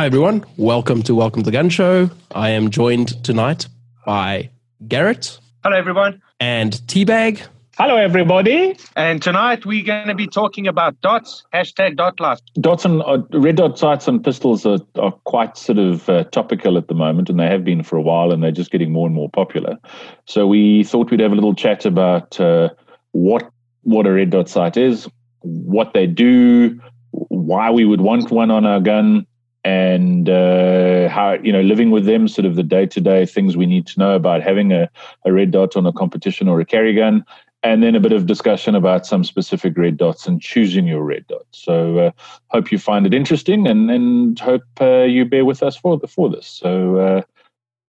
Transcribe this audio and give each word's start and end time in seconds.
Hi, 0.00 0.06
everyone. 0.06 0.46
Welcome 0.56 1.02
to 1.02 1.14
Welcome 1.14 1.42
to 1.42 1.44
the 1.44 1.52
Gun 1.52 1.68
Show. 1.68 2.08
I 2.34 2.48
am 2.48 2.70
joined 2.70 3.22
tonight 3.22 3.66
by 4.06 4.48
Garrett. 4.88 5.38
Hello, 5.62 5.76
everyone. 5.76 6.22
And 6.40 6.72
Teabag. 6.72 7.46
Hello, 7.76 7.96
everybody. 7.96 8.78
And 8.96 9.22
tonight 9.22 9.66
we're 9.66 9.84
going 9.84 10.06
to 10.06 10.14
be 10.14 10.26
talking 10.26 10.66
about 10.66 10.98
dots, 11.02 11.44
hashtag 11.52 11.96
dot 11.96 12.18
life. 12.18 12.38
Dots 12.58 12.86
and 12.86 13.02
uh, 13.02 13.18
red 13.32 13.56
dot 13.56 13.78
sights 13.78 14.08
and 14.08 14.24
pistols 14.24 14.64
are, 14.64 14.78
are 14.94 15.12
quite 15.24 15.58
sort 15.58 15.76
of 15.76 16.08
uh, 16.08 16.24
topical 16.24 16.78
at 16.78 16.88
the 16.88 16.94
moment, 16.94 17.28
and 17.28 17.38
they 17.38 17.48
have 17.48 17.62
been 17.62 17.82
for 17.82 17.98
a 17.98 18.02
while, 18.02 18.32
and 18.32 18.42
they're 18.42 18.50
just 18.52 18.70
getting 18.70 18.90
more 18.90 19.06
and 19.06 19.14
more 19.14 19.28
popular. 19.28 19.76
So 20.24 20.46
we 20.46 20.82
thought 20.82 21.10
we'd 21.10 21.20
have 21.20 21.32
a 21.32 21.34
little 21.34 21.54
chat 21.54 21.84
about 21.84 22.40
uh, 22.40 22.70
what 23.10 23.50
what 23.82 24.06
a 24.06 24.12
red 24.12 24.30
dot 24.30 24.48
sight 24.48 24.78
is, 24.78 25.06
what 25.40 25.92
they 25.92 26.06
do, 26.06 26.80
why 27.10 27.70
we 27.70 27.84
would 27.84 28.00
want 28.00 28.30
one 28.30 28.50
on 28.50 28.64
our 28.64 28.80
gun, 28.80 29.26
and 29.64 30.28
uh, 30.28 31.08
how 31.08 31.32
you 31.42 31.52
know 31.52 31.60
living 31.60 31.90
with 31.90 32.06
them, 32.06 32.28
sort 32.28 32.46
of 32.46 32.56
the 32.56 32.62
day 32.62 32.86
to 32.86 33.00
day 33.00 33.26
things 33.26 33.56
we 33.56 33.66
need 33.66 33.86
to 33.88 33.98
know 33.98 34.14
about 34.14 34.42
having 34.42 34.72
a, 34.72 34.88
a 35.24 35.32
red 35.32 35.50
dot 35.50 35.76
on 35.76 35.86
a 35.86 35.92
competition 35.92 36.48
or 36.48 36.60
a 36.60 36.64
carry 36.64 36.94
gun, 36.94 37.24
and 37.62 37.82
then 37.82 37.94
a 37.94 38.00
bit 38.00 38.12
of 38.12 38.26
discussion 38.26 38.74
about 38.74 39.06
some 39.06 39.24
specific 39.24 39.76
red 39.76 39.96
dots 39.96 40.26
and 40.26 40.40
choosing 40.40 40.86
your 40.86 41.02
red 41.02 41.26
dot. 41.26 41.46
So 41.50 41.98
uh, 41.98 42.10
hope 42.48 42.72
you 42.72 42.78
find 42.78 43.06
it 43.06 43.14
interesting 43.14 43.66
and 43.66 43.90
and 43.90 44.38
hope 44.38 44.62
uh, 44.80 45.02
you 45.02 45.24
bear 45.24 45.44
with 45.44 45.62
us 45.62 45.76
for 45.76 46.00
for 46.08 46.30
this. 46.30 46.46
So 46.46 46.96
uh, 46.96 47.22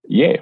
yeah. 0.08 0.38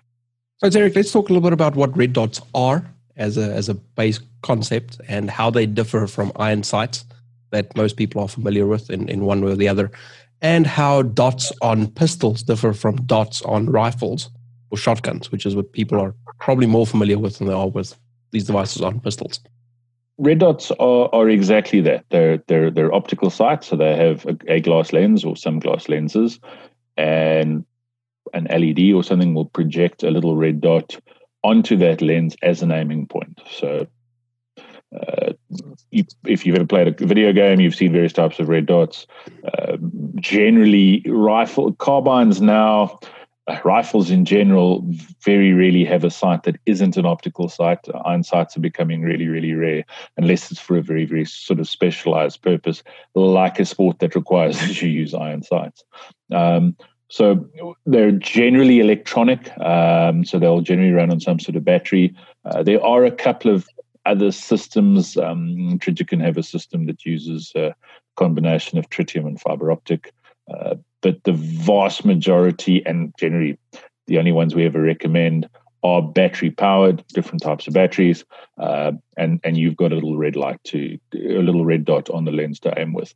So 0.57 0.69
Derek, 0.69 0.95
let's 0.95 1.11
talk 1.11 1.29
a 1.29 1.33
little 1.33 1.47
bit 1.47 1.53
about 1.53 1.75
what 1.75 1.95
red 1.95 2.13
dots 2.13 2.41
are 2.53 2.85
as 3.17 3.37
a 3.37 3.53
as 3.53 3.69
a 3.69 3.75
base 3.75 4.19
concept 4.41 4.99
and 5.07 5.29
how 5.29 5.49
they 5.51 5.65
differ 5.65 6.07
from 6.07 6.31
iron 6.37 6.63
sights 6.63 7.05
that 7.51 7.75
most 7.75 7.97
people 7.97 8.21
are 8.21 8.27
familiar 8.27 8.67
with 8.67 8.89
in, 8.89 9.09
in 9.09 9.25
one 9.25 9.43
way 9.43 9.51
or 9.51 9.55
the 9.55 9.67
other, 9.67 9.91
and 10.41 10.65
how 10.65 11.01
dots 11.01 11.51
on 11.61 11.87
pistols 11.87 12.43
differ 12.43 12.73
from 12.73 12.95
dots 13.05 13.41
on 13.43 13.67
rifles 13.67 14.29
or 14.71 14.77
shotguns, 14.77 15.31
which 15.31 15.45
is 15.45 15.55
what 15.55 15.73
people 15.73 15.99
are 15.99 16.15
probably 16.39 16.67
more 16.67 16.85
familiar 16.85 17.19
with 17.19 17.37
than 17.37 17.47
they 17.47 17.53
are 17.53 17.69
with 17.69 17.97
these 18.31 18.45
devices 18.45 18.81
on 18.81 18.99
pistols? 18.99 19.39
Red 20.17 20.39
dots 20.39 20.71
are, 20.71 21.09
are 21.13 21.29
exactly 21.29 21.81
that. 21.81 22.05
They're 22.09 22.39
they're 22.47 22.69
they're 22.69 22.93
optical 22.93 23.29
sights, 23.29 23.67
so 23.67 23.77
they 23.77 23.95
have 23.95 24.25
a, 24.25 24.37
a 24.47 24.59
glass 24.59 24.91
lens 24.91 25.23
or 25.23 25.37
some 25.37 25.59
glass 25.59 25.87
lenses, 25.87 26.39
and 26.97 27.65
an 28.33 28.47
LED 28.49 28.93
or 28.93 29.03
something 29.03 29.33
will 29.33 29.45
project 29.45 30.03
a 30.03 30.11
little 30.11 30.35
red 30.35 30.61
dot 30.61 30.97
onto 31.43 31.77
that 31.77 32.01
lens 32.01 32.35
as 32.41 32.61
an 32.61 32.71
aiming 32.71 33.07
point. 33.07 33.41
So, 33.49 33.87
uh, 34.95 35.33
if 35.91 36.45
you've 36.45 36.55
ever 36.55 36.65
played 36.65 36.87
a 36.87 37.05
video 37.05 37.31
game, 37.31 37.59
you've 37.59 37.75
seen 37.75 37.91
various 37.91 38.13
types 38.13 38.39
of 38.39 38.49
red 38.49 38.65
dots. 38.65 39.05
Uh, 39.53 39.77
generally, 40.15 41.03
rifle 41.07 41.73
carbines 41.73 42.41
now 42.41 42.99
rifles 43.63 44.09
in 44.09 44.25
general 44.25 44.85
very 45.23 45.53
rarely 45.53 45.83
have 45.85 46.03
a 46.03 46.09
sight 46.09 46.43
that 46.43 46.57
isn't 46.65 46.97
an 46.97 47.05
optical 47.05 47.49
sight. 47.49 47.79
Iron 48.05 48.23
sights 48.23 48.55
are 48.55 48.61
becoming 48.61 49.01
really, 49.01 49.27
really 49.27 49.53
rare 49.53 49.83
unless 50.17 50.51
it's 50.51 50.59
for 50.59 50.77
a 50.77 50.81
very, 50.81 51.05
very 51.05 51.25
sort 51.25 51.59
of 51.59 51.67
specialized 51.67 52.41
purpose, 52.41 52.83
like 53.15 53.59
a 53.59 53.65
sport 53.65 53.99
that 53.99 54.15
requires 54.15 54.59
that 54.59 54.81
you 54.81 54.89
use 54.89 55.13
iron 55.13 55.43
sights. 55.43 55.83
Um, 56.31 56.75
so 57.11 57.47
they're 57.87 58.11
generally 58.11 58.79
electronic, 58.79 59.57
um, 59.59 60.23
so 60.23 60.37
they'll 60.37 60.61
generally 60.61 60.91
run 60.91 61.09
on 61.09 61.19
some 61.19 61.39
sort 61.39 61.55
of 61.55 61.65
battery. 61.65 62.13
Uh, 62.45 62.61
there 62.61 62.83
are 62.85 63.03
a 63.03 63.11
couple 63.11 63.51
of 63.53 63.67
other 64.09 64.31
systems. 64.31 65.17
Um, 65.17 65.79
can 65.79 66.19
have 66.19 66.37
a 66.37 66.43
system 66.43 66.85
that 66.87 67.05
uses 67.05 67.51
a 67.55 67.75
combination 68.15 68.77
of 68.77 68.89
tritium 68.89 69.27
and 69.27 69.39
fiber 69.39 69.71
optic. 69.71 70.13
Uh, 70.53 70.75
but 71.01 71.23
the 71.23 71.33
vast 71.33 72.05
majority, 72.05 72.85
and 72.85 73.13
generally 73.17 73.57
the 74.07 74.17
only 74.17 74.31
ones 74.31 74.55
we 74.55 74.65
ever 74.65 74.81
recommend, 74.81 75.49
are 75.83 76.01
battery 76.01 76.51
powered, 76.51 77.05
different 77.09 77.41
types 77.41 77.67
of 77.67 77.73
batteries, 77.73 78.25
uh, 78.57 78.91
and 79.15 79.39
and 79.45 79.57
you've 79.57 79.77
got 79.77 79.93
a 79.93 79.95
little 79.95 80.17
red 80.17 80.35
light 80.35 80.61
to 80.65 80.97
a 81.15 81.41
little 81.41 81.63
red 81.63 81.85
dot 81.85 82.09
on 82.09 82.25
the 82.25 82.31
lens 82.31 82.59
to 82.59 82.73
aim 82.77 82.93
with. 82.93 83.13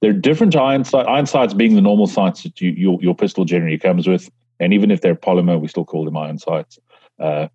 There 0.00 0.10
are 0.10 0.14
different 0.14 0.56
iron, 0.56 0.84
sights, 0.84 1.08
iron 1.08 1.26
sights 1.26 1.52
being 1.52 1.74
the 1.74 1.82
normal 1.82 2.06
sights 2.06 2.42
that 2.44 2.60
you, 2.60 2.70
your 2.70 2.98
your 3.02 3.14
pistol 3.14 3.44
generally 3.44 3.78
comes 3.78 4.06
with, 4.06 4.30
and 4.60 4.72
even 4.72 4.90
if 4.90 5.02
they're 5.02 5.14
polymer, 5.14 5.60
we 5.60 5.68
still 5.68 5.84
call 5.84 6.04
them 6.06 6.16
iron 6.16 6.38
sights. 6.38 6.78
Uh, 7.18 7.48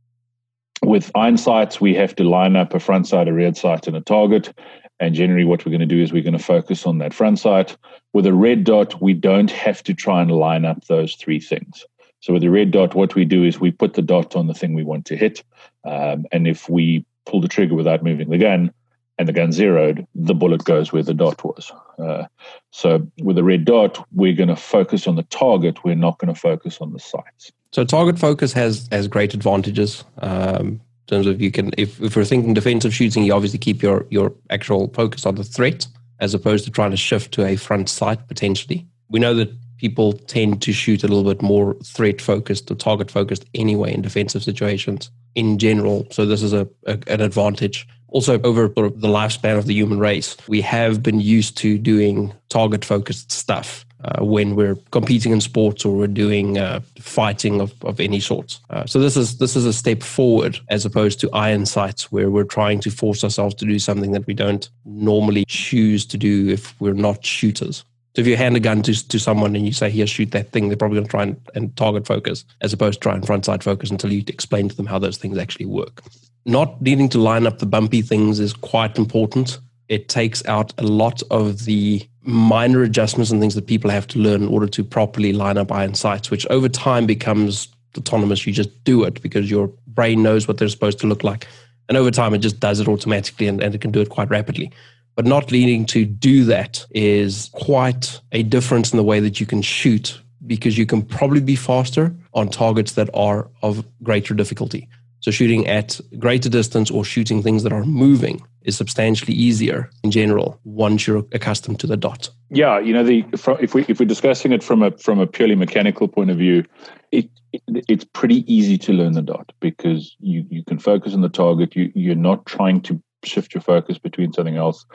with 0.83 1.11
iron 1.15 1.37
sights, 1.37 1.79
we 1.79 1.93
have 1.95 2.15
to 2.15 2.23
line 2.23 2.55
up 2.55 2.73
a 2.73 2.79
front 2.79 3.07
sight, 3.07 3.27
a 3.27 3.33
rear 3.33 3.53
sight, 3.53 3.87
and 3.87 3.95
a 3.95 4.01
target. 4.01 4.53
And 4.99 5.15
generally, 5.15 5.45
what 5.45 5.65
we're 5.65 5.71
going 5.71 5.79
to 5.79 5.85
do 5.85 6.01
is 6.01 6.13
we're 6.13 6.23
going 6.23 6.37
to 6.37 6.43
focus 6.43 6.85
on 6.85 6.99
that 6.99 7.13
front 7.13 7.39
sight. 7.39 7.75
With 8.13 8.25
a 8.25 8.33
red 8.33 8.63
dot, 8.63 9.01
we 9.01 9.13
don't 9.13 9.49
have 9.51 9.81
to 9.83 9.93
try 9.93 10.21
and 10.21 10.31
line 10.31 10.65
up 10.65 10.85
those 10.85 11.15
three 11.15 11.39
things. 11.39 11.85
So 12.19 12.33
with 12.33 12.43
the 12.43 12.51
red 12.51 12.71
dot, 12.71 12.93
what 12.93 13.15
we 13.15 13.25
do 13.25 13.43
is 13.43 13.59
we 13.59 13.71
put 13.71 13.95
the 13.95 14.03
dot 14.03 14.35
on 14.35 14.45
the 14.47 14.53
thing 14.53 14.73
we 14.73 14.83
want 14.83 15.05
to 15.05 15.17
hit. 15.17 15.43
Um, 15.85 16.25
and 16.31 16.47
if 16.47 16.69
we 16.69 17.03
pull 17.25 17.41
the 17.41 17.47
trigger 17.47 17.73
without 17.73 18.03
moving 18.03 18.29
the 18.29 18.37
gun 18.37 18.71
and 19.17 19.27
the 19.27 19.33
gun 19.33 19.51
zeroed, 19.51 20.05
the 20.13 20.35
bullet 20.35 20.63
goes 20.63 20.93
where 20.93 21.03
the 21.03 21.15
dot 21.15 21.43
was. 21.43 21.71
Uh, 21.97 22.25
so 22.69 23.07
with 23.23 23.39
a 23.39 23.43
red 23.43 23.65
dot, 23.65 24.05
we're 24.11 24.35
going 24.35 24.49
to 24.49 24.55
focus 24.55 25.07
on 25.07 25.15
the 25.15 25.23
target. 25.23 25.83
We're 25.83 25.95
not 25.95 26.19
going 26.19 26.33
to 26.33 26.39
focus 26.39 26.77
on 26.79 26.93
the 26.93 26.99
sights. 26.99 27.51
So 27.71 27.85
target 27.85 28.19
focus 28.19 28.51
has 28.53 28.87
has 28.91 29.07
great 29.07 29.33
advantages. 29.33 30.03
Um, 30.19 30.81
in 31.09 31.17
terms 31.17 31.27
of 31.27 31.41
you 31.41 31.51
can 31.51 31.71
if, 31.77 32.01
if 32.01 32.15
we're 32.15 32.25
thinking 32.25 32.53
defensive 32.53 32.93
shooting 32.93 33.23
you 33.23 33.33
obviously 33.33 33.59
keep 33.59 33.81
your 33.81 34.05
your 34.09 34.33
actual 34.49 34.89
focus 34.93 35.25
on 35.25 35.35
the 35.35 35.43
threat 35.43 35.87
as 36.19 36.33
opposed 36.33 36.65
to 36.65 36.71
trying 36.71 36.91
to 36.91 36.97
shift 36.97 37.33
to 37.33 37.45
a 37.45 37.55
front 37.55 37.89
sight 37.89 38.27
potentially. 38.27 38.85
We 39.09 39.19
know 39.19 39.33
that 39.35 39.51
people 39.77 40.13
tend 40.13 40.61
to 40.61 40.71
shoot 40.71 41.03
a 41.03 41.07
little 41.07 41.23
bit 41.23 41.41
more 41.41 41.75
threat 41.83 42.21
focused 42.21 42.69
or 42.69 42.75
target 42.75 43.09
focused 43.09 43.45
anyway 43.55 43.93
in 43.93 44.01
defensive 44.01 44.43
situations 44.43 45.09
in 45.33 45.57
general. 45.57 46.05
So 46.11 46.25
this 46.25 46.43
is 46.43 46.53
a, 46.53 46.67
a 46.85 46.99
an 47.07 47.21
advantage. 47.21 47.87
Also 48.09 48.41
over 48.41 48.67
the 48.67 49.07
lifespan 49.07 49.57
of 49.57 49.65
the 49.65 49.73
human 49.73 49.97
race 49.97 50.35
we 50.47 50.59
have 50.61 51.01
been 51.01 51.21
used 51.21 51.57
to 51.57 51.77
doing 51.77 52.33
target 52.49 52.83
focused 52.83 53.31
stuff 53.31 53.85
uh, 54.03 54.23
when 54.23 54.55
we're 54.55 54.75
competing 54.91 55.31
in 55.31 55.41
sports 55.41 55.85
or 55.85 55.95
we're 55.95 56.07
doing 56.07 56.57
uh, 56.57 56.79
fighting 56.99 57.61
of, 57.61 57.73
of 57.83 57.99
any 57.99 58.19
sort. 58.19 58.59
Uh, 58.69 58.85
so 58.85 58.99
this 58.99 59.15
is 59.15 59.37
this 59.37 59.55
is 59.55 59.65
a 59.65 59.73
step 59.73 60.01
forward 60.03 60.59
as 60.69 60.85
opposed 60.85 61.19
to 61.19 61.29
iron 61.31 61.65
sights 61.65 62.11
where 62.11 62.29
we're 62.29 62.43
trying 62.43 62.79
to 62.79 62.89
force 62.89 63.23
ourselves 63.23 63.55
to 63.55 63.65
do 63.65 63.79
something 63.79 64.11
that 64.11 64.25
we 64.27 64.33
don't 64.33 64.69
normally 64.85 65.45
choose 65.47 66.05
to 66.05 66.17
do 66.17 66.49
if 66.49 66.79
we're 66.81 66.93
not 66.93 67.25
shooters. 67.25 67.83
So 68.15 68.21
if 68.21 68.27
you 68.27 68.35
hand 68.35 68.57
a 68.57 68.59
gun 68.59 68.81
to, 68.83 69.07
to 69.07 69.19
someone 69.19 69.55
and 69.55 69.65
you 69.65 69.71
say, 69.71 69.89
here, 69.89 70.05
shoot 70.05 70.31
that 70.31 70.51
thing, 70.51 70.67
they're 70.67 70.75
probably 70.75 70.97
going 70.97 71.05
to 71.05 71.11
try 71.11 71.23
and, 71.23 71.39
and 71.55 71.75
target 71.77 72.05
focus 72.05 72.43
as 72.59 72.73
opposed 72.73 72.99
to 72.99 73.03
try 73.03 73.15
and 73.15 73.25
front 73.25 73.45
side 73.45 73.63
focus 73.63 73.89
until 73.89 74.11
you 74.11 74.21
explain 74.27 74.67
to 74.67 74.75
them 74.75 74.85
how 74.85 74.99
those 74.99 75.17
things 75.17 75.37
actually 75.37 75.65
work. 75.65 76.03
Not 76.45 76.81
needing 76.81 77.07
to 77.09 77.19
line 77.19 77.47
up 77.47 77.59
the 77.59 77.65
bumpy 77.65 78.01
things 78.01 78.39
is 78.39 78.51
quite 78.51 78.97
important. 78.97 79.59
It 79.87 80.09
takes 80.09 80.45
out 80.45 80.73
a 80.77 80.83
lot 80.83 81.21
of 81.31 81.63
the 81.63 82.05
minor 82.23 82.83
adjustments 82.83 83.31
and 83.31 83.41
things 83.41 83.55
that 83.55 83.67
people 83.67 83.89
have 83.89 84.07
to 84.07 84.19
learn 84.19 84.43
in 84.43 84.47
order 84.47 84.67
to 84.67 84.83
properly 84.83 85.33
line 85.33 85.57
up 85.57 85.71
iron 85.71 85.93
sights, 85.93 86.29
which 86.29 86.45
over 86.47 86.69
time 86.69 87.05
becomes 87.05 87.67
autonomous. 87.97 88.45
You 88.45 88.53
just 88.53 88.83
do 88.83 89.03
it 89.03 89.21
because 89.21 89.49
your 89.49 89.67
brain 89.87 90.23
knows 90.23 90.47
what 90.47 90.57
they're 90.57 90.69
supposed 90.69 90.99
to 90.99 91.07
look 91.07 91.23
like. 91.23 91.47
And 91.89 91.97
over 91.97 92.11
time, 92.11 92.33
it 92.33 92.39
just 92.39 92.59
does 92.59 92.79
it 92.79 92.87
automatically 92.87 93.47
and, 93.47 93.61
and 93.61 93.75
it 93.75 93.81
can 93.81 93.91
do 93.91 94.01
it 94.01 94.09
quite 94.09 94.29
rapidly. 94.29 94.71
But 95.15 95.25
not 95.25 95.51
needing 95.51 95.85
to 95.87 96.05
do 96.05 96.45
that 96.45 96.85
is 96.91 97.49
quite 97.53 98.21
a 98.31 98.43
difference 98.43 98.93
in 98.93 98.97
the 98.97 99.03
way 99.03 99.19
that 99.19 99.39
you 99.39 99.45
can 99.45 99.61
shoot 99.61 100.21
because 100.47 100.77
you 100.77 100.85
can 100.85 101.01
probably 101.01 101.41
be 101.41 101.55
faster 101.55 102.15
on 102.33 102.49
targets 102.49 102.93
that 102.93 103.09
are 103.13 103.49
of 103.61 103.85
greater 104.03 104.33
difficulty. 104.33 104.87
So 105.21 105.31
shooting 105.31 105.67
at 105.67 105.99
greater 106.17 106.49
distance 106.49 106.89
or 106.91 107.05
shooting 107.05 107.41
things 107.41 107.63
that 107.63 107.71
are 107.71 107.85
moving 107.85 108.41
is 108.63 108.75
substantially 108.75 109.33
easier 109.33 109.89
in 110.03 110.11
general 110.11 110.59
once 110.63 111.07
you're 111.07 111.23
accustomed 111.31 111.79
to 111.79 111.87
the 111.87 111.97
dot. 111.97 112.29
Yeah, 112.49 112.79
you 112.79 112.93
know, 112.93 113.03
the 113.03 113.23
if 113.61 113.73
we 113.73 113.85
if 113.87 113.99
we're 113.99 114.05
discussing 114.05 114.51
it 114.51 114.63
from 114.63 114.81
a 114.81 114.91
from 114.97 115.19
a 115.19 115.27
purely 115.27 115.55
mechanical 115.55 116.07
point 116.07 116.31
of 116.31 116.37
view, 116.37 116.65
it, 117.11 117.29
it 117.53 117.61
it's 117.87 118.03
pretty 118.03 118.51
easy 118.51 118.77
to 118.79 118.93
learn 118.93 119.13
the 119.13 119.21
dot 119.21 119.51
because 119.59 120.15
you 120.19 120.45
you 120.49 120.63
can 120.63 120.79
focus 120.79 121.13
on 121.13 121.21
the 121.21 121.29
target. 121.29 121.75
You 121.75 121.91
you're 121.95 122.15
not 122.15 122.45
trying 122.45 122.81
to 122.81 123.01
shift 123.23 123.53
your 123.53 123.61
focus 123.61 123.99
between 123.99 124.33
something 124.33 124.57
else, 124.57 124.85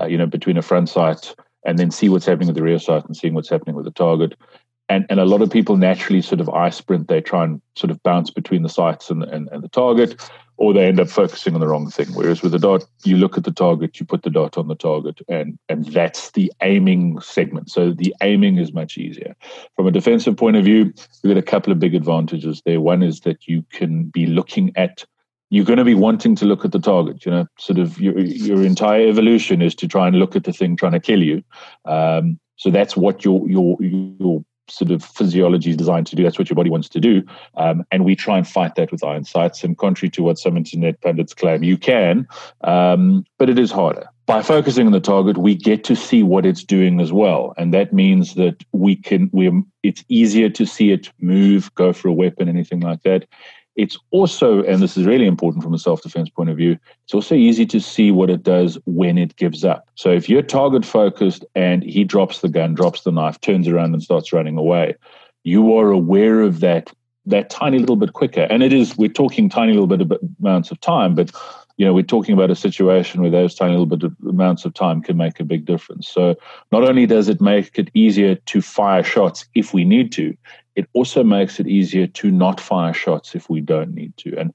uh, 0.00 0.06
you 0.06 0.16
know, 0.16 0.26
between 0.26 0.56
a 0.56 0.62
front 0.62 0.88
sight 0.88 1.34
and 1.66 1.78
then 1.78 1.90
see 1.90 2.08
what's 2.08 2.26
happening 2.26 2.48
with 2.48 2.56
the 2.56 2.62
rear 2.62 2.78
sight 2.78 3.04
and 3.06 3.16
seeing 3.16 3.34
what's 3.34 3.48
happening 3.48 3.74
with 3.74 3.84
the 3.84 3.90
target 3.90 4.34
and 4.88 5.06
and 5.08 5.20
a 5.20 5.24
lot 5.24 5.42
of 5.42 5.50
people 5.50 5.76
naturally 5.76 6.22
sort 6.22 6.40
of 6.40 6.48
eye 6.50 6.70
sprint 6.70 7.08
they 7.08 7.20
try 7.20 7.44
and 7.44 7.60
sort 7.76 7.90
of 7.90 8.02
bounce 8.02 8.30
between 8.30 8.62
the 8.62 8.68
sights 8.68 9.10
and, 9.10 9.22
and, 9.24 9.48
and 9.52 9.62
the 9.62 9.68
target 9.68 10.20
or 10.56 10.72
they 10.72 10.86
end 10.86 11.00
up 11.00 11.08
focusing 11.08 11.54
on 11.54 11.60
the 11.60 11.66
wrong 11.66 11.90
thing 11.90 12.06
whereas 12.14 12.42
with 12.42 12.52
the 12.52 12.58
dot 12.58 12.84
you 13.04 13.16
look 13.16 13.36
at 13.36 13.44
the 13.44 13.52
target 13.52 13.98
you 13.98 14.06
put 14.06 14.22
the 14.22 14.30
dot 14.30 14.56
on 14.56 14.68
the 14.68 14.74
target 14.74 15.20
and 15.28 15.58
and 15.68 15.86
that's 15.86 16.30
the 16.32 16.52
aiming 16.62 17.20
segment 17.20 17.70
so 17.70 17.92
the 17.92 18.14
aiming 18.22 18.58
is 18.58 18.72
much 18.72 18.98
easier 18.98 19.34
from 19.76 19.86
a 19.86 19.92
defensive 19.92 20.36
point 20.36 20.56
of 20.56 20.64
view 20.64 20.92
we've 21.22 21.34
got 21.34 21.38
a 21.38 21.42
couple 21.42 21.72
of 21.72 21.78
big 21.78 21.94
advantages 21.94 22.62
there 22.64 22.80
one 22.80 23.02
is 23.02 23.20
that 23.20 23.46
you 23.46 23.64
can 23.70 24.04
be 24.04 24.26
looking 24.26 24.72
at 24.76 25.04
you're 25.50 25.64
going 25.64 25.78
to 25.78 25.84
be 25.84 25.94
wanting 25.94 26.34
to 26.34 26.46
look 26.46 26.64
at 26.64 26.72
the 26.72 26.80
target. 26.80 27.24
You 27.24 27.30
know, 27.30 27.46
sort 27.60 27.78
of 27.78 28.00
your 28.00 28.18
your 28.18 28.64
entire 28.64 29.06
evolution 29.06 29.62
is 29.62 29.74
to 29.76 29.86
try 29.86 30.08
and 30.08 30.16
look 30.16 30.34
at 30.34 30.42
the 30.42 30.52
thing 30.52 30.74
trying 30.74 30.92
to 30.92 31.00
kill 31.00 31.22
you. 31.22 31.44
Um, 31.84 32.40
so 32.56 32.70
that's 32.70 32.96
what 32.96 33.24
your 33.24 33.48
your 33.48 33.76
your 33.80 34.44
sort 34.68 34.90
of 34.90 35.04
physiology 35.04 35.70
is 35.70 35.76
designed 35.76 36.06
to 36.08 36.16
do. 36.16 36.22
That's 36.22 36.38
what 36.38 36.48
your 36.48 36.56
body 36.56 36.70
wants 36.70 36.88
to 36.90 37.00
do. 37.00 37.22
Um, 37.56 37.84
and 37.90 38.04
we 38.04 38.16
try 38.16 38.38
and 38.38 38.46
fight 38.46 38.74
that 38.76 38.90
with 38.90 39.04
iron 39.04 39.24
sights. 39.24 39.64
And 39.64 39.76
contrary 39.76 40.10
to 40.10 40.22
what 40.22 40.38
some 40.38 40.56
internet 40.56 41.00
pundits 41.00 41.34
claim, 41.34 41.62
you 41.62 41.76
can, 41.76 42.26
um, 42.62 43.24
but 43.38 43.50
it 43.50 43.58
is 43.58 43.70
harder. 43.70 44.08
By 44.26 44.40
focusing 44.40 44.86
on 44.86 44.92
the 44.92 45.00
target, 45.00 45.36
we 45.36 45.54
get 45.54 45.84
to 45.84 45.94
see 45.94 46.22
what 46.22 46.46
it's 46.46 46.64
doing 46.64 46.98
as 46.98 47.12
well, 47.12 47.52
and 47.58 47.74
that 47.74 47.92
means 47.92 48.36
that 48.36 48.64
we 48.72 48.96
can. 48.96 49.28
We 49.34 49.52
it's 49.82 50.02
easier 50.08 50.48
to 50.48 50.64
see 50.64 50.92
it 50.92 51.12
move, 51.20 51.74
go 51.74 51.92
for 51.92 52.08
a 52.08 52.12
weapon, 52.12 52.48
anything 52.48 52.80
like 52.80 53.02
that. 53.02 53.26
It's 53.76 53.98
also, 54.10 54.62
and 54.62 54.80
this 54.80 54.96
is 54.96 55.04
really 55.04 55.26
important 55.26 55.64
from 55.64 55.74
a 55.74 55.78
self 55.78 56.02
defense 56.02 56.28
point 56.30 56.50
of 56.50 56.56
view, 56.56 56.78
it's 57.04 57.14
also 57.14 57.34
easy 57.34 57.66
to 57.66 57.80
see 57.80 58.10
what 58.10 58.30
it 58.30 58.42
does 58.42 58.78
when 58.86 59.18
it 59.18 59.36
gives 59.36 59.64
up. 59.64 59.88
So 59.96 60.10
if 60.10 60.28
you're 60.28 60.42
target 60.42 60.84
focused 60.84 61.44
and 61.54 61.82
he 61.82 62.04
drops 62.04 62.40
the 62.40 62.48
gun, 62.48 62.74
drops 62.74 63.02
the 63.02 63.12
knife, 63.12 63.40
turns 63.40 63.66
around 63.66 63.92
and 63.92 64.02
starts 64.02 64.32
running 64.32 64.56
away, 64.56 64.94
you 65.42 65.76
are 65.76 65.90
aware 65.90 66.40
of 66.40 66.60
that 66.60 66.92
that 67.26 67.48
tiny 67.48 67.78
little 67.78 67.96
bit 67.96 68.12
quicker. 68.12 68.42
And 68.50 68.62
it 68.62 68.72
is, 68.72 68.98
we're 68.98 69.08
talking 69.08 69.48
tiny 69.48 69.72
little 69.72 69.86
bit 69.86 70.02
of 70.02 70.12
amounts 70.40 70.70
of 70.70 70.78
time, 70.80 71.14
but 71.14 71.30
you 71.76 71.84
know, 71.84 71.92
we're 71.92 72.02
talking 72.02 72.34
about 72.34 72.50
a 72.50 72.54
situation 72.54 73.20
where 73.20 73.30
those 73.30 73.54
tiny 73.54 73.72
little 73.72 73.86
bit 73.86 74.04
of 74.04 74.14
amounts 74.28 74.64
of 74.64 74.74
time 74.74 75.02
can 75.02 75.16
make 75.16 75.40
a 75.40 75.44
big 75.44 75.64
difference. 75.64 76.06
So 76.06 76.36
not 76.70 76.84
only 76.84 77.06
does 77.06 77.28
it 77.28 77.40
make 77.40 77.78
it 77.78 77.90
easier 77.94 78.36
to 78.36 78.62
fire 78.62 79.02
shots 79.02 79.46
if 79.54 79.74
we 79.74 79.84
need 79.84 80.12
to, 80.12 80.36
it 80.76 80.88
also 80.92 81.22
makes 81.22 81.60
it 81.60 81.66
easier 81.66 82.06
to 82.06 82.30
not 82.30 82.60
fire 82.60 82.94
shots 82.94 83.34
if 83.34 83.48
we 83.48 83.60
don't 83.60 83.94
need 83.94 84.16
to. 84.18 84.36
And 84.38 84.52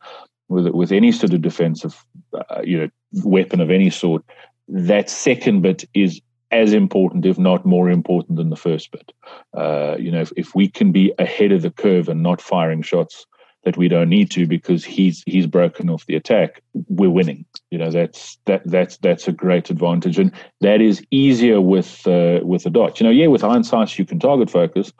with 0.47 0.67
with 0.69 0.91
any 0.91 1.11
sort 1.11 1.33
of 1.33 1.41
defensive, 1.41 2.03
uh, 2.33 2.61
you 2.63 2.79
know, 2.79 2.89
weapon 3.23 3.61
of 3.61 3.69
any 3.69 3.89
sort, 3.89 4.23
that 4.67 5.09
second 5.09 5.61
bit 5.61 5.85
is 5.93 6.21
as 6.51 6.73
important, 6.73 7.25
if 7.25 7.37
not 7.37 7.65
more 7.65 7.89
important, 7.89 8.37
than 8.37 8.49
the 8.49 8.55
first 8.55 8.91
bit. 8.91 9.11
Uh, 9.55 9.95
you 9.99 10.11
know, 10.11 10.21
if, 10.21 10.31
if 10.35 10.55
we 10.55 10.67
can 10.67 10.91
be 10.91 11.13
ahead 11.19 11.51
of 11.51 11.61
the 11.61 11.69
curve 11.69 12.09
and 12.09 12.23
not 12.23 12.41
firing 12.41 12.81
shots 12.81 13.25
that 13.63 13.77
we 13.77 13.87
don't 13.87 14.09
need 14.09 14.31
to 14.31 14.47
because 14.47 14.85
he's 14.85 15.21
he's 15.25 15.45
broken 15.45 15.89
off 15.89 16.05
the 16.05 16.15
attack, 16.15 16.61
we're 16.87 17.09
winning. 17.09 17.45
You 17.71 17.77
know 17.77 17.91
that's 17.91 18.37
that 18.45 18.61
that's 18.65 18.97
that's 18.97 19.27
a 19.27 19.31
great 19.31 19.69
advantage, 19.69 20.17
and 20.17 20.31
that 20.61 20.81
is 20.81 21.03
easier 21.11 21.61
with 21.61 22.07
uh, 22.07 22.39
with 22.43 22.65
a 22.65 22.69
dot. 22.69 22.99
You 22.99 23.05
know, 23.05 23.11
yeah, 23.11 23.27
with 23.27 23.43
iron 23.43 23.63
sights 23.63 23.99
you 23.99 24.05
can 24.05 24.19
target 24.19 24.49
focus. 24.49 24.93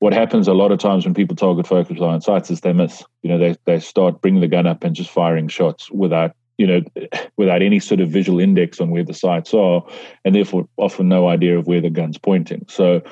What 0.00 0.12
happens 0.12 0.46
a 0.46 0.54
lot 0.54 0.70
of 0.70 0.78
times 0.78 1.04
when 1.04 1.14
people 1.14 1.34
target 1.34 1.66
focus 1.66 1.98
iron 2.00 2.20
sights 2.20 2.50
is 2.50 2.60
they 2.60 2.72
miss. 2.72 3.02
You 3.22 3.30
know, 3.30 3.38
they 3.38 3.56
they 3.64 3.80
start 3.80 4.20
bringing 4.20 4.40
the 4.40 4.48
gun 4.48 4.66
up 4.66 4.84
and 4.84 4.94
just 4.94 5.10
firing 5.10 5.48
shots 5.48 5.90
without 5.90 6.36
you 6.56 6.66
know 6.66 6.82
without 7.36 7.62
any 7.62 7.80
sort 7.80 8.00
of 8.00 8.08
visual 8.08 8.38
index 8.38 8.80
on 8.80 8.90
where 8.90 9.04
the 9.04 9.14
sights 9.14 9.54
are, 9.54 9.82
and 10.24 10.34
therefore 10.34 10.68
often 10.76 11.08
no 11.08 11.28
idea 11.28 11.58
of 11.58 11.66
where 11.66 11.80
the 11.80 11.90
gun's 11.90 12.18
pointing. 12.18 12.64
So 12.68 13.02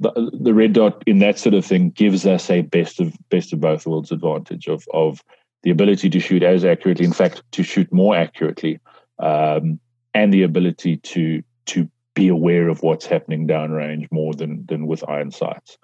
the, 0.00 0.30
the 0.32 0.54
red 0.54 0.72
dot 0.72 1.02
in 1.06 1.18
that 1.18 1.38
sort 1.38 1.54
of 1.54 1.64
thing 1.64 1.90
gives 1.90 2.26
us 2.26 2.48
a 2.48 2.62
best 2.62 3.00
of 3.00 3.14
best 3.28 3.52
of 3.52 3.60
both 3.60 3.86
worlds 3.86 4.12
advantage 4.12 4.66
of 4.68 4.84
of 4.94 5.22
the 5.62 5.70
ability 5.70 6.08
to 6.08 6.20
shoot 6.20 6.42
as 6.42 6.64
accurately, 6.64 7.04
in 7.04 7.12
fact, 7.12 7.42
to 7.52 7.62
shoot 7.62 7.92
more 7.92 8.16
accurately, 8.16 8.80
um, 9.18 9.78
and 10.14 10.32
the 10.32 10.42
ability 10.42 10.96
to 10.98 11.42
to 11.66 11.90
be 12.14 12.28
aware 12.28 12.68
of 12.68 12.82
what's 12.82 13.06
happening 13.06 13.46
downrange 13.46 14.10
more 14.10 14.34
than 14.34 14.64
than 14.66 14.86
with 14.86 15.08
iron 15.08 15.30
sights. 15.30 15.78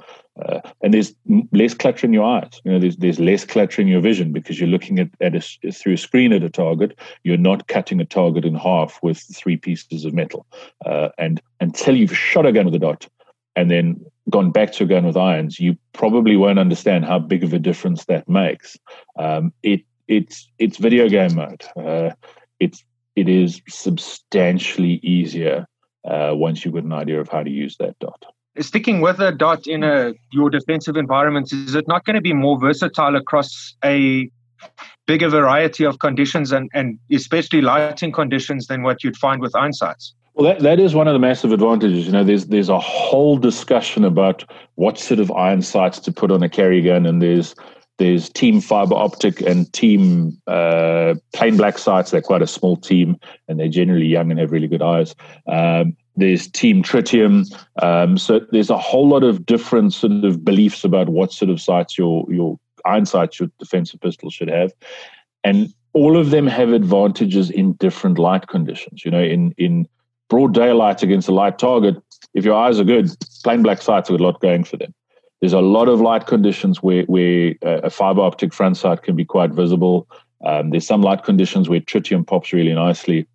Uh, 0.44 0.60
and 0.82 0.92
there's 0.92 1.14
less 1.52 1.72
clutter 1.72 2.06
in 2.06 2.12
your 2.12 2.24
eyes. 2.24 2.60
You 2.64 2.72
know, 2.72 2.78
there's 2.78 2.96
there's 2.96 3.20
less 3.20 3.44
clutter 3.44 3.80
in 3.80 3.88
your 3.88 4.00
vision 4.00 4.32
because 4.32 4.58
you're 4.58 4.68
looking 4.68 4.98
at, 4.98 5.08
at 5.20 5.34
a, 5.34 5.72
through 5.72 5.94
a 5.94 5.98
screen 5.98 6.32
at 6.32 6.42
a 6.42 6.50
target. 6.50 6.98
You're 7.22 7.36
not 7.36 7.68
cutting 7.68 8.00
a 8.00 8.04
target 8.04 8.44
in 8.44 8.54
half 8.54 8.98
with 9.02 9.18
three 9.34 9.56
pieces 9.56 10.04
of 10.04 10.14
metal. 10.14 10.46
Uh, 10.84 11.10
and 11.18 11.40
until 11.60 11.96
you've 11.96 12.16
shot 12.16 12.46
a 12.46 12.52
gun 12.52 12.66
with 12.66 12.74
a 12.74 12.78
dot, 12.78 13.06
and 13.54 13.70
then 13.70 14.04
gone 14.28 14.50
back 14.50 14.72
to 14.72 14.84
a 14.84 14.86
gun 14.86 15.06
with 15.06 15.16
irons, 15.16 15.60
you 15.60 15.76
probably 15.92 16.36
won't 16.36 16.58
understand 16.58 17.04
how 17.04 17.18
big 17.18 17.44
of 17.44 17.52
a 17.52 17.58
difference 17.58 18.04
that 18.06 18.28
makes. 18.28 18.76
Um, 19.18 19.52
it 19.62 19.82
it's 20.08 20.48
it's 20.58 20.76
video 20.76 21.08
game 21.08 21.34
mode. 21.36 21.64
Uh, 21.76 22.10
it's 22.60 22.84
it 23.14 23.28
is 23.28 23.62
substantially 23.68 25.00
easier 25.02 25.66
uh, 26.06 26.32
once 26.34 26.64
you've 26.64 26.74
got 26.74 26.84
an 26.84 26.92
idea 26.92 27.20
of 27.20 27.28
how 27.28 27.42
to 27.42 27.50
use 27.50 27.76
that 27.78 27.98
dot. 27.98 28.24
Sticking 28.58 29.00
with 29.00 29.20
a 29.20 29.32
dot 29.32 29.66
in 29.66 29.84
a 29.84 30.14
your 30.32 30.48
defensive 30.48 30.96
environment, 30.96 31.52
is 31.52 31.74
it 31.74 31.86
not 31.86 32.04
going 32.04 32.14
to 32.14 32.22
be 32.22 32.32
more 32.32 32.58
versatile 32.58 33.14
across 33.16 33.74
a 33.84 34.30
bigger 35.06 35.28
variety 35.28 35.84
of 35.84 35.98
conditions 35.98 36.52
and, 36.52 36.70
and 36.72 36.98
especially 37.12 37.60
lighting 37.60 38.12
conditions 38.12 38.66
than 38.66 38.82
what 38.82 39.04
you'd 39.04 39.16
find 39.16 39.40
with 39.40 39.54
iron 39.54 39.72
sights? 39.72 40.14
Well, 40.34 40.46
that, 40.46 40.62
that 40.62 40.80
is 40.80 40.94
one 40.94 41.08
of 41.08 41.14
the 41.14 41.18
massive 41.18 41.52
advantages. 41.52 42.06
You 42.06 42.12
know, 42.12 42.24
there's 42.24 42.46
there's 42.46 42.68
a 42.68 42.78
whole 42.78 43.38
discussion 43.38 44.04
about 44.04 44.44
what 44.74 44.98
sort 44.98 45.20
of 45.20 45.30
iron 45.32 45.62
sights 45.62 45.98
to 46.00 46.12
put 46.12 46.30
on 46.30 46.42
a 46.42 46.48
carry 46.48 46.82
gun, 46.82 47.06
and 47.06 47.22
there's 47.22 47.54
there's 47.98 48.28
team 48.28 48.60
fiber 48.60 48.94
optic 48.94 49.40
and 49.40 49.72
team 49.72 50.40
uh, 50.46 51.14
plain 51.32 51.56
black 51.56 51.78
sights. 51.78 52.10
They're 52.10 52.20
quite 52.20 52.42
a 52.42 52.46
small 52.46 52.76
team, 52.76 53.18
and 53.48 53.58
they're 53.58 53.68
generally 53.68 54.06
young 54.06 54.30
and 54.30 54.38
have 54.38 54.52
really 54.52 54.68
good 54.68 54.82
eyes. 54.82 55.14
Um, 55.46 55.96
there's 56.16 56.48
team 56.48 56.82
tritium. 56.82 57.46
Um, 57.82 58.18
so 58.18 58.40
there's 58.50 58.70
a 58.70 58.78
whole 58.78 59.08
lot 59.08 59.22
of 59.22 59.46
different 59.46 59.92
sort 59.92 60.24
of 60.24 60.44
beliefs 60.44 60.84
about 60.84 61.08
what 61.08 61.32
sort 61.32 61.50
of 61.50 61.60
sights 61.60 61.96
your 61.96 62.26
your 62.30 62.58
iron 62.84 63.06
sights 63.06 63.40
your 63.40 63.50
defensive 63.58 64.00
pistol 64.00 64.30
should 64.30 64.48
have, 64.48 64.72
and 65.44 65.72
all 65.92 66.18
of 66.18 66.30
them 66.30 66.46
have 66.46 66.72
advantages 66.72 67.50
in 67.50 67.72
different 67.74 68.18
light 68.18 68.48
conditions. 68.48 69.04
You 69.04 69.10
know, 69.10 69.22
in 69.22 69.54
in 69.56 69.88
broad 70.28 70.52
daylight 70.52 71.02
against 71.02 71.28
a 71.28 71.32
light 71.32 71.58
target, 71.58 71.96
if 72.34 72.44
your 72.44 72.54
eyes 72.54 72.78
are 72.78 72.84
good, 72.84 73.10
plain 73.42 73.62
black 73.62 73.80
sights 73.80 74.10
have 74.10 74.20
a 74.20 74.22
lot 74.22 74.40
going 74.40 74.64
for 74.64 74.76
them. 74.76 74.92
There's 75.40 75.52
a 75.52 75.60
lot 75.60 75.88
of 75.88 76.00
light 76.00 76.26
conditions 76.26 76.82
where, 76.82 77.04
where 77.04 77.54
a 77.62 77.90
fiber 77.90 78.22
optic 78.22 78.54
front 78.54 78.76
sight 78.76 79.02
can 79.02 79.16
be 79.16 79.24
quite 79.24 79.50
visible. 79.50 80.08
Um, 80.44 80.70
there's 80.70 80.86
some 80.86 81.02
light 81.02 81.24
conditions 81.24 81.68
where 81.68 81.80
tritium 81.80 82.26
pops 82.26 82.52
really 82.52 82.74
nicely. 82.74 83.26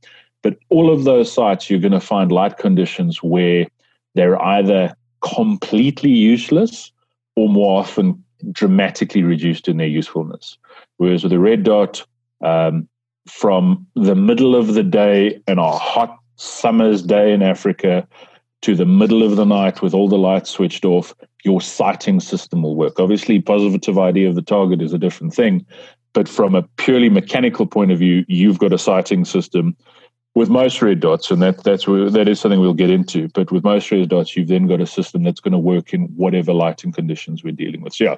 But 0.41 0.57
all 0.69 0.91
of 0.91 1.03
those 1.03 1.31
sights, 1.31 1.69
you're 1.69 1.79
going 1.79 1.91
to 1.91 1.99
find 1.99 2.31
light 2.31 2.57
conditions 2.57 3.21
where 3.21 3.67
they're 4.15 4.41
either 4.41 4.95
completely 5.21 6.09
useless 6.09 6.91
or 7.35 7.47
more 7.47 7.79
often 7.79 8.23
dramatically 8.51 9.21
reduced 9.23 9.67
in 9.67 9.77
their 9.77 9.87
usefulness. 9.87 10.57
Whereas 10.97 11.23
with 11.23 11.33
a 11.33 11.39
red 11.39 11.63
dot, 11.63 12.03
um, 12.43 12.87
from 13.27 13.85
the 13.95 14.15
middle 14.15 14.55
of 14.55 14.73
the 14.73 14.83
day 14.83 15.39
in 15.47 15.59
a 15.59 15.71
hot 15.71 16.17
summer's 16.37 17.03
day 17.03 17.33
in 17.33 17.43
Africa 17.43 18.07
to 18.61 18.75
the 18.75 18.85
middle 18.85 19.23
of 19.23 19.35
the 19.35 19.45
night 19.45 19.81
with 19.81 19.93
all 19.93 20.07
the 20.07 20.17
lights 20.17 20.51
switched 20.51 20.85
off, 20.85 21.13
your 21.43 21.61
sighting 21.61 22.19
system 22.19 22.61
will 22.61 22.75
work. 22.75 22.99
Obviously, 22.99 23.41
positive 23.41 23.97
ID 23.97 24.25
of 24.25 24.35
the 24.35 24.41
target 24.41 24.81
is 24.81 24.93
a 24.93 24.99
different 24.99 25.33
thing, 25.33 25.65
but 26.13 26.27
from 26.27 26.55
a 26.55 26.63
purely 26.77 27.09
mechanical 27.09 27.65
point 27.65 27.91
of 27.91 27.99
view, 27.99 28.23
you've 28.27 28.59
got 28.59 28.73
a 28.73 28.77
sighting 28.77 29.25
system 29.25 29.75
with 30.33 30.49
most 30.49 30.81
red 30.81 30.99
dots, 30.99 31.29
and 31.29 31.41
that 31.41 31.63
that's 31.63 31.87
where, 31.87 32.09
that 32.09 32.27
is 32.27 32.39
something 32.39 32.59
we'll 32.59 32.73
get 32.73 32.89
into. 32.89 33.27
But 33.29 33.51
with 33.51 33.63
most 33.63 33.91
red 33.91 34.07
dots, 34.09 34.37
you've 34.37 34.47
then 34.47 34.67
got 34.67 34.79
a 34.79 34.87
system 34.87 35.23
that's 35.23 35.41
going 35.41 35.51
to 35.51 35.57
work 35.57 35.93
in 35.93 36.03
whatever 36.15 36.53
lighting 36.53 36.91
conditions 36.91 37.43
we're 37.43 37.51
dealing 37.51 37.81
with. 37.81 37.93
So 37.93 38.05
yeah, 38.05 38.15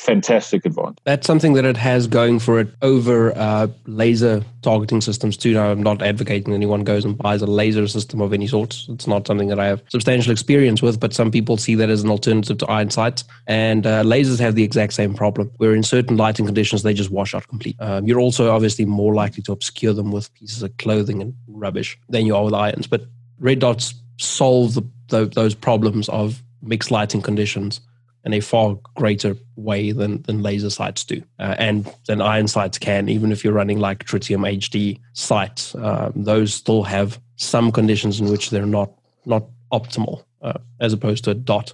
fantastic 0.00 0.64
advantage. 0.64 0.98
That's 1.04 1.26
something 1.26 1.52
that 1.52 1.64
it 1.64 1.76
has 1.76 2.06
going 2.06 2.38
for 2.38 2.58
it 2.58 2.68
over 2.80 3.36
uh, 3.36 3.68
laser 3.86 4.42
targeting 4.62 5.00
systems 5.00 5.36
too. 5.36 5.52
Now, 5.52 5.70
I'm 5.70 5.82
not 5.82 6.02
advocating 6.02 6.54
anyone 6.54 6.84
goes 6.84 7.04
and 7.04 7.16
buys 7.16 7.42
a 7.42 7.46
laser 7.46 7.86
system 7.86 8.20
of 8.20 8.32
any 8.32 8.46
sort. 8.46 8.86
It's 8.88 9.06
not 9.06 9.26
something 9.26 9.48
that 9.48 9.60
I 9.60 9.66
have 9.66 9.82
substantial 9.88 10.32
experience 10.32 10.80
with, 10.80 10.98
but 10.98 11.12
some 11.12 11.30
people 11.30 11.56
see 11.58 11.74
that 11.74 11.90
as 11.90 12.02
an 12.02 12.10
alternative 12.10 12.58
to 12.58 12.66
iron 12.66 12.90
sights. 12.90 13.24
And 13.46 13.86
uh, 13.86 14.02
lasers 14.02 14.40
have 14.40 14.54
the 14.54 14.64
exact 14.64 14.94
same 14.94 15.14
problem, 15.14 15.50
where 15.58 15.74
in 15.74 15.82
certain 15.82 16.16
lighting 16.16 16.46
conditions 16.46 16.82
they 16.82 16.94
just 16.94 17.10
wash 17.10 17.34
out 17.34 17.46
completely. 17.48 17.84
Um, 17.84 18.06
you're 18.06 18.20
also 18.20 18.50
obviously 18.50 18.86
more 18.86 19.14
likely 19.14 19.42
to 19.44 19.52
obscure 19.52 19.92
them 19.92 20.12
with 20.12 20.32
pieces 20.34 20.62
of 20.62 20.74
clothing 20.78 21.20
and 21.20 21.34
rubbish 21.46 21.98
than 22.08 22.24
you 22.24 22.34
are 22.34 22.44
with 22.44 22.54
irons. 22.54 22.86
But 22.86 23.02
red 23.38 23.58
dots 23.58 23.94
solve 24.18 24.74
the, 24.74 24.82
the, 25.08 25.26
those 25.26 25.54
problems 25.54 26.08
of 26.08 26.42
mixed 26.62 26.90
lighting 26.90 27.22
conditions 27.22 27.80
in 28.24 28.32
a 28.32 28.40
far 28.40 28.78
greater 28.96 29.36
way 29.56 29.92
than, 29.92 30.22
than 30.22 30.42
laser 30.42 30.70
sights 30.70 31.04
do, 31.04 31.22
uh, 31.38 31.54
and 31.58 31.92
than 32.06 32.20
iron 32.20 32.48
sights 32.48 32.78
can. 32.78 33.08
Even 33.08 33.32
if 33.32 33.42
you're 33.42 33.52
running 33.52 33.78
like 33.78 34.04
tritium 34.04 34.48
HD 34.48 35.00
sights, 35.14 35.74
um, 35.76 36.12
those 36.14 36.52
still 36.52 36.82
have 36.82 37.20
some 37.36 37.72
conditions 37.72 38.20
in 38.20 38.30
which 38.30 38.50
they're 38.50 38.66
not 38.66 38.90
not 39.26 39.44
optimal, 39.72 40.24
uh, 40.42 40.54
as 40.80 40.92
opposed 40.92 41.24
to 41.24 41.30
a 41.30 41.34
dot. 41.34 41.72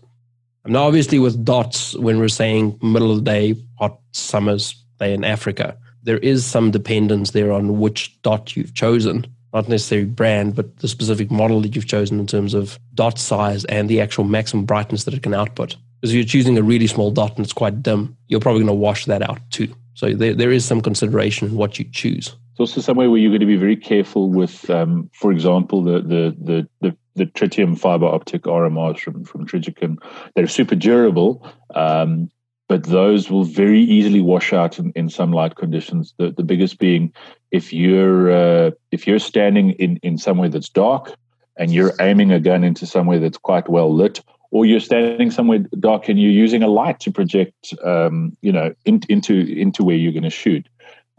Now, 0.67 0.85
obviously, 0.85 1.19
with 1.19 1.45
dots, 1.45 1.95
when 1.97 2.19
we're 2.19 2.29
saying 2.29 2.79
middle 2.83 3.11
of 3.11 3.19
the 3.19 3.31
day, 3.31 3.55
hot 3.79 3.99
summers, 4.13 4.75
day 4.99 5.15
in 5.15 5.25
Africa, 5.25 5.77
there 6.03 6.19
is 6.19 6.45
some 6.45 6.71
dependence 6.71 7.31
there 7.33 7.53
on 7.53 7.79
which 7.79 8.21
dot 8.23 8.57
you've 8.57 8.75
chosen. 8.75 9.27
Not 9.53 9.69
necessarily 9.69 10.09
brand, 10.09 10.55
but 10.55 10.79
the 10.79 10.89
specific 10.89 11.31
model 11.31 11.61
that 11.61 11.75
you've 11.75 11.87
chosen 11.87 12.21
in 12.21 12.27
terms 12.27 12.53
of 12.53 12.79
dot 12.95 13.19
size 13.19 13.65
and 13.67 13.89
the 13.89 14.01
actual 14.01 14.25
maximum 14.25 14.65
brightness 14.67 15.05
that 15.05 15.15
it 15.15 15.23
can 15.23 15.35
output. 15.35 15.77
Because 16.07 16.15
if 16.15 16.19
you're 16.19 16.41
choosing 16.41 16.57
a 16.57 16.63
really 16.63 16.87
small 16.87 17.11
dot 17.11 17.37
and 17.37 17.45
it's 17.45 17.53
quite 17.53 17.83
dim, 17.83 18.17
you're 18.29 18.39
probably 18.39 18.61
going 18.61 18.69
to 18.69 18.75
wash 18.75 19.07
that 19.07 19.29
out 19.29 19.41
too. 19.51 19.75
So 19.95 20.15
there, 20.15 20.35
there 20.35 20.53
is 20.53 20.65
some 20.65 20.81
consideration 20.81 21.49
in 21.49 21.57
what 21.57 21.81
you 21.81 21.85
choose. 21.91 22.29
It's 22.53 22.61
also 22.61 22.81
somewhere 22.81 23.11
where 23.11 23.19
you're 23.19 23.33
going 23.33 23.41
to 23.41 23.47
be 23.47 23.57
very 23.57 23.75
careful 23.75 24.31
with, 24.31 24.71
um, 24.71 25.11
for 25.15 25.33
example, 25.33 25.83
the, 25.83 26.01
the, 26.01 26.37
the, 26.39 26.69
the 26.81 26.97
the 27.17 27.27
tritium 27.27 27.77
fiber 27.77 28.07
optic 28.07 28.43
RMRs 28.43 29.01
from 29.01 29.25
from 29.25 29.47
Trijicon. 29.47 29.97
They're 30.37 30.47
super 30.47 30.77
durable, 30.77 31.45
um, 31.75 32.31
but 32.69 32.85
those 32.85 33.29
will 33.29 33.45
very 33.45 33.81
easily 33.81 34.21
wash 34.21 34.53
out 34.53 34.79
in, 34.79 34.93
in 34.93 35.09
some 35.09 35.33
light 35.33 35.57
conditions. 35.57 36.15
The 36.19 36.31
the 36.31 36.45
biggest 36.45 36.79
being 36.79 37.13
if 37.51 37.73
you're 37.73 38.31
uh, 38.31 38.71
if 38.93 39.07
you're 39.09 39.19
standing 39.19 39.71
in 39.71 39.97
in 40.03 40.19
somewhere 40.19 40.51
that's 40.51 40.69
dark 40.69 41.15
and 41.57 41.73
you're 41.73 41.95
aiming 42.01 42.33
a 42.33 42.39
gun 42.39 42.63
into 42.63 42.87
somewhere 42.87 43.19
that's 43.19 43.39
quite 43.39 43.69
well 43.69 43.93
lit, 43.93 44.21
or 44.51 44.67
you're 44.67 44.81
standing 44.81 45.31
somewhere 45.31 45.59
dark 45.81 46.09
and 46.09 46.21
you're 46.21 46.31
using 46.31 46.63
a 46.63 46.69
light 46.69 47.01
to 47.01 47.11
project, 47.11 47.75
um, 47.85 48.37
you 48.43 48.53
know, 48.53 48.75
in, 48.85 49.03
into 49.09 49.35
into 49.35 49.85
where 49.85 49.97
you're 49.97 50.13
going 50.13 50.23
to 50.23 50.31
shoot. 50.31 50.69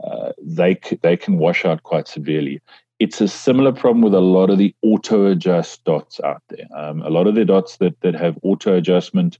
Uh, 0.03 0.31
they 0.41 0.79
they 1.01 1.17
can 1.17 1.37
wash 1.37 1.65
out 1.65 1.83
quite 1.83 2.07
severely. 2.07 2.61
It's 2.99 3.21
a 3.21 3.27
similar 3.27 3.71
problem 3.71 4.01
with 4.01 4.13
a 4.13 4.21
lot 4.21 4.49
of 4.49 4.57
the 4.57 4.73
auto 4.81 5.27
adjust 5.27 5.83
dots 5.83 6.19
out 6.21 6.41
there. 6.49 6.65
Um, 6.75 7.01
a 7.01 7.09
lot 7.09 7.27
of 7.27 7.35
the 7.35 7.45
dots 7.45 7.77
that 7.77 7.99
that 8.01 8.15
have 8.15 8.37
auto 8.43 8.75
adjustment, 8.75 9.37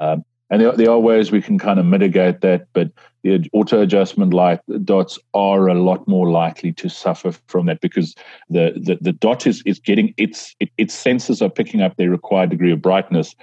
um, 0.00 0.24
and 0.50 0.60
there, 0.60 0.72
there 0.72 0.90
are 0.90 0.98
ways 0.98 1.32
we 1.32 1.40
can 1.40 1.58
kind 1.58 1.78
of 1.80 1.86
mitigate 1.86 2.40
that, 2.42 2.66
but 2.72 2.90
the 3.22 3.48
auto 3.52 3.80
adjustment 3.80 4.34
light 4.34 4.60
dots 4.84 5.18
are 5.32 5.68
a 5.68 5.74
lot 5.74 6.06
more 6.06 6.30
likely 6.30 6.72
to 6.74 6.88
suffer 6.88 7.32
from 7.46 7.66
that 7.66 7.80
because 7.80 8.14
the 8.50 8.72
the, 8.76 8.98
the 9.00 9.12
dot 9.12 9.46
is 9.46 9.62
is 9.64 9.78
getting 9.78 10.12
its 10.16 10.54
it, 10.60 10.70
its 10.76 10.94
sensors 10.94 11.40
are 11.40 11.48
picking 11.50 11.80
up 11.80 11.96
their 11.96 12.10
required 12.10 12.50
degree 12.50 12.72
of 12.72 12.82
brightness 12.82 13.34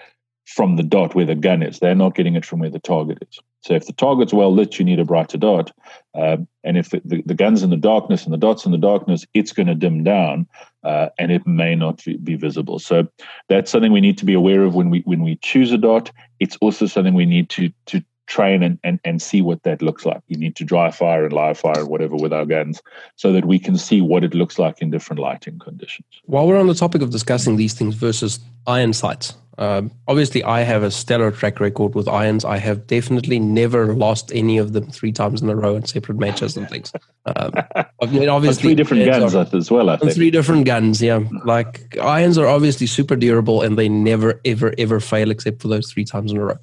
from 0.46 0.76
the 0.76 0.84
dot 0.84 1.16
where 1.16 1.26
the 1.26 1.36
gun 1.36 1.64
is. 1.64 1.80
They're 1.80 1.96
not 1.96 2.16
getting 2.16 2.36
it 2.36 2.46
from 2.46 2.60
where 2.60 2.70
the 2.70 2.80
target 2.80 3.20
is. 3.30 3.40
So 3.62 3.74
if 3.74 3.86
the 3.86 3.94
target's 3.94 4.34
well 4.34 4.54
lit, 4.54 4.80
you 4.80 4.86
need 4.86 5.00
a 5.00 5.06
brighter 5.06 5.38
dot. 5.38 5.72
Um, 6.16 6.48
and 6.64 6.78
if 6.78 6.90
the, 6.90 7.22
the, 7.26 7.34
gun's 7.34 7.62
in 7.62 7.70
the 7.70 7.78
darkness 7.78 8.24
and 8.24 8.34
the 8.34 8.38
dot's 8.38 8.66
in 8.66 8.72
the 8.72 8.78
darkness, 8.78 9.26
it's 9.34 9.52
going 9.52 9.68
to 9.68 9.76
dim 9.76 10.04
down 10.04 10.48
uh, 10.84 11.10
and 11.18 11.32
it 11.32 11.46
may 11.46 11.76
not 11.76 12.04
be 12.24 12.36
visible. 12.36 12.80
So 12.80 13.08
that's 13.48 13.70
something 13.70 13.92
we 13.92 14.02
need 14.02 14.18
to 14.20 14.26
be 14.26 14.34
aware 14.34 14.64
of 14.64 14.76
when 14.76 14.90
we 14.90 15.02
when 15.02 15.24
we 15.24 15.36
choose 15.38 15.72
a 15.72 15.78
dot. 15.78 16.12
It's 16.40 16.58
also 16.62 16.86
something 16.86 17.14
we 17.14 17.26
need 17.26 17.50
to 17.52 17.70
to 17.88 18.04
train 18.30 18.64
and, 18.64 18.80
and, 18.84 19.00
and 19.04 19.22
see 19.22 19.42
what 19.42 19.64
that 19.64 19.82
looks 19.82 20.06
like. 20.06 20.22
You 20.28 20.38
need 20.38 20.56
to 20.58 20.64
dry 20.64 20.92
fire 20.92 21.26
and 21.26 21.34
live 21.34 21.58
fire 21.58 21.80
and 21.80 21.90
whatever 21.90 22.16
with 22.16 22.32
our 22.32 22.46
guns 22.46 22.82
so 23.16 23.34
that 23.34 23.46
we 23.46 23.60
can 23.60 23.78
see 23.78 24.00
what 24.00 24.24
it 24.24 24.34
looks 24.34 24.58
like 24.58 24.82
in 24.82 24.92
different 24.92 25.20
lighting 25.20 25.60
conditions. 25.60 26.08
While 26.26 26.48
we're 26.48 26.60
on 26.60 26.68
the 26.68 26.76
topic 26.76 27.02
of 27.02 27.10
discussing 27.10 27.58
these 27.58 27.74
things 27.74 27.96
versus 27.96 28.40
iron 28.68 28.94
sights, 28.94 29.34
um, 29.58 29.92
obviously, 30.08 30.42
I 30.42 30.62
have 30.62 30.84
a 30.84 30.92
stellar 30.92 31.32
track 31.32 31.60
record 31.60 31.94
with 31.94 32.08
irons. 32.08 32.46
I 32.46 32.58
have 32.60 32.88
definitely 32.88 33.40
never 33.40 33.94
lost 33.94 34.32
any 34.34 34.58
of 34.58 34.72
them 34.72 34.90
three 34.90 35.12
times 35.12 35.42
in 35.42 35.50
a 35.50 35.56
row 35.56 35.76
in 35.76 35.84
separate 35.84 36.18
matches 36.18 36.56
and 36.56 36.70
things. 36.70 36.94
Um, 37.26 37.52
I 37.76 38.06
mean, 38.08 38.30
obviously, 38.30 38.62
three 38.62 38.76
different 38.76 39.06
guns 39.06 39.36
are, 39.36 39.46
as 39.52 39.70
well. 39.70 39.90
I 39.90 39.98
think. 39.98 40.14
Three 40.14 40.32
different 40.32 40.66
guns, 40.66 41.02
yeah. 41.02 41.20
Like 41.44 41.98
irons 42.00 42.38
are 42.38 42.48
obviously 42.48 42.88
super 42.88 43.18
durable, 43.18 43.62
and 43.62 43.78
they 43.78 43.90
never, 43.90 44.40
ever, 44.46 44.74
ever 44.78 45.02
fail 45.02 45.30
except 45.30 45.62
for 45.62 45.68
those 45.68 45.92
three 45.92 46.06
times 46.06 46.32
in 46.32 46.38
a 46.38 46.46
row. 46.46 46.58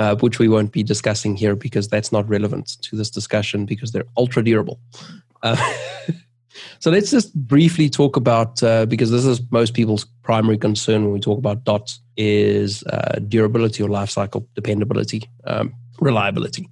Uh, 0.00 0.16
which 0.16 0.38
we 0.38 0.48
won't 0.48 0.72
be 0.72 0.82
discussing 0.82 1.36
here 1.36 1.54
because 1.54 1.86
that's 1.86 2.10
not 2.10 2.26
relevant 2.26 2.80
to 2.80 2.96
this 2.96 3.10
discussion 3.10 3.66
because 3.66 3.92
they're 3.92 4.06
ultra 4.16 4.42
durable. 4.42 4.80
Uh, 5.42 5.56
So 6.80 6.90
let's 6.90 7.10
just 7.10 7.34
briefly 7.34 7.90
talk 7.90 8.16
about 8.16 8.62
uh, 8.62 8.86
because 8.86 9.10
this 9.10 9.26
is 9.26 9.40
most 9.50 9.74
people's 9.74 10.06
primary 10.22 10.56
concern 10.56 11.04
when 11.04 11.12
we 11.12 11.20
talk 11.20 11.38
about 11.38 11.64
dots 11.64 12.00
is 12.16 12.82
uh, 12.84 13.18
durability 13.28 13.82
or 13.82 13.88
life 13.90 14.10
cycle 14.10 14.48
dependability, 14.54 15.28
um, 15.44 15.74
reliability 16.00 16.68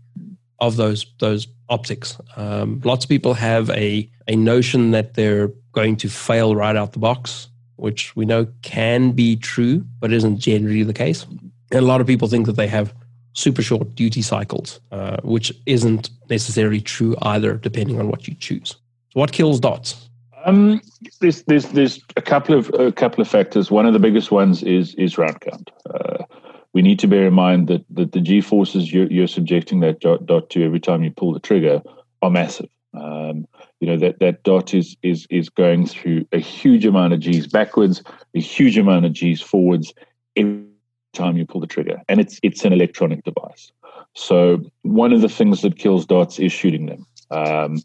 of 0.60 0.76
those 0.76 1.06
those 1.18 1.46
optics. 1.68 2.18
Um, 2.36 2.80
lots 2.84 3.04
of 3.04 3.08
people 3.08 3.34
have 3.34 3.68
a 3.70 4.10
a 4.26 4.36
notion 4.36 4.92
that 4.92 5.12
they're 5.14 5.50
going 5.72 5.96
to 5.96 6.08
fail 6.08 6.56
right 6.56 6.74
out 6.74 6.92
the 6.92 6.98
box, 6.98 7.48
which 7.76 8.16
we 8.16 8.24
know 8.24 8.46
can 8.62 9.12
be 9.12 9.36
true, 9.36 9.84
but 10.00 10.12
isn't 10.12 10.38
generally 10.38 10.84
the 10.84 10.94
case. 10.94 11.26
And 11.70 11.80
a 11.80 11.86
lot 11.86 12.00
of 12.00 12.06
people 12.06 12.28
think 12.28 12.46
that 12.46 12.56
they 12.56 12.68
have 12.68 12.94
super 13.38 13.62
short 13.62 13.94
duty 13.94 14.22
cycles, 14.22 14.80
uh, 14.90 15.18
which 15.22 15.52
isn't 15.66 16.10
necessarily 16.28 16.80
true 16.80 17.14
either, 17.22 17.54
depending 17.54 18.00
on 18.00 18.08
what 18.08 18.26
you 18.26 18.34
choose. 18.34 18.70
So 19.10 19.20
what 19.20 19.32
kills 19.32 19.60
dots? 19.60 20.08
Um, 20.44 20.80
there's, 21.20 21.42
there's, 21.42 21.66
there's 21.66 22.00
a 22.16 22.22
couple 22.22 22.56
of 22.56 22.70
a 22.74 22.92
couple 22.92 23.20
of 23.20 23.28
factors. 23.28 23.70
One 23.70 23.86
of 23.86 23.92
the 23.92 23.98
biggest 23.98 24.30
ones 24.30 24.62
is 24.62 24.94
is 24.94 25.18
round 25.18 25.40
count. 25.40 25.70
Uh, 25.88 26.24
we 26.72 26.82
need 26.82 26.98
to 27.00 27.08
bear 27.08 27.26
in 27.26 27.34
mind 27.34 27.68
that, 27.68 27.84
that 27.90 28.12
the 28.12 28.20
G 28.20 28.40
forces 28.40 28.92
you're, 28.92 29.10
you're 29.10 29.26
subjecting 29.26 29.80
that 29.80 30.00
dot, 30.00 30.26
dot, 30.26 30.50
to 30.50 30.64
every 30.64 30.80
time 30.80 31.02
you 31.02 31.10
pull 31.10 31.32
the 31.32 31.40
trigger 31.40 31.82
are 32.22 32.30
massive. 32.30 32.68
Um, 32.94 33.46
you 33.80 33.86
know 33.86 33.96
that 33.98 34.18
that 34.20 34.42
dot 34.42 34.74
is 34.74 34.96
is 35.02 35.26
is 35.30 35.48
going 35.48 35.86
through 35.86 36.26
a 36.32 36.38
huge 36.38 36.84
amount 36.86 37.12
of 37.12 37.20
G's 37.20 37.46
backwards, 37.46 38.02
a 38.34 38.40
huge 38.40 38.78
amount 38.78 39.06
of 39.06 39.12
G's 39.12 39.40
forwards 39.40 39.92
every 40.36 40.67
time 41.12 41.36
you 41.36 41.46
pull 41.46 41.60
the 41.60 41.66
trigger, 41.66 42.00
and 42.08 42.20
it's 42.20 42.38
it's 42.42 42.64
an 42.64 42.72
electronic 42.72 43.24
device. 43.24 43.72
So 44.14 44.62
one 44.82 45.12
of 45.12 45.20
the 45.20 45.28
things 45.28 45.62
that 45.62 45.78
kills 45.78 46.06
dots 46.06 46.38
is 46.38 46.52
shooting 46.52 46.86
them. 46.86 47.06
Um, 47.30 47.82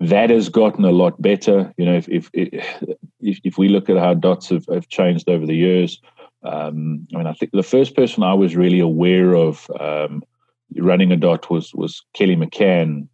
that 0.00 0.30
has 0.30 0.48
gotten 0.48 0.84
a 0.84 0.90
lot 0.90 1.20
better. 1.22 1.72
You 1.76 1.86
know, 1.86 1.94
if 1.94 2.08
if 2.08 2.30
if, 2.32 3.40
if 3.44 3.58
we 3.58 3.68
look 3.68 3.88
at 3.88 3.96
how 3.96 4.14
dots 4.14 4.48
have, 4.48 4.66
have 4.66 4.88
changed 4.88 5.28
over 5.28 5.46
the 5.46 5.54
years, 5.54 6.00
um, 6.42 7.06
I 7.14 7.18
mean, 7.18 7.26
I 7.26 7.32
think 7.32 7.52
the 7.52 7.62
first 7.62 7.94
person 7.94 8.22
I 8.22 8.34
was 8.34 8.56
really 8.56 8.80
aware 8.80 9.34
of 9.34 9.70
um, 9.78 10.22
running 10.76 11.12
a 11.12 11.16
dot 11.16 11.50
was 11.50 11.74
was 11.74 12.02
Kelly 12.14 12.36
McCann, 12.36 13.08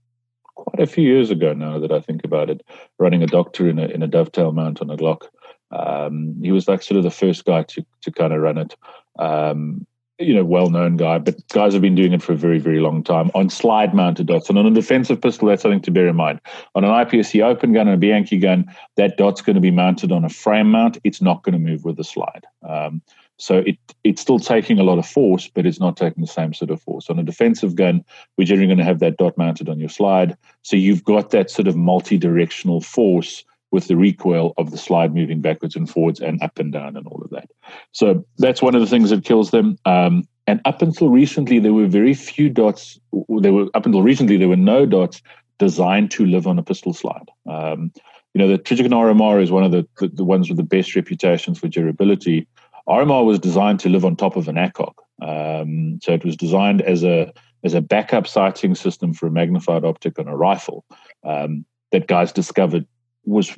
quite 0.55 0.81
a 0.81 0.87
few 0.87 1.05
years 1.05 1.31
ago 1.31 1.53
now 1.53 1.79
that 1.79 1.93
I 1.93 2.01
think 2.01 2.25
about 2.25 2.51
it, 2.51 2.63
running 2.99 3.23
a 3.23 3.27
Docter 3.27 3.69
in 3.69 3.79
a 3.79 3.87
in 3.87 4.03
a 4.03 4.09
dovetail 4.09 4.53
mount 4.53 4.81
on 4.81 4.91
a 4.91 4.97
Glock. 4.97 5.29
Um, 5.71 6.37
he 6.43 6.51
was 6.51 6.67
like 6.67 6.83
sort 6.83 6.97
of 6.97 7.05
the 7.05 7.11
first 7.11 7.45
guy 7.45 7.63
to 7.65 7.85
to 8.03 8.11
kind 8.11 8.33
of 8.33 8.41
run 8.41 8.59
it. 8.59 8.75
Um, 9.19 9.87
you 10.21 10.35
know, 10.35 10.45
well-known 10.45 10.97
guy, 10.97 11.19
but 11.19 11.37
guys 11.51 11.73
have 11.75 11.83
been 11.83 11.95
doing 11.95 12.13
it 12.13 12.23
for 12.23 12.33
a 12.33 12.37
very, 12.37 12.59
very 12.59 12.81
long 12.81 13.05
time 13.05 13.31
on 13.37 13.49
slide-mounted 13.49 14.27
dots. 14.27 14.49
And 14.49 14.59
on 14.59 14.67
a 14.67 14.71
defensive 14.73 15.21
pistol, 15.21 15.47
that's 15.47 15.63
something 15.63 15.81
to 15.83 15.93
bear 15.93 16.09
in 16.09 16.17
mind. 16.17 16.41
On 16.75 16.85
an 16.85 16.91
IPSC 16.91 17.41
open 17.45 17.73
gun 17.73 17.87
and 17.87 17.95
a 17.95 17.99
Bianchi 17.99 18.39
gun, 18.39 18.67
that 18.97 19.17
dot's 19.17 19.43
going 19.43 19.55
to 19.55 19.61
be 19.61 19.71
mounted 19.71 20.11
on 20.11 20.25
a 20.25 20.29
frame 20.29 20.73
mount. 20.73 20.99
It's 21.05 21.23
not 21.23 21.45
going 21.45 21.53
to 21.53 21.59
move 21.61 21.85
with 21.85 21.97
the 21.97 22.05
slide. 22.05 22.47
Um, 22.69 23.01
so 23.39 23.59
it 23.59 23.79
it's 24.03 24.21
still 24.21 24.41
taking 24.41 24.81
a 24.81 24.83
lot 24.83 24.99
of 24.99 25.07
force, 25.07 25.49
but 25.49 25.65
it's 25.65 25.79
not 25.79 25.97
taking 25.97 26.21
the 26.21 26.27
same 26.27 26.53
sort 26.53 26.73
of 26.73 26.83
force. 26.83 27.09
On 27.09 27.19
a 27.21 27.23
defensive 27.23 27.77
gun, 27.77 28.05
we're 28.37 28.45
generally 28.45 28.67
going 28.67 28.79
to 28.79 28.85
have 28.85 28.99
that 28.99 29.17
dot 29.17 29.39
mounted 29.39 29.69
on 29.69 29.79
your 29.79 29.89
slide. 29.89 30.37
So 30.63 30.77
you've 30.77 31.05
got 31.05 31.31
that 31.31 31.51
sort 31.51 31.69
of 31.69 31.77
multi-directional 31.77 32.81
force 32.81 33.45
with 33.71 33.89
the 33.89 33.97
recoil 33.97 34.55
of 34.57 34.71
the 34.71 34.79
slide 34.79 35.15
moving 35.15 35.41
backwards 35.41 35.77
and 35.77 35.89
forwards 35.91 36.21
and 36.21 36.43
up 36.43 36.59
and 36.59 36.73
down 36.73 36.97
and 36.97 37.07
all 37.07 37.21
of 37.23 37.31
that. 37.31 37.51
So 37.93 38.25
that's 38.39 38.63
one 38.63 38.75
of 38.75 38.81
the 38.81 38.87
things 38.87 39.11
that 39.11 39.25
kills 39.25 39.51
them. 39.51 39.77
Um, 39.85 40.27
and 40.47 40.61
up 40.65 40.81
until 40.81 41.11
recently, 41.11 41.59
there 41.59 41.75
were 41.75 41.87
very 41.87 42.15
few 42.15 42.49
dots. 42.49 42.99
There 43.29 43.53
were 43.53 43.69
up 43.75 43.85
until 43.85 44.03
recently 44.03 44.39
there 44.39 44.49
were 44.49 44.57
no 44.57 44.87
dots 44.87 45.21
designed 45.59 46.11
to 46.13 46.25
live 46.25 46.47
on 46.47 46.59
a 46.59 46.63
pistol 46.63 46.95
slide. 46.95 47.29
Um, 47.47 47.93
you 48.35 48.39
know, 48.39 48.49
the 48.49 48.59
Trijicon 48.59 48.91
RMR 48.91 49.43
is 49.43 49.51
one 49.51 49.65
of 49.65 49.73
the, 49.73 49.87
the, 49.99 50.09
the 50.09 50.25
ones 50.25 50.49
with 50.49 50.57
the 50.57 50.63
best 50.63 50.95
reputations 50.95 51.59
for 51.59 51.69
durability. 51.69 52.47
RMR 52.89 53.27
was 53.27 53.39
designed 53.39 53.81
to 53.81 53.89
live 53.89 54.05
on 54.05 54.17
top 54.17 54.37
of 54.37 54.49
an 54.49 54.57
ACOG. 54.57 54.95
Um, 55.21 55.99
so 56.03 56.13
it 56.13 56.25
was 56.25 56.37
designed 56.37 56.83
as 56.83 57.05
a 57.05 57.33
as 57.65 57.75
a 57.75 57.81
backup 57.81 58.27
sighting 58.27 58.75
system 58.75 59.13
for 59.13 59.27
a 59.27 59.31
magnified 59.31 59.85
optic 59.85 60.19
on 60.19 60.29
a 60.29 60.37
rifle 60.37 60.85
um, 61.25 61.65
that 61.91 62.07
guys 62.07 62.33
discovered 62.33 62.87
was 63.25 63.57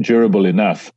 durable 0.00 0.46
enough 0.46 0.92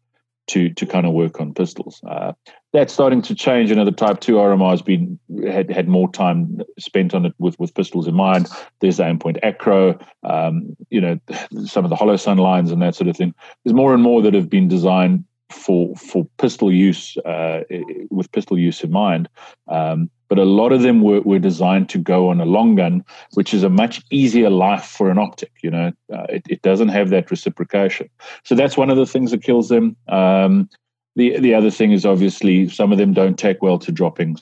to 0.48 0.70
to 0.70 0.86
kind 0.86 1.06
of 1.06 1.14
work 1.14 1.40
on 1.40 1.54
pistols. 1.54 2.02
Uh, 2.08 2.34
that's 2.72 2.94
starting 2.94 3.22
to 3.24 3.36
change. 3.36 3.70
You 3.70 3.76
know, 3.76 3.86
the 3.86 3.92
Type 3.92 4.20
Two 4.20 4.36
RMR 4.36 4.72
has 4.72 4.82
been 4.82 5.20
had 5.48 5.72
had 5.72 5.88
more 5.88 6.12
time 6.12 6.62
spent 6.78 7.14
on 7.14 7.26
it 7.26 7.34
with 7.40 7.58
with 7.60 7.74
pistols 7.74 8.08
in 8.08 8.14
mind. 8.14 8.48
There's 8.80 8.98
the 8.98 9.04
Aimpoint 9.04 9.40
Acro, 9.44 9.98
um, 10.24 10.76
you 10.90 11.02
know, 11.02 11.20
some 11.66 11.84
of 11.84 11.90
the 11.90 11.96
Holosun 11.96 12.40
lines 12.40 12.72
and 12.72 12.82
that 12.82 12.96
sort 12.96 13.08
of 13.08 13.18
thing. 13.18 13.34
There's 13.64 13.74
more 13.74 13.94
and 13.94 14.04
more 14.04 14.22
that 14.22 14.34
have 14.34 14.50
been 14.50 14.68
designed 14.68 15.26
for 15.52 15.96
for 15.96 16.28
pistol 16.38 16.72
use 16.72 17.18
uh, 17.18 17.62
with 18.10 18.32
pistol 18.32 18.58
use 18.58 18.84
in 18.84 18.92
mind. 18.92 19.30
Um, 19.68 20.10
but 20.28 20.40
a 20.40 20.46
lot 20.46 20.72
of 20.72 20.82
them 20.82 21.02
were, 21.02 21.22
were 21.22 21.40
designed 21.40 21.88
to 21.90 22.00
go 22.00 22.30
on 22.30 22.42
a 22.42 22.46
long 22.46 22.76
gun, 22.76 23.06
which 23.34 23.54
is 23.54 23.64
a 23.64 23.70
much 23.70 24.02
easier 24.10 24.50
life 24.50 24.84
for 24.84 25.12
an 25.12 25.20
optic. 25.20 25.52
You 25.62 25.72
know, 25.72 25.92
uh, 26.12 26.26
it, 26.30 26.44
it 26.50 26.62
doesn't 26.64 26.90
have 26.90 27.10
that 27.10 27.30
reciprocation. 27.30 28.10
So 28.44 28.56
that's 28.56 28.76
one 28.76 28.90
of 28.90 28.98
the 28.98 29.06
things 29.06 29.32
that 29.32 29.44
kills 29.44 29.70
them. 29.70 29.96
Um, 30.08 30.70
the 31.16 31.40
the 31.40 31.54
other 31.54 31.72
thing 31.72 31.92
is 31.92 32.06
obviously 32.06 32.70
some 32.70 32.92
of 32.92 32.98
them 32.98 33.14
don't 33.14 33.38
take 33.38 33.62
well 33.62 33.80
to 33.80 33.92
dropping. 33.92 34.38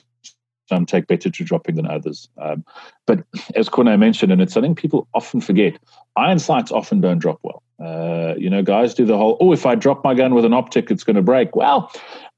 Some 0.68 0.86
take 0.86 1.06
better 1.06 1.30
to 1.30 1.44
dropping 1.44 1.76
than 1.76 1.86
others. 1.86 2.28
Um, 2.40 2.64
but 3.06 3.22
as 3.54 3.68
Corne 3.68 3.98
mentioned, 3.98 4.32
and 4.32 4.40
it's 4.40 4.54
something 4.54 4.74
people 4.74 5.06
often 5.14 5.40
forget, 5.40 5.78
iron 6.16 6.38
sights 6.38 6.72
often 6.72 7.00
don't 7.00 7.18
drop 7.18 7.38
well. 7.42 7.62
Uh, 7.84 8.34
you 8.38 8.48
know, 8.48 8.62
guys 8.62 8.94
do 8.94 9.04
the 9.04 9.16
whole, 9.16 9.36
oh, 9.40 9.52
if 9.52 9.66
I 9.66 9.74
drop 9.74 10.02
my 10.04 10.14
gun 10.14 10.34
with 10.34 10.44
an 10.44 10.54
optic, 10.54 10.90
it's 10.90 11.04
going 11.04 11.16
to 11.16 11.22
break. 11.22 11.54
Well, 11.54 11.90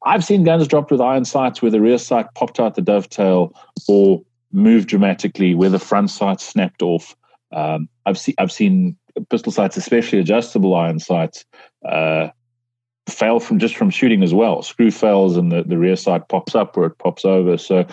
I've 0.05 0.25
seen 0.25 0.45
guns 0.45 0.67
dropped 0.67 0.91
with 0.91 1.01
iron 1.01 1.25
sights 1.25 1.63
where 1.63 1.71
the 1.71 1.81
rear 1.81 1.99
sight 1.99 2.27
popped 2.35 2.59
out 2.59 2.75
the 2.75 2.83
dovetail 2.83 3.53
or 3.87 4.23
moved 4.53 4.89
dramatically, 4.89 5.55
where 5.55 5.71
the 5.71 5.79
front 5.79 6.11
sight 6.11 6.41
snapped 6.41 6.83
off. 6.83 7.15
Um, 7.53 7.89
I've 8.07 8.19
seen 8.19 8.35
I've 8.39 8.53
seen 8.53 8.97
pistol 9.31 9.53
sights, 9.53 9.77
especially 9.77 10.19
adjustable 10.19 10.75
iron 10.75 10.99
sights, 10.99 11.45
uh, 11.89 12.29
fail 13.09 13.41
from 13.41 13.59
just 13.59 13.77
from 13.77 13.91
shooting 13.91 14.23
as 14.23 14.35
well. 14.35 14.63
Screw 14.63 14.91
fails 14.91 15.37
and 15.37 15.53
the, 15.53 15.63
the 15.63 15.79
rear 15.79 15.97
sight 15.97 16.29
pops 16.29 16.55
up 16.55 16.77
or 16.77 16.87
it 16.87 16.99
pops 16.99 17.25
over. 17.25 17.57
So 17.57 17.87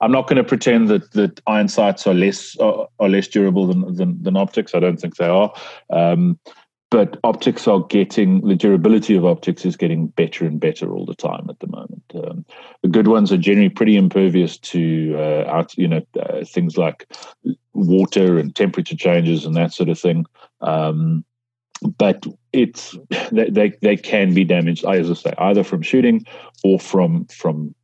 I'm 0.00 0.12
not 0.12 0.28
going 0.28 0.36
to 0.36 0.44
pretend 0.44 0.88
that 0.88 1.12
that 1.12 1.40
iron 1.46 1.68
sights 1.68 2.06
are 2.06 2.14
less 2.14 2.56
are, 2.58 2.88
are 3.00 3.08
less 3.08 3.28
durable 3.28 3.66
than, 3.66 3.94
than, 3.94 4.22
than 4.22 4.36
optics. 4.36 4.74
I 4.74 4.80
don't 4.80 4.98
think 4.98 5.16
they 5.16 5.26
are. 5.26 5.52
Um, 5.90 6.38
but 6.90 7.18
optics 7.24 7.66
are 7.66 7.80
getting 7.80 8.46
the 8.46 8.54
durability 8.54 9.16
of 9.16 9.24
optics 9.24 9.64
is 9.64 9.76
getting 9.76 10.06
better 10.08 10.46
and 10.46 10.60
better 10.60 10.94
all 10.94 11.04
the 11.04 11.16
time 11.16 11.46
at 11.50 11.58
the 11.58 11.66
moment. 11.66 12.02
Um, 12.14 12.44
the 12.82 12.88
good 12.88 13.08
ones 13.08 13.32
are 13.32 13.36
generally 13.36 13.68
pretty 13.68 13.96
impervious 13.96 14.56
to 14.58 15.16
uh, 15.18 15.44
out, 15.48 15.76
you 15.76 15.88
know 15.88 16.02
uh, 16.20 16.44
things 16.44 16.78
like 16.78 17.08
water 17.74 18.38
and 18.38 18.54
temperature 18.54 18.96
changes 18.96 19.44
and 19.44 19.56
that 19.56 19.72
sort 19.72 19.88
of 19.88 19.98
thing. 19.98 20.26
Um, 20.60 21.24
but 21.98 22.26
it's 22.52 22.96
they, 23.30 23.72
they, 23.82 23.96
can 23.96 24.34
be 24.34 24.44
damaged, 24.44 24.84
as 24.84 25.10
I 25.10 25.14
say, 25.14 25.34
either 25.38 25.64
from 25.64 25.82
shooting 25.82 26.24
or 26.64 26.78
from 26.78 27.26
from 27.26 27.74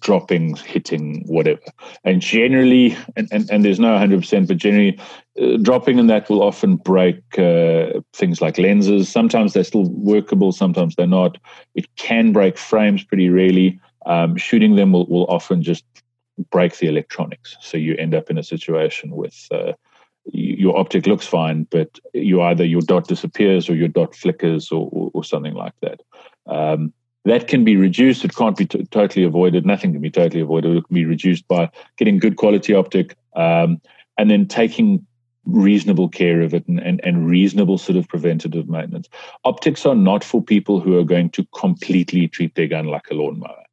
dropping, 0.00 0.56
hitting, 0.56 1.24
whatever. 1.26 1.60
And 2.04 2.20
generally, 2.20 2.96
and, 3.16 3.28
and, 3.30 3.50
and 3.50 3.64
there's 3.64 3.80
no 3.80 3.96
100%, 3.96 4.48
but 4.48 4.56
generally, 4.56 4.98
uh, 5.40 5.58
dropping 5.58 5.98
and 5.98 6.08
that 6.08 6.28
will 6.30 6.42
often 6.42 6.76
break 6.76 7.16
uh, 7.38 8.00
things 8.14 8.40
like 8.40 8.56
lenses. 8.56 9.08
Sometimes 9.10 9.52
they're 9.52 9.64
still 9.64 9.90
workable, 9.90 10.52
sometimes 10.52 10.96
they're 10.96 11.06
not. 11.06 11.36
It 11.74 11.94
can 11.96 12.32
break 12.32 12.56
frames 12.56 13.04
pretty 13.04 13.28
rarely. 13.28 13.78
Um, 14.06 14.36
shooting 14.36 14.76
them 14.76 14.92
will, 14.92 15.06
will 15.06 15.26
often 15.26 15.62
just 15.62 15.84
break 16.50 16.78
the 16.78 16.88
electronics. 16.88 17.56
So 17.60 17.76
you 17.76 17.94
end 17.96 18.14
up 18.14 18.30
in 18.30 18.38
a 18.38 18.42
situation 18.42 19.10
with. 19.14 19.48
Uh, 19.50 19.72
your 20.32 20.78
optic 20.78 21.06
looks 21.06 21.26
fine, 21.26 21.64
but 21.70 21.98
you 22.12 22.40
either 22.42 22.64
your 22.64 22.80
dot 22.80 23.08
disappears 23.08 23.68
or 23.68 23.74
your 23.74 23.88
dot 23.88 24.14
flickers 24.14 24.72
or, 24.72 24.88
or, 24.92 25.10
or 25.14 25.24
something 25.24 25.54
like 25.54 25.74
that. 25.80 26.00
Um, 26.46 26.92
that 27.24 27.48
can 27.48 27.64
be 27.64 27.76
reduced. 27.76 28.24
It 28.24 28.34
can't 28.34 28.56
be 28.56 28.66
t- 28.66 28.84
totally 28.90 29.24
avoided. 29.24 29.64
Nothing 29.64 29.92
can 29.92 30.02
be 30.02 30.10
totally 30.10 30.42
avoided. 30.42 30.76
It 30.76 30.86
can 30.86 30.94
be 30.94 31.04
reduced 31.04 31.46
by 31.48 31.70
getting 31.96 32.18
good 32.18 32.36
quality 32.36 32.74
optic 32.74 33.16
um, 33.34 33.80
and 34.18 34.30
then 34.30 34.46
taking 34.46 35.06
reasonable 35.46 36.08
care 36.08 36.40
of 36.42 36.54
it 36.54 36.66
and, 36.68 36.80
and, 36.80 37.00
and 37.04 37.26
reasonable 37.26 37.78
sort 37.78 37.96
of 37.96 38.08
preventative 38.08 38.68
maintenance. 38.68 39.08
Optics 39.44 39.84
are 39.86 39.94
not 39.94 40.24
for 40.24 40.42
people 40.42 40.80
who 40.80 40.98
are 40.98 41.04
going 41.04 41.30
to 41.30 41.46
completely 41.54 42.28
treat 42.28 42.54
their 42.54 42.66
gun 42.66 42.86
like 42.86 43.08
a 43.10 43.14
lawnmower. 43.14 43.64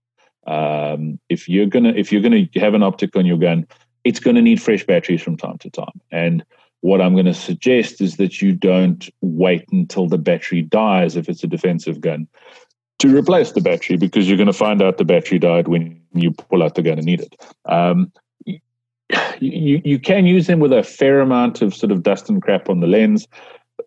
Um, 0.48 1.20
if 1.30 1.48
you're 1.48 1.68
gonna 1.68 1.90
if 1.90 2.12
you're 2.12 2.22
gonna 2.22 2.50
have 2.56 2.74
an 2.74 2.82
optic 2.82 3.16
on 3.16 3.28
your 3.28 3.38
gun, 3.38 3.68
it's 4.04 4.20
going 4.20 4.36
to 4.36 4.42
need 4.42 4.62
fresh 4.62 4.86
batteries 4.86 5.22
from 5.22 5.38
time 5.38 5.58
to 5.60 5.70
time. 5.70 6.02
And 6.12 6.44
what 6.82 7.02
I'm 7.02 7.14
going 7.14 7.26
to 7.26 7.34
suggest 7.34 8.02
is 8.02 8.18
that 8.18 8.42
you 8.42 8.54
don't 8.54 9.08
wait 9.22 9.66
until 9.72 10.08
the 10.08 10.18
battery 10.18 10.64
dies 10.64 11.16
if 11.16 11.30
it's 11.30 11.44
a 11.44 11.48
defensive 11.48 12.02
gun 12.02 12.28
to 13.00 13.16
replace 13.16 13.52
the 13.52 13.62
battery 13.62 13.98
because 13.98 14.28
you're 14.28 14.38
going 14.38 14.48
to 14.48 14.54
find 14.54 14.82
out 14.82 14.98
the 14.98 15.06
battery 15.06 15.40
died 15.40 15.68
when 15.68 16.00
you 16.14 16.32
pull 16.32 16.62
out 16.62 16.76
the 16.76 16.82
gun 16.82 16.98
and 16.98 17.06
need 17.06 17.22
it. 17.22 17.36
Um, 17.66 18.12
you, 19.40 19.82
you 19.84 20.00
can 20.00 20.26
use 20.26 20.48
them 20.48 20.60
with 20.60 20.72
a 20.72 20.84
fair 20.84 21.20
amount 21.20 21.62
of 21.62 21.74
sort 21.76 21.92
of 21.92 22.04
dust 22.04 22.30
and 22.30 22.42
crap 22.42 22.70
on 22.70 22.80
the 22.80 22.88
lens, 22.88 23.28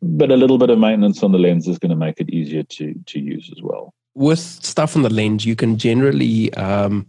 but 0.03 0.31
a 0.31 0.37
little 0.37 0.59
bit 0.59 0.71
of 0.71 0.79
maintenance 0.79 1.23
on 1.23 1.33
the 1.33 1.39
lens 1.39 1.69
is 1.69 1.79
going 1.79 1.91
to 1.91 1.97
make 1.97 2.21
it 2.21 2.29
easier 2.31 2.63
to, 2.65 2.95
to 3.07 3.21
use 3.21 3.51
as 3.57 3.63
well. 3.63 3.95
With 4.15 4.39
stuff 4.39 4.97
on 4.97 5.03
the 5.03 5.11
lens, 5.13 5.45
you 5.45 5.57
can 5.57 5.79
generally 5.79 6.53
um, 6.55 7.07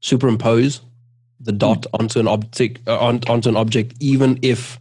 superimpose 0.00 0.80
the 1.40 1.52
dot 1.52 1.82
mm. 1.82 2.00
onto 2.00 2.20
an 2.20 2.28
object 2.28 2.86
uh, 2.88 2.98
onto 2.98 3.48
an 3.48 3.56
object, 3.56 3.94
even 4.00 4.38
if 4.42 4.78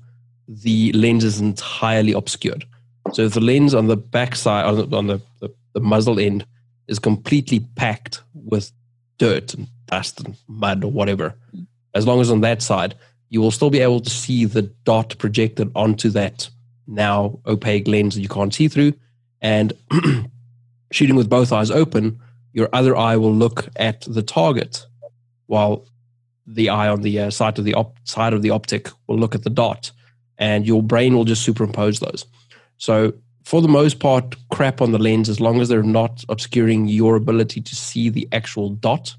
the 0.48 0.92
lens 0.94 1.24
is 1.24 1.40
entirely 1.40 2.14
obscured. 2.14 2.66
So 3.14 3.24
if 3.24 3.34
the 3.34 3.42
lens 3.42 3.74
on 3.74 3.88
the 3.88 3.98
back 3.98 4.36
side, 4.36 4.66
on 4.66 4.90
the, 4.90 4.98
on 4.98 5.08
the, 5.08 5.22
the, 5.40 5.54
the 5.74 5.80
muzzle 5.80 6.20
end, 6.20 6.46
is 6.88 7.00
completely 7.00 7.62
packed 7.76 8.22
with 8.34 8.72
dirt 9.18 9.54
and 9.54 9.68
dust 9.88 10.22
and 10.22 10.36
mud 10.48 10.84
or 10.84 10.92
whatever, 10.92 11.36
as 11.94 12.06
long 12.06 12.22
as 12.22 12.30
on 12.32 12.42
that 12.42 12.62
side, 12.62 12.96
you 13.30 13.42
will 13.42 13.52
still 13.52 13.70
be 13.70 13.80
able 13.80 14.00
to 14.00 14.10
see 14.10 14.46
the 14.46 14.62
dot 14.62 15.18
projected 15.18 15.72
onto 15.76 16.10
that 16.10 16.50
now 16.88 17.40
opaque 17.46 17.88
lens 17.88 18.16
that 18.16 18.22
you 18.22 18.30
can't 18.30 18.54
see 18.54 18.68
through. 18.68 18.94
And 19.42 19.74
shooting 20.92 21.16
with 21.16 21.30
both 21.30 21.52
eyes 21.52 21.70
open, 21.70 22.20
your 22.54 22.70
other 22.74 22.96
eye 22.96 23.18
will 23.18 23.34
look 23.34 23.68
at 23.76 24.02
the 24.02 24.24
target 24.24 24.86
while 25.48 25.86
the 26.48 26.70
eye 26.70 26.88
on 26.88 27.02
the 27.02 27.20
uh, 27.20 27.30
side 27.30 27.60
of 27.60 27.66
the 27.66 27.74
op- 27.74 27.98
side 28.06 28.34
of 28.34 28.42
the 28.42 28.50
optic 28.50 28.90
will 29.08 29.18
look 29.18 29.36
at 29.36 29.44
the 29.44 29.50
dot 29.50 29.92
and 30.38 30.66
your 30.66 30.82
brain 30.82 31.16
will 31.16 31.26
just 31.26 31.44
superimpose 31.44 32.00
those. 32.00 32.26
So 32.78 33.14
for 33.44 33.62
the 33.62 33.68
most 33.68 34.00
part, 34.00 34.36
crap 34.52 34.82
on 34.82 34.92
the 34.92 35.00
lens 35.00 35.30
as 35.30 35.40
long 35.40 35.62
as 35.62 35.70
they're 35.70 35.84
not 35.84 36.24
obscuring 36.30 36.88
your 36.88 37.16
ability 37.16 37.62
to 37.62 37.76
see 37.76 38.10
the 38.10 38.28
actual 38.32 38.70
dot, 38.70 39.16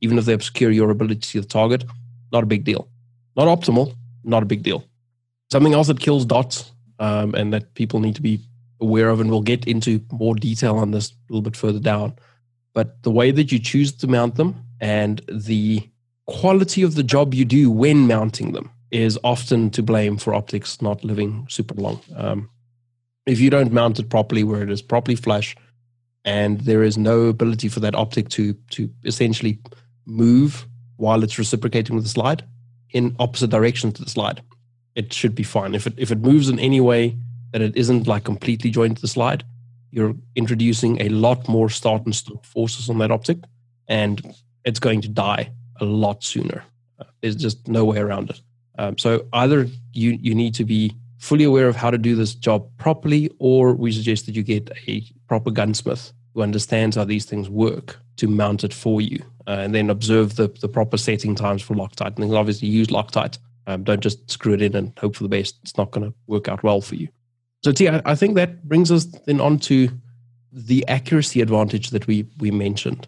even 0.00 0.18
if 0.18 0.24
they 0.24 0.32
obscure 0.32 0.70
your 0.70 0.90
ability 0.90 1.20
to 1.20 1.28
see 1.28 1.38
the 1.38 1.46
target, 1.46 1.84
not 2.32 2.42
a 2.42 2.46
big 2.46 2.64
deal. 2.64 2.88
Not 3.36 3.46
optimal, 3.46 3.94
not 4.24 4.42
a 4.42 4.46
big 4.46 4.62
deal. 4.62 4.84
Something 5.52 5.74
else 5.74 5.88
that 5.88 6.00
kills 6.00 6.24
dots 6.24 6.72
um, 6.98 7.34
and 7.34 7.52
that 7.52 7.74
people 7.74 8.00
need 8.00 8.14
to 8.16 8.22
be 8.22 8.40
aware 8.80 9.08
of, 9.08 9.20
and 9.20 9.30
we'll 9.30 9.42
get 9.42 9.66
into 9.66 10.00
more 10.10 10.34
detail 10.34 10.76
on 10.76 10.90
this 10.90 11.10
a 11.10 11.14
little 11.28 11.42
bit 11.42 11.56
further 11.56 11.78
down. 11.78 12.14
But 12.72 13.02
the 13.02 13.10
way 13.10 13.30
that 13.30 13.52
you 13.52 13.58
choose 13.58 13.92
to 13.96 14.06
mount 14.06 14.36
them 14.36 14.64
and 14.80 15.20
the 15.28 15.88
quality 16.30 16.82
of 16.82 16.94
the 16.94 17.02
job 17.02 17.34
you 17.34 17.44
do 17.44 17.70
when 17.70 18.06
mounting 18.06 18.52
them 18.52 18.70
is 18.90 19.18
often 19.24 19.70
to 19.70 19.82
blame 19.82 20.16
for 20.16 20.34
optics 20.34 20.80
not 20.80 21.04
living 21.04 21.46
super 21.48 21.74
long. 21.74 22.00
Um, 22.16 22.48
if 23.26 23.40
you 23.40 23.50
don't 23.50 23.72
mount 23.72 23.98
it 23.98 24.08
properly 24.08 24.44
where 24.44 24.62
it 24.62 24.70
is 24.70 24.82
properly 24.82 25.16
flush 25.16 25.56
and 26.24 26.60
there 26.60 26.82
is 26.82 26.96
no 26.96 27.26
ability 27.26 27.68
for 27.68 27.80
that 27.80 27.94
optic 27.94 28.28
to 28.28 28.54
to 28.70 28.90
essentially 29.04 29.58
move 30.06 30.66
while 30.96 31.22
it's 31.22 31.38
reciprocating 31.38 31.94
with 31.94 32.04
the 32.04 32.10
slide 32.10 32.44
in 32.90 33.14
opposite 33.18 33.50
directions 33.50 33.94
to 33.94 34.04
the 34.04 34.10
slide 34.10 34.42
it 34.94 35.12
should 35.12 35.34
be 35.34 35.42
fine 35.42 35.74
if 35.74 35.86
it 35.86 35.94
if 35.96 36.10
it 36.10 36.18
moves 36.18 36.48
in 36.48 36.58
any 36.58 36.80
way 36.80 37.16
that 37.52 37.62
it 37.62 37.76
isn't 37.76 38.06
like 38.06 38.24
completely 38.24 38.70
joined 38.70 38.96
to 38.96 39.02
the 39.02 39.08
slide 39.08 39.44
you're 39.90 40.14
introducing 40.36 41.00
a 41.00 41.08
lot 41.08 41.48
more 41.48 41.70
start 41.70 42.04
and 42.04 42.14
stop 42.14 42.44
forces 42.44 42.90
on 42.90 42.98
that 42.98 43.10
optic 43.10 43.38
and 43.88 44.34
it's 44.64 44.80
going 44.80 45.00
to 45.00 45.08
die 45.08 45.50
a 45.80 45.84
lot 45.84 46.22
sooner 46.22 46.62
there's 47.20 47.36
just 47.36 47.66
no 47.68 47.84
way 47.84 47.98
around 47.98 48.30
it 48.30 48.40
um, 48.78 48.96
so 48.96 49.26
either 49.32 49.66
you 49.92 50.18
you 50.20 50.34
need 50.34 50.54
to 50.54 50.64
be 50.64 50.94
fully 51.20 51.44
aware 51.44 51.68
of 51.68 51.76
how 51.76 51.90
to 51.90 51.98
do 51.98 52.16
this 52.16 52.34
job 52.34 52.66
properly, 52.78 53.30
or 53.38 53.74
we 53.74 53.92
suggest 53.92 54.24
that 54.26 54.34
you 54.34 54.42
get 54.42 54.70
a 54.88 55.04
proper 55.28 55.50
gunsmith 55.50 56.12
who 56.34 56.42
understands 56.42 56.96
how 56.96 57.04
these 57.04 57.26
things 57.26 57.48
work 57.48 57.98
to 58.16 58.26
mount 58.26 58.64
it 58.64 58.72
for 58.72 59.00
you, 59.00 59.22
uh, 59.46 59.58
and 59.60 59.74
then 59.74 59.90
observe 59.90 60.36
the, 60.36 60.48
the 60.60 60.68
proper 60.68 60.96
setting 60.96 61.34
times 61.34 61.62
for 61.62 61.74
Loctite. 61.74 62.16
And 62.16 62.30
then 62.30 62.34
obviously 62.34 62.68
use 62.68 62.88
Loctite. 62.88 63.38
Um, 63.66 63.84
don't 63.84 64.00
just 64.00 64.30
screw 64.30 64.54
it 64.54 64.62
in 64.62 64.74
and 64.74 64.92
hope 64.98 65.14
for 65.14 65.22
the 65.22 65.28
best. 65.28 65.56
It's 65.62 65.76
not 65.76 65.90
going 65.90 66.10
to 66.10 66.16
work 66.26 66.48
out 66.48 66.62
well 66.62 66.80
for 66.80 66.94
you. 66.94 67.08
So, 67.62 67.70
T, 67.72 67.86
I, 67.88 68.00
I 68.06 68.14
think 68.14 68.34
that 68.36 68.66
brings 68.66 68.90
us 68.90 69.04
then 69.26 69.40
on 69.40 69.58
to 69.60 69.90
the 70.52 70.88
accuracy 70.88 71.42
advantage 71.42 71.90
that 71.90 72.06
we 72.06 72.26
we 72.38 72.50
mentioned. 72.50 73.06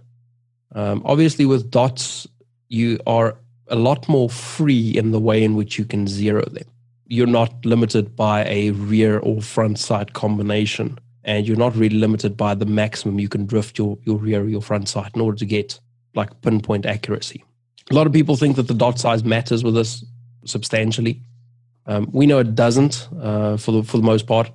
Um, 0.75 1.03
obviously, 1.05 1.47
with 1.47 1.71
dots, 1.71 2.27
you 2.73 2.99
are 3.07 3.37
a 3.69 3.77
lot 3.77 4.09
more 4.09 4.29
free 4.29 4.91
in 5.01 5.13
the 5.13 5.21
way 5.21 5.43
in 5.45 5.55
which 5.55 5.79
you 5.79 5.85
can 5.85 6.07
zero 6.07 6.45
them 6.57 6.69
you're 7.13 7.27
not 7.27 7.53
limited 7.67 8.17
by 8.17 8.43
a 8.47 8.71
rear 8.71 9.19
or 9.19 9.43
front 9.43 9.79
sight 9.79 10.15
combination 10.15 10.99
and 11.25 11.47
you're 11.47 11.59
not 11.59 11.77
really 11.77 11.99
limited 11.99 12.39
by 12.39 12.55
the 12.55 12.65
maximum 12.65 13.19
you 13.19 13.29
can 13.29 13.45
drift 13.45 13.77
your, 13.77 13.99
your 14.05 14.17
rear 14.17 14.41
or 14.43 14.49
your 14.49 14.63
front 14.63 14.89
sight 14.89 15.11
in 15.15 15.21
order 15.21 15.37
to 15.37 15.45
get 15.45 15.79
like 16.15 16.41
pinpoint 16.41 16.87
accuracy. 16.87 17.45
A 17.91 17.95
lot 17.95 18.07
of 18.07 18.15
people 18.15 18.37
think 18.37 18.57
that 18.57 18.67
the 18.67 18.75
dot 18.75 18.99
size 18.99 19.25
matters 19.25 19.63
with 19.63 19.75
this 19.75 20.03
substantially. 20.47 21.21
Um, 21.85 22.09
we 22.13 22.27
know 22.27 22.39
it 22.39 22.55
doesn't 22.55 23.09
uh, 23.21 23.59
for 23.59 23.73
the 23.73 23.83
for 23.83 23.99
the 23.99 24.05
most 24.05 24.27
part. 24.27 24.51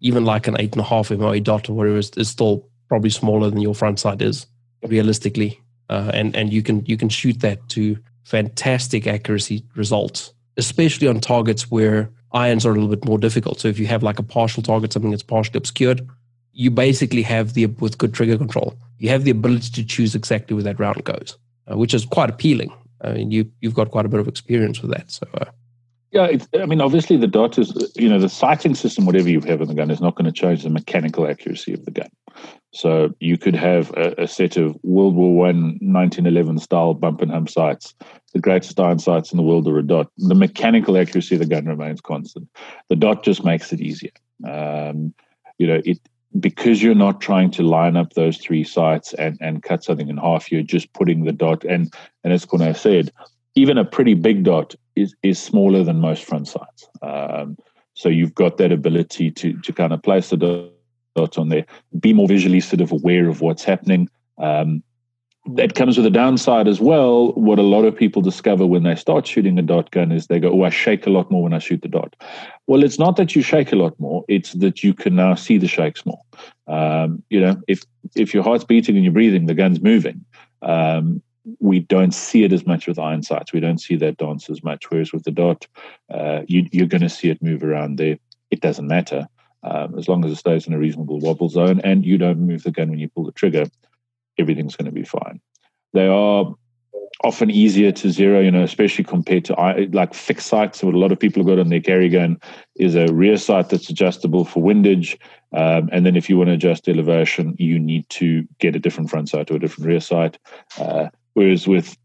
Even 0.00 0.24
like 0.24 0.46
an 0.46 0.60
eight 0.60 0.72
and 0.72 0.82
a 0.82 0.84
half 0.84 1.10
MOA 1.10 1.40
dot 1.40 1.68
or 1.68 1.72
whatever 1.72 1.96
is, 1.96 2.10
is 2.10 2.28
still 2.28 2.68
probably 2.88 3.10
smaller 3.10 3.50
than 3.50 3.60
your 3.60 3.74
front 3.74 3.98
sight 3.98 4.22
is 4.22 4.46
realistically, 4.82 5.60
uh, 5.90 6.10
and 6.14 6.34
and 6.36 6.52
you 6.52 6.62
can 6.62 6.84
you 6.86 6.96
can 6.96 7.08
shoot 7.08 7.40
that 7.40 7.68
to 7.68 7.96
fantastic 8.24 9.06
accuracy 9.06 9.64
results 9.74 10.32
especially 10.56 11.06
on 11.06 11.20
targets 11.20 11.70
where 11.70 12.10
irons 12.32 12.66
are 12.66 12.70
a 12.70 12.74
little 12.74 12.88
bit 12.88 13.04
more 13.04 13.18
difficult. 13.18 13.60
So 13.60 13.68
if 13.68 13.78
you 13.78 13.86
have 13.86 14.02
like 14.02 14.18
a 14.18 14.22
partial 14.22 14.62
target, 14.62 14.92
something 14.92 15.10
that's 15.10 15.22
partially 15.22 15.58
obscured, 15.58 16.06
you 16.52 16.70
basically 16.70 17.22
have 17.22 17.54
the 17.54 17.66
with 17.66 17.98
good 17.98 18.14
trigger 18.14 18.38
control, 18.38 18.74
you 18.98 19.08
have 19.10 19.24
the 19.24 19.30
ability 19.30 19.70
to 19.70 19.84
choose 19.84 20.14
exactly 20.14 20.54
where 20.54 20.64
that 20.64 20.80
round 20.80 21.04
goes, 21.04 21.36
uh, 21.70 21.76
which 21.76 21.94
is 21.94 22.04
quite 22.04 22.30
appealing. 22.30 22.72
I 23.02 23.12
mean, 23.12 23.30
you 23.30 23.50
you've 23.60 23.74
got 23.74 23.90
quite 23.90 24.06
a 24.06 24.08
bit 24.08 24.20
of 24.20 24.28
experience 24.28 24.80
with 24.80 24.90
that, 24.92 25.10
so. 25.10 25.26
Uh, 25.34 25.44
yeah, 26.12 26.38
I 26.54 26.66
mean, 26.66 26.80
obviously 26.80 27.18
the 27.18 27.26
dot 27.26 27.58
is, 27.58 27.92
you 27.96 28.08
know, 28.08 28.18
the 28.18 28.28
sighting 28.28 28.74
system, 28.74 29.04
whatever 29.04 29.28
you 29.28 29.40
have 29.40 29.60
in 29.60 29.68
the 29.68 29.74
gun, 29.74 29.90
is 29.90 30.00
not 30.00 30.14
going 30.14 30.24
to 30.24 30.32
change 30.32 30.62
the 30.62 30.70
mechanical 30.70 31.26
accuracy 31.26 31.74
of 31.74 31.84
the 31.84 31.90
gun. 31.90 32.08
So 32.76 33.14
you 33.20 33.38
could 33.38 33.56
have 33.56 33.90
a, 33.92 34.14
a 34.18 34.28
set 34.28 34.58
of 34.58 34.76
World 34.82 35.14
War 35.14 35.34
One, 35.34 35.78
1911 35.80 36.58
style 36.58 36.92
bump 36.92 37.22
and 37.22 37.30
hump 37.30 37.48
sights, 37.48 37.94
the 38.34 38.38
greatest 38.38 38.78
iron 38.78 38.98
sights 38.98 39.32
in 39.32 39.38
the 39.38 39.42
world 39.42 39.66
are 39.66 39.78
a 39.78 39.82
dot. 39.82 40.10
The 40.18 40.34
mechanical 40.34 40.98
accuracy 40.98 41.36
of 41.36 41.38
the 41.38 41.46
gun 41.46 41.64
remains 41.64 42.02
constant. 42.02 42.48
The 42.90 42.96
dot 42.96 43.24
just 43.24 43.44
makes 43.44 43.72
it 43.72 43.80
easier. 43.80 44.10
Um, 44.46 45.14
you 45.56 45.66
know, 45.66 45.80
it 45.86 45.98
because 46.38 46.82
you're 46.82 46.94
not 46.94 47.22
trying 47.22 47.50
to 47.52 47.62
line 47.62 47.96
up 47.96 48.12
those 48.12 48.36
three 48.36 48.62
sights 48.62 49.14
and, 49.14 49.38
and 49.40 49.62
cut 49.62 49.82
something 49.82 50.10
in 50.10 50.18
half, 50.18 50.52
you're 50.52 50.62
just 50.62 50.92
putting 50.92 51.24
the 51.24 51.32
dot. 51.32 51.64
And, 51.64 51.90
and 52.24 52.32
as 52.34 52.44
Corne 52.44 52.74
said, 52.74 53.10
even 53.54 53.78
a 53.78 53.86
pretty 53.86 54.12
big 54.12 54.44
dot 54.44 54.74
is, 54.96 55.14
is 55.22 55.38
smaller 55.38 55.82
than 55.82 55.98
most 55.98 56.24
front 56.24 56.48
sights. 56.48 56.88
Um, 57.00 57.56
so 57.94 58.10
you've 58.10 58.34
got 58.34 58.58
that 58.58 58.70
ability 58.70 59.30
to, 59.30 59.54
to 59.62 59.72
kind 59.72 59.94
of 59.94 60.02
place 60.02 60.28
the 60.28 60.36
dot 60.36 60.75
on 61.16 61.48
there, 61.48 61.66
be 61.98 62.12
more 62.12 62.28
visually 62.28 62.60
sort 62.60 62.80
of 62.80 62.92
aware 62.92 63.28
of 63.28 63.40
what's 63.40 63.64
happening. 63.64 64.08
Um, 64.38 64.82
that 65.54 65.76
comes 65.76 65.96
with 65.96 66.06
a 66.06 66.10
downside 66.10 66.66
as 66.66 66.80
well. 66.80 67.32
What 67.32 67.58
a 67.58 67.62
lot 67.62 67.84
of 67.84 67.96
people 67.96 68.20
discover 68.20 68.66
when 68.66 68.82
they 68.82 68.96
start 68.96 69.26
shooting 69.26 69.58
a 69.58 69.62
dot 69.62 69.92
gun 69.92 70.10
is 70.10 70.26
they 70.26 70.40
go, 70.40 70.50
Oh, 70.50 70.64
I 70.64 70.70
shake 70.70 71.06
a 71.06 71.10
lot 71.10 71.30
more 71.30 71.44
when 71.44 71.54
I 71.54 71.60
shoot 71.60 71.82
the 71.82 71.88
dot. 71.88 72.16
Well, 72.66 72.82
it's 72.82 72.98
not 72.98 73.16
that 73.16 73.36
you 73.36 73.42
shake 73.42 73.72
a 73.72 73.76
lot 73.76 73.98
more, 74.00 74.24
it's 74.28 74.54
that 74.54 74.82
you 74.82 74.92
can 74.92 75.14
now 75.14 75.36
see 75.36 75.56
the 75.56 75.68
shakes 75.68 76.04
more. 76.04 76.20
Um, 76.66 77.22
you 77.30 77.40
know, 77.40 77.60
if 77.68 77.84
if 78.16 78.34
your 78.34 78.42
heart's 78.42 78.64
beating 78.64 78.96
and 78.96 79.04
you're 79.04 79.12
breathing, 79.12 79.46
the 79.46 79.54
gun's 79.54 79.80
moving. 79.80 80.24
Um, 80.62 81.22
we 81.60 81.80
don't 81.80 82.12
see 82.12 82.42
it 82.44 82.52
as 82.52 82.66
much 82.66 82.88
with 82.88 82.98
iron 82.98 83.22
sights. 83.22 83.52
We 83.52 83.60
don't 83.60 83.80
see 83.80 83.96
that 83.96 84.16
dance 84.16 84.50
as 84.50 84.64
much. 84.64 84.90
Whereas 84.90 85.12
with 85.12 85.22
the 85.24 85.30
dot, 85.30 85.66
uh, 86.12 86.42
you, 86.48 86.68
you're 86.72 86.88
going 86.88 87.02
to 87.02 87.08
see 87.08 87.30
it 87.30 87.42
move 87.42 87.62
around 87.62 87.98
there. 87.98 88.18
It 88.50 88.60
doesn't 88.60 88.86
matter. 88.86 89.28
Um, 89.66 89.98
as 89.98 90.08
long 90.08 90.24
as 90.24 90.30
it 90.30 90.36
stays 90.36 90.66
in 90.66 90.72
a 90.72 90.78
reasonable 90.78 91.18
wobble 91.18 91.48
zone 91.48 91.80
and 91.82 92.04
you 92.04 92.18
don't 92.18 92.38
move 92.38 92.62
the 92.62 92.70
gun 92.70 92.90
when 92.90 92.98
you 92.98 93.08
pull 93.08 93.24
the 93.24 93.32
trigger, 93.32 93.66
everything's 94.38 94.76
going 94.76 94.86
to 94.86 94.92
be 94.92 95.02
fine. 95.02 95.40
They 95.92 96.06
are 96.06 96.54
often 97.24 97.50
easier 97.50 97.90
to 97.90 98.10
zero, 98.10 98.40
you 98.40 98.50
know, 98.50 98.62
especially 98.62 99.04
compared 99.04 99.44
to 99.46 99.54
like 99.92 100.14
fixed 100.14 100.48
sights. 100.48 100.82
What 100.82 100.94
a 100.94 100.98
lot 100.98 101.12
of 101.12 101.18
people 101.18 101.40
have 101.40 101.48
got 101.48 101.58
on 101.58 101.70
their 101.70 101.80
carry 101.80 102.08
gun 102.08 102.38
is 102.76 102.94
a 102.94 103.06
rear 103.12 103.36
sight 103.36 103.70
that's 103.70 103.88
adjustable 103.88 104.44
for 104.44 104.62
windage. 104.62 105.18
Um, 105.52 105.88
and 105.92 106.04
then 106.04 106.16
if 106.16 106.28
you 106.28 106.36
want 106.36 106.48
to 106.48 106.54
adjust 106.54 106.88
elevation, 106.88 107.56
you 107.58 107.78
need 107.78 108.08
to 108.10 108.46
get 108.58 108.76
a 108.76 108.80
different 108.80 109.10
front 109.10 109.30
sight 109.30 109.50
or 109.50 109.56
a 109.56 109.58
different 109.58 109.88
rear 109.88 110.00
sight. 110.00 110.38
Uh, 110.78 111.08
whereas 111.34 111.66
with 111.66 111.96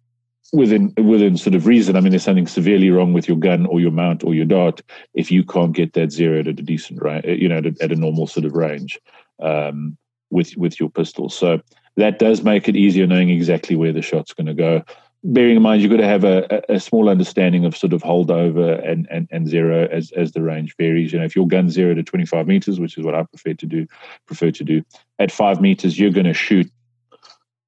within 0.52 0.94
within 0.98 1.38
sort 1.38 1.56
of 1.56 1.66
reason, 1.66 1.96
I 1.96 2.02
mean, 2.02 2.12
there's 2.12 2.24
something 2.24 2.48
severely 2.48 2.90
wrong 2.90 3.14
with 3.14 3.28
your 3.28 3.38
gun 3.38 3.66
or 3.66 3.80
your 3.80 3.92
mount 3.92 4.24
or 4.24 4.34
your 4.34 4.46
dart 4.46 4.82
if 5.14 5.32
you 5.32 5.44
can't 5.44 5.74
get 5.74 5.94
that 5.94 6.12
zero 6.12 6.40
at 6.40 6.48
a 6.48 6.54
decent 6.54 7.02
range, 7.02 7.26
you 7.26 7.48
know, 7.48 7.58
at 7.58 7.66
a, 7.66 7.76
at 7.82 7.92
a 7.92 7.96
normal 7.96 8.28
sort 8.28 8.46
of 8.46 8.54
range 8.54 9.00
um, 9.42 9.98
with 10.30 10.56
with 10.58 10.80
your 10.80 10.90
pistol. 10.90 11.30
So 11.30 11.62
that 11.98 12.20
does 12.20 12.44
make 12.44 12.68
it 12.68 12.76
easier 12.76 13.08
knowing 13.08 13.30
exactly 13.30 13.76
where 13.76 13.94
the 13.94 14.02
shot's 14.02 14.34
going 14.34 14.48
to 14.48 14.54
go. 14.54 14.84
Bearing 15.24 15.58
in 15.58 15.62
mind, 15.62 15.82
you've 15.82 15.92
got 15.92 15.98
to 15.98 16.08
have 16.08 16.24
a, 16.24 16.64
a 16.68 16.80
small 16.80 17.08
understanding 17.08 17.64
of 17.64 17.78
sort 17.78 17.94
of 17.94 18.02
holdover 18.02 18.84
and, 18.88 19.08
and, 19.12 19.28
and 19.30 19.48
zero 19.48 19.88
as, 19.92 20.12
as 20.14 20.32
the 20.32 20.42
range 20.42 20.76
varies. 20.78 21.14
You 21.14 21.20
know, 21.20 21.26
if 21.26 21.36
your 21.36 21.48
gun's 21.48 21.74
zero 21.74 21.94
to 21.94 22.02
25 22.02 22.48
meters, 22.48 22.80
which 22.80 22.98
is 22.98 23.04
what 23.04 23.14
I 23.14 23.22
prefer 23.24 23.54
to 23.54 23.66
do, 23.68 23.86
prefer 24.26 24.50
to 24.50 24.64
do, 24.64 24.84
at 25.20 25.32
five 25.32 25.62
meters, 25.62 26.00
you're 26.00 26.10
going 26.10 26.26
to 26.26 26.34
shoot 26.34 26.72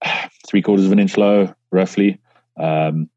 three 0.48 0.63
quarters 0.63 0.88
of 0.88 0.93
an 0.93 1.00
inch 1.00 1.15
low, 1.15 1.54
roughly. 1.72 2.19
Um, 2.58 3.10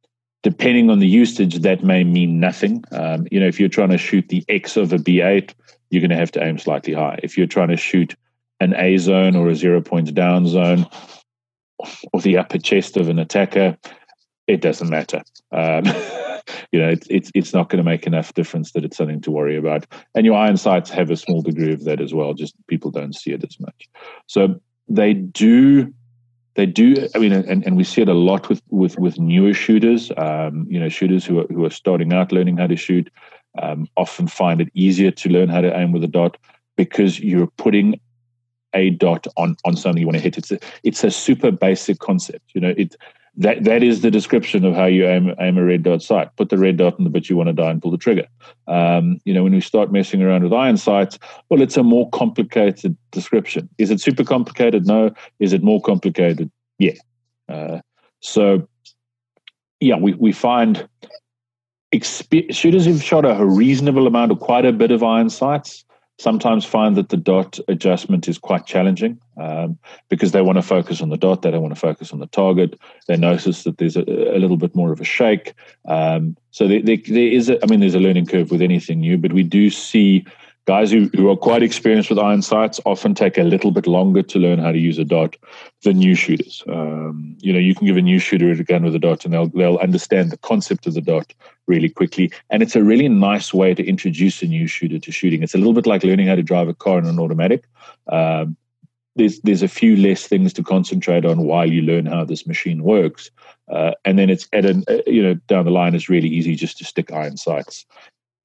depending 0.42 0.90
on 0.90 0.99
the 0.99 1.09
usage, 1.09 1.61
that 1.61 1.83
may 1.83 2.05
mean 2.05 2.40
nothing. 2.40 2.85
Um, 2.92 3.27
you 3.31 3.40
know, 3.40 3.46
if 3.46 3.59
you're 3.59 3.68
trying 3.68 3.90
to 3.90 3.99
shoot 3.99 4.29
the 4.29 4.44
X 4.49 4.77
of 4.77 4.92
a 4.92 4.99
B8, 4.99 5.53
you're 5.90 6.01
going 6.01 6.11
to 6.11 6.16
have 6.16 6.33
to 6.33 6.42
aim 6.42 6.59
slightly 6.59 6.92
high. 6.92 7.18
If 7.22 7.37
you're 7.37 7.46
trying 7.46 7.68
to 7.68 7.77
shoot 7.77 8.14
an 8.61 8.75
A 8.75 8.96
zone 8.99 9.37
or 9.37 9.49
a 9.49 9.55
zero 9.55 9.81
point 9.81 10.12
down 10.14 10.46
zone 10.46 10.87
or 12.12 12.20
the 12.20 12.38
upper 12.38 12.59
chest 12.59 12.96
of 12.96 13.09
an 13.09 13.18
attacker, 13.18 13.77
it 14.46 14.61
doesn't 14.61 14.88
matter. 14.88 15.22
Um, 15.53 15.85
you 16.72 16.81
know, 16.81 16.88
it's 16.88 17.07
it's 17.11 17.31
it's 17.35 17.55
not 17.55 17.68
going 17.68 17.83
to 17.83 17.88
make 17.88 18.07
enough 18.07 18.35
difference 18.35 18.72
that 18.72 18.85
it's 18.85 18.96
something 18.96 19.20
to 19.22 19.31
worry 19.31 19.57
about. 19.57 19.87
And 20.14 20.25
your 20.25 20.37
iron 20.37 20.57
sights 20.57 20.90
have 20.90 21.11
a 21.11 21.16
small 21.16 21.42
degree 21.42 21.72
of 21.72 21.85
that 21.85 22.01
as 22.01 22.14
well. 22.14 22.35
Just 22.35 22.55
people 22.66 22.90
don't 22.90 23.14
see 23.14 23.33
it 23.33 23.44
as 23.44 23.59
much. 23.61 23.88
So 24.27 24.61
they 24.88 25.14
do. 25.14 25.92
They 26.56 26.66
do. 26.66 27.06
I 27.14 27.18
mean, 27.18 27.32
and, 27.32 27.64
and 27.64 27.76
we 27.76 27.84
see 27.84 28.00
it 28.00 28.08
a 28.08 28.14
lot 28.14 28.48
with 28.48 28.62
with 28.70 28.98
with 28.98 29.18
newer 29.18 29.52
shooters. 29.52 30.10
Um, 30.16 30.66
you 30.68 30.80
know, 30.80 30.88
shooters 30.88 31.24
who 31.24 31.40
are 31.40 31.46
who 31.48 31.64
are 31.66 31.70
starting 31.70 32.12
out 32.12 32.32
learning 32.32 32.56
how 32.56 32.66
to 32.66 32.76
shoot 32.76 33.10
um, 33.62 33.86
often 33.96 34.26
find 34.26 34.60
it 34.60 34.70
easier 34.74 35.10
to 35.10 35.28
learn 35.28 35.48
how 35.48 35.60
to 35.60 35.76
aim 35.76 35.92
with 35.92 36.02
a 36.02 36.08
dot 36.08 36.36
because 36.76 37.20
you're 37.20 37.46
putting 37.58 38.00
a 38.74 38.90
dot 38.90 39.26
on 39.36 39.56
on 39.66 39.76
something 39.76 40.00
you 40.00 40.06
want 40.06 40.16
to 40.16 40.22
hit. 40.22 40.38
It's 40.38 40.50
a, 40.50 40.58
it's 40.82 41.04
a 41.04 41.10
super 41.10 41.50
basic 41.50 41.98
concept. 41.98 42.50
You 42.54 42.62
know, 42.62 42.74
it 42.76 42.96
that 43.37 43.64
that 43.64 43.83
is 43.83 44.01
the 44.01 44.11
description 44.11 44.64
of 44.64 44.75
how 44.75 44.87
you 44.87 45.07
aim 45.07 45.35
aim 45.40 45.59
a 45.59 45.64
red 45.64 45.83
dot 45.83 46.03
sight. 46.03 46.35
Put 46.37 46.49
the 46.49 46.59
red 46.59 46.79
dot 46.79 46.99
in 46.99 47.05
the 47.05 47.11
bit 47.11 47.29
you 47.29 47.37
want 47.37 47.49
to 47.49 47.53
die 47.53 47.70
and 47.70 47.83
pull 47.83 47.90
the 47.90 47.99
trigger. 47.99 48.27
Um, 48.66 49.18
you 49.25 49.35
know, 49.35 49.42
when 49.44 49.53
we 49.53 49.61
start 49.61 49.92
messing 49.92 50.22
around 50.22 50.42
with 50.42 50.53
iron 50.53 50.77
sights, 50.77 51.18
well, 51.49 51.61
it's 51.61 51.77
a 51.77 51.83
more 51.83 52.09
complicated 52.11 52.96
description. 53.12 53.68
Is 53.79 53.90
it 53.90 54.01
super 54.01 54.25
complicated? 54.25 54.87
No. 54.87 55.12
Is 55.38 55.53
it 55.53 55.62
more 55.62 55.81
complicated? 55.83 56.51
Yeah. 56.79 56.94
Uh, 57.49 57.81
so, 58.20 58.66
yeah, 59.81 59.96
we 59.96 60.14
we 60.14 60.33
find 60.33 60.88
shooters 62.03 62.85
who've 62.85 63.03
shot 63.03 63.25
a 63.25 63.44
reasonable 63.44 64.07
amount 64.07 64.33
or 64.33 64.37
quite 64.37 64.66
a 64.66 64.72
bit 64.72 64.90
of 64.90 65.03
iron 65.03 65.31
sights 65.31 65.86
sometimes 66.18 66.64
find 66.64 66.96
that 66.96 67.11
the 67.11 67.16
dot 67.16 67.59
adjustment 67.68 68.29
is 68.29 68.38
quite 68.38 68.66
challenging 68.66 69.20
um, 69.37 69.79
because 70.09 70.33
they 70.33 70.40
want 70.40 70.57
to 70.57 70.62
focus 70.62 71.02
on 71.02 71.11
the 71.11 71.16
dot, 71.16 71.42
they 71.42 71.50
don't 71.50 71.62
want 71.62 71.74
to 71.74 71.81
focus 71.81 72.12
on 72.12 72.20
the 72.20 72.26
target. 72.26 72.79
They 73.07 73.16
notice 73.16 73.64
that 73.64 73.79
there's 73.79 73.96
a, 73.96 74.02
a 74.02 74.38
little 74.38 74.57
bit 74.57 74.74
more 74.74 74.92
of 74.92 75.00
a 75.00 75.05
shake. 75.05 75.55
Um, 75.87 76.37
so 76.50 76.66
there, 76.66 76.81
there, 76.81 76.96
there 77.07 77.29
is, 77.29 77.50
a, 77.50 77.62
I 77.62 77.66
mean, 77.66 77.81
there's 77.81 77.94
a 77.94 78.00
learning 78.00 78.26
curve 78.26 78.50
with 78.50 78.62
anything 78.62 79.00
new, 79.00 79.18
but 79.18 79.33
we 79.33 79.42
do 79.42 79.68
see 79.68 80.24
guys 80.66 80.90
who, 80.90 81.09
who 81.14 81.31
are 81.31 81.37
quite 81.37 81.62
experienced 81.62 82.11
with 82.11 82.18
iron 82.18 82.42
sights 82.42 82.81
often 82.85 83.14
take 83.14 83.38
a 83.38 83.44
little 83.44 83.70
bit 83.70 83.87
longer 83.87 84.22
to 84.22 84.38
learn 84.38 84.59
how 84.59 84.72
to 84.72 84.79
use 84.79 84.98
a 84.98 85.05
dot 85.05 85.37
than 85.85 85.98
new 85.98 86.14
shooters. 86.14 86.62
Um, 86.68 87.37
you 87.40 87.52
know, 87.52 87.59
you 87.59 87.74
can 87.74 87.87
give 87.87 87.96
a 87.96 88.02
new 88.02 88.18
shooter 88.18 88.50
a 88.50 88.64
gun 88.64 88.85
with 88.85 88.94
a 88.94 88.98
dot 88.98 89.24
and 89.24 89.33
they'll, 89.33 89.48
they'll 89.48 89.76
understand 89.76 90.31
the 90.31 90.38
concept 90.38 90.87
of 90.87 90.94
the 90.94 91.00
dot 91.00 91.33
really 91.68 91.88
quickly. 91.88 92.33
And 92.50 92.62
it's 92.62 92.74
a 92.74 92.83
really 92.83 93.09
nice 93.09 93.55
way 93.55 93.74
to 93.74 93.87
introduce 93.87 94.42
a 94.42 94.46
new 94.46 94.66
shooter 94.66 94.98
to 94.98 95.12
shooting. 95.12 95.42
It's 95.42 95.55
a 95.55 95.59
little 95.59 95.72
bit 95.72 95.87
like 95.87 96.02
learning 96.02 96.26
how 96.26 96.35
to 96.35 96.42
drive 96.42 96.68
a 96.68 96.74
car 96.74 96.98
in 96.98 97.07
an 97.07 97.20
automatic. 97.20 97.64
Um, 98.09 98.57
there's 99.14 99.40
there's 99.40 99.62
a 99.62 99.68
few 99.68 99.96
less 99.96 100.26
things 100.26 100.52
to 100.52 100.62
concentrate 100.62 101.24
on 101.24 101.46
while 101.46 101.70
you 101.70 101.81
learn 101.81 102.05
how 102.05 102.24
this 102.24 102.46
machine 102.46 102.83
works, 102.83 103.31
uh, 103.72 103.92
and 104.05 104.18
then 104.18 104.29
it's 104.29 104.46
at 104.52 104.66
an 104.66 104.85
uh, 104.90 104.98
you 105.07 105.22
know 105.22 105.33
down 105.48 105.64
the 105.64 105.70
line 105.70 105.94
it's 105.94 106.11
really 106.11 106.29
easy 106.29 106.55
just 106.55 106.76
to 106.76 106.85
stick 106.85 107.11
iron 107.11 107.38
sights 107.38 107.87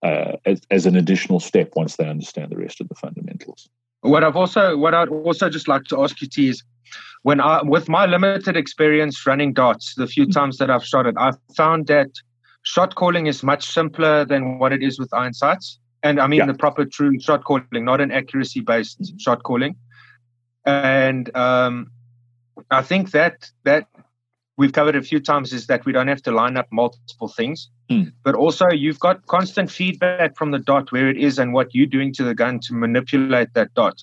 uh, 0.03 0.33
as, 0.45 0.61
as 0.71 0.85
an 0.85 0.95
additional 0.95 1.39
step 1.39 1.71
once 1.75 1.95
they 1.95 2.07
understand 2.07 2.51
the 2.51 2.57
rest 2.57 2.81
of 2.81 2.89
the 2.89 2.95
fundamentals. 2.95 3.69
What 4.01 4.23
I've 4.23 4.35
also, 4.35 4.77
what 4.77 4.93
I'd 4.93 5.09
also 5.09 5.49
just 5.49 5.67
like 5.67 5.83
to 5.85 6.01
ask 6.03 6.21
you, 6.21 6.27
T, 6.27 6.49
is 6.49 6.63
when 7.21 7.39
I, 7.39 7.61
with 7.61 7.87
my 7.87 8.05
limited 8.05 8.57
experience 8.57 9.25
running 9.27 9.53
dots, 9.53 9.93
the 9.95 10.07
few 10.07 10.25
times 10.25 10.57
that 10.57 10.71
I've 10.71 10.85
shot 10.85 11.05
it, 11.05 11.15
I've 11.17 11.37
found 11.55 11.87
that 11.87 12.09
shot 12.63 12.95
calling 12.95 13.27
is 13.27 13.43
much 13.43 13.65
simpler 13.65 14.25
than 14.25 14.57
what 14.57 14.73
it 14.73 14.81
is 14.81 14.99
with 14.99 15.13
iron 15.13 15.33
sights. 15.33 15.77
And 16.03 16.19
I 16.19 16.27
mean 16.27 16.39
yeah. 16.39 16.47
the 16.47 16.55
proper 16.55 16.83
true 16.85 17.19
shot 17.19 17.43
calling, 17.43 17.65
not 17.73 18.01
an 18.01 18.11
accuracy 18.11 18.61
based 18.61 19.19
shot 19.19 19.43
calling. 19.43 19.75
And 20.65 21.35
um, 21.35 21.91
I 22.71 22.81
think 22.81 23.11
that 23.11 23.51
that 23.63 23.87
we've 24.61 24.73
covered 24.73 24.95
a 24.95 25.01
few 25.01 25.19
times 25.19 25.53
is 25.53 25.65
that 25.65 25.83
we 25.85 25.91
don't 25.91 26.07
have 26.07 26.21
to 26.21 26.31
line 26.31 26.55
up 26.55 26.67
multiple 26.71 27.27
things. 27.27 27.67
Mm. 27.89 28.13
But 28.23 28.35
also, 28.35 28.67
you've 28.69 28.99
got 28.99 29.25
constant 29.25 29.71
feedback 29.71 30.37
from 30.37 30.51
the 30.51 30.59
dot 30.59 30.91
where 30.91 31.09
it 31.09 31.17
is 31.17 31.39
and 31.39 31.51
what 31.51 31.73
you're 31.73 31.87
doing 31.87 32.13
to 32.13 32.23
the 32.23 32.35
gun 32.35 32.59
to 32.65 32.75
manipulate 32.75 33.55
that 33.55 33.73
dot. 33.73 33.97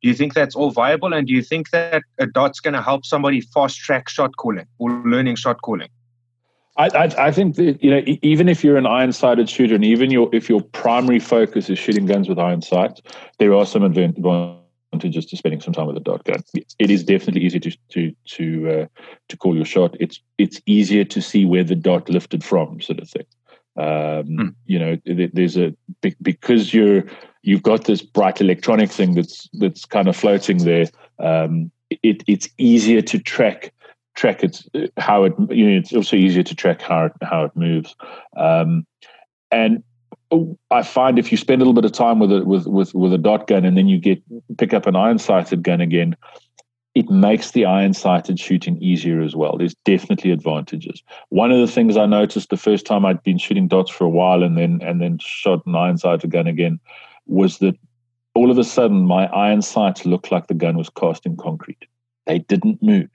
Do 0.00 0.08
you 0.08 0.14
think 0.14 0.32
that's 0.32 0.56
all 0.56 0.70
viable? 0.70 1.12
And 1.12 1.26
do 1.26 1.34
you 1.34 1.42
think 1.42 1.70
that 1.72 2.02
a 2.18 2.26
dot's 2.26 2.58
going 2.58 2.72
to 2.72 2.80
help 2.80 3.04
somebody 3.04 3.42
fast 3.42 3.76
track 3.76 4.08
shot 4.08 4.34
calling 4.38 4.66
or 4.78 4.88
learning 5.04 5.36
shot 5.36 5.60
calling? 5.60 5.90
I, 6.78 6.86
I, 6.94 7.26
I, 7.26 7.30
think 7.30 7.56
that 7.56 7.82
you 7.82 7.90
know 7.90 8.02
even 8.22 8.48
if 8.48 8.64
you're 8.64 8.76
an 8.76 8.86
iron 8.86 9.12
sighted 9.12 9.50
shooter 9.50 9.74
and 9.74 9.84
even 9.84 10.10
your 10.10 10.30
if 10.32 10.48
your 10.48 10.62
primary 10.62 11.18
focus 11.18 11.68
is 11.68 11.78
shooting 11.78 12.06
guns 12.06 12.28
with 12.28 12.38
iron 12.38 12.62
sights, 12.62 13.02
there 13.38 13.52
are 13.52 13.66
some 13.66 13.82
advantages 13.82 14.24
to 14.98 15.36
spending 15.36 15.60
some 15.60 15.72
time 15.72 15.86
with 15.86 15.96
a 15.96 16.00
dot 16.00 16.24
gun. 16.24 16.42
It 16.78 16.90
is 16.90 17.04
definitely 17.04 17.42
easier 17.42 17.60
to 17.60 17.76
to 17.90 18.14
to 18.26 18.70
uh, 18.70 18.86
to 19.28 19.36
call 19.36 19.56
your 19.56 19.64
shot. 19.64 19.96
It's 20.00 20.20
it's 20.38 20.60
easier 20.66 21.04
to 21.04 21.20
see 21.20 21.44
where 21.44 21.64
the 21.64 21.74
dot 21.74 22.08
lifted 22.08 22.44
from, 22.44 22.80
sort 22.80 23.00
of 23.00 23.08
thing. 23.08 23.26
Um, 23.76 24.26
hmm. 24.26 24.48
You 24.66 24.78
know, 24.78 24.96
there's 25.04 25.56
a 25.56 25.74
because 26.22 26.74
you're 26.74 27.04
you've 27.42 27.62
got 27.62 27.84
this 27.84 28.02
bright 28.02 28.40
electronic 28.40 28.90
thing 28.90 29.14
that's 29.14 29.48
that's 29.54 29.84
kind 29.84 30.08
of 30.08 30.16
floating 30.16 30.58
there. 30.58 30.86
Um, 31.18 31.70
it, 32.02 32.22
it's 32.26 32.48
easier 32.58 33.02
to 33.02 33.18
track 33.18 33.72
track 34.14 34.42
it 34.42 34.64
how 34.96 35.24
it 35.24 35.32
you 35.48 35.70
know 35.70 35.78
it's 35.78 35.92
also 35.92 36.16
easier 36.16 36.42
to 36.42 36.54
track 36.54 36.82
how 36.82 37.04
it, 37.04 37.12
how 37.22 37.44
it 37.44 37.54
moves 37.54 37.94
um, 38.36 38.84
and 39.52 39.84
I 40.70 40.82
find 40.82 41.18
if 41.18 41.30
you 41.30 41.38
spend 41.38 41.62
a 41.62 41.64
little 41.64 41.80
bit 41.80 41.84
of 41.84 41.92
time 41.92 42.18
with 42.18 42.32
a 42.32 42.44
with 42.44 42.66
with 42.66 42.94
with 42.94 43.12
a 43.12 43.18
dot 43.18 43.46
gun 43.46 43.64
and 43.64 43.76
then 43.76 43.88
you 43.88 43.98
get 43.98 44.22
pick 44.58 44.74
up 44.74 44.86
an 44.86 44.96
iron 44.96 45.18
sighted 45.18 45.62
gun 45.62 45.80
again, 45.80 46.16
it 46.94 47.08
makes 47.08 47.52
the 47.52 47.64
iron 47.64 47.94
sighted 47.94 48.38
shooting 48.38 48.76
easier 48.82 49.22
as 49.22 49.34
well. 49.34 49.56
There's 49.56 49.74
definitely 49.84 50.30
advantages. 50.30 51.02
One 51.30 51.50
of 51.50 51.60
the 51.60 51.72
things 51.72 51.96
I 51.96 52.06
noticed 52.06 52.50
the 52.50 52.56
first 52.56 52.84
time 52.84 53.06
I'd 53.06 53.22
been 53.22 53.38
shooting 53.38 53.68
dots 53.68 53.90
for 53.90 54.04
a 54.04 54.10
while 54.10 54.42
and 54.42 54.58
then 54.58 54.80
and 54.82 55.00
then 55.00 55.18
shot 55.18 55.64
an 55.64 55.74
iron 55.74 55.96
sighted 55.96 56.30
gun 56.30 56.46
again 56.46 56.78
was 57.26 57.58
that 57.58 57.76
all 58.34 58.50
of 58.50 58.58
a 58.58 58.64
sudden 58.64 59.06
my 59.06 59.26
iron 59.28 59.62
sights 59.62 60.04
looked 60.04 60.30
like 60.30 60.46
the 60.46 60.54
gun 60.54 60.76
was 60.76 60.90
cast 60.90 61.24
in 61.24 61.36
concrete. 61.36 61.86
They 62.26 62.40
didn't 62.40 62.82
move. 62.82 63.08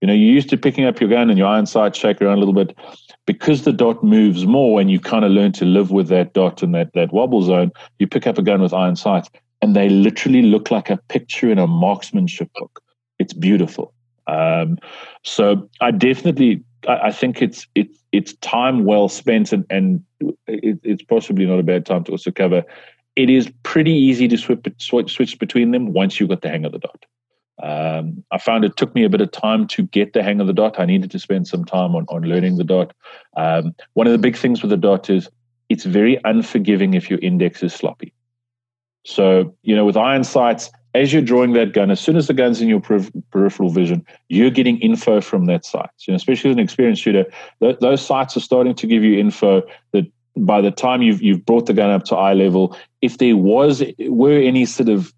You 0.00 0.06
know, 0.06 0.14
you're 0.14 0.32
used 0.32 0.48
to 0.50 0.56
picking 0.56 0.84
up 0.84 1.00
your 1.00 1.10
gun 1.10 1.28
and 1.28 1.38
your 1.38 1.48
iron 1.48 1.66
sights 1.66 1.98
shake 1.98 2.22
around 2.22 2.36
a 2.36 2.40
little 2.40 2.54
bit. 2.54 2.76
Because 3.26 3.64
the 3.64 3.72
dot 3.72 4.02
moves 4.02 4.46
more 4.46 4.80
and 4.80 4.90
you 4.90 5.00
kind 5.00 5.24
of 5.24 5.32
learn 5.32 5.52
to 5.52 5.64
live 5.64 5.90
with 5.90 6.08
that 6.08 6.32
dot 6.32 6.62
and 6.62 6.74
that, 6.74 6.92
that 6.94 7.12
wobble 7.12 7.42
zone, 7.42 7.72
you 7.98 8.06
pick 8.06 8.26
up 8.26 8.38
a 8.38 8.42
gun 8.42 8.62
with 8.62 8.72
iron 8.72 8.96
sights 8.96 9.28
and 9.60 9.74
they 9.74 9.88
literally 9.88 10.42
look 10.42 10.70
like 10.70 10.88
a 10.90 10.96
picture 11.08 11.50
in 11.50 11.58
a 11.58 11.66
marksmanship 11.66 12.50
book. 12.54 12.82
It's 13.18 13.32
beautiful. 13.32 13.92
Um, 14.26 14.78
so 15.24 15.68
I 15.80 15.90
definitely, 15.90 16.62
I, 16.86 17.08
I, 17.08 17.12
think 17.12 17.42
it's 17.42 17.66
it's 17.74 17.98
it's 18.12 18.34
time 18.34 18.84
well 18.84 19.08
spent, 19.08 19.52
and 19.52 19.64
and 19.70 20.04
it, 20.46 20.78
it's 20.82 21.02
possibly 21.02 21.46
not 21.46 21.58
a 21.58 21.62
bad 21.62 21.86
time 21.86 22.04
to 22.04 22.12
also 22.12 22.30
cover. 22.30 22.62
It 23.16 23.30
is 23.30 23.50
pretty 23.62 23.92
easy 23.92 24.28
to 24.28 24.36
switch 24.36 25.12
switch 25.12 25.38
between 25.38 25.72
them 25.72 25.92
once 25.92 26.20
you've 26.20 26.28
got 26.28 26.42
the 26.42 26.50
hang 26.50 26.64
of 26.64 26.72
the 26.72 26.78
dot. 26.78 27.06
Um, 27.62 28.24
I 28.30 28.38
found 28.38 28.64
it 28.64 28.76
took 28.76 28.94
me 28.94 29.04
a 29.04 29.08
bit 29.08 29.20
of 29.20 29.32
time 29.32 29.66
to 29.68 29.82
get 29.82 30.12
the 30.12 30.22
hang 30.22 30.40
of 30.40 30.46
the 30.46 30.52
dot. 30.52 30.78
I 30.78 30.86
needed 30.86 31.10
to 31.10 31.18
spend 31.18 31.48
some 31.48 31.64
time 31.64 31.96
on, 31.96 32.04
on 32.08 32.22
learning 32.22 32.56
the 32.56 32.64
dot. 32.64 32.94
Um, 33.36 33.74
one 33.94 34.06
of 34.06 34.12
the 34.12 34.18
big 34.18 34.36
things 34.36 34.62
with 34.62 34.70
the 34.70 34.76
dot 34.76 35.10
is 35.10 35.28
it's 35.68 35.84
very 35.84 36.20
unforgiving 36.24 36.94
if 36.94 37.10
your 37.10 37.18
index 37.20 37.62
is 37.62 37.74
sloppy. 37.74 38.12
So, 39.04 39.54
you 39.62 39.74
know, 39.74 39.84
with 39.84 39.96
iron 39.96 40.24
sights, 40.24 40.70
as 40.94 41.12
you're 41.12 41.22
drawing 41.22 41.52
that 41.52 41.72
gun, 41.72 41.90
as 41.90 42.00
soon 42.00 42.16
as 42.16 42.26
the 42.26 42.34
gun's 42.34 42.60
in 42.60 42.68
your 42.68 42.80
peripheral 42.80 43.70
vision, 43.70 44.04
you're 44.28 44.50
getting 44.50 44.78
info 44.80 45.20
from 45.20 45.46
that 45.46 45.64
sight. 45.64 45.90
You 46.06 46.12
know, 46.12 46.16
especially 46.16 46.50
as 46.50 46.56
an 46.56 46.60
experienced 46.60 47.02
shooter, 47.02 47.24
th- 47.60 47.78
those 47.80 48.04
sights 48.04 48.36
are 48.36 48.40
starting 48.40 48.74
to 48.74 48.86
give 48.86 49.04
you 49.04 49.18
info 49.18 49.62
that 49.92 50.10
by 50.36 50.60
the 50.60 50.70
time 50.70 51.02
you've 51.02 51.20
you've 51.20 51.44
brought 51.44 51.66
the 51.66 51.74
gun 51.74 51.90
up 51.90 52.04
to 52.04 52.16
eye 52.16 52.32
level, 52.32 52.76
if 53.02 53.18
there 53.18 53.36
was 53.36 53.82
were 53.98 54.38
any 54.38 54.64
sort 54.64 54.88
of 54.88 55.12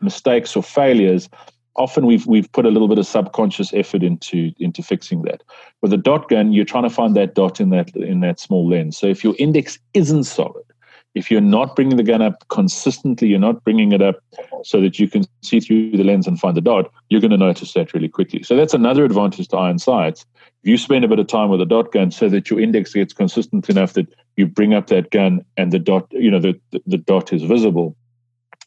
mistakes 0.00 0.54
or 0.56 0.62
failures, 0.62 1.28
often 1.76 2.06
we've 2.06 2.26
we've 2.26 2.50
put 2.52 2.66
a 2.66 2.70
little 2.70 2.88
bit 2.88 2.98
of 2.98 3.06
subconscious 3.06 3.72
effort 3.74 4.02
into 4.02 4.52
into 4.58 4.82
fixing 4.82 5.22
that. 5.22 5.42
With 5.80 5.92
a 5.92 5.96
dot 5.96 6.28
gun, 6.28 6.52
you're 6.52 6.64
trying 6.64 6.84
to 6.84 6.90
find 6.90 7.16
that 7.16 7.34
dot 7.34 7.60
in 7.60 7.70
that 7.70 7.94
in 7.96 8.20
that 8.20 8.40
small 8.40 8.68
lens. 8.68 8.98
So 8.98 9.06
if 9.06 9.24
your 9.24 9.34
index 9.38 9.78
isn't 9.94 10.24
solid, 10.24 10.64
if 11.14 11.30
you're 11.30 11.40
not 11.40 11.76
bringing 11.76 11.96
the 11.96 12.02
gun 12.02 12.22
up 12.22 12.46
consistently, 12.48 13.28
you're 13.28 13.38
not 13.38 13.62
bringing 13.64 13.92
it 13.92 14.00
up 14.00 14.16
so 14.64 14.80
that 14.80 14.98
you 14.98 15.08
can 15.08 15.24
see 15.42 15.60
through 15.60 15.90
the 15.92 16.04
lens 16.04 16.26
and 16.26 16.40
find 16.40 16.56
the 16.56 16.60
dot, 16.60 16.90
you're 17.08 17.20
going 17.20 17.30
to 17.30 17.36
notice 17.36 17.74
that 17.74 17.92
really 17.92 18.08
quickly. 18.08 18.42
So 18.42 18.56
that's 18.56 18.74
another 18.74 19.04
advantage 19.04 19.48
to 19.48 19.56
iron 19.58 19.78
sights. 19.78 20.24
If 20.62 20.70
you 20.70 20.78
spend 20.78 21.04
a 21.04 21.08
bit 21.08 21.18
of 21.18 21.26
time 21.26 21.50
with 21.50 21.60
a 21.60 21.66
dot 21.66 21.92
gun 21.92 22.10
so 22.10 22.28
that 22.28 22.48
your 22.48 22.60
index 22.60 22.94
gets 22.94 23.12
consistent 23.12 23.68
enough 23.68 23.94
that 23.94 24.06
you 24.36 24.46
bring 24.46 24.74
up 24.74 24.86
that 24.86 25.10
gun 25.10 25.44
and 25.56 25.72
the 25.72 25.78
dot, 25.78 26.06
you 26.12 26.30
know, 26.30 26.40
the, 26.40 26.58
the, 26.70 26.82
the 26.86 26.98
dot 26.98 27.32
is 27.32 27.42
visible, 27.42 27.96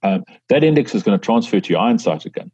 um, 0.04 0.24
that 0.50 0.64
index 0.64 0.94
is 0.94 1.02
going 1.02 1.18
to 1.18 1.24
transfer 1.24 1.60
to 1.60 1.70
your 1.74 1.82
iron 1.82 1.98
sight 1.98 2.26
again. 2.26 2.52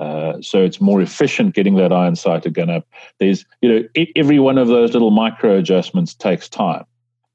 Uh, 0.00 0.40
so 0.40 0.64
it's 0.64 0.80
more 0.80 1.02
efficient 1.02 1.54
getting 1.54 1.76
that 1.76 1.92
iron 1.92 2.14
again 2.44 2.70
up. 2.70 2.86
There's, 3.18 3.44
you 3.60 3.68
know, 3.68 4.04
every 4.16 4.38
one 4.38 4.56
of 4.56 4.68
those 4.68 4.94
little 4.94 5.10
micro 5.10 5.58
adjustments 5.58 6.14
takes 6.14 6.48
time. 6.48 6.84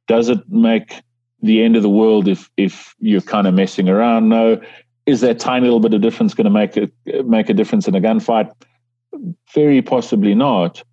Does 0.08 0.30
it 0.30 0.50
make 0.50 1.04
the 1.46 1.64
end 1.64 1.76
of 1.76 1.84
the 1.84 1.90
world 1.90 2.28
if 2.28 2.50
if 2.58 2.96
you're 3.00 3.22
kind 3.22 3.48
of 3.48 3.54
messing 3.54 3.90
around. 3.90 4.30
No, 4.30 4.60
is 5.06 5.22
that 5.22 5.40
tiny 5.40 5.66
little 5.66 5.80
bit 5.80 5.94
of 5.94 6.02
difference 6.02 6.34
going 6.34 6.46
to 6.46 6.52
make 6.52 6.76
it 6.78 6.92
make 7.26 7.50
a 7.50 7.54
difference 7.54 7.88
in 7.88 7.96
a 7.96 8.02
gunfight? 8.02 8.52
Very 9.54 9.82
possibly 9.82 10.36
not. 10.36 10.84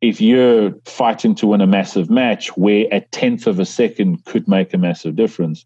If 0.00 0.20
you're 0.20 0.74
fighting 0.84 1.34
to 1.36 1.46
win 1.48 1.60
a 1.60 1.66
massive 1.66 2.08
match 2.08 2.56
where 2.56 2.86
a 2.92 3.00
tenth 3.00 3.46
of 3.46 3.58
a 3.58 3.64
second 3.64 4.24
could 4.24 4.46
make 4.46 4.72
a 4.72 4.78
massive 4.78 5.16
difference, 5.16 5.64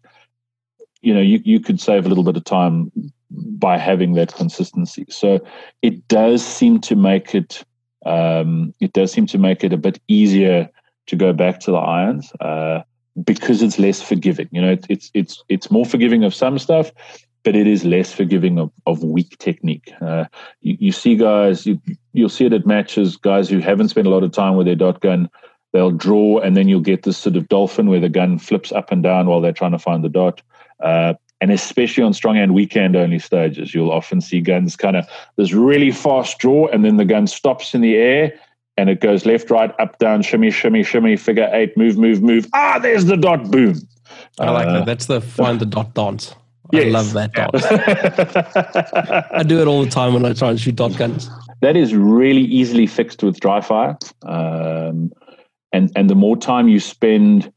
you 1.01 1.13
know, 1.13 1.21
you, 1.21 1.39
you 1.45 1.59
could 1.59 1.79
save 1.79 2.05
a 2.05 2.09
little 2.09 2.23
bit 2.23 2.35
of 2.35 2.43
time 2.43 2.91
by 3.33 3.77
having 3.77 4.13
that 4.13 4.33
consistency. 4.33 5.05
So 5.09 5.39
it 5.81 6.07
does 6.07 6.45
seem 6.45 6.79
to 6.81 6.95
make 6.95 7.35
it 7.35 7.63
um, 8.05 8.73
it 8.81 8.93
does 8.93 9.11
seem 9.11 9.27
to 9.27 9.37
make 9.37 9.63
it 9.63 9.71
a 9.71 9.77
bit 9.77 9.99
easier 10.07 10.69
to 11.07 11.15
go 11.15 11.33
back 11.33 11.59
to 11.61 11.71
the 11.71 11.77
irons. 11.77 12.31
Uh, 12.39 12.81
because 13.23 13.61
it's 13.61 13.77
less 13.77 14.01
forgiving. 14.01 14.49
You 14.51 14.61
know, 14.61 14.71
it, 14.71 14.85
it's 14.89 15.11
it's 15.13 15.43
it's 15.49 15.69
more 15.69 15.85
forgiving 15.85 16.23
of 16.23 16.33
some 16.33 16.57
stuff, 16.57 16.91
but 17.43 17.55
it 17.55 17.67
is 17.67 17.85
less 17.85 18.11
forgiving 18.11 18.57
of, 18.57 18.71
of 18.85 19.03
weak 19.03 19.37
technique. 19.37 19.91
Uh, 20.01 20.25
you, 20.61 20.77
you, 20.79 20.91
see 20.91 21.15
guys, 21.15 21.65
you, 21.65 21.79
you'll 22.13 22.29
see 22.29 22.45
it 22.45 22.53
at 22.53 22.65
matches, 22.65 23.17
guys 23.17 23.49
who 23.49 23.59
haven't 23.59 23.89
spent 23.89 24.07
a 24.07 24.09
lot 24.09 24.23
of 24.23 24.31
time 24.31 24.55
with 24.55 24.65
their 24.65 24.75
dot 24.75 25.01
gun, 25.01 25.29
they'll 25.73 25.91
draw 25.91 26.39
and 26.39 26.57
then 26.57 26.67
you'll 26.67 26.79
get 26.79 27.03
this 27.03 27.17
sort 27.17 27.35
of 27.35 27.47
dolphin 27.49 27.89
where 27.89 27.99
the 27.99 28.09
gun 28.09 28.39
flips 28.39 28.71
up 28.71 28.91
and 28.91 29.03
down 29.03 29.27
while 29.27 29.41
they're 29.41 29.51
trying 29.51 29.71
to 29.71 29.79
find 29.79 30.03
the 30.03 30.09
dot. 30.09 30.41
Uh, 30.79 31.13
and 31.43 31.51
especially 31.51 32.01
on 32.01 32.13
strong 32.13 32.35
hand 32.35 32.53
weak 32.53 32.71
hand 32.71 32.95
only 32.95 33.19
stages, 33.19 33.73
you'll 33.73 33.91
often 33.91 34.21
see 34.21 34.39
guns 34.39 34.77
kind 34.77 34.95
of 34.95 35.05
this 35.35 35.51
really 35.51 35.91
fast 35.91 36.39
draw 36.39 36.67
and 36.67 36.85
then 36.85 36.95
the 36.95 37.03
gun 37.03 37.27
stops 37.27 37.75
in 37.75 37.81
the 37.81 37.97
air 37.97 38.33
and 38.77 38.89
it 38.89 39.01
goes 39.01 39.25
left, 39.25 39.51
right, 39.51 39.77
up, 39.77 39.97
down, 39.97 40.21
shimmy, 40.21 40.51
shimmy, 40.51 40.83
shimmy, 40.83 41.17
figure 41.17 41.49
eight, 41.51 41.75
move, 41.75 41.97
move, 41.97 42.23
move. 42.23 42.47
Ah, 42.53 42.79
there's 42.81 43.03
the 43.03 43.17
dot, 43.17 43.51
boom. 43.51 43.75
I 44.39 44.51
like 44.51 44.67
uh, 44.67 44.71
that. 44.71 44.85
That's 44.85 45.07
the 45.07 45.19
find 45.19 45.59
the 45.59 45.65
dot 45.65 45.93
dance. 45.93 46.33
Yes. 46.71 46.85
I 46.85 46.89
love 46.89 47.11
that 47.11 47.33
dot. 47.33 47.51
I 49.33 49.43
do 49.43 49.59
it 49.59 49.67
all 49.67 49.83
the 49.83 49.91
time 49.91 50.13
when 50.13 50.25
I 50.25 50.31
try 50.31 50.49
and 50.49 50.57
shoot 50.57 50.77
dot 50.77 50.95
guns. 50.95 51.29
That 51.59 51.75
is 51.75 51.93
really 51.93 52.43
easily 52.43 52.87
fixed 52.87 53.21
with 53.21 53.41
dry 53.41 53.59
fire. 53.59 53.97
Um, 54.25 55.11
and, 55.73 55.91
and 55.93 56.09
the 56.09 56.15
more 56.15 56.37
time 56.37 56.69
you 56.69 56.79
spend, 56.79 57.51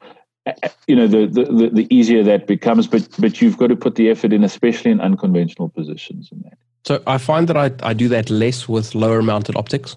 you 0.86 0.96
know, 0.96 1.06
the, 1.06 1.26
the, 1.26 1.70
the 1.72 1.86
easier 1.94 2.22
that 2.22 2.46
becomes, 2.46 2.86
but, 2.86 3.08
but 3.18 3.40
you've 3.40 3.56
got 3.56 3.68
to 3.68 3.76
put 3.76 3.96
the 3.96 4.10
effort 4.10 4.32
in, 4.32 4.44
especially 4.44 4.90
in 4.90 5.00
unconventional 5.00 5.68
positions. 5.68 6.28
In 6.32 6.42
that. 6.42 6.58
So 6.84 7.02
I 7.06 7.18
find 7.18 7.48
that 7.48 7.56
I, 7.56 7.72
I 7.82 7.94
do 7.94 8.08
that 8.08 8.30
less 8.30 8.68
with 8.68 8.94
lower 8.94 9.22
mounted 9.22 9.56
optics. 9.56 9.96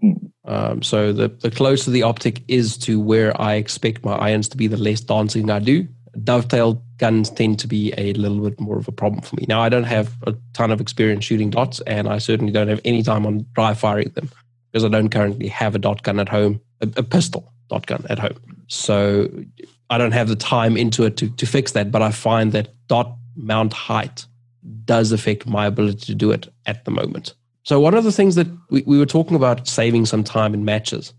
Hmm. 0.00 0.12
Um, 0.44 0.82
so 0.82 1.12
the, 1.12 1.28
the 1.28 1.50
closer 1.50 1.90
the 1.90 2.02
optic 2.02 2.42
is 2.46 2.76
to 2.78 3.00
where 3.00 3.38
I 3.40 3.54
expect 3.54 4.04
my 4.04 4.14
irons 4.14 4.48
to 4.50 4.56
be, 4.56 4.66
the 4.66 4.76
less 4.76 5.00
dancing 5.00 5.50
I 5.50 5.58
do. 5.58 5.88
Dovetail 6.22 6.82
guns 6.98 7.30
tend 7.30 7.58
to 7.58 7.66
be 7.66 7.92
a 7.98 8.12
little 8.14 8.40
bit 8.40 8.58
more 8.60 8.78
of 8.78 8.88
a 8.88 8.92
problem 8.92 9.22
for 9.22 9.36
me. 9.36 9.44
Now, 9.48 9.60
I 9.60 9.68
don't 9.68 9.84
have 9.84 10.14
a 10.26 10.34
ton 10.54 10.70
of 10.70 10.80
experience 10.80 11.24
shooting 11.24 11.50
dots, 11.50 11.80
and 11.80 12.08
I 12.08 12.18
certainly 12.18 12.52
don't 12.52 12.68
have 12.68 12.80
any 12.84 13.02
time 13.02 13.26
on 13.26 13.44
dry 13.54 13.74
firing 13.74 14.10
them 14.10 14.30
because 14.70 14.84
I 14.84 14.88
don't 14.88 15.10
currently 15.10 15.48
have 15.48 15.74
a 15.74 15.78
dot 15.78 16.02
gun 16.02 16.18
at 16.20 16.28
home, 16.28 16.60
a, 16.80 16.88
a 16.96 17.02
pistol 17.02 17.52
dot 17.68 17.86
gun 17.86 18.06
at 18.08 18.18
home. 18.18 18.38
So 18.68 19.28
I 19.90 19.98
don't 19.98 20.12
have 20.12 20.28
the 20.28 20.36
time 20.36 20.76
into 20.76 21.04
it 21.04 21.16
to, 21.18 21.28
to 21.30 21.46
fix 21.46 21.72
that, 21.72 21.90
but 21.90 22.02
I 22.02 22.10
find 22.10 22.52
that 22.52 22.68
dot 22.88 23.16
mount 23.36 23.72
height 23.72 24.26
does 24.84 25.12
affect 25.12 25.46
my 25.46 25.66
ability 25.66 26.06
to 26.06 26.14
do 26.14 26.30
it 26.30 26.48
at 26.66 26.84
the 26.84 26.90
moment. 26.90 27.34
So 27.62 27.80
one 27.80 27.94
of 27.94 28.04
the 28.04 28.12
things 28.12 28.34
that 28.36 28.46
we, 28.70 28.82
we 28.82 28.98
were 28.98 29.06
talking 29.06 29.36
about 29.36 29.68
saving 29.68 30.06
some 30.06 30.24
time 30.24 30.54
in 30.54 30.64
matches. 30.64 31.12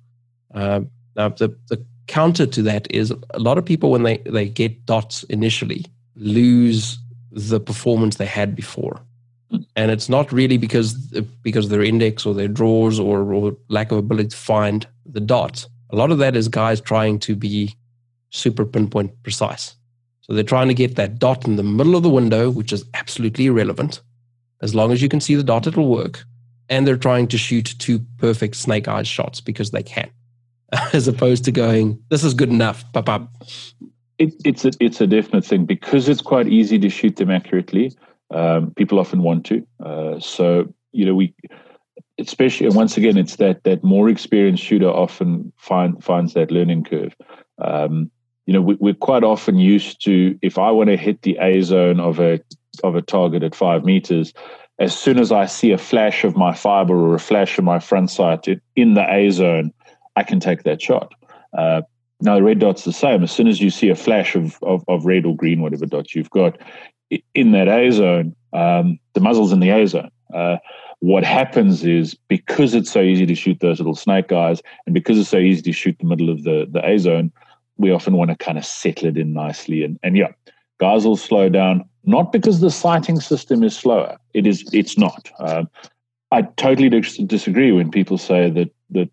Uh, 0.53 0.81
now 1.15 1.29
the, 1.29 1.55
the 1.67 1.83
counter 2.07 2.45
to 2.45 2.61
that 2.63 2.87
is 2.89 3.13
a 3.31 3.39
lot 3.39 3.57
of 3.57 3.65
people 3.65 3.91
when 3.91 4.03
they, 4.03 4.17
they 4.19 4.47
get 4.47 4.85
dots 4.85 5.23
initially 5.23 5.85
lose 6.15 6.97
the 7.31 7.59
performance 7.59 8.15
they 8.15 8.25
had 8.25 8.55
before. 8.55 8.99
And 9.75 9.91
it's 9.91 10.09
not 10.09 10.31
really 10.31 10.57
because 10.57 10.93
because 11.41 11.69
their 11.69 11.83
index 11.83 12.25
or 12.25 12.33
their 12.33 12.49
draws 12.49 12.99
or, 12.99 13.31
or 13.33 13.55
lack 13.69 13.91
of 13.91 13.97
ability 13.97 14.29
to 14.29 14.37
find 14.37 14.85
the 15.05 15.21
dots. 15.21 15.69
A 15.91 15.95
lot 15.95 16.11
of 16.11 16.17
that 16.17 16.35
is 16.35 16.49
guys 16.49 16.81
trying 16.81 17.19
to 17.19 17.35
be 17.35 17.73
super 18.29 18.65
pinpoint 18.65 19.11
precise. 19.23 19.75
So 20.21 20.33
they're 20.33 20.43
trying 20.43 20.67
to 20.67 20.73
get 20.73 20.95
that 20.95 21.19
dot 21.19 21.47
in 21.47 21.55
the 21.55 21.63
middle 21.63 21.95
of 21.95 22.03
the 22.03 22.09
window, 22.09 22.49
which 22.49 22.73
is 22.73 22.85
absolutely 22.93 23.45
irrelevant. 23.45 24.01
As 24.61 24.75
long 24.75 24.91
as 24.91 25.01
you 25.01 25.09
can 25.09 25.21
see 25.21 25.35
the 25.35 25.43
dot, 25.43 25.67
it'll 25.67 25.87
work 25.87 26.25
and 26.69 26.87
they're 26.87 26.97
trying 26.97 27.27
to 27.27 27.37
shoot 27.37 27.75
two 27.79 27.99
perfect 28.17 28.55
snake 28.55 28.87
eyes 28.87 29.07
shots 29.07 29.41
because 29.41 29.71
they 29.71 29.83
can, 29.83 30.09
as 30.93 31.07
opposed 31.07 31.45
to 31.45 31.51
going, 31.51 32.01
"This 32.09 32.23
is 32.23 32.33
good 32.33 32.49
enough." 32.49 32.83
Pop 32.93 33.09
up. 33.09 33.31
It, 34.17 34.33
it's 34.43 34.65
a 34.65 34.71
it's 34.79 35.01
a 35.01 35.07
definite 35.07 35.45
thing 35.45 35.65
because 35.65 36.09
it's 36.09 36.21
quite 36.21 36.47
easy 36.47 36.79
to 36.79 36.89
shoot 36.89 37.15
them 37.15 37.31
accurately. 37.31 37.91
Um, 38.31 38.71
people 38.71 38.99
often 38.99 39.23
want 39.23 39.45
to, 39.45 39.65
uh, 39.83 40.19
so 40.19 40.73
you 40.91 41.05
know 41.05 41.15
we, 41.15 41.33
especially 42.19 42.67
and 42.67 42.75
once 42.75 42.97
again, 42.97 43.17
it's 43.17 43.37
that 43.37 43.63
that 43.63 43.83
more 43.83 44.09
experienced 44.09 44.63
shooter 44.63 44.89
often 44.89 45.51
find 45.57 46.03
finds 46.03 46.33
that 46.33 46.51
learning 46.51 46.83
curve. 46.83 47.15
Um, 47.59 48.11
you 48.47 48.53
know, 48.53 48.61
we, 48.61 48.75
we're 48.79 48.93
quite 48.93 49.23
often 49.23 49.57
used 49.57 50.03
to 50.05 50.39
if 50.41 50.57
I 50.57 50.71
want 50.71 50.89
to 50.89 50.97
hit 50.97 51.21
the 51.21 51.37
A 51.39 51.61
zone 51.61 51.99
of 51.99 52.19
a 52.19 52.39
of 52.83 52.95
a 52.95 53.01
target 53.01 53.43
at 53.43 53.53
five 53.53 53.83
meters, 53.83 54.33
as 54.79 54.97
soon 54.97 55.19
as 55.19 55.31
I 55.31 55.45
see 55.45 55.71
a 55.71 55.77
flash 55.77 56.23
of 56.23 56.35
my 56.35 56.53
fiber 56.53 56.95
or 56.95 57.13
a 57.13 57.19
flash 57.19 57.57
of 57.57 57.65
my 57.65 57.79
front 57.79 58.09
sight 58.09 58.47
in 58.75 58.93
the 58.93 59.05
A 59.13 59.29
zone, 59.31 59.73
I 60.15 60.23
can 60.23 60.39
take 60.39 60.63
that 60.63 60.81
shot. 60.81 61.13
Uh, 61.55 61.81
now, 62.21 62.35
the 62.35 62.43
red 62.43 62.59
dot's 62.59 62.83
the 62.83 62.93
same. 62.93 63.21
As 63.21 63.31
soon 63.31 63.47
as 63.47 63.61
you 63.61 63.69
see 63.69 63.89
a 63.89 63.95
flash 63.95 64.35
of, 64.35 64.57
of, 64.63 64.83
of 64.87 65.05
red 65.05 65.25
or 65.25 65.35
green, 65.35 65.61
whatever 65.61 65.85
dots 65.85 66.15
you've 66.15 66.29
got 66.29 66.57
in 67.35 67.51
that 67.51 67.67
A 67.67 67.91
zone, 67.91 68.35
um, 68.53 68.97
the 69.13 69.19
muzzle's 69.19 69.51
in 69.51 69.59
the 69.59 69.69
A 69.69 69.85
zone. 69.87 70.09
Uh, 70.33 70.57
what 70.99 71.23
happens 71.23 71.83
is 71.83 72.15
because 72.27 72.73
it's 72.73 72.91
so 72.91 73.01
easy 73.01 73.25
to 73.25 73.35
shoot 73.35 73.59
those 73.59 73.79
little 73.79 73.95
snake 73.95 74.31
eyes 74.31 74.61
and 74.85 74.93
because 74.93 75.19
it's 75.19 75.29
so 75.29 75.37
easy 75.37 75.61
to 75.61 75.71
shoot 75.71 75.95
the 75.99 76.07
middle 76.07 76.29
of 76.29 76.43
the, 76.43 76.67
the 76.71 76.83
A 76.87 76.97
zone, 76.97 77.31
we 77.77 77.91
often 77.91 78.15
want 78.15 78.31
to 78.31 78.37
kind 78.37 78.57
of 78.57 78.65
settle 78.65 79.07
it 79.07 79.17
in 79.17 79.33
nicely. 79.33 79.83
And, 79.83 79.99
and 80.03 80.17
yeah, 80.17 80.31
Guys 80.79 81.05
will 81.05 81.17
slow 81.17 81.49
down, 81.49 81.83
not 82.05 82.31
because 82.31 82.59
the 82.59 82.69
sighting 82.69 83.19
system 83.19 83.63
is 83.63 83.75
slower. 83.75 84.17
It 84.33 84.45
is. 84.45 84.67
It's 84.73 84.97
not. 84.97 85.31
Um, 85.39 85.69
I 86.31 86.43
totally 86.43 86.89
dis- 86.89 87.17
disagree 87.17 87.71
when 87.71 87.89
people 87.89 88.17
say 88.17 88.49
that 88.51 88.69
that 88.91 89.09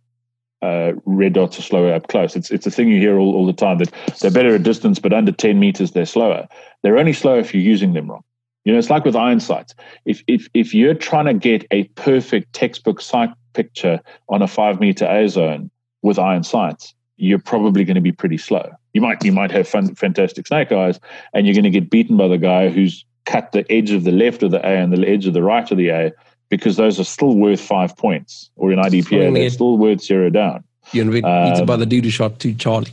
uh, 0.60 0.92
red 1.06 1.32
dots 1.32 1.58
are 1.58 1.62
slower 1.62 1.94
up 1.94 2.08
close. 2.08 2.36
It's 2.36 2.50
it's 2.50 2.66
a 2.66 2.70
thing 2.70 2.88
you 2.88 2.98
hear 2.98 3.18
all, 3.18 3.34
all 3.34 3.46
the 3.46 3.54
time 3.54 3.78
that 3.78 3.92
they're 4.20 4.30
better 4.30 4.54
at 4.54 4.62
distance, 4.62 4.98
but 4.98 5.14
under 5.14 5.32
10 5.32 5.58
meters 5.58 5.92
they're 5.92 6.06
slower. 6.06 6.46
They're 6.82 6.98
only 6.98 7.14
slower 7.14 7.38
if 7.38 7.54
you're 7.54 7.62
using 7.62 7.94
them 7.94 8.10
wrong. 8.10 8.24
You 8.64 8.72
know, 8.72 8.78
it's 8.78 8.90
like 8.90 9.04
with 9.04 9.16
iron 9.16 9.40
sights. 9.40 9.74
If 10.04 10.22
if 10.26 10.48
if 10.52 10.74
you're 10.74 10.94
trying 10.94 11.26
to 11.26 11.34
get 11.34 11.66
a 11.70 11.84
perfect 11.94 12.52
textbook 12.52 13.00
sight 13.00 13.30
picture 13.54 14.00
on 14.28 14.42
a 14.42 14.48
five 14.48 14.80
meter 14.80 15.06
A 15.06 15.28
zone 15.28 15.70
with 16.02 16.18
iron 16.18 16.42
sights, 16.42 16.94
you're 17.16 17.38
probably 17.38 17.84
going 17.84 17.94
to 17.94 18.00
be 18.00 18.12
pretty 18.12 18.38
slow. 18.38 18.70
You 18.92 19.00
might 19.00 19.24
you 19.24 19.32
might 19.32 19.50
have 19.50 19.68
fun, 19.68 19.94
fantastic 19.94 20.46
snake 20.46 20.72
eyes, 20.72 21.00
and 21.32 21.46
you're 21.46 21.54
going 21.54 21.64
to 21.64 21.70
get 21.70 21.90
beaten 21.90 22.16
by 22.16 22.28
the 22.28 22.38
guy 22.38 22.68
who's 22.68 23.04
cut 23.24 23.52
the 23.52 23.70
edge 23.72 23.90
of 23.90 24.04
the 24.04 24.12
left 24.12 24.42
of 24.42 24.50
the 24.50 24.64
A 24.66 24.76
and 24.76 24.92
the 24.92 25.06
edge 25.08 25.26
of 25.26 25.34
the 25.34 25.42
right 25.42 25.68
of 25.70 25.78
the 25.78 25.88
A 25.88 26.12
because 26.50 26.76
those 26.76 27.00
are 27.00 27.04
still 27.04 27.34
worth 27.36 27.60
five 27.60 27.96
points, 27.96 28.50
or 28.56 28.72
in 28.72 28.78
IDPA 28.78 29.34
they're 29.34 29.50
still 29.50 29.78
worth 29.78 30.02
zero 30.02 30.30
down. 30.30 30.64
You're 30.92 31.10
beaten 31.10 31.30
um, 31.30 31.66
by 31.66 31.76
the 31.76 31.86
dude 31.86 32.04
who 32.04 32.10
shot 32.10 32.38
two 32.38 32.54
Charlie, 32.54 32.92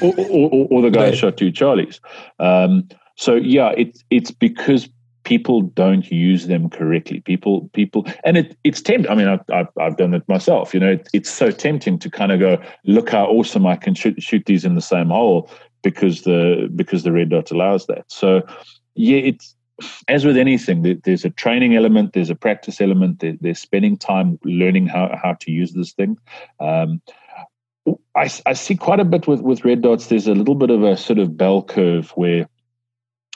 or, 0.00 0.14
or, 0.18 0.68
or, 0.70 0.82
the 0.82 0.90
guy 0.90 1.10
who 1.10 1.16
shot 1.16 1.36
two 1.36 1.52
Charlies. 1.52 2.00
Um, 2.38 2.88
so 3.16 3.34
yeah, 3.34 3.72
it's 3.76 4.02
it's 4.10 4.30
because 4.30 4.88
people 5.24 5.62
don't 5.62 6.10
use 6.10 6.46
them 6.46 6.68
correctly. 6.68 7.20
People, 7.20 7.68
people, 7.72 8.06
and 8.24 8.36
it, 8.36 8.56
it's 8.64 8.80
tempting. 8.80 9.10
I 9.10 9.14
mean, 9.14 9.28
I've, 9.28 9.44
I've, 9.52 9.68
I've 9.80 9.96
done 9.96 10.14
it 10.14 10.28
myself. 10.28 10.74
You 10.74 10.80
know, 10.80 10.92
it, 10.92 11.08
it's 11.12 11.30
so 11.30 11.50
tempting 11.50 11.98
to 12.00 12.10
kind 12.10 12.32
of 12.32 12.40
go, 12.40 12.62
look 12.84 13.10
how 13.10 13.26
awesome 13.26 13.66
I 13.66 13.76
can 13.76 13.94
shoot, 13.94 14.20
shoot 14.22 14.44
these 14.46 14.64
in 14.64 14.74
the 14.74 14.82
same 14.82 15.08
hole 15.08 15.50
because 15.82 16.22
the 16.22 16.70
because 16.74 17.02
the 17.02 17.12
red 17.12 17.30
dot 17.30 17.50
allows 17.50 17.86
that. 17.86 18.04
So, 18.08 18.42
yeah, 18.94 19.18
it's 19.18 19.54
as 20.08 20.24
with 20.24 20.36
anything. 20.36 21.00
There's 21.02 21.24
a 21.24 21.30
training 21.30 21.74
element, 21.74 22.12
there's 22.12 22.30
a 22.30 22.34
practice 22.34 22.80
element. 22.80 23.24
there's 23.40 23.58
spending 23.58 23.96
time 23.96 24.38
learning 24.44 24.86
how 24.86 25.18
how 25.20 25.34
to 25.34 25.50
use 25.50 25.72
this 25.72 25.92
thing. 25.92 26.18
Um, 26.60 27.00
I, 28.14 28.30
I 28.46 28.52
see 28.52 28.76
quite 28.76 29.00
a 29.00 29.04
bit 29.04 29.26
with, 29.26 29.40
with 29.40 29.64
red 29.64 29.82
dots. 29.82 30.06
There's 30.06 30.28
a 30.28 30.34
little 30.34 30.54
bit 30.54 30.70
of 30.70 30.84
a 30.84 30.96
sort 30.96 31.18
of 31.18 31.36
bell 31.36 31.62
curve 31.62 32.10
where 32.10 32.48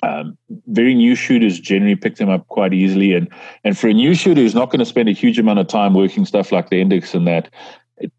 um, 0.07 0.39
very 0.69 0.95
new 0.95 1.15
shooters 1.15 1.59
generally 1.59 1.97
pick 1.97 2.17
them 2.17 2.29
up 2.29 2.47
quite 2.49 2.73
easily, 2.73 3.15
and 3.15 3.29
and 3.65 3.77
for 3.77 3.89
a 3.89 3.95
new 3.95 4.15
shooter 4.15 4.41
who's 4.41 4.55
not 4.55 4.71
going 4.71 4.79
to 4.79 4.87
spend 4.87 5.09
a 5.09 5.13
huge 5.13 5.39
amount 5.39 5.59
of 5.59 5.67
time 5.67 5.95
working 5.95 6.25
stuff 6.25 6.53
like 6.53 6.71
the 6.71 6.81
index 6.81 7.15
and 7.15 7.27
that, 7.27 7.51
it, 7.99 8.13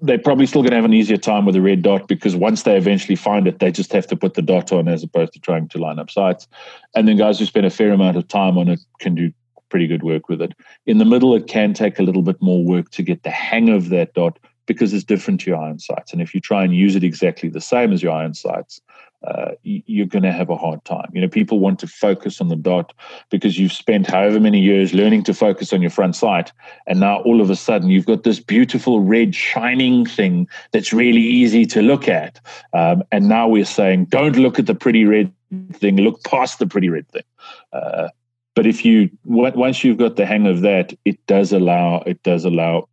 they're 0.00 0.18
probably 0.18 0.46
still 0.46 0.62
going 0.62 0.70
to 0.70 0.76
have 0.76 0.84
an 0.84 0.94
easier 0.94 1.16
time 1.16 1.44
with 1.44 1.54
a 1.54 1.60
red 1.60 1.82
dot 1.82 2.08
because 2.08 2.34
once 2.34 2.62
they 2.64 2.76
eventually 2.76 3.16
find 3.16 3.46
it, 3.46 3.60
they 3.60 3.70
just 3.70 3.92
have 3.92 4.06
to 4.08 4.16
put 4.16 4.34
the 4.34 4.42
dot 4.42 4.72
on 4.72 4.88
as 4.88 5.02
opposed 5.04 5.32
to 5.32 5.40
trying 5.40 5.68
to 5.68 5.78
line 5.78 5.98
up 5.98 6.10
sights. 6.10 6.48
And 6.94 7.06
then 7.06 7.16
guys 7.16 7.38
who 7.38 7.44
spend 7.44 7.66
a 7.66 7.70
fair 7.70 7.92
amount 7.92 8.16
of 8.16 8.26
time 8.26 8.58
on 8.58 8.68
it 8.68 8.80
can 8.98 9.14
do 9.14 9.32
pretty 9.68 9.86
good 9.86 10.02
work 10.02 10.28
with 10.28 10.40
it. 10.40 10.54
In 10.86 10.98
the 10.98 11.04
middle, 11.04 11.34
it 11.34 11.46
can 11.46 11.74
take 11.74 11.98
a 11.98 12.02
little 12.02 12.22
bit 12.22 12.40
more 12.40 12.64
work 12.64 12.90
to 12.90 13.02
get 13.02 13.22
the 13.22 13.30
hang 13.30 13.68
of 13.68 13.90
that 13.90 14.14
dot 14.14 14.38
because 14.66 14.92
it's 14.92 15.04
different 15.04 15.40
to 15.40 15.50
your 15.50 15.58
iron 15.58 15.78
sights. 15.78 16.12
And 16.12 16.20
if 16.20 16.34
you 16.34 16.40
try 16.40 16.64
and 16.64 16.74
use 16.74 16.94
it 16.96 17.04
exactly 17.04 17.48
the 17.48 17.60
same 17.60 17.92
as 17.92 18.02
your 18.02 18.12
iron 18.12 18.34
sights, 18.34 18.80
uh, 19.26 19.52
you're 19.64 20.06
going 20.06 20.22
to 20.22 20.32
have 20.32 20.48
a 20.48 20.56
hard 20.56 20.84
time. 20.84 21.10
You 21.12 21.20
know, 21.20 21.28
people 21.28 21.58
want 21.58 21.80
to 21.80 21.88
focus 21.88 22.40
on 22.40 22.48
the 22.48 22.56
dot 22.56 22.92
because 23.30 23.58
you've 23.58 23.72
spent 23.72 24.06
however 24.06 24.38
many 24.38 24.60
years 24.60 24.94
learning 24.94 25.24
to 25.24 25.34
focus 25.34 25.72
on 25.72 25.82
your 25.82 25.90
front 25.90 26.14
sight, 26.14 26.52
and 26.86 27.00
now 27.00 27.20
all 27.22 27.40
of 27.40 27.50
a 27.50 27.56
sudden 27.56 27.90
you've 27.90 28.06
got 28.06 28.22
this 28.22 28.38
beautiful 28.38 29.00
red 29.00 29.34
shining 29.34 30.06
thing 30.06 30.48
that's 30.72 30.92
really 30.92 31.20
easy 31.20 31.66
to 31.66 31.82
look 31.82 32.08
at. 32.08 32.40
Um, 32.72 33.02
and 33.10 33.28
now 33.28 33.48
we're 33.48 33.64
saying, 33.64 34.06
don't 34.06 34.36
look 34.36 34.58
at 34.58 34.66
the 34.66 34.74
pretty 34.74 35.04
red 35.04 35.32
thing, 35.72 35.96
look 35.96 36.22
past 36.22 36.60
the 36.60 36.66
pretty 36.66 36.88
red 36.88 37.08
thing. 37.08 37.24
Uh, 37.72 38.08
but 38.54 38.66
if 38.66 38.84
you 38.84 39.10
once 39.24 39.84
you've 39.84 39.98
got 39.98 40.16
the 40.16 40.26
hang 40.26 40.46
of 40.46 40.62
that, 40.62 40.92
it 41.04 41.24
does 41.26 41.52
allow 41.52 42.02
it 42.06 42.22
does 42.22 42.44
allow 42.44 42.88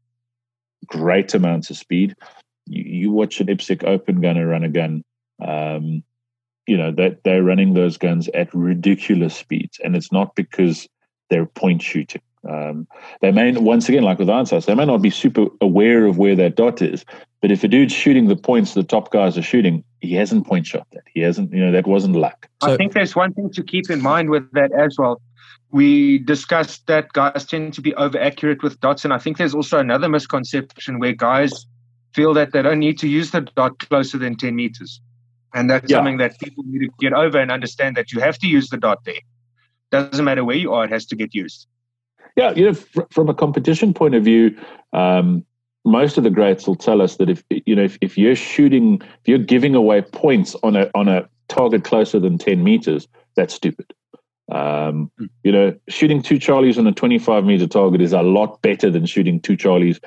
great 0.88 1.34
amounts 1.34 1.70
of 1.70 1.78
speed. 1.78 2.16
You, 2.68 2.84
you 2.84 3.12
watch 3.12 3.40
an 3.40 3.48
IPSC 3.48 3.84
open 3.84 4.22
gunner 4.22 4.48
run 4.48 4.64
a 4.64 4.70
gun. 4.70 5.04
Um, 5.40 6.04
you 6.68 6.78
know 6.78 6.92
that 6.92 7.24
they're 7.24 7.44
running 7.44 7.74
those 7.74 7.98
guns 7.98 8.28
at 8.30 8.54
ridiculous 8.54 9.36
speeds, 9.36 9.80
and 9.84 9.96
it's 9.96 10.12
not 10.12 10.36
because 10.36 10.88
they're 11.30 11.46
point 11.46 11.82
shooting. 11.82 12.22
Um, 12.48 12.88
they 13.22 13.32
may 13.32 13.52
once 13.54 13.90
again, 13.90 14.04
like 14.04 14.20
with 14.20 14.30
answers, 14.30 14.66
they 14.66 14.76
may 14.76 14.86
not 14.86 15.02
be 15.02 15.10
super 15.10 15.48
aware 15.62 16.06
of 16.06 16.18
where 16.18 16.36
that 16.36 16.56
dot 16.56 16.82
is, 16.82 17.06
but 17.42 17.52
if 17.52 17.64
a 17.64 17.68
dude's 17.68 17.94
shooting 17.94 18.28
the 18.28 18.36
points 18.36 18.74
the 18.74 18.84
top 18.84 19.12
guys 19.12 19.38
are 19.38 19.42
shooting, 19.42 19.84
he 20.02 20.14
hasn't 20.16 20.46
point 20.46 20.68
shot 20.68 20.88
that. 20.94 21.04
He 21.14 21.22
hasn't, 21.22 21.52
you 21.52 21.64
know, 21.64 21.72
that 21.72 21.88
wasn't 21.88 22.16
luck. 22.16 22.48
I 22.62 22.76
think 22.76 22.94
there's 22.94 23.16
one 23.16 23.34
thing 23.34 23.52
to 23.52 23.64
keep 23.64 23.90
in 23.90 24.02
mind 24.02 24.30
with 24.30 24.50
that 24.52 24.72
as 24.72 24.96
well. 24.98 25.22
We 25.72 26.20
discussed 26.20 26.88
that 26.88 27.12
guys 27.14 27.46
tend 27.46 27.74
to 27.74 27.82
be 27.82 27.94
over 27.96 28.20
accurate 28.20 28.64
with 28.64 28.80
dots, 28.80 29.04
and 29.04 29.14
I 29.14 29.18
think 29.18 29.38
there's 29.38 29.56
also 29.56 29.80
another 29.80 30.08
misconception 30.08 31.00
where 31.00 31.14
guys 31.14 31.66
feel 32.14 32.34
that 32.36 32.54
they 32.54 32.62
don't 32.62 32.80
need 32.80 32.98
to 33.00 33.08
use 33.08 33.32
the 33.32 33.42
dot 33.42 33.78
closer 33.80 34.18
than 34.18 34.36
10 34.36 34.56
meters. 34.56 35.02
And 35.56 35.70
that's 35.70 35.90
yeah. 35.90 35.98
something 35.98 36.18
that 36.18 36.38
people 36.40 36.66
need 36.68 36.86
to 36.86 36.90
get 37.00 37.14
over 37.14 37.40
and 37.40 37.50
understand 37.50 37.96
that 37.96 38.12
you 38.12 38.20
have 38.20 38.38
to 38.40 38.48
use 38.48 38.70
the 38.70 38.78
dot 38.78 39.06
there. 39.06 39.22
Doesn't 39.90 40.24
matter 40.24 40.44
where 40.44 40.58
you 40.58 40.74
are, 40.74 40.84
it 40.84 40.92
has 40.92 41.06
to 41.08 41.16
get 41.16 41.34
used. 41.34 41.66
Yeah, 42.36 42.52
you 42.52 42.66
know, 42.66 42.74
fr- 42.74 43.04
from 43.12 43.30
a 43.30 43.34
competition 43.34 43.94
point 43.94 44.16
of 44.16 44.24
view, 44.26 44.58
um, 44.92 45.46
most 45.86 46.18
of 46.18 46.26
the 46.26 46.30
greats 46.30 46.68
will 46.68 46.76
tell 46.76 47.02
us 47.02 47.16
that 47.18 47.30
if 47.30 47.44
you 47.50 47.76
know 47.76 47.84
if, 47.84 47.98
if 48.02 48.18
you're 48.18 48.36
shooting, 48.36 49.02
if 49.02 49.28
you're 49.28 49.38
giving 49.38 49.76
away 49.76 50.02
points 50.02 50.56
on 50.62 50.76
a 50.76 50.92
on 50.94 51.08
a 51.08 51.30
target 51.48 51.86
closer 51.86 52.20
than 52.20 52.38
ten 52.38 52.62
meters, 52.62 53.08
that's 53.38 53.54
stupid. 53.54 53.94
Um, 54.52 55.10
hmm. 55.18 55.26
you 55.44 55.54
know, 55.54 55.74
shooting 55.88 56.22
two 56.22 56.36
Charlies 56.36 56.78
on 56.78 56.86
a 56.86 56.92
25 56.92 57.46
meter 57.46 57.66
target 57.66 58.00
is 58.00 58.14
a 58.14 58.22
lot 58.22 58.62
better 58.62 58.92
than 58.92 59.08
shooting 59.08 59.40
two 59.40 59.58
Charlies 59.58 60.00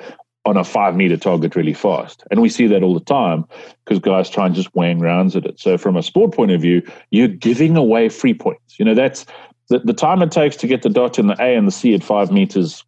on 0.49 0.57
a 0.57 0.63
five 0.63 0.95
meter 0.95 1.15
target 1.15 1.55
really 1.55 1.73
fast. 1.73 2.23
And 2.31 2.41
we 2.41 2.49
see 2.49 2.65
that 2.67 2.81
all 2.81 2.95
the 2.95 2.99
time 2.99 3.45
because 3.85 3.99
guys 3.99 4.29
try 4.29 4.47
and 4.47 4.55
just 4.55 4.73
wang 4.75 4.99
rounds 4.99 5.35
at 5.35 5.45
it. 5.45 5.59
So 5.59 5.77
from 5.77 5.95
a 5.95 6.01
sport 6.01 6.33
point 6.33 6.51
of 6.51 6.59
view, 6.59 6.81
you're 7.11 7.27
giving 7.27 7.77
away 7.77 8.09
free 8.09 8.33
points. 8.33 8.79
You 8.79 8.85
know, 8.85 8.95
that's 8.95 9.27
the, 9.69 9.79
the 9.79 9.93
time 9.93 10.23
it 10.23 10.31
takes 10.31 10.55
to 10.57 10.67
get 10.67 10.81
the 10.81 10.89
dot 10.89 11.19
in 11.19 11.27
the 11.27 11.35
A 11.39 11.55
and 11.55 11.67
the 11.67 11.71
C 11.71 11.93
at 11.93 12.03
five 12.03 12.31
meters. 12.31 12.83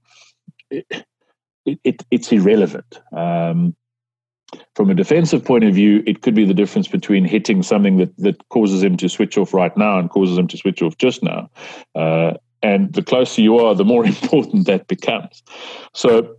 It, 0.71 1.05
it, 1.65 2.03
it's 2.09 2.31
irrelevant. 2.31 2.99
Um, 3.15 3.75
from 4.75 4.89
a 4.89 4.95
defensive 4.95 5.45
point 5.45 5.63
of 5.63 5.75
view, 5.75 6.03
it 6.07 6.23
could 6.23 6.33
be 6.33 6.43
the 6.43 6.53
difference 6.55 6.87
between 6.87 7.23
hitting 7.25 7.61
something 7.61 7.97
that, 7.97 8.17
that 8.17 8.49
causes 8.49 8.83
him 8.83 8.97
to 8.97 9.07
switch 9.07 9.37
off 9.37 9.53
right 9.53 9.75
now 9.77 9.99
and 9.99 10.09
causes 10.09 10.37
him 10.37 10.47
to 10.47 10.57
switch 10.57 10.81
off 10.81 10.97
just 10.97 11.21
now. 11.21 11.49
Uh, 11.93 12.33
and 12.63 12.93
the 12.93 13.03
closer 13.03 13.41
you 13.41 13.59
are, 13.59 13.75
the 13.75 13.85
more 13.85 14.05
important 14.15 14.65
that 14.65 14.87
becomes. 14.87 15.43
So 15.93 16.35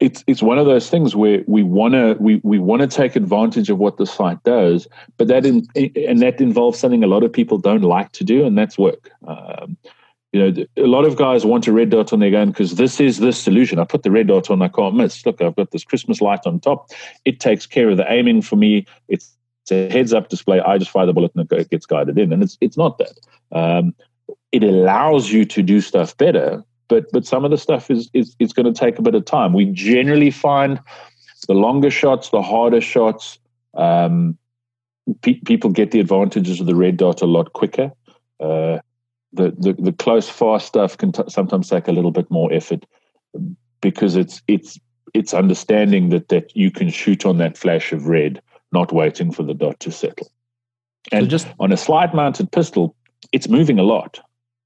it's 0.00 0.22
it's 0.26 0.42
one 0.42 0.58
of 0.58 0.66
those 0.66 0.88
things 0.90 1.16
where 1.16 1.42
we 1.46 1.62
want 1.62 1.94
to 1.94 2.16
we, 2.20 2.40
we 2.44 2.58
want 2.58 2.82
to 2.82 2.88
take 2.88 3.16
advantage 3.16 3.68
of 3.70 3.78
what 3.78 3.96
the 3.96 4.06
sight 4.06 4.42
does, 4.44 4.86
but 5.16 5.28
that 5.28 5.44
in, 5.44 5.66
and 5.74 6.20
that 6.20 6.40
involves 6.40 6.78
something 6.78 7.02
a 7.02 7.08
lot 7.08 7.24
of 7.24 7.32
people 7.32 7.58
don't 7.58 7.82
like 7.82 8.12
to 8.12 8.24
do, 8.24 8.44
and 8.44 8.56
that's 8.56 8.78
work. 8.78 9.10
Um, 9.26 9.76
you 10.32 10.40
know, 10.40 10.64
a 10.76 10.86
lot 10.86 11.04
of 11.04 11.16
guys 11.16 11.46
want 11.46 11.66
a 11.66 11.72
red 11.72 11.90
dot 11.90 12.12
on 12.12 12.20
their 12.20 12.30
gun 12.30 12.50
because 12.50 12.74
this 12.74 13.00
is 13.00 13.18
this 13.18 13.40
solution. 13.40 13.78
I 13.78 13.84
put 13.84 14.02
the 14.02 14.10
red 14.10 14.28
dot 14.28 14.50
on, 14.50 14.60
I 14.60 14.68
can't 14.68 14.94
miss. 14.94 15.24
Look, 15.24 15.40
I've 15.40 15.56
got 15.56 15.70
this 15.70 15.84
Christmas 15.84 16.20
light 16.20 16.46
on 16.46 16.60
top. 16.60 16.90
It 17.24 17.40
takes 17.40 17.66
care 17.66 17.88
of 17.88 17.96
the 17.96 18.10
aiming 18.12 18.42
for 18.42 18.56
me. 18.56 18.86
It's, 19.08 19.34
it's 19.62 19.72
a 19.72 19.90
heads 19.90 20.12
up 20.12 20.28
display. 20.28 20.60
I 20.60 20.76
just 20.76 20.90
fire 20.90 21.06
the 21.06 21.14
bullet 21.14 21.32
and 21.34 21.50
it 21.50 21.70
gets 21.70 21.86
guided 21.86 22.18
in, 22.18 22.32
and 22.32 22.42
it's 22.42 22.58
it's 22.60 22.76
not 22.76 22.98
that. 22.98 23.18
Um, 23.52 23.94
it 24.52 24.62
allows 24.62 25.30
you 25.30 25.44
to 25.46 25.62
do 25.62 25.80
stuff 25.80 26.16
better, 26.16 26.62
but 26.88 27.06
but 27.12 27.26
some 27.26 27.44
of 27.44 27.50
the 27.50 27.58
stuff 27.58 27.90
is 27.90 28.10
is, 28.12 28.34
is 28.38 28.52
going 28.52 28.72
to 28.72 28.78
take 28.78 28.98
a 28.98 29.02
bit 29.02 29.14
of 29.14 29.24
time. 29.24 29.52
We 29.52 29.66
generally 29.66 30.30
find 30.30 30.80
the 31.46 31.54
longer 31.54 31.90
shots, 31.90 32.30
the 32.30 32.42
harder 32.42 32.80
shots, 32.80 33.38
um, 33.74 34.36
pe- 35.22 35.40
people 35.40 35.70
get 35.70 35.90
the 35.90 36.00
advantages 36.00 36.60
of 36.60 36.66
the 36.66 36.74
red 36.74 36.96
dot 36.96 37.22
a 37.22 37.26
lot 37.26 37.52
quicker. 37.52 37.92
Uh, 38.40 38.78
the, 39.32 39.54
the 39.58 39.76
the 39.78 39.92
close 39.92 40.28
fast 40.28 40.66
stuff 40.66 40.96
can 40.96 41.12
t- 41.12 41.22
sometimes 41.28 41.68
take 41.68 41.88
a 41.88 41.92
little 41.92 42.10
bit 42.10 42.30
more 42.30 42.52
effort 42.52 42.84
because 43.80 44.16
it's 44.16 44.42
it's 44.48 44.78
it's 45.14 45.34
understanding 45.34 46.08
that 46.10 46.28
that 46.28 46.54
you 46.56 46.70
can 46.70 46.90
shoot 46.90 47.26
on 47.26 47.38
that 47.38 47.56
flash 47.56 47.92
of 47.92 48.06
red, 48.06 48.40
not 48.72 48.92
waiting 48.92 49.32
for 49.32 49.42
the 49.42 49.54
dot 49.54 49.78
to 49.80 49.90
settle. 49.90 50.30
And 51.12 51.26
so 51.26 51.30
just 51.30 51.48
on 51.60 51.72
a 51.72 51.76
slide 51.76 52.14
mounted 52.14 52.50
pistol, 52.50 52.94
it's 53.32 53.48
moving 53.48 53.78
a 53.78 53.82
lot. 53.82 54.20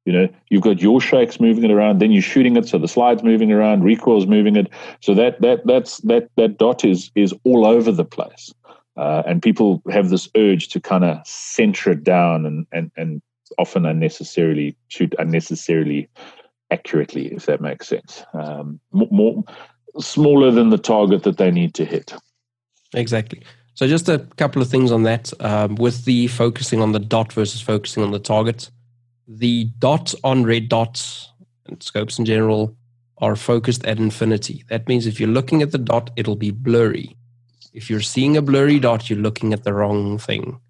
You 0.04 0.12
know, 0.12 0.28
you've 0.48 0.62
got 0.62 0.80
your 0.80 1.00
shakes 1.00 1.38
moving 1.38 1.64
it 1.64 1.70
around, 1.70 2.00
then 2.00 2.10
you're 2.10 2.22
shooting 2.22 2.56
it, 2.56 2.68
so 2.68 2.76
the 2.76 2.88
slide's 2.88 3.22
moving 3.22 3.52
around, 3.52 3.84
recoil's 3.84 4.26
moving 4.26 4.56
it. 4.56 4.68
So 5.00 5.14
that 5.14 5.40
that 5.42 5.64
that's 5.66 5.98
that 5.98 6.28
that 6.36 6.58
dot 6.58 6.84
is 6.84 7.10
is 7.14 7.32
all 7.44 7.66
over 7.66 7.92
the 7.92 8.04
place. 8.04 8.52
Uh, 8.96 9.22
and 9.26 9.40
people 9.40 9.80
have 9.90 10.10
this 10.10 10.28
urge 10.36 10.68
to 10.68 10.80
kind 10.80 11.04
of 11.04 11.24
center 11.26 11.92
it 11.92 12.02
down 12.02 12.44
and 12.44 12.66
and 12.72 12.90
and 12.96 13.22
often 13.58 13.86
unnecessarily 13.86 14.76
shoot 14.88 15.14
unnecessarily 15.18 16.08
accurately, 16.72 17.32
if 17.32 17.46
that 17.46 17.60
makes 17.60 17.86
sense. 17.86 18.24
Um, 18.32 18.80
more, 18.90 19.44
smaller 19.98 20.50
than 20.50 20.70
the 20.70 20.78
target 20.78 21.22
that 21.24 21.36
they 21.36 21.50
need 21.50 21.74
to 21.74 21.84
hit. 21.84 22.14
Exactly. 22.94 23.42
So 23.74 23.86
just 23.86 24.08
a 24.08 24.18
couple 24.36 24.60
of 24.62 24.68
things 24.68 24.90
on 24.90 25.02
that. 25.04 25.32
Um, 25.40 25.76
with 25.76 26.04
the 26.04 26.26
focusing 26.28 26.80
on 26.80 26.92
the 26.92 26.98
dot 26.98 27.32
versus 27.32 27.60
focusing 27.60 28.02
on 28.02 28.10
the 28.10 28.18
target, 28.18 28.70
the 29.28 29.64
dots 29.78 30.14
on 30.24 30.44
red 30.44 30.68
dots 30.68 31.30
and 31.66 31.82
scopes 31.82 32.18
in 32.18 32.24
general 32.24 32.76
are 33.18 33.36
focused 33.36 33.84
at 33.86 33.98
infinity. 33.98 34.64
That 34.68 34.88
means 34.88 35.06
if 35.06 35.20
you're 35.20 35.28
looking 35.28 35.62
at 35.62 35.70
the 35.70 35.78
dot, 35.78 36.10
it'll 36.16 36.36
be 36.36 36.50
blurry. 36.50 37.16
If 37.72 37.88
you're 37.88 38.00
seeing 38.00 38.36
a 38.36 38.42
blurry 38.42 38.78
dot, 38.78 39.08
you're 39.08 39.18
looking 39.18 39.52
at 39.52 39.64
the 39.64 39.72
wrong 39.72 40.18
thing. 40.18 40.60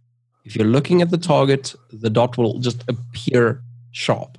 If 0.44 0.56
you're 0.56 0.66
looking 0.66 1.02
at 1.02 1.10
the 1.10 1.18
target, 1.18 1.74
the 1.90 2.10
dot 2.10 2.36
will 2.36 2.58
just 2.58 2.84
appear 2.88 3.62
sharp. 3.92 4.38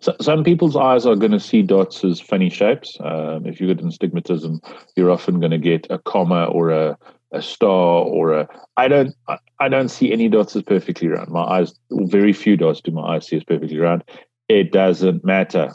So, 0.00 0.14
some 0.20 0.44
people's 0.44 0.76
eyes 0.76 1.06
are 1.06 1.16
going 1.16 1.32
to 1.32 1.40
see 1.40 1.62
dots 1.62 2.04
as 2.04 2.20
funny 2.20 2.50
shapes. 2.50 2.96
Um, 3.00 3.46
if 3.46 3.60
you 3.60 3.66
get 3.66 3.80
an 3.80 3.88
astigmatism, 3.88 4.60
you're 4.96 5.10
often 5.10 5.40
going 5.40 5.50
to 5.50 5.58
get 5.58 5.86
a 5.90 5.98
comma 5.98 6.44
or 6.44 6.70
a, 6.70 6.98
a 7.32 7.42
star 7.42 8.02
or 8.02 8.32
a. 8.32 8.48
I 8.76 8.88
don't. 8.88 9.14
I 9.60 9.68
don't 9.68 9.88
see 9.88 10.12
any 10.12 10.28
dots 10.28 10.56
as 10.56 10.62
perfectly 10.62 11.08
round. 11.08 11.30
My 11.30 11.42
eyes, 11.42 11.74
very 11.90 12.32
few 12.32 12.56
dots 12.56 12.80
do 12.80 12.90
my 12.90 13.16
eyes 13.16 13.26
see 13.26 13.36
as 13.36 13.44
perfectly 13.44 13.78
round. 13.78 14.04
It 14.48 14.72
doesn't 14.72 15.24
matter. 15.24 15.74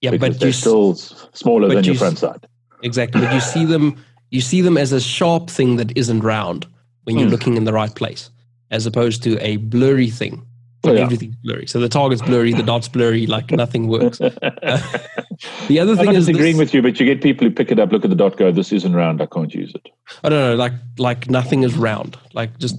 Yeah, 0.00 0.16
but 0.16 0.38
they're 0.38 0.52
still 0.52 0.94
smaller 0.94 1.68
than 1.68 1.84
your 1.84 1.94
front 1.94 2.18
side. 2.18 2.46
Exactly, 2.82 3.20
but 3.20 3.32
you 3.32 3.40
see 3.40 3.64
them. 3.64 4.02
You 4.30 4.40
see 4.40 4.60
them 4.60 4.76
as 4.76 4.92
a 4.92 5.00
sharp 5.00 5.48
thing 5.48 5.76
that 5.76 5.96
isn't 5.96 6.20
round 6.20 6.66
when 7.04 7.16
you're 7.16 7.26
hmm. 7.26 7.32
looking 7.32 7.56
in 7.56 7.64
the 7.64 7.72
right 7.72 7.94
place, 7.94 8.30
as 8.70 8.84
opposed 8.84 9.22
to 9.22 9.38
a 9.38 9.56
blurry 9.56 10.10
thing 10.10 10.46
Oh, 10.84 10.92
yeah. 10.92 11.00
everything's 11.00 11.36
blurry. 11.36 11.66
So 11.66 11.80
the 11.80 11.88
target's 11.88 12.22
blurry, 12.22 12.52
the 12.52 12.62
dot's 12.62 12.88
blurry, 12.88 13.26
like 13.26 13.50
nothing 13.50 13.88
works. 13.88 14.18
the 15.68 15.78
other 15.80 15.96
thing 15.96 16.10
I'm 16.10 16.16
is 16.16 16.28
agreeing 16.28 16.56
with 16.56 16.72
you, 16.72 16.82
but 16.82 17.00
you 17.00 17.06
get 17.06 17.20
people 17.20 17.48
who 17.48 17.52
pick 17.52 17.72
it 17.72 17.80
up, 17.80 17.90
look 17.90 18.04
at 18.04 18.10
the 18.10 18.16
dot, 18.16 18.36
go, 18.36 18.52
"This 18.52 18.72
isn't 18.72 18.94
round. 18.94 19.20
I 19.20 19.26
can't 19.26 19.52
use 19.52 19.74
it." 19.74 19.88
I 20.22 20.28
don't 20.28 20.38
know, 20.38 20.54
like 20.54 20.72
like 20.98 21.28
nothing 21.28 21.64
is 21.64 21.76
round. 21.76 22.16
Like 22.32 22.56
just 22.58 22.76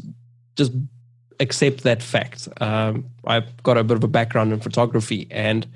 just 0.55 0.71
accept 1.41 1.83
that 1.83 2.01
fact. 2.01 2.47
Um, 2.61 3.09
I've 3.25 3.61
got 3.63 3.77
a 3.77 3.83
bit 3.83 3.97
of 3.97 4.03
a 4.03 4.07
background 4.07 4.53
in 4.53 4.61
photography, 4.61 5.27
and 5.29 5.67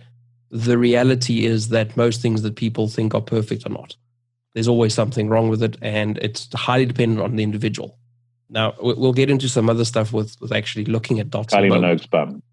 the 0.50 0.78
reality 0.78 1.46
is 1.46 1.70
that 1.70 1.98
most 1.98 2.22
things 2.22 2.42
that 2.44 2.56
people 2.56 2.88
think 2.88 3.14
are 3.14 3.22
perfect 3.22 3.66
are 3.66 3.70
not. 3.70 3.96
There's 4.54 4.68
always 4.68 4.94
something 4.94 5.28
wrong 5.28 5.50
with 5.50 5.62
it, 5.62 5.78
and 5.82 6.18
it's 6.20 6.48
highly 6.54 6.86
dependent 6.86 7.22
on 7.22 7.36
the 7.36 7.44
individual. 7.44 7.98
Now 8.54 8.76
we'll 8.80 9.14
get 9.14 9.32
into 9.32 9.50
some 9.50 9.70
other 9.70 9.84
stuff 9.84 10.14
with, 10.14 10.40
with 10.40 10.52
actually 10.52 10.86
looking 10.86 11.20
at 11.20 11.32
dots. 11.32 11.54
Kylie 11.54 11.72
Minogue's 11.72 12.06
bum. 12.06 12.44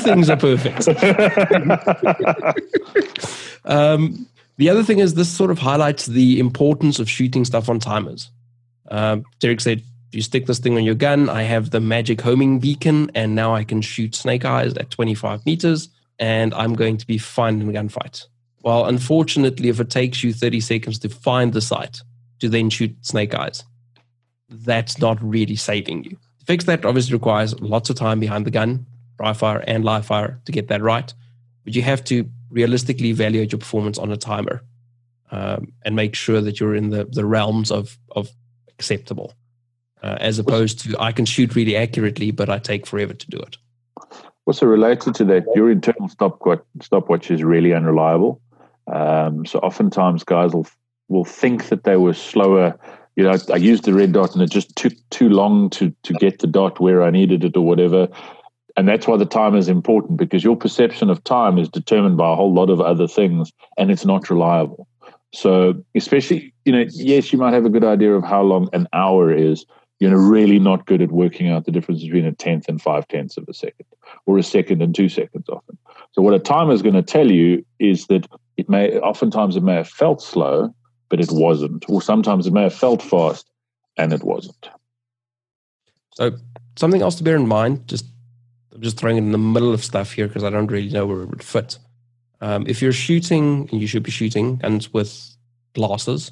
things 0.00 0.28
are 0.28 0.36
perfect. 0.36 0.88
um, 3.64 4.26
the 4.56 4.68
other 4.68 4.82
thing 4.82 4.98
is 4.98 5.14
this 5.14 5.28
sort 5.28 5.52
of 5.52 5.60
highlights 5.60 6.06
the 6.06 6.40
importance 6.40 6.98
of 6.98 7.08
shooting 7.08 7.44
stuff 7.44 7.68
on 7.68 7.78
timers. 7.78 8.32
Um, 8.90 9.24
Derek 9.38 9.60
said, 9.60 9.84
you 10.10 10.22
stick 10.22 10.46
this 10.46 10.58
thing 10.58 10.76
on 10.76 10.82
your 10.82 10.96
gun. 10.96 11.28
I 11.28 11.42
have 11.42 11.70
the 11.70 11.80
magic 11.80 12.20
homing 12.20 12.58
beacon, 12.58 13.12
and 13.14 13.36
now 13.36 13.54
I 13.54 13.62
can 13.62 13.82
shoot 13.82 14.16
snake 14.16 14.44
eyes 14.44 14.74
at 14.74 14.90
25 14.90 15.46
meters, 15.46 15.88
and 16.18 16.52
I'm 16.54 16.74
going 16.74 16.96
to 16.96 17.06
be 17.06 17.18
fine 17.18 17.60
in 17.60 17.68
a 17.68 17.72
gunfight. 17.72 18.24
Well, 18.62 18.86
unfortunately, 18.86 19.68
if 19.68 19.78
it 19.78 19.90
takes 19.90 20.24
you 20.24 20.32
30 20.32 20.60
seconds 20.60 20.98
to 21.00 21.08
find 21.08 21.52
the 21.52 21.60
sight, 21.60 22.02
to 22.40 22.48
then 22.48 22.70
shoot 22.70 22.94
snake 23.02 23.34
eyes. 23.34 23.64
That's 24.48 24.98
not 24.98 25.22
really 25.22 25.56
saving 25.56 26.04
you. 26.04 26.10
To 26.40 26.44
fix 26.46 26.64
that 26.64 26.84
obviously 26.84 27.14
requires 27.14 27.58
lots 27.60 27.90
of 27.90 27.96
time 27.96 28.20
behind 28.20 28.46
the 28.46 28.50
gun, 28.50 28.86
dry 29.18 29.32
fire 29.32 29.62
and 29.66 29.84
live 29.84 30.06
fire 30.06 30.40
to 30.44 30.52
get 30.52 30.68
that 30.68 30.82
right. 30.82 31.12
But 31.64 31.74
you 31.74 31.82
have 31.82 32.04
to 32.04 32.28
realistically 32.50 33.08
evaluate 33.08 33.52
your 33.52 33.58
performance 33.58 33.98
on 33.98 34.10
a 34.10 34.16
timer 34.16 34.62
um, 35.30 35.72
and 35.84 35.94
make 35.94 36.14
sure 36.14 36.40
that 36.40 36.60
you're 36.60 36.74
in 36.74 36.90
the, 36.90 37.04
the 37.04 37.26
realms 37.26 37.70
of, 37.70 37.98
of 38.12 38.30
acceptable, 38.70 39.34
uh, 40.02 40.16
as 40.20 40.38
opposed 40.38 40.80
to 40.80 40.96
I 40.98 41.12
can 41.12 41.26
shoot 41.26 41.54
really 41.54 41.76
accurately, 41.76 42.30
but 42.30 42.48
I 42.48 42.58
take 42.58 42.86
forever 42.86 43.12
to 43.12 43.30
do 43.30 43.38
it. 43.38 43.56
Also 44.46 44.64
related 44.64 45.14
to 45.16 45.24
that, 45.26 45.44
your 45.54 45.70
internal 45.70 46.08
stopwatch, 46.08 46.62
stopwatch 46.80 47.30
is 47.30 47.44
really 47.44 47.74
unreliable. 47.74 48.40
Um, 48.90 49.44
so 49.44 49.58
oftentimes 49.58 50.24
guys 50.24 50.54
will 50.54 50.66
will 51.08 51.24
think 51.24 51.68
that 51.68 51.84
they 51.84 51.96
were 51.96 52.14
slower. 52.14 52.78
You 53.16 53.24
know, 53.24 53.36
I, 53.52 53.56
used 53.56 53.84
the 53.84 53.94
red 53.94 54.12
dot 54.12 54.34
and 54.34 54.42
it 54.42 54.50
just 54.50 54.76
took 54.76 54.92
too 55.10 55.28
long 55.28 55.70
to 55.70 55.92
to 56.04 56.12
get 56.14 56.38
the 56.38 56.46
dot 56.46 56.78
where 56.80 57.02
I 57.02 57.10
needed 57.10 57.44
it 57.44 57.56
or 57.56 57.64
whatever. 57.64 58.08
And 58.76 58.86
that's 58.86 59.08
why 59.08 59.16
the 59.16 59.26
time 59.26 59.56
is 59.56 59.68
important 59.68 60.18
because 60.18 60.44
your 60.44 60.56
perception 60.56 61.10
of 61.10 61.24
time 61.24 61.58
is 61.58 61.68
determined 61.68 62.16
by 62.16 62.32
a 62.32 62.36
whole 62.36 62.54
lot 62.54 62.70
of 62.70 62.80
other 62.80 63.08
things 63.08 63.52
and 63.76 63.90
it's 63.90 64.04
not 64.04 64.30
reliable. 64.30 64.86
So, 65.34 65.74
especially, 65.94 66.54
you 66.64 66.72
know, 66.72 66.84
yes, 66.90 67.32
you 67.32 67.38
might 67.38 67.54
have 67.54 67.64
a 67.64 67.70
good 67.70 67.84
idea 67.84 68.14
of 68.14 68.24
how 68.24 68.42
long 68.42 68.68
an 68.72 68.86
hour 68.92 69.34
is. 69.34 69.66
You're 69.98 70.16
really 70.16 70.60
not 70.60 70.86
good 70.86 71.02
at 71.02 71.10
working 71.10 71.50
out 71.50 71.64
the 71.64 71.72
difference 71.72 72.02
between 72.02 72.24
a 72.24 72.32
tenth 72.32 72.68
and 72.68 72.80
five 72.80 73.08
tenths 73.08 73.36
of 73.36 73.48
a 73.48 73.52
second, 73.52 73.86
or 74.26 74.38
a 74.38 74.44
second 74.44 74.80
and 74.80 74.94
two 74.94 75.08
seconds 75.08 75.48
often. 75.48 75.76
So, 76.12 76.22
what 76.22 76.34
a 76.34 76.38
timer 76.38 76.72
is 76.72 76.82
going 76.82 76.94
to 76.94 77.02
tell 77.02 77.30
you 77.30 77.64
is 77.80 78.06
that 78.06 78.28
it 78.56 78.68
may, 78.68 78.96
oftentimes, 79.00 79.56
it 79.56 79.64
may 79.64 79.74
have 79.74 79.88
felt 79.88 80.22
slow, 80.22 80.72
but 81.08 81.20
it 81.20 81.30
wasn't. 81.30 81.88
Or 81.88 82.02
sometimes 82.02 82.46
it 82.46 82.52
may 82.52 82.62
have 82.62 82.74
felt 82.74 83.02
fast 83.02 83.50
and 83.96 84.12
it 84.12 84.22
wasn't. 84.22 84.68
So 86.14 86.32
something 86.76 87.02
else 87.02 87.16
to 87.16 87.24
bear 87.24 87.36
in 87.36 87.46
mind, 87.46 87.86
just 87.86 88.06
I'm 88.74 88.82
just 88.82 88.98
throwing 88.98 89.16
it 89.16 89.20
in 89.20 89.32
the 89.32 89.38
middle 89.38 89.72
of 89.72 89.84
stuff 89.84 90.12
here 90.12 90.28
because 90.28 90.44
I 90.44 90.50
don't 90.50 90.66
really 90.66 90.90
know 90.90 91.06
where 91.06 91.22
it 91.22 91.30
would 91.30 91.42
fit. 91.42 91.78
Um, 92.40 92.64
if 92.68 92.80
you're 92.80 92.92
shooting, 92.92 93.68
and 93.70 93.80
you 93.80 93.86
should 93.86 94.04
be 94.04 94.10
shooting 94.10 94.56
guns 94.56 94.92
with 94.92 95.36
glasses, 95.74 96.30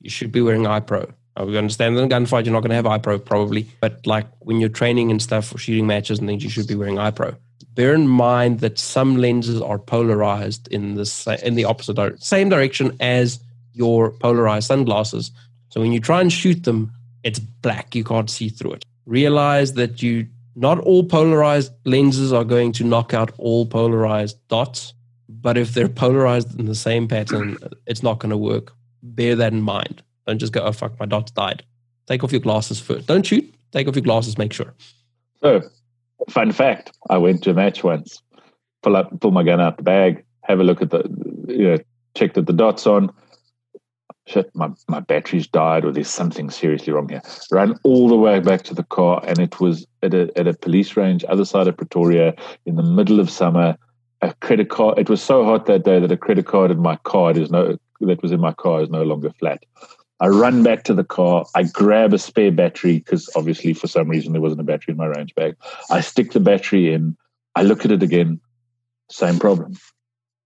you 0.00 0.10
should 0.10 0.30
be 0.30 0.40
wearing 0.40 0.66
eye 0.66 0.80
pro. 0.80 1.12
Uh, 1.36 1.44
we 1.44 1.56
understand 1.56 1.96
that 1.96 2.02
in 2.02 2.12
a 2.12 2.14
gunfight 2.14 2.44
you're 2.44 2.52
not 2.52 2.60
going 2.60 2.70
to 2.70 2.76
have 2.76 2.86
eye 2.86 2.98
pro 2.98 3.18
probably, 3.18 3.68
but 3.80 4.06
like 4.06 4.26
when 4.40 4.60
you're 4.60 4.68
training 4.68 5.10
and 5.10 5.20
stuff 5.20 5.46
for 5.46 5.58
shooting 5.58 5.86
matches 5.86 6.18
and 6.18 6.28
things, 6.28 6.44
you 6.44 6.50
should 6.50 6.66
be 6.66 6.74
wearing 6.74 6.98
eye 6.98 7.10
pro. 7.10 7.34
Bear 7.74 7.94
in 7.94 8.08
mind 8.08 8.60
that 8.60 8.78
some 8.78 9.16
lenses 9.16 9.60
are 9.60 9.78
polarized 9.78 10.68
in 10.68 10.94
the 10.94 11.40
in 11.44 11.54
the 11.54 11.64
opposite 11.64 12.22
same 12.22 12.48
direction 12.48 12.96
as 13.00 13.40
your 13.72 14.12
polarized 14.12 14.66
sunglasses. 14.66 15.30
So 15.70 15.80
when 15.80 15.92
you 15.92 16.00
try 16.00 16.20
and 16.20 16.32
shoot 16.32 16.64
them, 16.64 16.92
it's 17.22 17.38
black. 17.38 17.94
You 17.94 18.04
can't 18.04 18.30
see 18.30 18.48
through 18.48 18.72
it. 18.72 18.84
Realize 19.06 19.74
that 19.74 20.02
you 20.02 20.26
not 20.56 20.78
all 20.80 21.04
polarized 21.04 21.72
lenses 21.84 22.32
are 22.32 22.44
going 22.44 22.72
to 22.72 22.84
knock 22.84 23.14
out 23.14 23.32
all 23.38 23.66
polarized 23.66 24.36
dots, 24.48 24.94
but 25.28 25.56
if 25.56 25.74
they're 25.74 25.88
polarized 25.88 26.58
in 26.58 26.66
the 26.66 26.74
same 26.74 27.06
pattern, 27.08 27.56
it's 27.86 28.02
not 28.02 28.18
going 28.18 28.30
to 28.30 28.36
work. 28.36 28.72
Bear 29.02 29.36
that 29.36 29.52
in 29.52 29.62
mind. 29.62 30.02
Don't 30.26 30.38
just 30.38 30.52
go, 30.52 30.60
oh 30.60 30.72
fuck, 30.72 30.98
my 30.98 31.06
dots 31.06 31.30
died. 31.32 31.62
Take 32.06 32.24
off 32.24 32.32
your 32.32 32.40
glasses 32.40 32.80
first. 32.80 33.06
Don't 33.06 33.24
shoot. 33.24 33.54
Take 33.72 33.86
off 33.86 33.94
your 33.94 34.02
glasses. 34.02 34.36
Make 34.36 34.52
sure. 34.52 34.74
So, 35.40 35.62
fun 36.28 36.52
fact: 36.52 36.92
I 37.08 37.18
went 37.18 37.42
to 37.44 37.50
a 37.50 37.54
match 37.54 37.84
once. 37.84 38.20
Pull 38.82 38.96
up, 38.96 39.20
pull 39.20 39.30
my 39.30 39.42
gun 39.42 39.60
out 39.60 39.76
the 39.76 39.82
bag, 39.82 40.24
have 40.42 40.58
a 40.58 40.64
look 40.64 40.82
at 40.82 40.90
the, 40.90 41.04
you 41.48 41.68
know, 41.68 41.76
check 42.16 42.34
that 42.34 42.46
the 42.46 42.52
dots 42.52 42.86
on 42.86 43.12
shit, 44.30 44.54
my, 44.54 44.70
my 44.88 45.00
battery's 45.00 45.46
died 45.46 45.84
or 45.84 45.92
there's 45.92 46.08
something 46.08 46.50
seriously 46.50 46.92
wrong 46.92 47.08
here. 47.08 47.22
Ran 47.50 47.74
all 47.82 48.08
the 48.08 48.16
way 48.16 48.40
back 48.40 48.62
to 48.62 48.74
the 48.74 48.84
car 48.84 49.22
and 49.26 49.38
it 49.38 49.60
was 49.60 49.86
at 50.02 50.14
a, 50.14 50.30
at 50.36 50.46
a 50.46 50.54
police 50.54 50.96
range, 50.96 51.24
other 51.28 51.44
side 51.44 51.68
of 51.68 51.76
Pretoria, 51.76 52.34
in 52.66 52.76
the 52.76 52.82
middle 52.82 53.20
of 53.20 53.30
summer. 53.30 53.76
A 54.22 54.34
credit 54.34 54.68
card, 54.68 54.98
it 54.98 55.08
was 55.08 55.22
so 55.22 55.44
hot 55.44 55.66
that 55.66 55.84
day 55.84 55.98
that 55.98 56.12
a 56.12 56.16
credit 56.16 56.46
card 56.46 56.70
in 56.70 56.80
my 56.80 56.96
car 56.96 57.32
is 57.32 57.50
no, 57.50 57.78
that 58.00 58.22
was 58.22 58.32
in 58.32 58.40
my 58.40 58.52
car 58.52 58.82
is 58.82 58.90
no 58.90 59.02
longer 59.02 59.30
flat. 59.30 59.64
I 60.20 60.28
run 60.28 60.62
back 60.62 60.84
to 60.84 60.94
the 60.94 61.04
car. 61.04 61.46
I 61.54 61.62
grab 61.62 62.12
a 62.12 62.18
spare 62.18 62.52
battery 62.52 62.98
because 62.98 63.30
obviously 63.34 63.72
for 63.72 63.86
some 63.86 64.08
reason 64.08 64.32
there 64.32 64.42
wasn't 64.42 64.60
a 64.60 64.64
battery 64.64 64.92
in 64.92 64.98
my 64.98 65.06
range 65.06 65.34
bag. 65.34 65.56
I 65.90 66.02
stick 66.02 66.32
the 66.32 66.40
battery 66.40 66.92
in. 66.92 67.16
I 67.56 67.62
look 67.62 67.86
at 67.86 67.90
it 67.90 68.02
again. 68.02 68.40
Same 69.10 69.38
problem. 69.38 69.76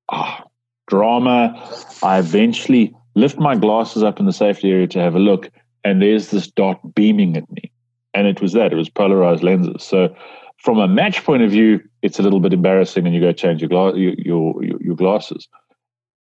Ah, 0.09 0.45
oh, 0.45 0.51
drama. 0.87 1.69
I 2.03 2.21
eventually 2.21 2.95
lift 3.15 3.39
my 3.39 3.57
glasses 3.57 4.03
up 4.03 4.21
in 4.21 4.27
the 4.27 4.33
safety 4.33 4.71
area 4.71 4.87
to 4.89 5.01
have 5.01 5.15
a 5.15 5.19
look, 5.19 5.51
and 5.85 6.01
there's 6.01 6.31
this 6.31 6.47
dot 6.47 6.95
beaming 6.95 7.37
at 7.37 7.51
me. 7.51 7.71
And 8.13 8.27
it 8.27 8.41
was 8.41 8.53
that, 8.53 8.73
it 8.73 8.77
was 8.77 8.89
polarized 8.89 9.43
lenses. 9.43 9.83
So, 9.83 10.15
from 10.59 10.79
a 10.79 10.89
match 10.89 11.25
point 11.25 11.43
of 11.43 11.51
view, 11.51 11.81
it's 12.03 12.19
a 12.19 12.23
little 12.23 12.41
bit 12.41 12.53
embarrassing, 12.53 13.07
and 13.07 13.15
you 13.15 13.21
go 13.21 13.33
change 13.33 13.61
your, 13.61 13.69
gla- 13.69 13.97
your, 13.97 14.15
your, 14.19 14.63
your 14.81 14.97
glasses. 14.97 15.49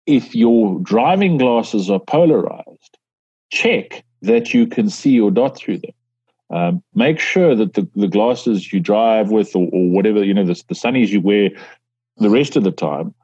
If 0.06 0.34
your 0.34 0.80
driving 0.80 1.38
glasses 1.38 1.90
are 1.90 2.00
polarized, 2.00 2.98
check 3.50 4.04
that 4.22 4.54
you 4.54 4.66
can 4.66 4.88
see 4.88 5.10
your 5.10 5.30
dot 5.30 5.56
through 5.56 5.78
them. 5.78 5.92
Um, 6.50 6.82
make 6.94 7.18
sure 7.18 7.54
that 7.54 7.74
the, 7.74 7.88
the 7.96 8.08
glasses 8.08 8.72
you 8.72 8.80
drive 8.80 9.30
with 9.30 9.54
or, 9.56 9.68
or 9.72 9.88
whatever, 9.88 10.22
you 10.22 10.34
know, 10.34 10.44
the, 10.44 10.62
the 10.68 10.74
sunnies 10.74 11.08
you 11.08 11.20
wear 11.20 11.50
the 12.18 12.30
rest 12.30 12.56
of 12.56 12.64
the 12.64 12.70
time, 12.70 13.14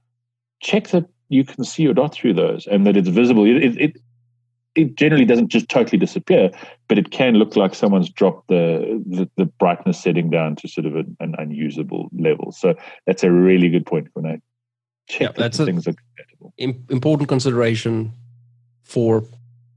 check 0.61 0.89
that 0.89 1.07
you 1.29 1.45
can 1.45 1.65
see 1.65 1.83
your 1.83 1.95
dot 1.95 2.15
through 2.15 2.35
those 2.35 2.67
and 2.67 2.87
that 2.87 2.97
it's 2.97 3.09
visible. 3.09 3.45
It, 3.45 3.81
it, 3.81 3.97
it 4.75 4.95
generally 4.95 5.25
doesn't 5.25 5.49
just 5.49 5.69
totally 5.69 5.99
disappear, 5.99 6.51
but 6.87 6.99
it 6.99 7.11
can 7.11 7.35
look 7.35 7.57
like 7.57 7.75
someone's 7.75 8.09
dropped 8.09 8.49
the, 8.49 9.03
the, 9.07 9.29
the 9.37 9.45
brightness 9.45 10.01
setting 10.01 10.31
down 10.31 10.57
to 10.57 10.69
sort 10.69 10.87
of 10.87 10.97
an, 10.97 11.17
an, 11.21 11.35
unusable 11.39 12.09
level. 12.17 12.53
So 12.53 12.75
that's 13.07 13.25
a 13.25 13.31
really 13.31 13.69
good 13.69 13.87
point, 13.87 14.09
Renee. 14.15 14.41
Check 15.09 15.21
yeah, 15.21 15.33
that's 15.37 15.59
a 15.59 15.65
things 15.65 15.89
are 15.89 15.95
compatible. 15.95 16.55
important 16.91 17.29
consideration 17.29 18.13
for 18.85 19.25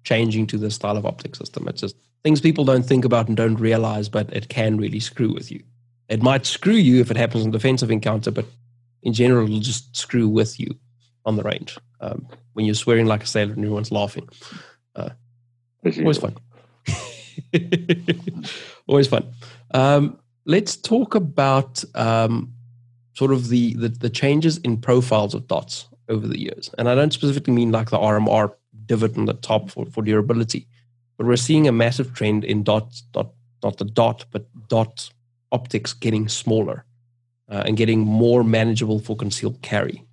changing 0.03 0.47
to 0.47 0.57
this 0.57 0.75
style 0.75 0.97
of 0.97 1.05
optic 1.05 1.35
system. 1.35 1.67
It's 1.67 1.81
just 1.81 1.95
things 2.23 2.41
people 2.41 2.65
don't 2.65 2.85
think 2.85 3.05
about 3.05 3.27
and 3.27 3.35
don't 3.35 3.55
realize, 3.55 4.09
but 4.09 4.31
it 4.33 4.49
can 4.49 4.77
really 4.77 4.99
screw 4.99 5.33
with 5.33 5.51
you. 5.51 5.63
It 6.09 6.21
might 6.21 6.45
screw 6.45 6.73
you 6.73 6.99
if 6.99 7.09
it 7.09 7.17
happens 7.17 7.45
in 7.45 7.51
defensive 7.51 7.89
encounter, 7.89 8.31
but 8.31 8.45
in 9.03 9.13
general, 9.13 9.45
it'll 9.45 9.59
just 9.59 9.95
screw 9.95 10.27
with 10.27 10.59
you 10.59 10.77
on 11.25 11.35
the 11.35 11.43
range. 11.43 11.77
Um, 11.99 12.27
when 12.53 12.65
you're 12.65 12.75
swearing 12.75 13.05
like 13.05 13.23
a 13.23 13.27
sailor 13.27 13.53
and 13.53 13.63
everyone's 13.63 13.91
laughing. 13.91 14.27
Uh, 14.95 15.09
always 15.83 16.17
fun. 16.17 16.35
always 18.87 19.07
fun. 19.07 19.27
Um, 19.73 20.19
let's 20.45 20.75
talk 20.75 21.15
about 21.15 21.83
um, 21.95 22.53
sort 23.13 23.31
of 23.31 23.49
the, 23.49 23.73
the, 23.75 23.89
the 23.89 24.09
changes 24.09 24.57
in 24.59 24.77
profiles 24.77 25.33
of 25.33 25.47
dots 25.47 25.87
over 26.09 26.27
the 26.27 26.39
years. 26.39 26.69
And 26.77 26.89
I 26.89 26.95
don't 26.95 27.13
specifically 27.13 27.53
mean 27.53 27.71
like 27.71 27.89
the 27.89 27.97
RMR 27.97 28.53
divot 28.85 29.17
on 29.17 29.25
the 29.25 29.33
top 29.33 29.69
for, 29.69 29.85
for 29.85 30.03
durability, 30.03 30.67
but 31.17 31.25
we're 31.25 31.37
seeing 31.37 31.67
a 31.67 31.71
massive 31.71 32.13
trend 32.13 32.43
in 32.43 32.63
dot, 32.63 33.01
dot 33.11 33.31
not 33.63 33.77
the 33.77 33.85
dot, 33.85 34.25
but 34.31 34.45
dot 34.67 35.09
optics 35.51 35.93
getting 35.93 36.27
smaller 36.27 36.83
uh, 37.49 37.63
and 37.65 37.77
getting 37.77 37.99
more 37.99 38.43
manageable 38.43 38.99
for 38.99 39.15
concealed 39.15 39.61
carry 39.61 40.03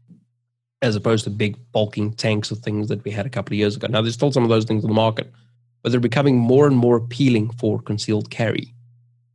as 0.83 0.95
opposed 0.97 1.25
to 1.25 1.31
big 1.31 1.57
bulking 1.73 2.13
tanks 2.13 2.51
of 2.51 2.59
things 2.59 2.89
that 2.89 3.03
we 3.05 3.11
had 3.11 3.27
a 3.27 3.31
couple 3.31 3.53
of 3.53 3.59
years 3.59 3.77
ago. 3.77 3.89
Now, 3.89 4.01
there's 4.01 4.15
still 4.15 4.33
some 4.33 4.45
of 4.45 4.49
those 4.49 4.65
things 4.65 4.85
in 4.85 4.89
the 4.89 4.95
market, 4.95 5.33
but 5.83 5.91
they're 5.91 6.01
becoming 6.01 6.37
more 6.37 6.67
and 6.67 6.77
more 6.77 6.97
appealing 6.97 7.51
for 7.51 7.81
concealed 7.81 8.31
carry, 8.31 8.75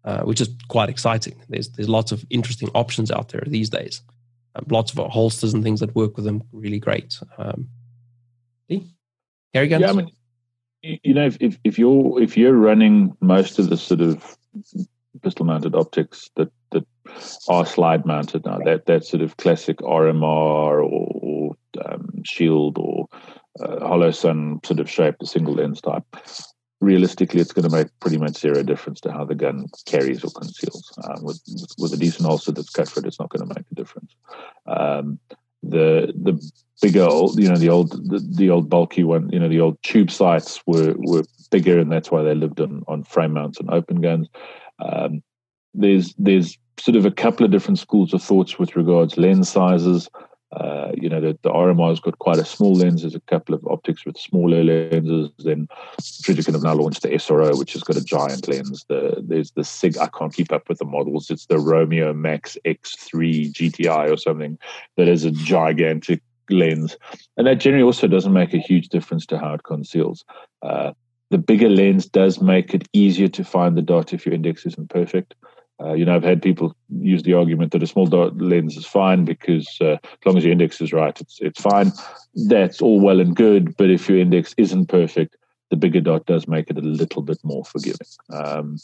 uh, 0.05 0.21
which 0.21 0.39
is 0.41 0.49
quite 0.69 0.89
exciting. 0.89 1.35
There's 1.49 1.69
there's 1.69 1.89
lots 1.89 2.11
of 2.11 2.25
interesting 2.29 2.69
options 2.73 3.11
out 3.11 3.29
there 3.29 3.43
these 3.45 3.69
days. 3.69 4.01
Um, 4.55 4.65
lots 4.69 4.91
of 4.91 5.11
holsters 5.11 5.53
and 5.53 5.63
things 5.63 5.79
that 5.79 5.95
work 5.95 6.15
with 6.15 6.25
them 6.25 6.43
really 6.51 6.79
great. 6.79 7.17
Um, 7.37 7.67
carry 9.53 9.67
guns. 9.67 9.81
Yeah, 9.81 9.89
I 9.89 9.93
mean, 9.93 10.11
you 10.81 11.13
know, 11.13 11.25
if, 11.25 11.37
if, 11.39 11.57
if 11.63 11.79
you're 11.79 12.21
if 12.21 12.37
you're 12.37 12.53
running 12.53 13.15
most 13.21 13.59
of 13.59 13.69
the 13.69 13.77
sort 13.77 14.01
of 14.01 14.37
pistol 15.21 15.45
mounted 15.45 15.75
optics 15.75 16.29
that 16.35 16.51
that 16.71 16.85
are 17.47 17.65
slide 17.65 18.05
mounted 18.05 18.45
now, 18.45 18.59
that 18.59 18.85
that 18.85 19.05
sort 19.05 19.21
of 19.21 19.37
classic 19.37 19.77
RMR 19.77 20.23
or, 20.23 20.81
or 20.81 21.32
um, 21.85 22.23
shield 22.23 22.77
or 22.77 23.07
uh, 23.59 24.11
sun 24.11 24.59
sort 24.63 24.79
of 24.79 24.89
shape, 24.89 25.15
the 25.19 25.27
single 25.27 25.53
lens 25.53 25.81
type. 25.81 26.05
Realistically, 26.81 27.39
it's 27.39 27.53
going 27.53 27.69
to 27.69 27.75
make 27.75 27.87
pretty 28.01 28.17
much 28.17 28.37
zero 28.37 28.61
difference 28.61 28.99
to 29.01 29.11
how 29.11 29.23
the 29.23 29.35
gun 29.35 29.67
carries 29.85 30.23
or 30.23 30.31
conceals. 30.31 30.91
Um, 31.03 31.23
with 31.23 31.41
with 31.77 31.93
a 31.93 31.97
decent 31.97 32.27
holster 32.27 32.51
that's 32.51 32.69
cut 32.69 32.89
for 32.89 32.99
it, 32.99 33.05
it's 33.05 33.19
not 33.19 33.29
going 33.29 33.47
to 33.47 33.55
make 33.55 33.65
a 33.71 33.75
difference. 33.75 34.13
Um, 34.65 35.19
the 35.61 36.13
the 36.15 36.51
bigger 36.81 37.03
old, 37.03 37.39
you 37.39 37.47
know, 37.47 37.55
the 37.55 37.69
old 37.69 37.91
the, 38.09 38.19
the, 38.19 38.49
old 38.49 38.69
bulky 38.69 39.03
one, 39.03 39.29
you 39.29 39.39
know, 39.39 39.47
the 39.47 39.61
old 39.61 39.81
tube 39.83 40.11
sights 40.11 40.61
were 40.67 40.93
were 40.97 41.23
bigger, 41.51 41.79
and 41.79 41.91
that's 41.91 42.11
why 42.11 42.21
they 42.21 42.35
lived 42.35 42.59
on 42.59 42.83
on 42.87 43.03
frame 43.03 43.33
mounts 43.33 43.59
and 43.59 43.69
open 43.71 44.01
guns. 44.01 44.27
Um, 44.79 45.23
there's 45.73 46.13
there's 46.17 46.57
sort 46.79 46.97
of 46.97 47.05
a 47.05 47.11
couple 47.11 47.45
of 47.45 47.51
different 47.51 47.79
schools 47.79 48.13
of 48.13 48.21
thoughts 48.21 48.59
with 48.59 48.75
regards 48.75 49.17
lens 49.17 49.49
sizes. 49.49 50.09
Uh, 50.57 50.91
you 50.95 51.09
know, 51.09 51.19
the, 51.19 51.37
the 51.41 51.49
RMR's 51.49 51.99
got 51.99 52.19
quite 52.19 52.37
a 52.37 52.45
small 52.45 52.73
lens. 52.73 53.01
There's 53.01 53.15
a 53.15 53.21
couple 53.21 53.55
of 53.55 53.65
optics 53.67 54.05
with 54.05 54.17
smaller 54.17 54.63
lenses. 54.63 55.31
Then 55.39 55.67
Trijicon 55.99 56.53
have 56.53 56.63
now 56.63 56.75
launched 56.75 57.01
the 57.01 57.09
SRO, 57.09 57.57
which 57.57 57.73
has 57.73 57.83
got 57.83 57.97
a 57.97 58.03
giant 58.03 58.47
lens. 58.47 58.85
The 58.87 59.23
There's 59.25 59.51
the 59.51 59.63
SIG, 59.63 59.97
I 59.97 60.07
can't 60.07 60.33
keep 60.33 60.51
up 60.51 60.69
with 60.69 60.77
the 60.77 60.85
models. 60.85 61.31
It's 61.31 61.47
the 61.47 61.59
Romeo 61.59 62.13
Max 62.13 62.57
X3 62.65 63.51
GTI 63.51 64.11
or 64.11 64.17
something 64.17 64.59
that 64.97 65.07
is 65.07 65.25
a 65.25 65.31
gigantic 65.31 66.21
lens. 66.49 66.97
And 67.37 67.47
that 67.47 67.59
generally 67.59 67.83
also 67.83 68.07
doesn't 68.07 68.33
make 68.33 68.53
a 68.53 68.59
huge 68.59 68.89
difference 68.89 69.25
to 69.27 69.39
how 69.39 69.55
it 69.55 69.63
conceals. 69.63 70.23
Uh, 70.61 70.93
the 71.31 71.37
bigger 71.39 71.69
lens 71.69 72.05
does 72.05 72.41
make 72.41 72.75
it 72.75 72.87
easier 72.93 73.27
to 73.29 73.43
find 73.43 73.75
the 73.75 73.81
dot 73.81 74.13
if 74.13 74.23
your 74.23 74.35
index 74.35 74.67
isn't 74.67 74.89
perfect. 74.89 75.33
Uh, 75.81 75.93
you 75.93 76.05
know, 76.05 76.15
I've 76.15 76.23
had 76.23 76.41
people 76.41 76.75
use 76.89 77.23
the 77.23 77.33
argument 77.33 77.71
that 77.71 77.83
a 77.83 77.87
small 77.87 78.05
dot 78.05 78.37
lens 78.37 78.77
is 78.77 78.85
fine 78.85 79.25
because 79.25 79.67
uh, 79.81 79.97
as 80.03 80.25
long 80.25 80.37
as 80.37 80.43
your 80.43 80.51
index 80.51 80.79
is 80.81 80.93
right, 80.93 81.19
it's 81.19 81.39
it's 81.41 81.61
fine. 81.61 81.91
That's 82.47 82.81
all 82.81 82.99
well 82.99 83.19
and 83.19 83.35
good, 83.35 83.75
but 83.75 83.89
if 83.89 84.07
your 84.07 84.19
index 84.19 84.53
isn't 84.57 84.87
perfect, 84.87 85.35
the 85.69 85.77
bigger 85.77 86.01
dot 86.01 86.25
does 86.25 86.47
make 86.47 86.69
it 86.69 86.77
a 86.77 86.81
little 86.81 87.23
bit 87.23 87.39
more 87.43 87.65
forgiving. 87.65 88.07
Um, 88.31 88.77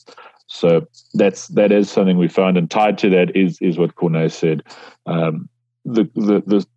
so 0.47 0.87
that's 1.13 1.47
that 1.49 1.71
is 1.71 1.89
something 1.91 2.17
we 2.17 2.27
found, 2.27 2.57
and 2.57 2.69
tied 2.69 2.97
to 2.99 3.09
that 3.11 3.35
is 3.35 3.59
is 3.61 3.77
what 3.77 3.95
Corné 3.95 4.31
said. 4.31 4.63
Um, 5.05 5.47
the, 5.85 6.05
the 6.15 6.43
the 6.45 6.67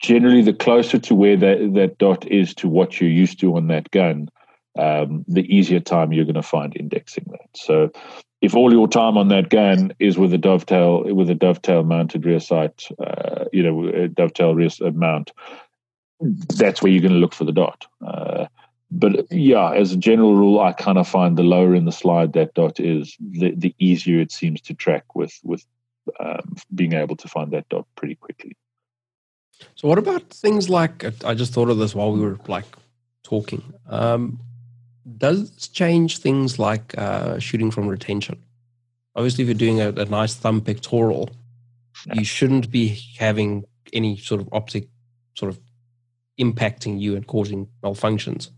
generally 0.00 0.42
the 0.42 0.54
closer 0.54 0.98
to 0.98 1.14
where 1.14 1.36
that 1.36 1.74
that 1.74 1.98
dot 1.98 2.26
is 2.26 2.54
to 2.54 2.68
what 2.68 3.00
you're 3.00 3.10
used 3.10 3.38
to 3.40 3.56
on 3.56 3.66
that 3.68 3.90
gun, 3.90 4.30
um, 4.78 5.24
the 5.28 5.44
easier 5.54 5.80
time 5.80 6.12
you're 6.12 6.24
going 6.24 6.34
to 6.34 6.42
find 6.42 6.76
indexing 6.76 7.24
that. 7.30 7.48
So 7.54 7.90
if 8.40 8.54
all 8.54 8.72
your 8.72 8.88
time 8.88 9.18
on 9.18 9.28
that 9.28 9.50
gun 9.50 9.92
is 9.98 10.16
with 10.16 10.32
a 10.32 10.38
dovetail 10.38 11.02
with 11.02 11.28
a 11.28 11.34
dovetail 11.34 11.82
mounted 11.82 12.24
rear 12.24 12.40
sight, 12.40 12.86
uh, 13.04 13.46
you 13.52 13.62
know, 13.62 13.88
a 13.88 14.08
dovetail 14.08 14.54
rear 14.54 14.70
mount, 14.92 15.32
that's 16.20 16.80
where 16.80 16.92
you're 16.92 17.02
going 17.02 17.12
to 17.12 17.18
look 17.18 17.34
for 17.34 17.44
the 17.44 17.52
dot. 17.52 17.86
Uh, 18.06 18.46
but 18.90 19.30
yeah, 19.30 19.72
as 19.72 19.92
a 19.92 19.96
general 19.96 20.34
rule, 20.34 20.60
I 20.60 20.72
kind 20.72 20.96
of 20.96 21.06
find 21.06 21.36
the 21.36 21.42
lower 21.42 21.74
in 21.74 21.84
the 21.84 21.92
slide 21.92 22.32
that 22.32 22.54
dot 22.54 22.80
is, 22.80 23.16
the, 23.20 23.52
the 23.54 23.74
easier 23.78 24.20
it 24.20 24.32
seems 24.32 24.60
to 24.62 24.74
track 24.74 25.14
with 25.14 25.38
with 25.42 25.64
um, 26.20 26.56
being 26.74 26.94
able 26.94 27.16
to 27.16 27.28
find 27.28 27.50
that 27.50 27.68
dot 27.68 27.86
pretty 27.96 28.14
quickly. 28.14 28.56
So, 29.74 29.88
what 29.88 29.98
about 29.98 30.30
things 30.30 30.70
like 30.70 31.04
I 31.24 31.34
just 31.34 31.52
thought 31.52 31.68
of 31.68 31.78
this 31.78 31.94
while 31.94 32.12
we 32.12 32.20
were 32.20 32.38
like 32.46 32.64
talking. 33.28 33.62
Um, 33.88 34.40
does 35.16 35.68
change 35.68 36.18
things 36.18 36.58
like 36.58 36.96
uh, 36.98 37.38
shooting 37.38 37.70
from 37.70 37.88
retention? 37.88 38.42
Obviously, 39.14 39.42
if 39.42 39.48
you're 39.48 39.54
doing 39.54 39.80
a, 39.80 39.88
a 40.00 40.04
nice 40.04 40.34
thumb 40.34 40.60
pectoral, 40.60 41.30
you 42.12 42.24
shouldn't 42.24 42.70
be 42.70 43.00
having 43.18 43.64
any 43.92 44.16
sort 44.16 44.40
of 44.40 44.48
optic 44.52 44.88
sort 45.34 45.50
of 45.50 45.60
impacting 46.38 47.00
you 47.00 47.16
and 47.16 47.26
causing 47.26 47.68
malfunctions 47.82 48.50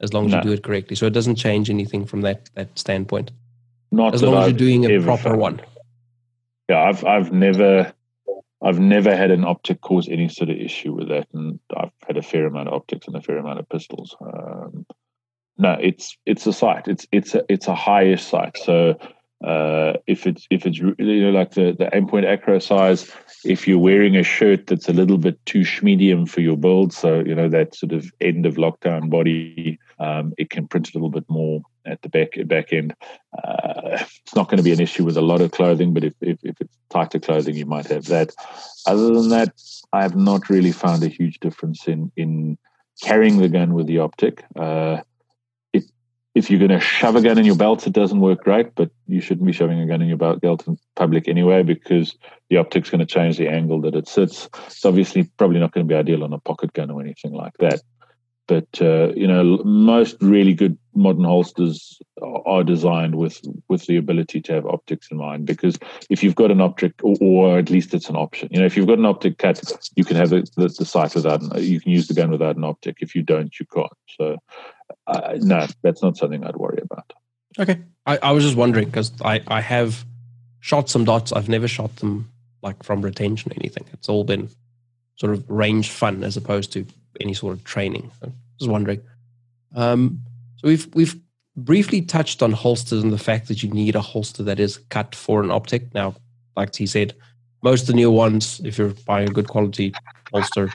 as 0.00 0.12
long 0.12 0.26
as 0.26 0.32
no. 0.32 0.38
you 0.38 0.42
do 0.42 0.52
it 0.52 0.62
correctly. 0.62 0.96
So 0.96 1.06
it 1.06 1.12
doesn't 1.12 1.36
change 1.36 1.70
anything 1.70 2.04
from 2.04 2.22
that 2.22 2.50
that 2.54 2.76
standpoint. 2.78 3.30
Not 3.90 4.14
as 4.14 4.22
long 4.22 4.34
as 4.34 4.40
I've 4.40 4.50
you're 4.50 4.58
doing 4.58 4.84
a 4.84 5.02
proper 5.02 5.30
found. 5.30 5.40
one. 5.40 5.60
Yeah, 6.68 6.82
I've 6.82 7.04
I've 7.04 7.32
never 7.32 7.92
I've 8.62 8.80
never 8.80 9.16
had 9.16 9.30
an 9.30 9.44
optic 9.44 9.80
cause 9.80 10.08
any 10.08 10.28
sort 10.28 10.50
of 10.50 10.56
issue 10.56 10.92
with 10.92 11.08
that, 11.08 11.28
and 11.32 11.58
I've 11.76 11.92
had 12.06 12.16
a 12.16 12.22
fair 12.22 12.46
amount 12.46 12.68
of 12.68 12.74
optics 12.74 13.06
and 13.06 13.16
a 13.16 13.22
fair 13.22 13.38
amount 13.38 13.60
of 13.60 13.68
pistols. 13.68 14.16
Um, 14.20 14.86
no, 15.58 15.76
it's 15.80 16.16
it's 16.26 16.46
a 16.46 16.52
sight. 16.52 16.88
It's 16.88 17.06
it's 17.12 17.34
a 17.34 17.44
it's 17.48 17.68
a 17.68 17.74
highish 17.74 18.20
sight. 18.20 18.56
So 18.58 18.98
uh, 19.44 19.94
if 20.06 20.26
it's 20.26 20.46
if 20.50 20.66
it's 20.66 20.78
you 20.78 20.94
know 20.98 21.30
like 21.30 21.52
the 21.52 21.72
the 21.78 21.86
Aimpoint 21.92 22.24
acro 22.24 22.58
size, 22.58 23.10
if 23.44 23.66
you're 23.66 23.78
wearing 23.78 24.16
a 24.16 24.22
shirt 24.22 24.66
that's 24.66 24.88
a 24.88 24.92
little 24.92 25.18
bit 25.18 25.44
too 25.46 25.64
medium 25.82 26.26
for 26.26 26.40
your 26.40 26.56
build, 26.56 26.92
so 26.92 27.20
you 27.20 27.34
know 27.34 27.48
that 27.48 27.74
sort 27.74 27.92
of 27.92 28.06
end 28.20 28.46
of 28.46 28.54
lockdown 28.54 29.10
body, 29.10 29.78
um, 29.98 30.32
it 30.38 30.50
can 30.50 30.68
print 30.68 30.90
a 30.90 30.92
little 30.94 31.10
bit 31.10 31.24
more 31.28 31.60
at 31.84 32.00
the 32.02 32.08
back 32.08 32.30
back 32.46 32.72
end. 32.72 32.94
Uh, 33.42 33.98
it's 34.24 34.34
not 34.34 34.48
going 34.48 34.58
to 34.58 34.62
be 34.62 34.72
an 34.72 34.80
issue 34.80 35.04
with 35.04 35.16
a 35.16 35.22
lot 35.22 35.40
of 35.40 35.50
clothing, 35.50 35.92
but 35.92 36.04
if, 36.04 36.14
if 36.20 36.38
if 36.44 36.60
it's 36.60 36.78
tighter 36.90 37.18
clothing, 37.18 37.56
you 37.56 37.66
might 37.66 37.88
have 37.88 38.06
that. 38.06 38.32
Other 38.86 39.12
than 39.12 39.28
that, 39.30 39.52
I 39.92 40.02
have 40.02 40.16
not 40.16 40.48
really 40.48 40.72
found 40.72 41.02
a 41.02 41.08
huge 41.08 41.40
difference 41.40 41.88
in 41.88 42.12
in 42.16 42.58
carrying 43.02 43.38
the 43.38 43.48
gun 43.48 43.74
with 43.74 43.88
the 43.88 43.98
optic. 43.98 44.44
Uh, 44.54 44.98
if 46.34 46.50
you're 46.50 46.58
going 46.58 46.70
to 46.70 46.80
shove 46.80 47.16
a 47.16 47.20
gun 47.20 47.38
in 47.38 47.44
your 47.44 47.56
belt, 47.56 47.86
it 47.86 47.92
doesn't 47.92 48.20
work 48.20 48.42
great, 48.42 48.74
but 48.74 48.90
you 49.06 49.20
shouldn't 49.20 49.46
be 49.46 49.52
shoving 49.52 49.80
a 49.80 49.86
gun 49.86 50.00
in 50.00 50.08
your 50.08 50.16
belt 50.16 50.66
in 50.66 50.78
public 50.96 51.28
anyway 51.28 51.62
because 51.62 52.16
the 52.48 52.56
optic's 52.56 52.88
going 52.88 53.00
to 53.00 53.06
change 53.06 53.36
the 53.36 53.48
angle 53.48 53.80
that 53.82 53.94
it 53.94 54.08
sits. 54.08 54.48
It's 54.66 54.84
obviously 54.84 55.24
probably 55.36 55.60
not 55.60 55.72
going 55.72 55.86
to 55.86 55.92
be 55.92 55.98
ideal 55.98 56.24
on 56.24 56.32
a 56.32 56.38
pocket 56.38 56.72
gun 56.72 56.90
or 56.90 57.02
anything 57.02 57.32
like 57.32 57.52
that. 57.58 57.82
But 58.48 58.80
uh, 58.80 59.12
you 59.14 59.26
know, 59.26 59.62
most 59.64 60.16
really 60.20 60.52
good 60.52 60.76
modern 60.94 61.24
holsters 61.24 61.98
are 62.20 62.64
designed 62.64 63.14
with 63.14 63.40
with 63.68 63.86
the 63.86 63.96
ability 63.96 64.40
to 64.42 64.52
have 64.52 64.66
optics 64.66 65.08
in 65.10 65.16
mind. 65.16 65.46
Because 65.46 65.78
if 66.10 66.24
you've 66.24 66.34
got 66.34 66.50
an 66.50 66.60
optic, 66.60 66.92
or, 67.02 67.16
or 67.20 67.58
at 67.58 67.70
least 67.70 67.94
it's 67.94 68.08
an 68.08 68.16
option. 68.16 68.48
You 68.50 68.60
know, 68.60 68.66
if 68.66 68.76
you've 68.76 68.88
got 68.88 68.98
an 68.98 69.06
optic 69.06 69.38
cut, 69.38 69.62
you 69.94 70.04
can 70.04 70.16
have 70.16 70.30
the, 70.30 70.46
the, 70.56 70.68
the 70.68 70.84
sight 70.84 71.14
without. 71.14 71.40
You 71.60 71.80
can 71.80 71.92
use 71.92 72.08
the 72.08 72.14
gun 72.14 72.30
without 72.30 72.56
an 72.56 72.64
optic. 72.64 72.96
If 73.00 73.14
you 73.14 73.22
don't, 73.22 73.58
you 73.60 73.66
can't. 73.72 73.92
So 74.18 74.36
uh, 75.06 75.34
no, 75.40 75.66
that's 75.82 76.02
not 76.02 76.16
something 76.16 76.44
I'd 76.44 76.56
worry 76.56 76.80
about. 76.82 77.12
Okay, 77.58 77.80
I, 78.06 78.18
I 78.18 78.32
was 78.32 78.44
just 78.44 78.56
wondering 78.56 78.86
because 78.86 79.12
I 79.22 79.42
I 79.46 79.60
have 79.60 80.04
shot 80.60 80.88
some 80.88 81.04
dots. 81.04 81.32
I've 81.32 81.48
never 81.48 81.68
shot 81.68 81.96
them 81.96 82.30
like 82.62 82.82
from 82.82 83.02
retention 83.02 83.52
or 83.52 83.56
anything. 83.56 83.84
It's 83.92 84.08
all 84.08 84.24
been 84.24 84.48
sort 85.16 85.32
of 85.32 85.48
range 85.50 85.90
fun 85.90 86.24
as 86.24 86.36
opposed 86.36 86.72
to 86.72 86.86
any 87.20 87.34
sort 87.34 87.54
of 87.54 87.64
training. 87.64 88.10
I 88.22 88.26
was 88.26 88.34
just 88.58 88.70
wondering. 88.70 89.00
Um, 89.74 90.20
so 90.56 90.68
we've 90.68 90.94
we've 90.94 91.20
briefly 91.56 92.02
touched 92.02 92.42
on 92.42 92.52
holsters 92.52 93.02
and 93.02 93.12
the 93.12 93.18
fact 93.18 93.48
that 93.48 93.62
you 93.62 93.70
need 93.70 93.94
a 93.94 94.00
holster 94.00 94.42
that 94.44 94.58
is 94.58 94.78
cut 94.88 95.14
for 95.14 95.42
an 95.42 95.50
optic. 95.50 95.92
Now, 95.94 96.14
like 96.56 96.70
T 96.70 96.86
said, 96.86 97.14
most 97.62 97.82
of 97.82 97.86
the 97.88 97.94
new 97.94 98.10
ones, 98.10 98.60
if 98.64 98.78
you're 98.78 98.94
buying 99.06 99.28
a 99.28 99.32
good 99.32 99.48
quality 99.48 99.92
holster, 100.32 100.72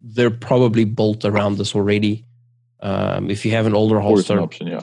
they're 0.00 0.30
probably 0.30 0.84
built 0.84 1.24
around 1.24 1.58
this 1.58 1.74
already. 1.74 2.24
Um, 2.80 3.30
if 3.30 3.44
you 3.44 3.50
have 3.52 3.66
an 3.66 3.74
older 3.74 4.00
holster, 4.00 4.34
an 4.34 4.42
option, 4.42 4.66
yeah. 4.68 4.80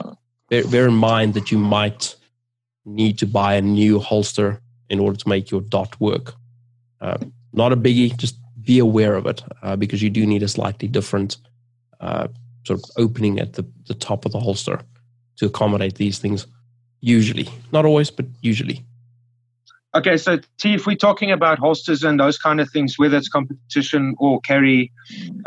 bear, 0.50 0.66
bear 0.68 0.86
in 0.86 0.94
mind 0.94 1.34
that 1.34 1.50
you 1.50 1.58
might 1.58 2.14
need 2.84 3.18
to 3.18 3.26
buy 3.26 3.54
a 3.54 3.62
new 3.62 3.98
holster 3.98 4.60
in 4.88 5.00
order 5.00 5.16
to 5.16 5.28
make 5.28 5.50
your 5.50 5.60
dot 5.60 5.98
work. 6.00 6.34
Uh, 7.00 7.18
not 7.52 7.72
a 7.72 7.76
biggie, 7.76 8.16
just 8.16 8.36
be 8.62 8.78
aware 8.78 9.14
of 9.14 9.26
it 9.26 9.42
uh, 9.62 9.76
because 9.76 10.02
you 10.02 10.10
do 10.10 10.26
need 10.26 10.42
a 10.42 10.48
slightly 10.48 10.88
different 10.88 11.38
uh, 12.00 12.28
sort 12.64 12.80
of 12.80 12.84
opening 12.96 13.38
at 13.38 13.54
the, 13.54 13.64
the 13.86 13.94
top 13.94 14.24
of 14.24 14.32
the 14.32 14.40
holster 14.40 14.80
to 15.36 15.46
accommodate 15.46 15.94
these 15.94 16.18
things. 16.18 16.46
Usually, 17.00 17.48
not 17.72 17.84
always, 17.84 18.10
but 18.10 18.26
usually. 18.40 18.84
Okay, 19.96 20.18
so 20.18 20.38
T, 20.58 20.74
if 20.74 20.86
we're 20.86 20.94
talking 20.94 21.32
about 21.32 21.58
holsters 21.58 22.04
and 22.04 22.20
those 22.20 22.36
kind 22.36 22.60
of 22.60 22.68
things, 22.70 22.98
whether 22.98 23.16
it's 23.16 23.30
competition 23.30 24.14
or 24.18 24.42
carry, 24.42 24.92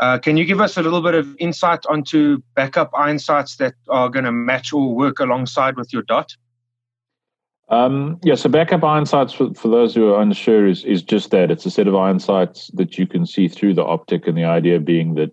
uh, 0.00 0.18
can 0.18 0.36
you 0.36 0.44
give 0.44 0.60
us 0.60 0.76
a 0.76 0.82
little 0.82 1.02
bit 1.02 1.14
of 1.14 1.36
insight 1.38 1.86
onto 1.88 2.42
backup 2.56 2.90
iron 2.92 3.20
sights 3.20 3.56
that 3.58 3.74
are 3.88 4.08
going 4.08 4.24
to 4.24 4.32
match 4.32 4.72
or 4.72 4.92
work 4.92 5.20
alongside 5.20 5.76
with 5.76 5.92
your 5.92 6.02
dot? 6.02 6.34
Um, 7.68 8.18
yeah, 8.24 8.34
so 8.34 8.48
backup 8.48 8.82
iron 8.82 9.06
sights 9.06 9.32
for, 9.32 9.54
for 9.54 9.68
those 9.68 9.94
who 9.94 10.12
are 10.12 10.20
unsure 10.20 10.66
is, 10.66 10.84
is 10.84 11.00
just 11.00 11.30
that. 11.30 11.52
It's 11.52 11.64
a 11.64 11.70
set 11.70 11.86
of 11.86 11.94
iron 11.94 12.18
sights 12.18 12.72
that 12.74 12.98
you 12.98 13.06
can 13.06 13.26
see 13.26 13.46
through 13.46 13.74
the 13.74 13.84
optic, 13.84 14.26
and 14.26 14.36
the 14.36 14.46
idea 14.46 14.80
being 14.80 15.14
that 15.14 15.32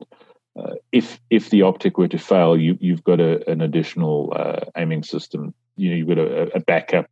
uh, 0.55 0.75
if 0.91 1.19
if 1.31 1.49
the 1.49 1.63
optic 1.63 1.97
were 1.97 2.07
to 2.07 2.19
fail, 2.19 2.55
you 2.55 2.77
you've 2.79 3.03
got 3.03 3.19
a, 3.19 3.49
an 3.49 3.61
additional 3.61 4.31
uh, 4.35 4.59
aiming 4.77 5.01
system. 5.01 5.55
You 5.75 5.89
know, 5.89 5.95
you've 5.95 6.07
got 6.07 6.19
a, 6.19 6.55
a 6.55 6.59
backup 6.59 7.09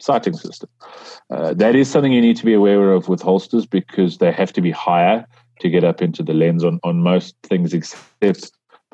sighting 0.00 0.34
system. 0.34 0.68
Uh, 1.30 1.54
that 1.54 1.74
is 1.74 1.90
something 1.90 2.12
you 2.12 2.20
need 2.20 2.36
to 2.36 2.44
be 2.44 2.54
aware 2.54 2.92
of 2.92 3.08
with 3.08 3.22
holsters 3.22 3.66
because 3.66 4.18
they 4.18 4.32
have 4.32 4.52
to 4.52 4.60
be 4.60 4.70
higher 4.70 5.26
to 5.60 5.68
get 5.70 5.84
up 5.84 6.02
into 6.02 6.22
the 6.22 6.34
lens 6.34 6.64
on 6.64 6.80
on 6.82 7.02
most 7.02 7.36
things, 7.44 7.72
except 7.72 8.52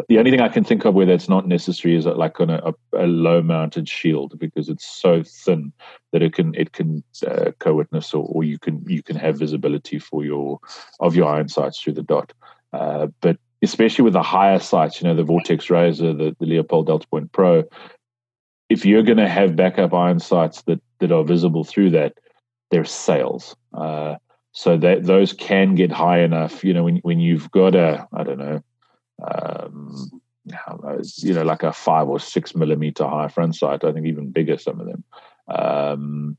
the 0.09 0.18
only 0.18 0.30
thing 0.30 0.40
I 0.40 0.48
can 0.48 0.64
think 0.64 0.84
of 0.84 0.94
where 0.94 1.07
that's 1.07 1.28
not 1.28 1.46
necessary 1.46 1.96
is 1.96 2.07
like 2.07 2.40
on 2.40 2.51
a, 2.51 2.72
a, 2.94 3.07
low 3.07 3.42
mounted 3.42 3.88
shield 3.88 4.38
because 4.38 4.68
it's 4.68 4.86
so 4.86 5.22
thin 5.22 5.72
that 6.12 6.22
it 6.22 6.32
can 6.32 6.55
it 6.55 6.72
can 6.72 7.03
uh, 7.26 7.53
co-witness 7.59 8.14
or, 8.14 8.26
or, 8.30 8.44
you 8.44 8.59
can 8.59 8.84
you 8.88 9.03
can 9.03 9.16
have 9.16 9.38
visibility 9.38 9.98
for 9.98 10.24
your 10.24 10.59
of 11.01 11.16
your 11.16 11.28
iron 11.28 11.48
sights 11.48 11.80
through 11.80 11.94
the 11.94 12.03
dot. 12.03 12.32
Uh, 12.72 13.09
but 13.20 13.36
especially 13.62 14.05
with 14.05 14.14
the 14.14 14.22
higher 14.22 14.59
sights, 14.59 15.01
you 15.01 15.09
know, 15.09 15.14
the 15.14 15.24
Vortex 15.24 15.68
Razor, 15.68 16.14
the, 16.14 16.36
the 16.38 16.46
Leupold 16.46 16.86
Delta 16.86 17.07
Point 17.09 17.32
Pro, 17.32 17.64
if 18.68 18.86
you're 18.86 19.03
going 19.03 19.18
to 19.18 19.28
have 19.28 19.57
backup 19.57 19.92
iron 19.92 20.20
sights 20.20 20.62
that 20.62 20.80
that 21.01 21.12
are 21.12 21.24
visible 21.24 21.64
through 21.64 21.90
that, 21.90 22.14
they're 22.70 22.84
sails. 22.84 23.57
Uh, 23.74 24.16
so 24.53 24.76
that 24.76 25.05
those 25.05 25.32
can 25.32 25.74
get 25.74 25.92
high 25.92 26.20
enough. 26.20 26.64
You 26.64 26.74
know, 26.74 26.84
when 26.84 26.96
when 26.98 27.20
you've 27.20 27.51
got 27.51 27.74
a 27.74 28.07
I 28.12 28.24
don't 28.24 28.38
know 28.38 28.62
um, 29.22 30.22
you 30.44 31.34
know, 31.34 31.42
like 31.42 31.62
a 31.62 31.72
five 31.72 32.09
or 32.09 32.18
six 32.18 32.55
millimeter 32.55 33.07
high 33.07 33.28
front 33.28 33.57
sight. 33.57 33.84
I 33.84 33.92
think 33.92 34.07
even 34.07 34.30
bigger, 34.30 34.59
some 34.59 34.80
of 34.80 34.86
them. 34.86 35.05
Um, 35.48 36.36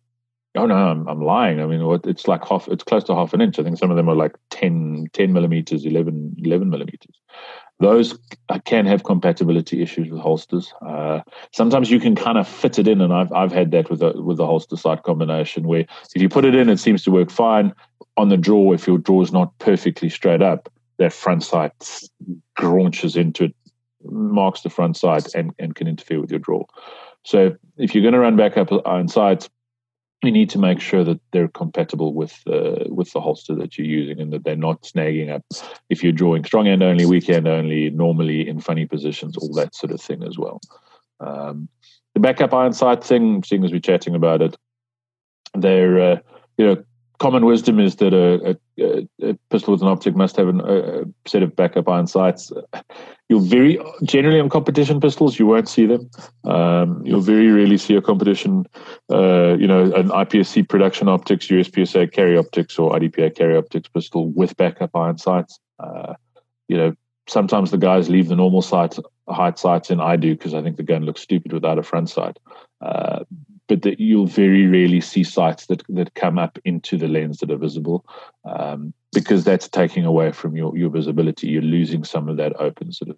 oh 0.56 0.66
no, 0.66 0.76
I'm, 0.76 1.08
I'm 1.08 1.22
lying. 1.22 1.62
I 1.62 1.66
mean, 1.66 1.82
it's 2.06 2.28
like 2.28 2.46
half, 2.46 2.68
it's 2.68 2.84
close 2.84 3.04
to 3.06 3.16
half 3.16 3.34
an 3.34 3.42
inch. 3.42 3.60
I 3.60 3.64
think 3.64 3.78
some 3.78 3.92
of 3.92 3.98
them 3.98 4.10
are 4.10 4.16
like 4.16 4.36
10, 4.50 5.08
10 5.14 5.34
millimeters, 5.34 5.86
11, 5.86 6.38
11 6.40 6.70
millimeters. 6.70 7.16
Those 7.82 8.18
can 8.66 8.86
have 8.86 9.04
compatibility 9.04 9.82
issues 9.82 10.12
with 10.12 10.22
holsters. 10.22 10.72
Uh, 10.86 11.22
sometimes 11.52 11.90
you 11.90 12.00
can 12.00 12.16
kind 12.16 12.38
of 12.38 12.48
fit 12.48 12.78
it 12.78 12.88
in, 12.88 13.02
and 13.02 13.12
I've 13.12 13.32
I've 13.34 13.52
had 13.52 13.72
that 13.72 13.90
with 13.90 14.04
a 14.04 14.22
with 14.22 14.38
the 14.38 14.46
holster 14.46 14.78
sight 14.78 15.02
combination 15.02 15.68
where 15.68 15.86
if 16.16 16.22
you 16.22 16.30
put 16.30 16.46
it 16.46 16.54
in, 16.54 16.70
it 16.70 16.78
seems 16.78 17.04
to 17.04 17.12
work 17.12 17.32
fine. 17.32 17.74
On 18.18 18.30
the 18.30 18.38
draw, 18.38 18.72
if 18.72 18.86
your 18.86 19.00
draw 19.00 19.24
is 19.24 19.34
not 19.34 19.58
perfectly 19.58 20.10
straight 20.10 20.44
up, 20.44 20.72
that 20.98 21.12
front 21.12 21.44
sight 21.44 21.74
graunches 22.56 23.18
into 23.18 23.46
it, 23.46 23.56
marks 24.04 24.62
the 24.62 24.70
front 24.70 24.96
sight, 24.96 25.34
and, 25.34 25.52
and 25.58 25.74
can 25.74 25.88
interfere 25.88 26.22
with 26.22 26.30
your 26.30 26.40
draw. 26.40 26.64
So 27.24 27.56
if 27.78 27.96
you're 27.96 28.04
going 28.04 28.14
to 28.14 28.20
run 28.20 28.36
back 28.36 28.58
up 28.58 28.70
iron 28.86 29.08
sights, 29.08 29.50
you 30.24 30.32
need 30.32 30.50
to 30.52 30.60
make 30.60 30.80
sure 30.80 31.04
that 31.04 31.20
they're 31.32 31.48
compatible 31.48 32.14
with 32.14 32.42
uh, 32.48 32.86
with 32.88 33.12
the 33.12 33.22
holster 33.22 33.56
that 33.56 33.78
you're 33.78 33.88
using 33.88 34.20
and 34.20 34.32
that 34.34 34.44
they're 34.44 34.56
not 34.56 34.84
snagging 34.84 35.34
up 35.34 35.44
if 35.90 36.04
you're 36.04 36.12
drawing 36.12 36.44
strong 36.44 36.68
hand 36.68 36.84
only, 36.84 37.06
weak 37.06 37.28
hand 37.28 37.48
only, 37.48 37.90
normally 37.90 38.48
in 38.48 38.60
funny 38.60 38.86
positions, 38.86 39.36
all 39.38 39.52
that 39.54 39.76
sort 39.76 39.92
of 39.92 40.00
thing 40.00 40.24
as 40.24 40.38
well. 40.38 40.62
Um, 41.20 41.70
the 42.14 42.20
backup 42.20 42.54
iron 42.54 42.74
sight 42.74 43.04
thing, 43.04 43.44
seeing 43.44 43.64
as 43.64 43.72
we're 43.72 43.80
chatting 43.80 44.16
about 44.16 44.42
it, 44.42 44.56
they're 45.56 46.00
uh, 46.00 46.18
you 46.58 46.66
know 46.66 46.84
common 47.18 47.46
wisdom 47.46 47.80
is 47.80 47.96
that 47.98 48.14
a, 48.14 48.52
a, 48.52 48.56
a, 48.82 49.34
pistol 49.50 49.74
with 49.74 49.82
an 49.82 49.88
optic 49.88 50.16
must 50.16 50.36
have 50.36 50.48
a, 50.48 51.06
set 51.26 51.44
of 51.44 51.56
backup 51.56 51.88
iron 51.88 52.08
sights. 52.08 52.52
You'll 53.30 53.42
very 53.42 53.80
generally 54.04 54.40
on 54.40 54.50
competition 54.50 55.00
pistols 55.00 55.40
you 55.40 55.46
won't 55.46 55.70
see 55.70 55.86
them. 55.86 56.10
Um, 56.44 57.02
you'll 57.06 57.22
very 57.22 57.50
rarely 57.50 57.78
see 57.78 57.96
a 57.96 58.02
competition, 58.02 58.66
uh, 59.12 59.56
you 59.58 59.68
know, 59.68 59.84
an 59.94 60.10
IPSC 60.10 60.68
production 60.68 61.08
optics, 61.08 61.48
USPSA 61.48 62.12
carry 62.12 62.38
optics, 62.38 62.78
or 62.78 62.92
IDPA 62.92 63.36
carry 63.36 63.58
optics 63.58 63.90
pistol 63.90 64.30
with 64.32 64.58
backup 64.58 64.96
iron 64.96 65.18
sights. 65.18 65.60
Uh, 65.80 66.16
you 66.68 66.78
know, 66.78 66.94
sometimes 67.28 67.72
the 67.72 67.78
guys 67.78 68.10
leave 68.10 68.28
the 68.28 68.36
normal 68.36 68.62
sight 68.62 68.98
height 69.30 69.58
sights 69.58 69.90
in. 69.90 70.02
I 70.02 70.16
do 70.16 70.36
because 70.36 70.54
I 70.54 70.62
think 70.62 70.78
the 70.78 70.84
gun 70.84 71.06
looks 71.06 71.22
stupid 71.22 71.54
without 71.54 71.80
a 71.80 71.84
front 71.84 72.10
sight. 72.10 72.38
Uh, 72.82 73.24
but 73.72 73.84
that 73.84 74.02
you'll 74.02 74.28
very 74.28 74.68
rarely 74.68 75.00
see 75.00 75.24
sights 75.24 75.68
that, 75.68 75.82
that 75.88 76.14
come 76.14 76.38
up 76.38 76.60
into 76.66 76.98
the 76.98 77.08
lens 77.08 77.38
that 77.38 77.50
are 77.50 77.56
visible 77.56 78.06
um, 78.44 78.94
because 79.14 79.46
that's 79.46 79.70
taking 79.70 80.04
away 80.04 80.34
from 80.34 80.58
your, 80.58 80.78
your 80.78 80.90
visibility. 80.90 81.48
You're 81.48 81.62
losing 81.62 82.04
some 82.04 82.28
of 82.28 82.36
that 82.36 82.52
open 82.60 82.92
sort 82.92 83.12
of 83.12 83.18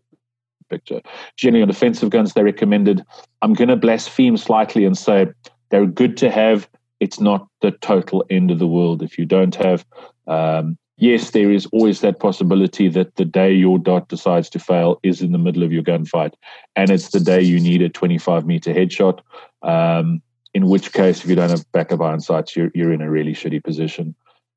picture. 0.70 1.02
Generally, 1.38 1.64
on 1.64 1.68
defensive 1.70 2.12
guns, 2.12 2.34
they're 2.34 2.44
recommended. 2.44 3.04
I'm 3.42 3.56
going 3.56 3.70
to 3.70 3.76
blaspheme 3.76 4.38
slightly 4.38 4.86
and 4.86 4.96
say 4.96 5.26
they're 5.72 5.88
good 5.88 6.18
to 6.18 6.30
have. 6.30 6.70
It's 7.00 7.20
not 7.20 7.48
the 7.62 7.72
total 7.72 8.24
end 8.30 8.52
of 8.52 8.60
the 8.60 8.68
world 8.68 9.02
if 9.02 9.18
you 9.18 9.26
don't 9.26 9.56
have. 9.56 9.84
Um, 10.28 10.78
yes, 10.98 11.32
there 11.32 11.52
is 11.52 11.66
always 11.74 12.02
that 12.02 12.20
possibility 12.20 12.90
that 12.90 13.16
the 13.16 13.26
day 13.26 13.52
your 13.52 13.80
dot 13.80 14.08
decides 14.08 14.52
to 14.52 14.60
fail 14.60 15.00
is 15.02 15.20
in 15.20 15.32
the 15.32 15.40
middle 15.40 15.64
of 15.64 15.74
your 15.74 15.82
gunfight, 15.82 16.36
and 16.76 16.92
it's 16.92 17.10
the 17.10 17.20
day 17.20 17.42
you 17.42 17.60
need 17.60 17.82
a 17.82 17.90
25 17.90 18.46
meter 18.46 18.72
headshot. 18.72 19.20
Um, 19.64 20.22
in 20.54 20.68
which 20.68 20.94
case, 20.94 21.24
if 21.24 21.30
you 21.30 21.36
don't 21.36 21.50
have 21.50 21.72
backup 21.72 22.02
iron 22.02 22.20
sights, 22.20 22.56
you're, 22.56 22.72
you're 22.74 22.94
in 22.94 23.02
a 23.02 23.10
really 23.10 23.34
shitty 23.34 23.64
position. 23.64 24.16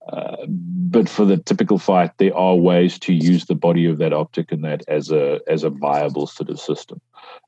Uh, 0.08 0.46
but 0.48 1.08
for 1.08 1.24
the 1.24 1.36
typical 1.36 1.78
fight, 1.78 2.12
there 2.18 2.36
are 2.36 2.54
ways 2.54 2.98
to 3.00 3.12
use 3.12 3.46
the 3.46 3.54
body 3.54 3.86
of 3.86 3.98
that 3.98 4.12
optic 4.12 4.52
and 4.52 4.62
that 4.62 4.84
as 4.86 5.10
a 5.10 5.40
as 5.48 5.64
a 5.64 5.70
viable 5.70 6.28
sort 6.28 6.48
of 6.48 6.60
system, 6.60 7.00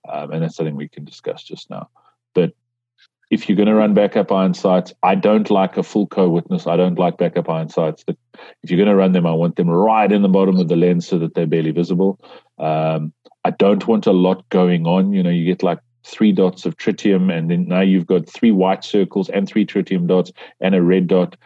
um, 0.08 0.32
and 0.32 0.42
that's 0.42 0.56
something 0.56 0.74
we 0.74 0.88
can 0.88 1.04
discuss 1.04 1.44
just 1.44 1.70
now. 1.70 1.88
But 2.34 2.54
if 3.30 3.48
you're 3.48 3.56
going 3.56 3.68
to 3.68 3.74
run 3.74 3.94
backup 3.94 4.32
iron 4.32 4.54
sights, 4.54 4.92
I 5.02 5.14
don't 5.14 5.50
like 5.50 5.76
a 5.76 5.82
full 5.82 6.06
co-witness. 6.06 6.66
I 6.66 6.76
don't 6.76 6.98
like 6.98 7.18
backup 7.18 7.48
iron 7.48 7.68
sights. 7.68 8.04
If 8.08 8.70
you're 8.70 8.78
going 8.78 8.88
to 8.88 8.96
run 8.96 9.12
them, 9.12 9.26
I 9.26 9.32
want 9.32 9.56
them 9.56 9.68
right 9.70 10.10
in 10.10 10.22
the 10.22 10.28
bottom 10.28 10.56
of 10.56 10.68
the 10.68 10.76
lens 10.76 11.06
so 11.06 11.18
that 11.18 11.34
they're 11.34 11.46
barely 11.46 11.70
visible. 11.70 12.18
Um, 12.58 13.12
I 13.44 13.50
don't 13.50 13.86
want 13.86 14.06
a 14.06 14.12
lot 14.12 14.48
going 14.48 14.86
on. 14.86 15.12
You 15.12 15.22
know, 15.22 15.30
you 15.30 15.44
get 15.44 15.62
like 15.62 15.78
three 16.08 16.32
dots 16.32 16.66
of 16.66 16.76
tritium, 16.76 17.32
and 17.32 17.50
then 17.50 17.68
now 17.68 17.80
you've 17.80 18.06
got 18.06 18.28
three 18.28 18.50
white 18.50 18.84
circles 18.84 19.28
and 19.28 19.48
three 19.48 19.66
tritium 19.66 20.06
dots 20.06 20.32
and 20.60 20.74
a 20.74 20.82
red 20.82 21.06
dot. 21.06 21.36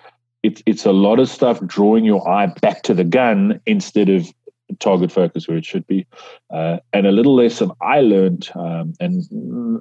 It's 0.42 0.62
it's 0.66 0.86
a 0.86 0.92
lot 0.92 1.18
of 1.18 1.28
stuff 1.28 1.60
drawing 1.66 2.04
your 2.04 2.26
eye 2.28 2.46
back 2.60 2.82
to 2.82 2.94
the 2.94 3.04
gun 3.04 3.60
instead 3.66 4.08
of 4.08 4.32
target 4.78 5.12
focus 5.12 5.46
where 5.46 5.56
it 5.56 5.64
should 5.64 5.86
be. 5.86 6.06
Uh, 6.50 6.78
and 6.92 7.06
a 7.06 7.12
little 7.12 7.34
lesson 7.34 7.70
I 7.80 8.00
learned, 8.00 8.50
um, 8.54 8.94
and 9.00 9.24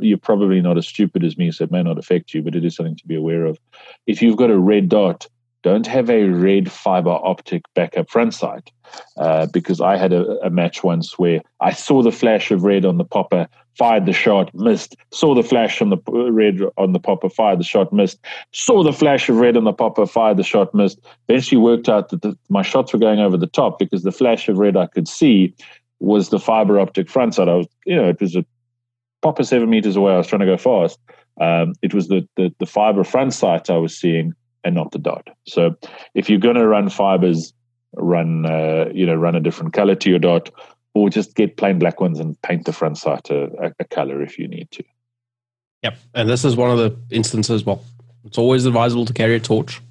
you're 0.02 0.18
probably 0.18 0.62
not 0.62 0.78
as 0.78 0.88
stupid 0.88 1.24
as 1.24 1.38
me, 1.38 1.52
so 1.52 1.64
it 1.64 1.72
may 1.72 1.84
not 1.84 1.98
affect 1.98 2.34
you, 2.34 2.42
but 2.42 2.56
it 2.56 2.66
is 2.66 2.76
something 2.76 2.98
to 2.98 3.08
be 3.08 3.16
aware 3.16 3.46
of. 3.46 3.60
If 4.08 4.22
you've 4.22 4.38
got 4.38 4.52
a 4.52 4.60
red 4.60 4.90
dot, 4.90 5.28
don't 5.64 5.88
have 5.88 6.10
a 6.10 6.26
red 6.26 6.72
fiber 6.72 7.12
optic 7.12 7.64
backup 7.76 8.10
front 8.10 8.34
sight 8.34 8.72
uh, 9.18 9.46
because 9.48 9.80
I 9.80 9.96
had 9.96 10.12
a, 10.12 10.46
a, 10.46 10.50
match 10.50 10.84
once 10.84 11.20
where 11.20 11.42
I 11.60 11.72
saw 11.72 12.02
the 12.02 12.12
flash 12.12 12.50
of 12.52 12.64
red 12.64 12.84
on 12.84 12.98
the 12.98 13.06
popper, 13.06 13.48
fired 13.78 14.06
the 14.06 14.14
shot, 14.14 14.54
missed, 14.54 14.96
saw 15.12 15.34
the 15.34 15.44
flash 15.44 15.82
on 15.82 15.90
the 15.90 15.98
red 16.32 16.60
on 16.78 16.94
the 16.94 17.00
popper, 17.00 17.30
fired 17.30 17.60
the 17.60 17.64
shot, 17.64 17.92
missed, 17.94 18.20
saw 18.52 18.84
the 18.84 18.94
flash 18.94 19.30
of 19.30 19.38
red 19.38 19.58
on 19.58 19.64
the 19.64 19.74
popper, 19.74 20.06
fired 20.06 20.38
the 20.38 20.44
shot, 20.44 20.74
missed. 20.74 21.00
Eventually 21.30 21.62
worked 21.62 21.90
out 21.90 22.10
that 22.10 22.22
the, 22.22 22.38
my 22.50 22.62
shots 22.62 22.94
were 22.94 23.00
going 23.00 23.20
over 23.20 23.38
the 23.38 23.48
top 23.48 23.80
because 23.80 24.04
the 24.04 24.12
flash 24.12 24.50
of 24.50 24.58
red 24.58 24.78
I 24.78 24.88
could 24.88 25.08
see 25.08 25.54
was 26.00 26.30
the 26.30 26.40
fiber 26.40 26.80
optic 26.80 27.10
front 27.10 27.36
sight. 27.36 27.48
I 27.48 27.56
was, 27.56 27.68
you 27.86 27.96
know, 27.96 28.10
it 28.10 28.20
was 28.20 28.36
a 28.36 28.46
popper 29.22 29.44
seven 29.44 29.70
meters 29.70 29.96
away. 29.96 30.14
I 30.14 30.18
was 30.18 30.28
trying 30.28 30.42
to 30.42 30.46
go 30.46 30.58
fast. 30.58 31.00
Um, 31.40 31.74
it 31.82 31.94
was 31.94 32.08
the, 32.08 32.28
the, 32.36 32.54
the 32.60 32.66
fiber 32.66 33.04
front 33.04 33.34
sight 33.34 33.70
I 33.70 33.78
was 33.78 33.98
seeing 33.98 34.34
and 34.64 34.76
not 34.76 34.92
the 34.92 35.00
dot. 35.00 35.28
So 35.48 35.76
if 36.14 36.30
you're 36.30 36.40
going 36.40 36.56
to 36.56 36.68
run 36.68 36.90
fibers, 36.90 37.54
run 37.94 38.46
uh, 38.46 38.86
you 38.94 39.06
know 39.06 39.16
run 39.16 39.36
a 39.36 39.40
different 39.40 39.74
color 39.74 39.96
to 39.96 40.10
your 40.10 40.20
dot, 40.20 40.50
or 40.94 41.10
just 41.10 41.36
get 41.36 41.58
plain 41.58 41.80
black 41.80 42.00
ones 42.00 42.20
and 42.20 42.42
paint 42.42 42.66
the 42.66 42.74
front 42.74 42.98
sight 42.98 43.30
a, 43.30 43.74
a 43.80 43.86
color 43.86 44.22
if 44.22 44.38
you 44.38 44.48
need 44.48 44.70
to. 44.72 44.84
Yep, 45.84 45.98
and 46.14 46.30
this 46.30 46.46
is 46.46 46.56
one 46.56 46.70
of 46.70 46.78
the 46.78 47.16
instances. 47.16 47.66
Well, 47.66 47.84
it's 48.24 48.38
always 48.38 48.66
advisable 48.66 49.06
to 49.06 49.14
carry 49.14 49.36
a 49.36 49.40
torch, 49.40 49.82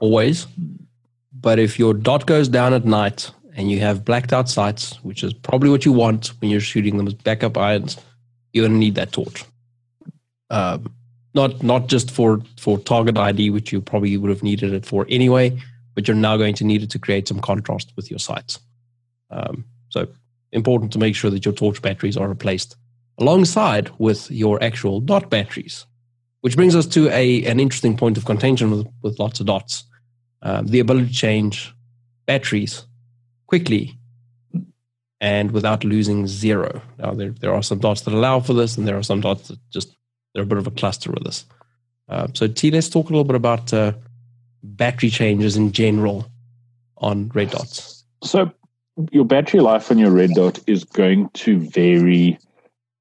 always. 0.00 0.46
But 1.32 1.58
if 1.58 1.78
your 1.78 1.94
dot 1.94 2.26
goes 2.26 2.48
down 2.48 2.74
at 2.74 2.84
night 2.84 3.30
and 3.54 3.70
you 3.70 3.80
have 3.80 4.04
blacked 4.04 4.32
out 4.32 4.48
sights, 4.48 4.96
which 5.02 5.24
is 5.24 5.32
probably 5.32 5.70
what 5.70 5.84
you 5.84 5.92
want 5.92 6.28
when 6.40 6.50
you're 6.50 6.60
shooting 6.60 6.96
them 6.96 7.06
as 7.06 7.14
backup 7.14 7.56
irons, 7.56 7.96
you're 8.52 8.66
going 8.66 8.72
to 8.72 8.78
need 8.78 8.96
that 8.96 9.12
torch. 9.12 9.44
Um, 10.50 10.92
not 11.32 11.62
not 11.62 11.86
just 11.86 12.10
for 12.10 12.42
for 12.58 12.78
target 12.78 13.16
ID, 13.16 13.50
which 13.50 13.72
you 13.72 13.80
probably 13.80 14.16
would 14.16 14.30
have 14.30 14.42
needed 14.42 14.72
it 14.72 14.84
for 14.84 15.06
anyway, 15.08 15.56
but 15.94 16.08
you're 16.08 16.16
now 16.16 16.36
going 16.36 16.54
to 16.56 16.64
need 16.64 16.82
it 16.82 16.90
to 16.90 16.98
create 16.98 17.28
some 17.28 17.40
contrast 17.40 17.92
with 17.96 18.10
your 18.10 18.18
sights. 18.18 18.58
Um, 19.30 19.64
so 19.90 20.08
important 20.52 20.92
to 20.92 20.98
make 20.98 21.14
sure 21.14 21.30
that 21.30 21.44
your 21.44 21.54
torch 21.54 21.80
batteries 21.80 22.16
are 22.16 22.28
replaced 22.28 22.76
alongside 23.18 23.90
with 23.98 24.30
your 24.30 24.62
actual 24.62 25.00
dot 25.00 25.30
batteries, 25.30 25.86
which 26.40 26.56
brings 26.56 26.74
us 26.74 26.86
to 26.86 27.08
a 27.10 27.44
an 27.44 27.60
interesting 27.60 27.96
point 27.96 28.16
of 28.16 28.24
contention 28.24 28.70
with, 28.70 28.86
with 29.02 29.18
lots 29.18 29.40
of 29.40 29.46
dots. 29.46 29.84
Um, 30.42 30.66
the 30.66 30.80
ability 30.80 31.08
to 31.08 31.12
change 31.12 31.74
batteries 32.26 32.86
quickly 33.46 33.98
and 35.20 35.50
without 35.50 35.84
losing 35.84 36.26
zero. 36.26 36.80
Now, 36.98 37.12
there, 37.12 37.30
there 37.30 37.52
are 37.52 37.62
some 37.62 37.78
dots 37.78 38.00
that 38.02 38.14
allow 38.14 38.40
for 38.40 38.54
this, 38.54 38.78
and 38.78 38.88
there 38.88 38.96
are 38.96 39.02
some 39.02 39.20
dots 39.20 39.48
that 39.48 39.58
just 39.70 39.94
they're 40.32 40.44
a 40.44 40.46
bit 40.46 40.58
of 40.58 40.66
a 40.66 40.70
cluster 40.70 41.10
with 41.10 41.24
this. 41.24 41.44
Uh, 42.08 42.28
so, 42.32 42.46
T, 42.46 42.70
let's 42.70 42.88
talk 42.88 43.10
a 43.10 43.12
little 43.12 43.24
bit 43.24 43.36
about 43.36 43.72
uh, 43.72 43.92
battery 44.62 45.10
changes 45.10 45.56
in 45.56 45.72
general 45.72 46.30
on 46.96 47.28
red 47.34 47.50
dots. 47.50 48.04
So, 48.24 48.50
your 49.10 49.24
battery 49.24 49.60
life 49.60 49.90
on 49.90 49.98
your 49.98 50.10
red 50.10 50.30
dot 50.34 50.58
is 50.66 50.84
going 50.84 51.28
to 51.30 51.60
vary 51.70 52.38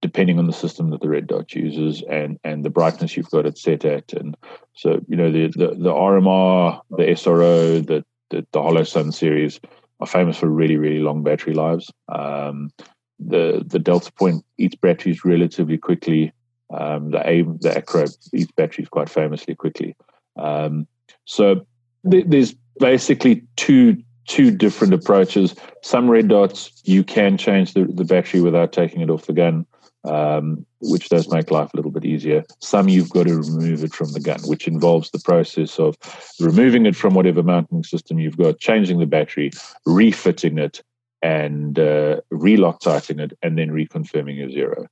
depending 0.02 0.40
on 0.40 0.48
the 0.48 0.54
system 0.54 0.92
that 0.92 1.02
the 1.02 1.10
red 1.10 1.28
dot 1.28 1.54
uses 1.54 2.04
and 2.04 2.40
and 2.44 2.64
the 2.64 2.70
brightness 2.70 3.18
you've 3.18 3.30
got 3.32 3.46
it 3.46 3.58
set 3.58 3.84
at. 3.86 4.14
And 4.14 4.38
so, 4.74 5.02
you 5.08 5.16
know, 5.16 5.32
the 5.32 5.48
the, 5.48 5.68
the 5.76 5.92
RMR, 5.92 6.82
the 6.92 7.04
SRO, 7.04 7.86
the, 7.86 8.06
the 8.30 8.46
the 8.52 8.60
Holosun 8.60 9.14
series 9.14 9.60
are 10.00 10.08
famous 10.08 10.38
for 10.38 10.48
really 10.48 10.78
really 10.78 11.00
long 11.00 11.24
battery 11.24 11.54
lives. 11.54 11.92
Um, 12.08 12.72
the 13.20 13.64
the 13.66 13.80
Delta 13.80 14.12
Point 14.14 14.46
eats 14.58 14.76
batteries 14.76 15.26
relatively 15.26 15.78
quickly. 15.78 16.32
Um, 16.72 17.12
the 17.12 17.28
AIM, 17.28 17.58
the 17.62 17.76
Acro 17.76 18.06
eats 18.32 18.52
batteries 18.52 18.90
quite 18.90 19.10
famously 19.10 19.56
quickly. 19.56 19.96
Um, 20.38 20.88
so 21.26 21.66
th- 22.10 22.26
there's 22.28 22.56
basically 22.80 23.44
two 23.56 23.98
two 24.30 24.52
different 24.52 24.94
approaches. 24.94 25.56
Some 25.82 26.10
red 26.10 26.30
dots 26.30 26.72
you 26.86 27.04
can 27.04 27.38
change 27.38 27.74
the, 27.74 27.84
the 27.86 28.06
battery 28.06 28.40
without 28.40 28.72
taking 28.72 29.02
it 29.02 29.10
off 29.10 29.26
the 29.26 29.34
gun, 29.34 29.66
um, 30.06 30.66
which 30.80 31.10
does 31.10 31.30
make 31.30 31.52
life 31.52 31.74
a 31.74 31.76
little 31.76 31.92
bit 31.92 32.06
easier. 32.06 32.46
Some 32.60 32.88
you've 32.88 33.10
got 33.10 33.28
to 33.28 33.36
remove 33.36 33.84
it 33.84 33.94
from 33.94 34.14
the 34.14 34.22
gun, 34.22 34.40
which 34.46 34.68
involves 34.68 35.10
the 35.12 35.20
process 35.20 35.80
of 35.80 35.98
removing 36.40 36.86
it 36.86 36.96
from 36.96 37.16
whatever 37.16 37.44
mounting 37.44 37.84
system 37.84 38.20
you've 38.20 38.38
got, 38.38 38.60
changing 38.60 39.00
the 39.00 39.06
battery, 39.06 39.52
refitting 39.86 40.60
it, 40.60 40.82
and 41.22 41.78
uh, 41.80 42.22
it, 42.32 43.38
and 43.42 43.58
then 43.58 43.70
reconfirming 43.72 44.38
your 44.38 44.52
zero 44.52 44.88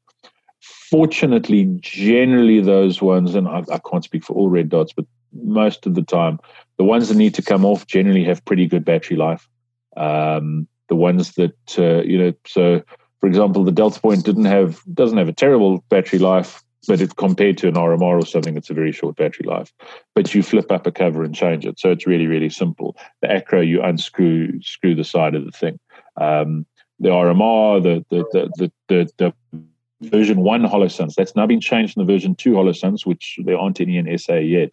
fortunately, 0.90 1.78
generally 1.82 2.62
those 2.62 3.02
ones, 3.02 3.36
and 3.36 3.48
I, 3.48 3.64
I, 3.72 3.80
can't 3.80 4.04
speak 4.04 4.24
for 4.24 4.34
all 4.34 4.50
red 4.50 4.70
dots, 4.70 4.94
but 4.94 5.06
most 5.34 5.86
of 5.86 5.96
the 5.96 6.04
time, 6.04 6.40
the 6.78 6.84
ones 6.84 7.10
that 7.10 7.18
need 7.18 7.34
to 7.36 7.42
come 7.42 7.66
off 7.66 7.88
generally 7.88 8.24
have 8.24 8.46
pretty 8.46 8.68
good 8.68 8.86
battery 8.86 9.18
life. 9.18 9.48
Um, 9.96 10.68
the 10.90 10.96
ones 10.96 11.34
that 11.34 11.58
uh, 11.78 12.02
you 12.04 12.18
know, 12.18 12.34
so 12.46 12.82
for 13.20 13.28
example, 13.28 13.64
the 13.64 13.72
Delta 13.72 14.00
Point 14.00 14.26
didn't 14.26 14.46
have 14.46 14.82
doesn't 14.94 15.18
have 15.18 15.28
a 15.28 15.34
terrible 15.34 15.84
battery 15.90 16.20
life, 16.20 16.64
but 16.88 17.02
it 17.02 17.16
compared 17.16 17.58
to 17.60 17.68
an 17.68 17.74
RMR 17.74 18.22
or 18.22 18.26
something, 18.26 18.56
it's 18.56 18.70
a 18.70 18.76
very 18.76 18.92
short 18.92 19.16
battery 19.16 19.46
life. 19.48 19.74
But 20.16 20.34
you 20.34 20.44
flip 20.44 20.72
up 20.72 20.88
a 20.88 20.92
cover 20.92 21.24
and 21.24 21.36
change 21.36 21.66
it, 21.66 21.80
so 21.80 21.92
it's 21.92 22.08
really 22.08 22.28
really 22.28 22.50
simple. 22.50 22.96
The 23.22 23.32
Acro, 23.32 23.62
you 23.62 23.82
unscrew 23.82 24.62
screw 24.62 24.96
the 24.96 25.04
side 25.04 25.36
of 25.36 25.46
the 25.46 25.52
thing. 25.52 25.80
Um, 26.16 26.66
the 27.00 27.10
RMR, 27.10 27.84
the 27.84 28.06
the 28.10 28.24
the 28.32 28.50
the, 28.58 28.72
the, 28.88 29.34
the 29.52 29.64
version 30.02 30.42
one 30.42 30.64
Holosuns. 30.64 31.16
That's 31.16 31.36
now 31.36 31.46
been 31.48 31.62
changed 31.62 31.98
in 31.98 32.06
the 32.06 32.12
version 32.12 32.36
two 32.36 32.54
Holosuns, 32.54 33.06
which 33.06 33.40
there 33.44 33.58
aren't 33.58 33.82
any 33.82 33.98
in 33.98 34.18
SA 34.18 34.36
yet. 34.36 34.72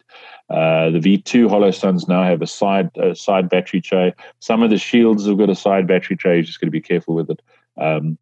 Uh, 0.49 0.91
the 0.91 0.99
V2 0.99 1.47
Holosuns 1.47 2.07
now 2.07 2.23
have 2.23 2.41
a 2.41 2.47
side 2.47 2.91
a 2.95 3.15
side 3.15 3.49
battery 3.49 3.81
tray. 3.81 4.13
Some 4.39 4.61
of 4.61 4.69
the 4.69 4.77
shields 4.77 5.25
have 5.25 5.37
got 5.37 5.49
a 5.49 5.55
side 5.55 5.87
battery 5.87 6.15
tray. 6.15 6.35
you're 6.35 6.43
just 6.43 6.59
got 6.61 6.67
to 6.67 6.71
be 6.71 6.81
careful 6.81 7.15
with 7.15 7.29
it. 7.29 7.41
Um, 7.77 8.17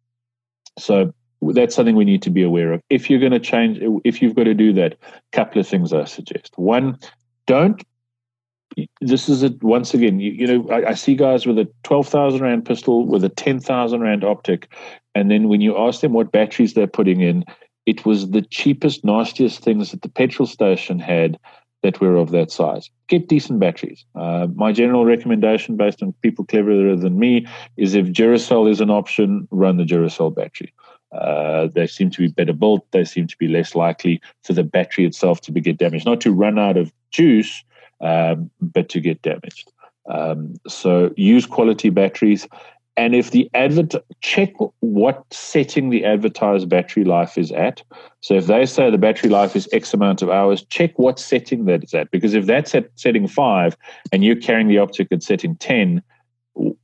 so 0.78 1.12
that's 1.42 1.74
something 1.74 1.94
we 1.94 2.04
need 2.04 2.22
to 2.22 2.30
be 2.30 2.42
aware 2.42 2.72
of. 2.72 2.80
If 2.88 3.10
you're 3.10 3.20
going 3.20 3.32
to 3.32 3.40
change, 3.40 3.78
if 4.04 4.22
you've 4.22 4.34
got 4.34 4.44
to 4.44 4.54
do 4.54 4.72
that, 4.74 4.96
couple 5.32 5.60
of 5.60 5.68
things 5.68 5.92
I 5.92 6.04
suggest. 6.04 6.54
One, 6.56 6.98
don't 7.46 7.82
this 9.00 9.28
is 9.28 9.42
it 9.42 9.62
once 9.62 9.94
again. 9.94 10.20
You, 10.20 10.32
you 10.32 10.46
know, 10.46 10.68
I, 10.70 10.90
I, 10.90 10.94
see 10.94 11.14
guys 11.14 11.46
with 11.46 11.58
a 11.58 11.68
twelve 11.82 12.08
thousand 12.08 12.40
rand 12.40 12.64
pistol 12.64 13.06
with 13.06 13.24
a 13.24 13.28
ten 13.28 13.60
thousand 13.60 14.00
rand 14.00 14.24
optic, 14.24 14.72
and 15.14 15.30
then 15.30 15.48
when 15.48 15.60
you 15.60 15.76
ask 15.76 16.00
them 16.00 16.12
what 16.12 16.32
batteries 16.32 16.74
they're 16.74 16.86
putting 16.86 17.20
in, 17.20 17.44
it 17.86 18.04
was 18.06 18.30
the 18.30 18.42
cheapest, 18.42 19.04
nastiest 19.04 19.62
things 19.62 19.90
that 19.90 20.02
the 20.02 20.08
petrol 20.08 20.46
station 20.46 20.98
had 20.98 21.38
that 21.82 22.00
were 22.00 22.16
of 22.16 22.30
that 22.30 22.50
size. 22.50 22.90
Get 23.08 23.28
decent 23.28 23.60
batteries. 23.60 24.06
Uh, 24.14 24.48
my 24.54 24.72
general 24.72 25.04
recommendation, 25.04 25.76
based 25.76 26.02
on 26.02 26.14
people 26.22 26.46
cleverer 26.46 26.96
than 26.96 27.18
me, 27.18 27.46
is 27.76 27.94
if 27.94 28.06
Duracell 28.06 28.70
is 28.70 28.80
an 28.80 28.90
option, 28.90 29.46
run 29.50 29.76
the 29.76 29.84
Duracell 29.84 30.34
battery. 30.34 30.72
Uh, 31.12 31.68
they 31.74 31.86
seem 31.86 32.10
to 32.10 32.22
be 32.22 32.28
better 32.28 32.54
built. 32.54 32.90
They 32.90 33.04
seem 33.04 33.26
to 33.26 33.36
be 33.36 33.48
less 33.48 33.74
likely 33.74 34.20
for 34.42 34.54
the 34.54 34.64
battery 34.64 35.04
itself 35.04 35.42
to 35.42 35.52
be 35.52 35.60
get 35.60 35.76
damaged. 35.76 36.06
Not 36.06 36.22
to 36.22 36.32
run 36.32 36.58
out 36.58 36.76
of 36.76 36.90
juice, 37.10 37.62
um, 38.00 38.50
but 38.60 38.88
to 38.88 39.00
get 39.00 39.22
damaged. 39.22 39.70
Um, 40.10 40.54
so 40.66 41.12
use 41.16 41.46
quality 41.46 41.90
batteries. 41.90 42.48
And 42.96 43.14
if 43.14 43.32
the 43.32 43.50
advert 43.54 43.94
check 44.20 44.52
what 44.80 45.24
setting 45.32 45.90
the 45.90 46.04
advertised 46.04 46.68
battery 46.68 47.04
life 47.04 47.36
is 47.36 47.50
at. 47.50 47.82
So 48.20 48.34
if 48.34 48.46
they 48.46 48.66
say 48.66 48.90
the 48.90 48.98
battery 48.98 49.30
life 49.30 49.56
is 49.56 49.68
X 49.72 49.92
amount 49.92 50.22
of 50.22 50.30
hours, 50.30 50.64
check 50.66 50.96
what 50.96 51.18
setting 51.18 51.64
that 51.64 51.82
is 51.82 51.92
at. 51.92 52.10
Because 52.12 52.34
if 52.34 52.46
that's 52.46 52.74
at 52.74 52.90
setting 52.94 53.26
five 53.26 53.76
and 54.12 54.22
you're 54.24 54.36
carrying 54.36 54.68
the 54.68 54.78
optic 54.78 55.08
at 55.10 55.24
setting 55.24 55.56
10, 55.56 56.02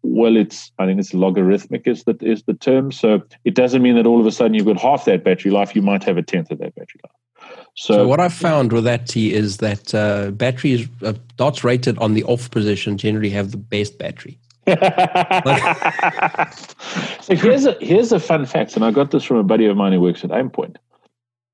well, 0.02 0.36
it's 0.36 0.72
I 0.78 0.86
think 0.86 0.98
it's 0.98 1.14
logarithmic 1.14 1.86
is 1.86 2.02
the 2.02 2.16
is 2.20 2.42
the 2.42 2.54
term. 2.54 2.90
So 2.90 3.22
it 3.44 3.54
doesn't 3.54 3.80
mean 3.80 3.94
that 3.94 4.06
all 4.06 4.20
of 4.20 4.26
a 4.26 4.32
sudden 4.32 4.54
you've 4.54 4.66
got 4.66 4.80
half 4.80 5.04
that 5.04 5.22
battery 5.22 5.52
life. 5.52 5.76
You 5.76 5.82
might 5.82 6.02
have 6.04 6.16
a 6.16 6.22
tenth 6.22 6.50
of 6.50 6.58
that 6.58 6.74
battery 6.74 7.00
life. 7.04 7.56
So, 7.76 7.94
so 7.94 8.08
what 8.08 8.18
I've 8.18 8.34
found 8.34 8.72
with 8.72 8.84
that 8.84 9.06
T 9.06 9.32
is 9.32 9.58
that 9.58 9.94
uh, 9.94 10.32
batteries 10.32 10.88
uh, 11.02 11.14
dots 11.36 11.62
rated 11.62 11.96
on 11.98 12.14
the 12.14 12.24
off 12.24 12.50
position 12.50 12.98
generally 12.98 13.30
have 13.30 13.52
the 13.52 13.56
best 13.56 13.96
battery. 13.96 14.38
so 17.20 17.34
here's 17.34 17.66
a 17.66 17.76
here's 17.80 18.12
a 18.12 18.20
fun 18.20 18.46
fact, 18.46 18.76
and 18.76 18.84
I 18.84 18.90
got 18.90 19.10
this 19.10 19.24
from 19.24 19.38
a 19.38 19.42
buddy 19.42 19.66
of 19.66 19.76
mine 19.76 19.92
who 19.92 20.00
works 20.00 20.24
at 20.24 20.30
Aimpoint. 20.30 20.76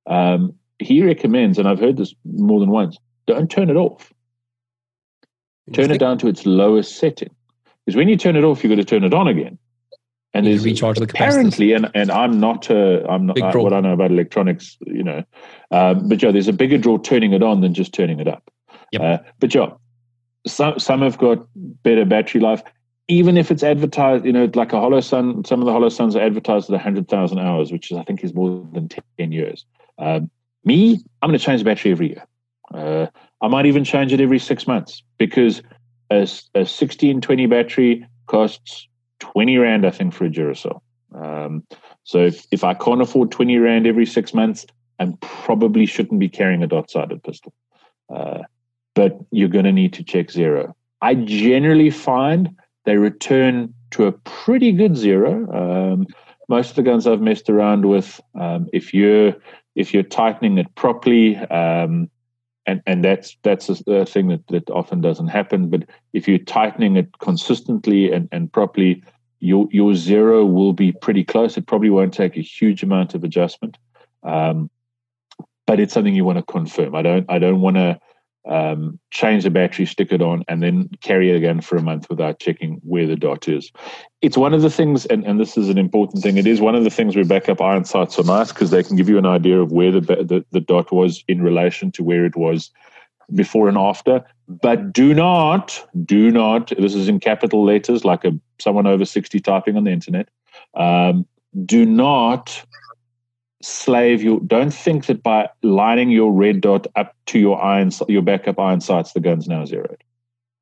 Um, 0.06 0.54
he 0.78 1.02
recommends, 1.02 1.58
and 1.58 1.68
I've 1.68 1.80
heard 1.80 1.96
this 1.96 2.14
more 2.24 2.60
than 2.60 2.70
once: 2.70 2.96
don't 3.26 3.50
turn 3.50 3.70
it 3.70 3.76
off. 3.76 4.12
Turn 5.72 5.90
it 5.90 5.98
down 5.98 6.16
to 6.18 6.28
its 6.28 6.46
lowest 6.46 6.96
setting, 6.96 7.34
because 7.84 7.96
when 7.96 8.08
you 8.08 8.16
turn 8.16 8.36
it 8.36 8.44
off, 8.44 8.62
you've 8.62 8.70
got 8.70 8.76
to 8.76 8.84
turn 8.84 9.02
it 9.02 9.12
on 9.12 9.26
again 9.26 9.58
and 10.36 10.46
there's 10.46 10.64
recharge 10.64 10.98
the 10.98 11.04
apparently, 11.04 11.72
and, 11.72 11.90
and 11.94 12.10
I'm 12.10 12.38
not 12.38 12.70
uh, 12.70 13.02
I'm 13.08 13.26
not 13.26 13.40
uh, 13.40 13.58
what 13.58 13.72
I 13.72 13.80
know 13.80 13.92
about 13.92 14.10
electronics, 14.10 14.76
you 14.86 15.02
know, 15.02 15.24
um, 15.70 16.08
but 16.08 16.22
yeah, 16.22 16.30
there's 16.30 16.48
a 16.48 16.52
bigger 16.52 16.78
draw 16.78 16.98
turning 16.98 17.32
it 17.32 17.42
on 17.42 17.62
than 17.62 17.72
just 17.72 17.94
turning 17.94 18.20
it 18.20 18.28
up. 18.28 18.50
Yep. 18.92 19.02
Uh, 19.02 19.18
but 19.38 19.54
yeah, 19.54 19.68
some 20.46 20.78
some 20.78 21.00
have 21.00 21.18
got 21.18 21.46
better 21.54 22.04
battery 22.04 22.40
life. 22.40 22.62
Even 23.09 23.36
if 23.36 23.50
it's 23.50 23.62
advertised, 23.62 24.24
you 24.24 24.32
know, 24.32 24.50
like 24.54 24.72
a 24.72 24.76
Holosun, 24.76 25.46
some 25.46 25.61
of 25.61 25.66
the 25.66 25.72
Holosuns 25.72 26.16
are 26.16 26.20
advertised 26.20 26.70
at 26.70 26.80
hundred 26.80 27.09
thousand 27.09 27.38
hours, 27.38 27.70
which 27.70 27.90
is, 27.90 27.98
I 27.98 28.02
think 28.02 28.24
is 28.24 28.34
more 28.34 28.66
than 28.72 28.88
ten 28.88 29.32
years. 29.32 29.64
Um, 29.98 30.30
me, 30.64 31.00
I'm 31.22 31.30
going 31.30 31.38
to 31.38 31.44
change 31.44 31.61
the 31.61 31.64
battery 31.64 31.92
every 31.92 32.09
year. 32.09 32.24
Uh, 32.74 33.07
I 33.40 33.48
might 33.48 33.66
even 33.66 33.84
change 33.84 34.12
it 34.12 34.20
every 34.20 34.40
six 34.40 34.66
months 34.66 35.02
because 35.18 35.61
a, 36.11 36.16
a 36.54 36.66
1620 36.66 37.46
battery 37.46 38.07
costs 38.26 38.88
20 39.20 39.59
Rand, 39.59 39.86
I 39.86 39.90
think, 39.90 40.12
for 40.12 40.24
a 40.24 40.30
Duracell. 40.30 40.80
Um, 41.14 41.64
so 42.04 42.18
if, 42.18 42.46
if 42.50 42.64
I 42.64 42.74
can't 42.74 43.00
afford 43.00 43.30
20 43.30 43.57
Rand 43.59 43.86
every 43.86 44.07
six 44.07 44.34
months, 44.34 44.66
I 44.98 45.12
probably 45.20 45.86
shouldn't 45.86 46.20
be 46.20 46.28
carrying 46.28 46.62
a 46.62 46.66
dot 46.66 46.90
sided 46.90 47.22
pistol. 47.22 47.52
Uh, 48.12 48.42
but 48.94 49.18
you're 49.30 49.48
going 49.48 49.64
to 49.64 49.72
need 49.72 49.92
to 49.94 50.04
check 50.04 50.30
zero. 50.30 50.74
I 51.02 51.14
generally 51.14 51.90
find 51.90 52.57
they 52.87 52.97
return 52.97 53.74
to 53.91 54.07
a 54.07 54.12
pretty 54.12 54.72
good 54.72 54.97
zero. 54.97 55.93
Um, 55.93 56.07
most 56.49 56.70
of 56.70 56.76
the 56.76 56.82
guns 56.82 57.07
I've 57.07 57.20
messed 57.20 57.51
around 57.51 57.84
with, 57.84 58.20
um, 58.41 58.68
if 58.72 58.95
you're 58.95 59.34
if 59.74 59.93
you're 59.93 60.05
tightening 60.05 60.57
it 60.57 60.74
properly, 60.76 61.37
um, 61.37 62.09
and 62.66 62.80
and 62.87 63.05
that's 63.05 63.37
that's 63.43 63.68
a, 63.68 64.07
thing 64.07 64.28
that, 64.28 64.47
that 64.49 64.70
often 64.70 65.01
doesn't 65.01 65.26
happen. 65.26 65.68
But 65.68 65.84
if 66.12 66.26
you're 66.26 66.39
tightening 66.39 66.97
it 66.97 67.18
consistently 67.18 68.12
and, 68.12 68.28
and 68.30 68.51
properly, 68.53 69.03
your 69.41 69.68
your 69.72 69.95
zero 69.95 70.45
will 70.45 70.72
be 70.72 70.93
pretty 70.93 71.24
close. 71.24 71.57
It 71.57 71.66
probably 71.66 71.91
won't 71.91 72.14
take 72.14 72.37
a 72.37 72.41
huge 72.41 72.84
amount 72.84 73.14
of 73.14 73.24
adjustment, 73.24 73.76
um, 74.22 74.70
but 75.66 75.80
it's 75.80 75.93
something 75.93 76.14
you 76.14 76.24
want 76.24 76.39
to 76.39 76.53
confirm. 76.53 76.95
I 76.95 77.03
don't 77.03 77.26
I 77.28 77.41
don't 77.41 77.61
want 77.61 77.76
to 77.76 77.99
um, 78.49 78.99
change 79.11 79.44
the 79.44 79.51
battery, 79.51 79.86
stick 79.86 80.12
it 80.12 80.22
on, 80.22 80.44
and 80.49 80.62
then 80.62 80.88
carry 81.01 81.30
it 81.30 81.36
again 81.36 81.61
for 81.61 81.76
a 81.76 81.82
month 81.82 82.09
without 82.09 82.38
checking 82.38 82.80
where 82.82 83.07
the 83.07 83.16
dot 83.16 83.49
is. 83.49 83.72
It's 84.22 84.36
one 84.36 84.55
of 84.55 84.62
the 84.62 84.70
things, 84.70 85.07
and, 85.07 85.24
and 85.24 85.40
this 85.40 85.57
is 85.57 85.68
an 85.68 85.78
important 85.78 86.22
thing, 86.22 86.36
it 86.36 86.47
is 86.47 86.61
one 86.61 86.74
of 86.74 86.84
the 86.84 86.90
things 86.90 87.16
where 87.16 87.24
backup 87.24 87.61
iron 87.61 87.84
sights 87.84 88.18
are 88.18 88.24
nice 88.24 88.53
because 88.53 88.70
they 88.70 88.82
can 88.82 88.97
give 88.97 89.09
you 89.09 89.18
an 89.18 89.26
idea 89.26 89.61
of 89.61 89.72
where 89.72 89.92
the, 89.92 90.01
the, 90.01 90.44
the 90.53 90.61
dot 90.61 90.92
was 90.92 91.24
in 91.28 91.42
relation 91.42 91.90
to 91.92 92.05
where 92.05 92.24
it 92.24 92.36
was 92.36 92.70
before 93.34 93.68
and 93.68 93.78
after. 93.78 94.24
But 94.49 94.92
do 94.92 95.12
not, 95.12 95.84
do 96.05 96.30
not, 96.30 96.72
this 96.78 96.94
is 96.94 97.09
in 97.09 97.18
capital 97.18 97.64
letters, 97.64 98.05
like 98.05 98.24
a 98.24 98.32
someone 98.59 98.86
over 98.86 99.05
60 99.05 99.40
typing 99.40 99.76
on 99.76 99.84
the 99.84 99.90
internet. 99.90 100.28
Um, 100.74 101.26
do 101.64 101.84
not 101.84 102.64
slave 103.62 104.22
you. 104.22 104.40
Don't 104.46 104.72
think 104.72 105.07
that 105.07 105.22
by 105.22 105.48
lining 105.62 106.11
your 106.11 106.32
red 106.32 106.61
dot 106.61 106.86
up 106.96 107.14
to 107.26 107.38
your 107.38 107.62
iron 107.62 107.90
your 108.09 108.22
backup 108.22 108.59
iron 108.59 108.80
sights 108.80 109.12
the 109.12 109.20
gun's 109.20 109.48
now 109.48 109.64
zeroed. 109.64 110.02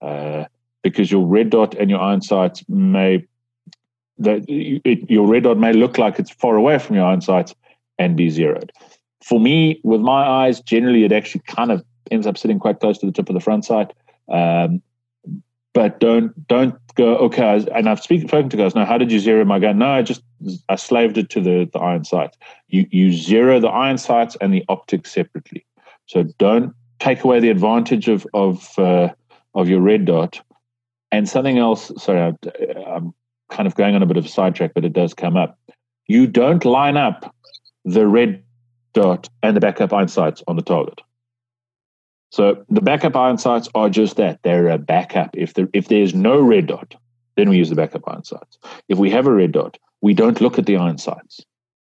Uh, 0.01 0.45
because 0.82 1.11
your 1.11 1.26
red 1.26 1.51
dot 1.51 1.74
and 1.74 1.90
your 1.90 2.01
iron 2.01 2.20
sights 2.20 2.64
may 2.68 3.26
that 4.18 4.49
your 4.49 5.26
red 5.26 5.42
dot 5.42 5.59
may 5.59 5.72
look 5.72 5.99
like 5.99 6.18
it's 6.18 6.30
far 6.30 6.57
away 6.57 6.78
from 6.78 6.95
your 6.95 7.05
iron 7.05 7.20
sights 7.20 7.55
and 7.99 8.16
be 8.16 8.30
zeroed. 8.30 8.72
For 9.22 9.40
me 9.40 9.80
with 9.82 10.01
my 10.01 10.24
eyes 10.24 10.61
generally 10.61 11.05
it 11.05 11.12
actually 11.12 11.42
kind 11.47 11.72
of 11.72 11.84
ends 12.11 12.26
up 12.26 12.38
sitting 12.38 12.59
quite 12.59 12.80
close 12.80 12.99
to 12.99 13.07
the 13.07 13.12
tip 13.12 13.28
of 13.28 13.34
the 13.34 13.40
front 13.40 13.64
sight. 13.64 13.92
Um, 14.28 14.82
but 15.72 15.99
don't 15.99 16.47
don't 16.47 16.74
go 16.95 17.16
okay 17.16 17.66
and 17.74 17.88
i've 17.88 18.01
speak, 18.01 18.22
spoken 18.22 18.49
to 18.49 18.57
guys 18.57 18.76
now 18.76 18.84
how 18.84 18.97
did 18.97 19.11
you 19.11 19.18
zero 19.18 19.45
my 19.45 19.59
gun? 19.59 19.78
No 19.78 19.86
i 19.86 20.03
just 20.03 20.22
i 20.68 20.76
slaved 20.76 21.18
it 21.18 21.30
to 21.30 21.40
the, 21.40 21.68
the 21.72 21.78
iron 21.78 22.05
sights. 22.05 22.36
you 22.68 22.86
you 22.90 23.12
zero 23.12 23.61
the 23.61 23.68
iron 23.68 23.99
sights 23.99 24.36
and 24.40 24.53
the 24.53 24.64
optics 24.68 25.12
separately 25.12 25.64
so 26.07 26.24
don't 26.38 26.74
take 26.99 27.24
away 27.24 27.40
the 27.40 27.51
advantage 27.51 28.09
of 28.09 28.26
of 28.34 28.78
uh, 28.78 29.09
of 29.55 29.68
your 29.68 29.80
red 29.80 30.05
dot 30.05 30.40
and 31.12 31.28
something 31.28 31.59
else 31.59 31.90
sorry 31.97 32.20
I, 32.20 32.34
i'm 32.86 33.14
kind 33.51 33.66
of 33.66 33.74
going 33.74 33.95
on 33.95 34.03
a 34.03 34.07
bit 34.07 34.16
of 34.16 34.24
a 34.26 34.28
sidetrack 34.28 34.72
but 34.74 34.84
it 34.84 34.92
does 34.92 35.14
come 35.14 35.36
up 35.36 35.59
you 36.07 36.26
don't 36.26 36.64
line 36.64 36.97
up 36.97 37.34
the 37.84 38.07
red 38.07 38.42
dot 38.92 39.28
and 39.42 39.57
the 39.57 39.61
backup 39.61 39.92
iron 39.92 40.09
sights 40.09 40.42
on 40.47 40.57
the 40.57 40.62
target 40.62 41.01
so 42.34 42.64
the 42.68 42.80
backup 42.80 43.14
iron 43.14 43.38
sights 43.38 43.68
are 43.76 43.88
just 43.88 44.16
that. 44.16 44.40
They're 44.42 44.66
a 44.66 44.76
backup. 44.76 45.30
If 45.34 45.55
there 45.55 45.68
if 45.72 45.86
there's 45.86 46.14
no 46.14 46.40
red 46.40 46.66
dot, 46.66 46.97
then 47.36 47.49
we 47.49 47.59
use 47.59 47.70
the 47.70 47.76
backup 47.76 48.03
iron 48.09 48.24
sights. 48.24 48.59
If 48.88 48.99
we 48.99 49.09
have 49.11 49.28
a 49.28 49.32
red 49.32 49.53
dot, 49.53 49.78
we 50.05 50.14
don't 50.14 50.40
look 50.40 50.59
at 50.59 50.66
the 50.66 50.76
iron 50.76 50.98
sights. 50.98 51.40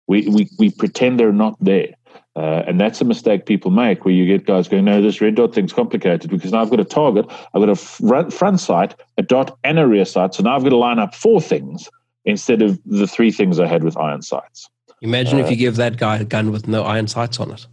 We 0.08 0.28
we 0.28 0.48
we 0.58 0.70
pretend 0.70 1.20
they're 1.20 1.32
not 1.32 1.56
there. 1.60 1.92
Uh, 2.34 2.62
and 2.66 2.80
that's 2.80 3.00
a 3.00 3.04
mistake 3.04 3.46
people 3.46 3.70
make 3.70 4.04
where 4.04 4.12
you 4.12 4.26
get 4.26 4.46
guys 4.46 4.68
going, 4.68 4.84
no, 4.84 5.00
this 5.00 5.22
red 5.22 5.34
dot 5.34 5.54
thing's 5.54 5.72
complicated 5.72 6.30
because 6.30 6.52
now 6.52 6.60
I've 6.60 6.68
got 6.68 6.80
a 6.80 6.84
target, 6.84 7.24
I've 7.54 7.62
got 7.62 7.70
a 7.70 7.76
front, 7.76 8.30
front 8.30 8.60
sight, 8.60 8.94
a 9.16 9.22
dot, 9.22 9.56
and 9.64 9.78
a 9.78 9.86
rear 9.86 10.04
sight. 10.04 10.34
So 10.34 10.42
now 10.42 10.54
I've 10.54 10.62
got 10.62 10.68
to 10.68 10.76
line 10.76 10.98
up 10.98 11.14
four 11.14 11.40
things 11.40 11.88
instead 12.26 12.60
of 12.60 12.78
the 12.84 13.06
three 13.06 13.32
things 13.32 13.58
I 13.58 13.66
had 13.66 13.82
with 13.84 13.96
iron 13.96 14.20
sights. 14.20 14.68
Imagine 15.00 15.40
uh, 15.40 15.44
if 15.44 15.50
you 15.50 15.56
give 15.56 15.76
that 15.76 15.96
guy 15.96 16.18
a 16.18 16.24
gun 16.24 16.52
with 16.52 16.68
no 16.68 16.82
iron 16.82 17.06
sights 17.06 17.40
on 17.40 17.50
it 17.52 17.66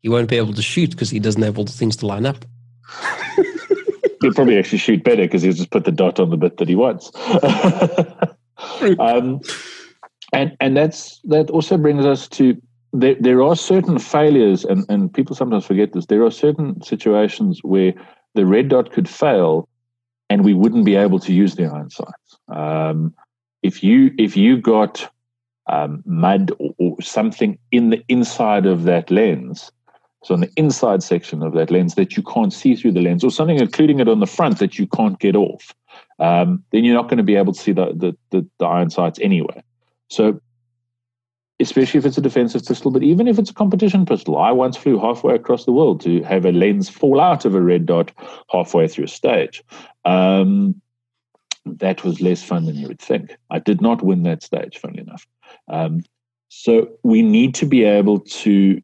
he 0.00 0.08
won't 0.08 0.28
be 0.28 0.36
able 0.36 0.54
to 0.54 0.62
shoot 0.62 0.90
because 0.90 1.10
he 1.10 1.18
doesn't 1.18 1.42
have 1.42 1.58
all 1.58 1.64
the 1.64 1.72
things 1.72 1.96
to 1.96 2.06
line 2.06 2.26
up. 2.26 2.44
He'll 4.20 4.34
probably 4.34 4.58
actually 4.58 4.78
shoot 4.78 5.04
better 5.04 5.22
because 5.22 5.42
he'll 5.42 5.52
just 5.52 5.70
put 5.70 5.84
the 5.84 5.92
dot 5.92 6.18
on 6.18 6.30
the 6.30 6.36
bit 6.36 6.56
that 6.56 6.68
he 6.68 6.74
wants. 6.74 7.12
um, 8.98 9.40
and 10.32 10.56
and 10.60 10.76
that's 10.76 11.20
that 11.24 11.50
also 11.50 11.76
brings 11.76 12.04
us 12.04 12.28
to 12.28 12.60
there, 12.92 13.16
there 13.20 13.42
are 13.42 13.56
certain 13.56 13.98
failures, 13.98 14.64
and, 14.64 14.84
and 14.88 15.12
people 15.12 15.36
sometimes 15.36 15.66
forget 15.66 15.92
this. 15.92 16.06
There 16.06 16.24
are 16.24 16.30
certain 16.30 16.80
situations 16.82 17.60
where 17.62 17.92
the 18.34 18.46
red 18.46 18.68
dot 18.68 18.92
could 18.92 19.08
fail, 19.08 19.68
and 20.30 20.44
we 20.44 20.54
wouldn't 20.54 20.84
be 20.84 20.96
able 20.96 21.18
to 21.20 21.32
use 21.32 21.54
the 21.54 21.66
iron 21.66 21.90
sights. 21.90 22.38
Um, 22.48 23.14
if 23.62 23.82
you 23.82 24.12
if 24.18 24.36
you 24.36 24.56
got 24.56 25.10
um, 25.68 26.02
mud 26.06 26.52
or, 26.58 26.74
or, 26.78 27.02
something 27.02 27.58
in 27.72 27.90
the 27.90 28.02
inside 28.08 28.64
of 28.64 28.84
that 28.84 29.10
lens, 29.10 29.70
so 30.24 30.32
on 30.32 30.40
the 30.40 30.50
inside 30.56 31.02
section 31.02 31.42
of 31.42 31.52
that 31.52 31.70
lens 31.70 31.94
that 31.96 32.16
you 32.16 32.22
can't 32.22 32.54
see 32.54 32.74
through 32.74 32.92
the 32.92 33.02
lens, 33.02 33.22
or 33.22 33.30
something 33.30 33.58
including 33.58 34.00
it 34.00 34.08
on 34.08 34.20
the 34.20 34.26
front 34.26 34.58
that 34.60 34.78
you 34.78 34.86
can't 34.86 35.18
get 35.18 35.36
off, 35.36 35.74
um, 36.18 36.64
then 36.72 36.84
you're 36.84 36.94
not 36.94 37.08
going 37.08 37.18
to 37.18 37.22
be 37.22 37.36
able 37.36 37.52
to 37.52 37.60
see 37.60 37.72
the, 37.72 38.16
the, 38.30 38.46
the, 38.58 38.66
iron 38.66 38.90
sights 38.90 39.18
anywhere. 39.22 39.62
So 40.08 40.40
especially 41.60 41.98
if 41.98 42.06
it's 42.06 42.18
a 42.18 42.22
defensive 42.22 42.64
pistol, 42.64 42.90
but 42.90 43.02
even 43.02 43.26
if 43.26 43.38
it's 43.38 43.50
a 43.50 43.54
competition 43.54 44.06
pistol. 44.06 44.38
I 44.38 44.52
once 44.52 44.76
flew 44.76 44.98
halfway 44.98 45.34
across 45.34 45.64
the 45.64 45.72
world 45.72 46.00
to 46.02 46.22
have 46.22 46.44
a 46.44 46.52
lens 46.52 46.88
fall 46.88 47.20
out 47.20 47.44
of 47.44 47.54
a 47.54 47.60
red 47.60 47.86
dot 47.86 48.12
halfway 48.50 48.86
through 48.86 49.04
a 49.04 49.08
stage. 49.08 49.62
Um, 50.04 50.80
that 51.66 52.04
was 52.04 52.20
less 52.20 52.42
fun 52.42 52.64
than 52.64 52.76
you 52.76 52.86
would 52.88 53.00
think. 53.00 53.36
I 53.50 53.58
did 53.58 53.80
not 53.80 54.02
win 54.02 54.22
that 54.22 54.42
stage, 54.42 54.78
funnily 54.78 55.00
enough. 55.00 55.26
Um, 55.68 56.02
so 56.48 56.88
we 57.02 57.22
need 57.22 57.54
to 57.56 57.66
be 57.66 57.84
able 57.84 58.20
to 58.20 58.80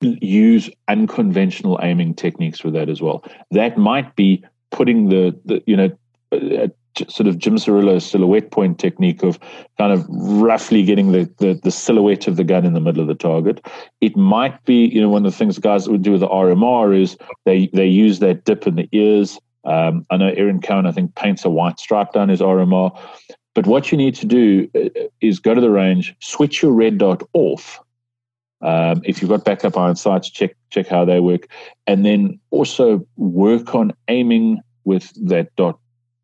use 0.00 0.70
unconventional 0.88 1.78
aiming 1.82 2.14
techniques 2.14 2.60
for 2.60 2.70
that 2.70 2.88
as 2.88 3.00
well. 3.00 3.24
That 3.50 3.78
might 3.78 4.14
be 4.16 4.44
putting 4.70 5.08
the, 5.08 5.38
the 5.44 5.62
you 5.66 5.76
know, 5.76 5.90
uh, 6.32 6.68
sort 7.08 7.28
of 7.28 7.38
Jim 7.38 7.56
Cirillo's 7.56 8.04
silhouette 8.04 8.50
point 8.50 8.78
technique 8.78 9.22
of 9.22 9.38
kind 9.78 9.92
of 9.92 10.04
roughly 10.08 10.82
getting 10.82 11.12
the, 11.12 11.30
the, 11.38 11.60
the, 11.62 11.70
silhouette 11.70 12.26
of 12.26 12.36
the 12.36 12.44
gun 12.44 12.64
in 12.64 12.74
the 12.74 12.80
middle 12.80 13.00
of 13.00 13.08
the 13.08 13.14
target. 13.14 13.64
It 14.00 14.16
might 14.16 14.64
be, 14.64 14.86
you 14.86 15.00
know, 15.00 15.08
one 15.08 15.24
of 15.24 15.32
the 15.32 15.38
things 15.38 15.58
guys 15.58 15.88
would 15.88 16.02
do 16.02 16.12
with 16.12 16.20
the 16.20 16.28
RMR 16.28 17.00
is 17.00 17.16
they, 17.44 17.68
they 17.72 17.86
use 17.86 18.18
that 18.18 18.44
dip 18.44 18.66
in 18.66 18.74
the 18.74 18.88
ears. 18.92 19.38
Um, 19.64 20.06
I 20.10 20.16
know 20.16 20.32
Aaron 20.36 20.60
Cowan, 20.60 20.86
I 20.86 20.92
think, 20.92 21.14
paints 21.14 21.44
a 21.44 21.50
white 21.50 21.78
stripe 21.78 22.12
down 22.12 22.28
his 22.28 22.40
RMR. 22.40 22.98
But 23.54 23.66
what 23.66 23.90
you 23.90 23.98
need 23.98 24.14
to 24.16 24.26
do 24.26 24.68
uh, 24.74 24.88
is 25.20 25.38
go 25.40 25.54
to 25.54 25.60
the 25.60 25.70
range, 25.70 26.14
switch 26.20 26.62
your 26.62 26.72
red 26.72 26.98
dot 26.98 27.22
off, 27.32 27.80
um, 28.60 29.02
if 29.04 29.20
you've 29.20 29.30
got 29.30 29.44
backup 29.44 29.76
iron 29.76 29.96
sights, 29.96 30.30
check 30.30 30.56
check 30.70 30.86
how 30.86 31.04
they 31.04 31.20
work, 31.20 31.48
and 31.86 32.04
then 32.04 32.40
also 32.50 33.06
work 33.16 33.74
on 33.74 33.92
aiming 34.08 34.60
with 34.84 35.12
that 35.28 35.54
dot 35.56 35.78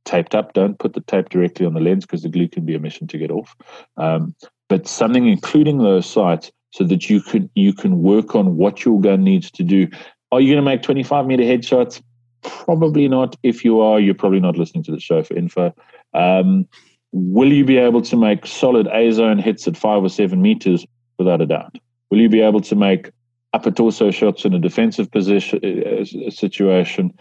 taped 0.05 0.35
up. 0.35 0.53
Don't 0.53 0.79
put 0.79 0.95
the 0.95 1.01
tape 1.01 1.29
directly 1.29 1.67
on 1.67 1.75
the 1.75 1.81
lens 1.81 2.05
because 2.05 2.23
the 2.23 2.29
glue 2.29 2.49
can 2.49 2.65
be 2.65 2.75
a 2.75 2.81
mission 2.81 3.07
to 3.09 3.19
get 3.19 3.31
off. 3.31 3.55
Um, 3.97 4.35
but 4.69 4.89
something 4.89 5.29
including 5.29 5.79
those 5.79 6.07
sights 6.07 6.51
so 6.73 6.85
that 6.85 7.09
you 7.09 7.21
can 7.21 7.49
you 7.55 7.73
can 7.73 8.03
work 8.03 8.35
on 8.35 8.57
what 8.57 8.85
your 8.85 9.01
gun 9.01 9.23
needs 9.23 9.51
to 9.53 9.63
do. 9.63 9.89
Are 10.33 10.41
you 10.41 10.53
going 10.53 10.65
to 10.65 10.71
make 10.71 10.83
25 10.83 11.27
meter 11.27 11.45
headshots? 11.45 12.03
Probably 12.43 13.09
not. 13.09 13.37
If 13.43 13.65
you 13.65 13.81
are, 13.81 14.01
you're 14.01 14.15
probably 14.15 14.41
not 14.41 14.59
listening 14.59 14.83
to 14.85 14.91
the 14.91 15.01
show 15.01 15.23
for 15.23 15.35
info. 15.35 15.73
Um, 16.13 16.67
will 17.13 17.53
you 17.53 17.65
be 17.65 17.79
able 17.79 18.03
to 18.03 18.17
make 18.17 18.45
solid 18.45 18.89
A 18.89 19.13
zone 19.13 19.39
hits 19.39 19.69
at 19.69 19.77
five 19.77 20.03
or 20.03 20.09
seven 20.09 20.43
meters? 20.43 20.85
Without 21.17 21.41
a 21.41 21.47
doubt. 21.47 21.79
Will 22.15 22.21
you 22.21 22.29
be 22.29 22.43
able 22.43 22.61
to 22.61 22.77
make 22.77 23.11
upper 23.55 23.73
torso 23.73 24.13
shots 24.13 24.45
in 24.45 24.55
a 24.55 24.61
defensive 24.61 25.11
position 25.11 25.59
uh, 25.65 26.31
situation? 26.31 27.13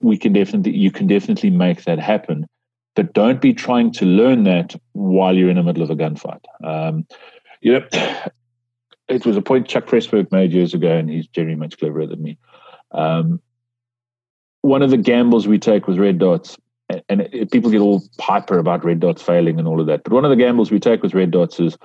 We 0.00 0.18
can 0.18 0.32
definitely, 0.32 0.76
you 0.76 0.90
can 0.90 1.06
definitely 1.06 1.50
make 1.50 1.84
that 1.84 2.00
happen, 2.00 2.48
but 2.96 3.12
don't 3.12 3.40
be 3.40 3.54
trying 3.54 3.92
to 3.92 4.04
learn 4.04 4.42
that 4.42 4.74
while 4.90 5.36
you're 5.36 5.50
in 5.50 5.54
the 5.54 5.62
middle 5.62 5.84
of 5.84 5.90
a 5.90 5.94
gunfight. 5.94 6.40
Um, 6.64 7.06
you 7.60 7.74
know, 7.74 7.86
it 9.08 9.24
was 9.24 9.36
a 9.36 9.40
point 9.40 9.68
Chuck 9.68 9.86
Pressburg 9.86 10.32
made 10.32 10.52
years 10.52 10.74
ago, 10.74 10.90
and 10.90 11.08
he's 11.08 11.28
generally 11.28 11.54
much 11.54 11.78
cleverer 11.78 12.08
than 12.08 12.24
me. 12.24 12.38
Um, 12.90 13.40
one 14.62 14.82
of 14.82 14.90
the 14.90 14.96
gambles 14.96 15.46
we 15.46 15.60
take 15.60 15.86
with 15.86 15.96
red 15.96 16.18
dots, 16.18 16.58
and, 17.08 17.20
it, 17.20 17.52
people 17.52 17.70
get 17.70 17.78
all 17.80 18.02
hyper 18.18 18.58
about 18.58 18.84
red 18.84 18.98
dots 18.98 19.22
failing 19.22 19.60
and 19.60 19.68
all 19.68 19.80
of 19.80 19.86
that, 19.86 20.02
but 20.02 20.12
one 20.12 20.24
of 20.24 20.30
the 20.30 20.44
gambles 20.44 20.72
we 20.72 20.80
take 20.80 21.04
with 21.04 21.14
red 21.14 21.30
dots 21.30 21.60
is 21.60 21.78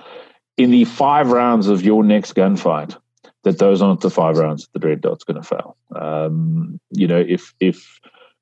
in 0.58 0.70
the 0.72 0.84
five 0.84 1.30
rounds 1.30 1.68
of 1.68 1.82
your 1.82 2.04
next 2.04 2.34
gunfight, 2.34 2.96
that 3.44 3.58
those 3.58 3.80
aren't 3.80 4.00
the 4.00 4.10
five 4.10 4.36
rounds 4.36 4.66
that 4.66 4.78
the 4.78 4.86
red 4.86 5.00
dot's 5.00 5.24
going 5.24 5.40
to 5.40 5.48
fail. 5.48 5.76
Um, 5.94 6.78
you 6.90 7.06
know, 7.06 7.24
if 7.26 7.54
if 7.60 8.00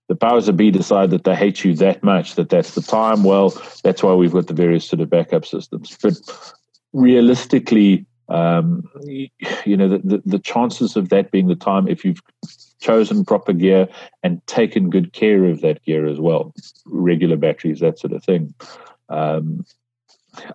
the 0.09 0.17
powers 0.17 0.47
that 0.47 0.55
be 0.55 0.71
decide 0.71 1.11
that 1.11 1.25
they 1.25 1.35
hate 1.35 1.65
you 1.65 1.75
that 1.77 2.03
much 2.03 2.35
that 2.37 2.49
that's 2.49 2.75
the 2.75 2.81
time, 2.81 3.23
well, 3.23 3.51
that's 3.85 4.03
why 4.03 4.15
we've 4.15 4.33
got 4.33 4.47
the 4.47 4.55
various 4.55 4.89
sort 4.89 5.01
of 5.01 5.11
backup 5.11 5.45
systems. 5.45 5.97
But 6.03 6.15
realistically, 6.93 8.07
um, 8.29 8.89
you 9.65 9.77
know, 9.77 9.89
the, 9.89 9.99
the, 9.99 10.23
the 10.25 10.39
chances 10.39 10.97
of 10.97 11.11
that 11.11 11.31
being 11.31 11.49
the 11.49 11.57
time, 11.57 11.87
if 11.89 12.05
you've 12.05 12.23
chosen 12.81 13.25
proper 13.25 13.53
gear 13.53 13.89
and 14.23 14.45
taken 14.47 14.91
good 14.91 15.13
care 15.13 15.45
of 15.45 15.61
that 15.61 15.83
gear 15.85 16.07
as 16.07 16.21
well, 16.21 16.55
regular 16.87 17.37
batteries, 17.37 17.81
that 17.81 17.99
sort 17.99 18.13
of 18.13 18.25
thing. 18.25 18.55
Um, 19.09 19.65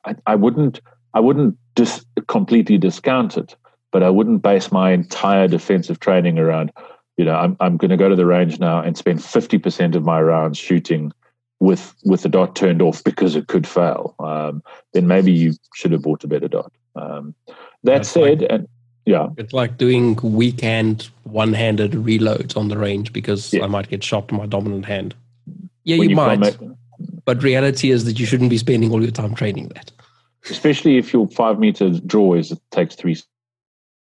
I, 0.06 0.16
I 0.26 0.36
wouldn't 0.36 0.80
I 1.14 1.20
wouldn't 1.20 1.58
just 1.76 2.06
completely 2.28 2.78
discount 2.78 3.38
it, 3.38 3.56
but 3.92 4.04
I 4.04 4.10
wouldn't 4.10 4.42
base 4.42 4.72
my 4.72 4.92
entire 4.92 5.48
defensive 5.48 6.00
training 6.00 6.40
around, 6.40 6.72
you 7.18 7.26
know, 7.26 7.36
I'm, 7.36 7.58
I'm 7.60 7.78
going 7.78 7.92
to 7.92 7.98
go 7.98 8.10
to 8.10 8.16
the 8.16 8.26
range 8.26 8.60
now 8.60 8.82
and 8.82 8.98
spend 8.98 9.20
50% 9.20 9.96
of 9.96 10.04
my 10.04 10.22
rounds 10.22 10.58
shooting 10.58 11.12
with 11.60 11.94
with 12.04 12.24
the 12.24 12.30
dot 12.30 12.56
turned 12.56 12.82
off 12.82 13.04
because 13.04 13.36
it 13.36 13.48
could 13.48 13.68
fail. 13.68 14.16
Um, 14.20 14.64
then 14.94 15.06
maybe 15.08 15.32
you 15.32 15.54
should 15.76 15.92
have 15.92 16.02
bought 16.02 16.24
a 16.24 16.28
better 16.28 16.48
dot. 16.48 16.72
Um, 16.96 17.36
that 17.48 17.58
That's 17.84 18.10
said, 18.10 18.42
and 18.44 18.68
Yeah. 19.06 19.30
It's 19.38 19.54
like 19.54 19.78
doing 19.78 20.16
weak 20.24 20.62
hand 20.62 21.10
one 21.24 21.54
handed 21.54 21.92
reloads 21.92 22.58
on 22.58 22.70
the 22.70 22.78
range 22.78 23.14
because 23.14 23.54
yeah. 23.54 23.64
I 23.64 23.68
might 23.68 23.90
get 23.90 24.04
shot 24.04 24.32
in 24.32 24.38
my 24.38 24.48
dominant 24.48 24.86
hand. 24.86 25.14
Yeah, 25.84 25.98
you, 25.98 26.10
you 26.10 26.16
might. 26.16 26.40
Make, 26.40 26.58
but 27.26 27.44
reality 27.44 27.92
is 27.92 28.06
that 28.06 28.20
you 28.20 28.26
shouldn't 28.26 28.50
be 28.50 28.58
spending 28.58 28.92
all 28.92 29.02
your 29.02 29.12
time 29.12 29.36
training 29.36 29.70
that. 29.76 29.92
Especially 30.50 30.98
if 30.98 31.14
your 31.14 31.28
five 31.28 31.60
meter 31.60 31.90
draw 32.00 32.34
is 32.34 32.52
it 32.52 32.60
takes 32.72 32.96
three 32.96 33.18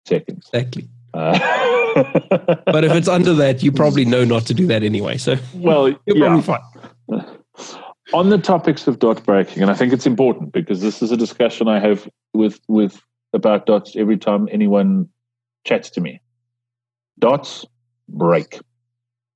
seconds. 0.05 0.49
Exactly. 0.53 0.89
Uh, 1.13 1.37
but 2.65 2.83
if 2.83 2.91
it's 2.93 3.07
under 3.07 3.33
that, 3.33 3.61
you 3.63 3.71
probably 3.71 4.05
know 4.05 4.23
not 4.23 4.45
to 4.47 4.53
do 4.53 4.65
that 4.67 4.83
anyway. 4.83 5.17
So 5.17 5.37
well, 5.55 5.89
you're 6.05 6.17
yeah. 6.17 6.25
probably 6.25 6.41
fine. 6.41 7.37
On 8.13 8.29
the 8.29 8.37
topics 8.37 8.87
of 8.87 8.99
dot 8.99 9.23
breaking, 9.23 9.61
and 9.61 9.71
I 9.71 9.73
think 9.73 9.93
it's 9.93 10.05
important 10.05 10.51
because 10.51 10.81
this 10.81 11.01
is 11.01 11.11
a 11.11 11.17
discussion 11.17 11.67
I 11.67 11.79
have 11.79 12.09
with 12.33 12.59
with 12.67 13.01
about 13.33 13.65
dots 13.65 13.95
every 13.95 14.17
time 14.17 14.49
anyone 14.51 15.07
chats 15.65 15.89
to 15.91 16.01
me. 16.01 16.19
Dots 17.19 17.65
break. 18.09 18.59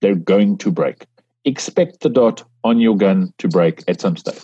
They're 0.02 0.16
going 0.16 0.58
to 0.60 0.72
break. 0.72 1.06
Expect 1.46 2.02
the 2.02 2.10
dot 2.10 2.44
on 2.64 2.80
your 2.80 2.98
gun 2.98 3.34
to 3.38 3.48
break 3.48 3.84
at 3.88 4.02
some 4.02 4.18
stage. 4.18 4.44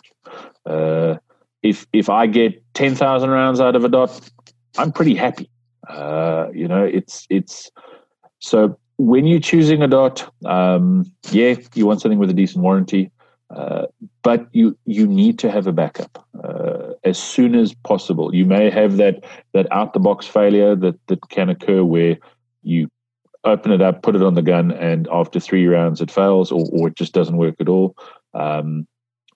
Uh, 0.66 1.16
if 1.64 1.86
if 1.94 2.10
I 2.10 2.28
get 2.28 2.62
ten 2.74 2.96
thousand 2.96 3.30
rounds 3.30 3.60
out 3.60 3.76
of 3.76 3.84
a 3.84 3.90
dot, 3.90 4.30
I'm 4.78 4.92
pretty 4.92 5.16
happy. 5.16 5.50
Uh, 5.88 6.48
you 6.54 6.68
know, 6.68 6.84
it's 6.84 7.28
it's 7.30 7.72
so 8.40 8.78
when 8.98 9.26
you're 9.26 9.40
choosing 9.40 9.82
a 9.82 9.88
dot, 9.88 10.32
um, 10.46 11.12
yeah, 11.32 11.56
you 11.74 11.86
want 11.86 12.02
something 12.02 12.20
with 12.20 12.30
a 12.30 12.34
decent 12.34 12.64
warranty, 12.64 13.12
uh, 13.50 13.88
but 14.22 14.48
you 14.52 14.78
you 14.86 15.08
need 15.08 15.40
to 15.40 15.52
have 15.52 15.68
a 15.68 15.72
backup 15.72 16.26
uh, 16.44 16.94
as 17.04 17.18
soon 17.18 17.56
as 17.56 17.74
possible. 17.74 18.34
You 18.34 18.46
may 18.46 18.70
have 18.70 18.98
that 18.98 19.24
that 19.54 19.72
out 19.72 19.94
the 19.94 20.00
box 20.00 20.28
failure 20.28 20.76
that 20.76 20.96
that 21.08 21.30
can 21.30 21.50
occur 21.50 21.84
where 21.84 22.18
you 22.64 22.90
open 23.44 23.72
it 23.72 23.82
up, 23.82 24.04
put 24.04 24.16
it 24.16 24.22
on 24.22 24.36
the 24.36 24.42
gun, 24.44 24.72
and 24.72 25.08
after 25.12 25.40
three 25.40 25.66
rounds 25.66 26.00
it 26.00 26.12
fails 26.12 26.52
or, 26.52 26.68
or 26.72 26.90
it 26.90 26.96
just 26.96 27.14
doesn't 27.14 27.38
work 27.38 27.56
at 27.60 27.70
all. 27.70 27.96
Um, 28.34 28.88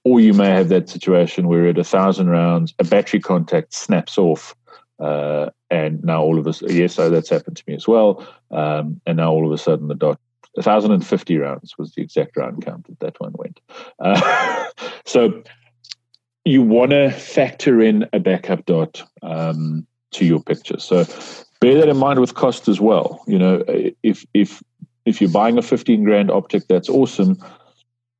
or 0.05 0.19
you 0.19 0.33
may 0.33 0.49
have 0.49 0.69
that 0.69 0.87
situation 0.87 1.47
where 1.47 1.67
at 1.67 1.79
a 1.79 1.83
thousand 1.83 2.29
rounds, 2.29 2.73
a 2.79 2.83
battery 2.83 3.19
contact 3.19 3.73
snaps 3.73 4.17
off. 4.17 4.55
Uh, 4.99 5.49
and 5.71 6.01
now 6.03 6.21
all 6.21 6.39
of 6.39 6.47
us, 6.47 6.61
yes, 6.61 6.93
so 6.93 7.09
that's 7.09 7.27
happened 7.27 7.57
to 7.57 7.63
me 7.67 7.73
as 7.73 7.87
well. 7.87 8.25
Um, 8.51 9.01
and 9.05 9.17
now 9.17 9.31
all 9.31 9.45
of 9.45 9.51
a 9.51 9.57
sudden 9.57 9.87
the 9.87 9.95
dot 9.95 10.19
1,050 10.53 11.37
rounds 11.37 11.77
was 11.77 11.93
the 11.93 12.01
exact 12.01 12.37
round 12.37 12.63
count 12.63 12.87
that 12.87 12.99
that 12.99 13.19
one 13.19 13.33
went. 13.35 13.59
Uh, 13.99 14.67
so 15.05 15.43
you 16.45 16.61
want 16.61 16.91
to 16.91 17.09
factor 17.09 17.81
in 17.81 18.07
a 18.13 18.19
backup 18.19 18.65
dot 18.65 19.01
um, 19.23 19.85
to 20.11 20.23
your 20.23 20.41
picture. 20.41 20.79
So 20.79 21.03
bear 21.59 21.79
that 21.79 21.89
in 21.89 21.97
mind 21.97 22.19
with 22.19 22.35
cost 22.35 22.67
as 22.67 22.79
well. 22.79 23.23
You 23.27 23.39
know, 23.39 23.63
if 24.03 24.23
if 24.33 24.63
if 25.05 25.19
you're 25.19 25.31
buying 25.31 25.57
a 25.57 25.61
15 25.61 26.03
grand 26.03 26.31
optic, 26.31 26.67
that's 26.67 26.89
awesome. 26.89 27.43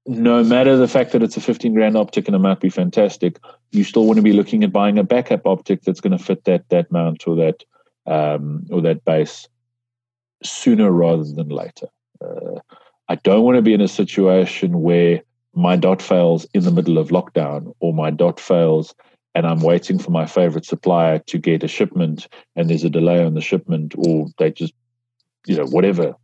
No 0.08 0.44
matter 0.44 0.78
the 0.78 0.88
fact 0.88 1.12
that 1.12 1.24
it's 1.24 1.38
a 1.38 1.42
15 1.42 1.74
grand 1.74 1.98
optic 1.98 2.28
and 2.28 2.36
it 2.36 2.40
might 2.40 2.60
be 2.60 2.70
fantastic, 2.70 3.40
you 3.72 3.84
still 3.84 4.06
want 4.06 4.18
to 4.18 4.24
be 4.24 4.34
looking 4.34 4.64
at 4.64 4.72
buying 4.72 5.00
a 5.00 5.04
backup 5.04 5.48
optic 5.48 5.82
that's 5.82 6.02
going 6.02 6.16
to 6.16 6.24
fit 6.24 6.44
that 6.44 6.70
that 6.70 6.92
mount 6.92 7.28
or 7.28 7.36
that 7.36 7.64
um, 8.06 8.66
or 8.70 8.82
that 8.82 9.04
base 9.04 9.48
sooner 10.44 10.92
rather 10.92 11.24
than 11.24 11.50
later. 11.50 11.88
Uh, 12.22 12.60
I 13.10 13.16
don't 13.16 13.44
want 13.44 13.56
to 13.56 13.62
be 13.62 13.74
in 13.74 13.82
a 13.82 13.88
situation 13.88 14.82
where 14.82 15.22
my 15.54 15.76
dot 15.76 16.02
fails 16.02 16.46
in 16.54 16.64
the 16.64 16.72
middle 16.72 16.98
of 16.98 17.10
lockdown 17.10 17.74
or 17.80 17.94
my 17.94 18.12
dot 18.12 18.40
fails 18.40 18.94
and 19.34 19.46
I'm 19.46 19.62
waiting 19.62 20.00
for 20.00 20.12
my 20.12 20.26
favorite 20.26 20.66
supplier 20.66 21.20
to 21.20 21.38
get 21.38 21.64
a 21.64 21.68
shipment 21.68 22.28
and 22.56 22.70
there's 22.70 22.84
a 22.84 22.90
delay 22.90 23.24
on 23.24 23.34
the 23.34 23.42
shipment 23.42 23.94
or 23.98 24.28
they 24.38 24.52
just, 24.52 24.74
you 25.46 25.58
know, 25.58 25.66
whatever. 25.66 26.16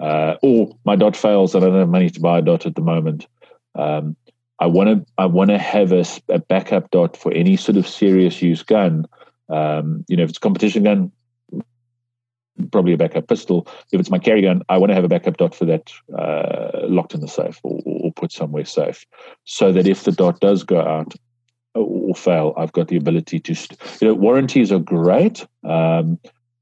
Uh, 0.00 0.36
or 0.42 0.74
my 0.84 0.96
dot 0.96 1.14
fails 1.14 1.54
and 1.54 1.62
I 1.62 1.68
don't 1.68 1.78
have 1.78 1.88
money 1.88 2.08
to 2.10 2.20
buy 2.20 2.38
a 2.38 2.42
dot 2.42 2.64
at 2.64 2.74
the 2.74 2.80
moment. 2.80 3.26
Um, 3.74 4.16
I 4.58 4.66
want 4.66 4.88
to 4.88 5.12
I 5.18 5.26
want 5.26 5.50
to 5.50 5.58
have 5.58 5.92
a, 5.92 6.04
a, 6.28 6.38
backup 6.38 6.90
dot 6.90 7.16
for 7.16 7.32
any 7.32 7.56
sort 7.56 7.76
of 7.76 7.86
serious 7.86 8.42
use 8.42 8.62
gun. 8.62 9.06
Um, 9.48 10.04
you 10.08 10.16
know, 10.16 10.22
if 10.22 10.30
it's 10.30 10.38
a 10.38 10.40
competition 10.40 10.84
gun, 10.84 11.12
probably 12.72 12.92
a 12.92 12.98
backup 12.98 13.28
pistol. 13.28 13.66
If 13.92 14.00
it's 14.00 14.10
my 14.10 14.18
carry 14.18 14.42
gun, 14.42 14.62
I 14.68 14.78
want 14.78 14.90
to 14.90 14.94
have 14.94 15.04
a 15.04 15.08
backup 15.08 15.36
dot 15.36 15.54
for 15.54 15.64
that 15.66 15.92
uh, 16.16 16.86
locked 16.88 17.14
in 17.14 17.20
the 17.20 17.28
safe 17.28 17.58
or, 17.62 17.80
or, 17.84 18.12
put 18.12 18.32
somewhere 18.32 18.64
safe, 18.64 19.06
so 19.44 19.72
that 19.72 19.86
if 19.86 20.04
the 20.04 20.12
dot 20.12 20.40
does 20.40 20.62
go 20.62 20.80
out, 20.80 21.14
or 21.74 22.14
fail, 22.14 22.52
I've 22.56 22.72
got 22.72 22.88
the 22.88 22.96
ability 22.96 23.40
to, 23.40 23.54
you 24.00 24.08
know, 24.08 24.14
warranties 24.14 24.72
are 24.72 24.78
great, 24.78 25.46
um, 25.64 26.18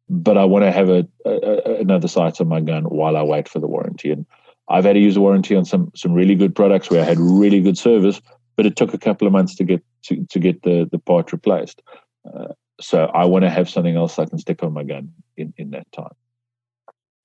but 0.09 0.39
I 0.39 0.45
want 0.45 0.65
to 0.65 0.73
have 0.73 0.89
a, 0.89 1.07
a, 1.25 1.81
another 1.81 2.09
sight 2.09 2.41
on 2.41 2.49
my 2.49 2.61
gun 2.61 2.85
while 2.85 3.17
I 3.17 3.23
wait 3.23 3.49
for 3.49 3.59
the 3.59 3.67
warranty. 3.67 4.11
And 4.11 4.27
I've 4.69 4.85
had 4.85 4.95
to 4.95 5.01
use 5.01 5.17
a 5.17 5.21
warranty 5.21 5.55
on 5.55 5.65
some 5.65 5.91
some 5.95 6.13
really 6.13 6.35
good 6.35 6.55
products 6.55 6.91
where 6.91 7.03
I 7.03 7.05
had 7.05 7.19
really 7.19 7.61
good 7.61 7.79
service, 7.79 8.21
but 8.57 8.67
it 8.67 8.77
took 8.77 8.95
a 8.95 8.99
couple 8.99 9.27
of 9.27 9.33
months 9.33 9.55
to 9.57 9.65
get 9.65 9.83
to, 10.05 10.27
to 10.31 10.39
get 10.39 10.63
the 10.63 10.89
the 10.91 10.99
part 10.99 11.33
replaced. 11.33 11.83
Uh, 12.25 12.49
so 12.81 13.07
I 13.07 13.25
want 13.25 13.45
to 13.45 13.51
have 13.51 13.69
something 13.69 13.97
else 13.97 14.19
I 14.19 14.27
can 14.27 14.39
stick 14.39 14.63
on 14.63 14.73
my 14.73 14.85
gun 14.85 15.13
in 15.37 15.53
in 15.57 15.71
that 15.71 15.91
time. 15.93 16.15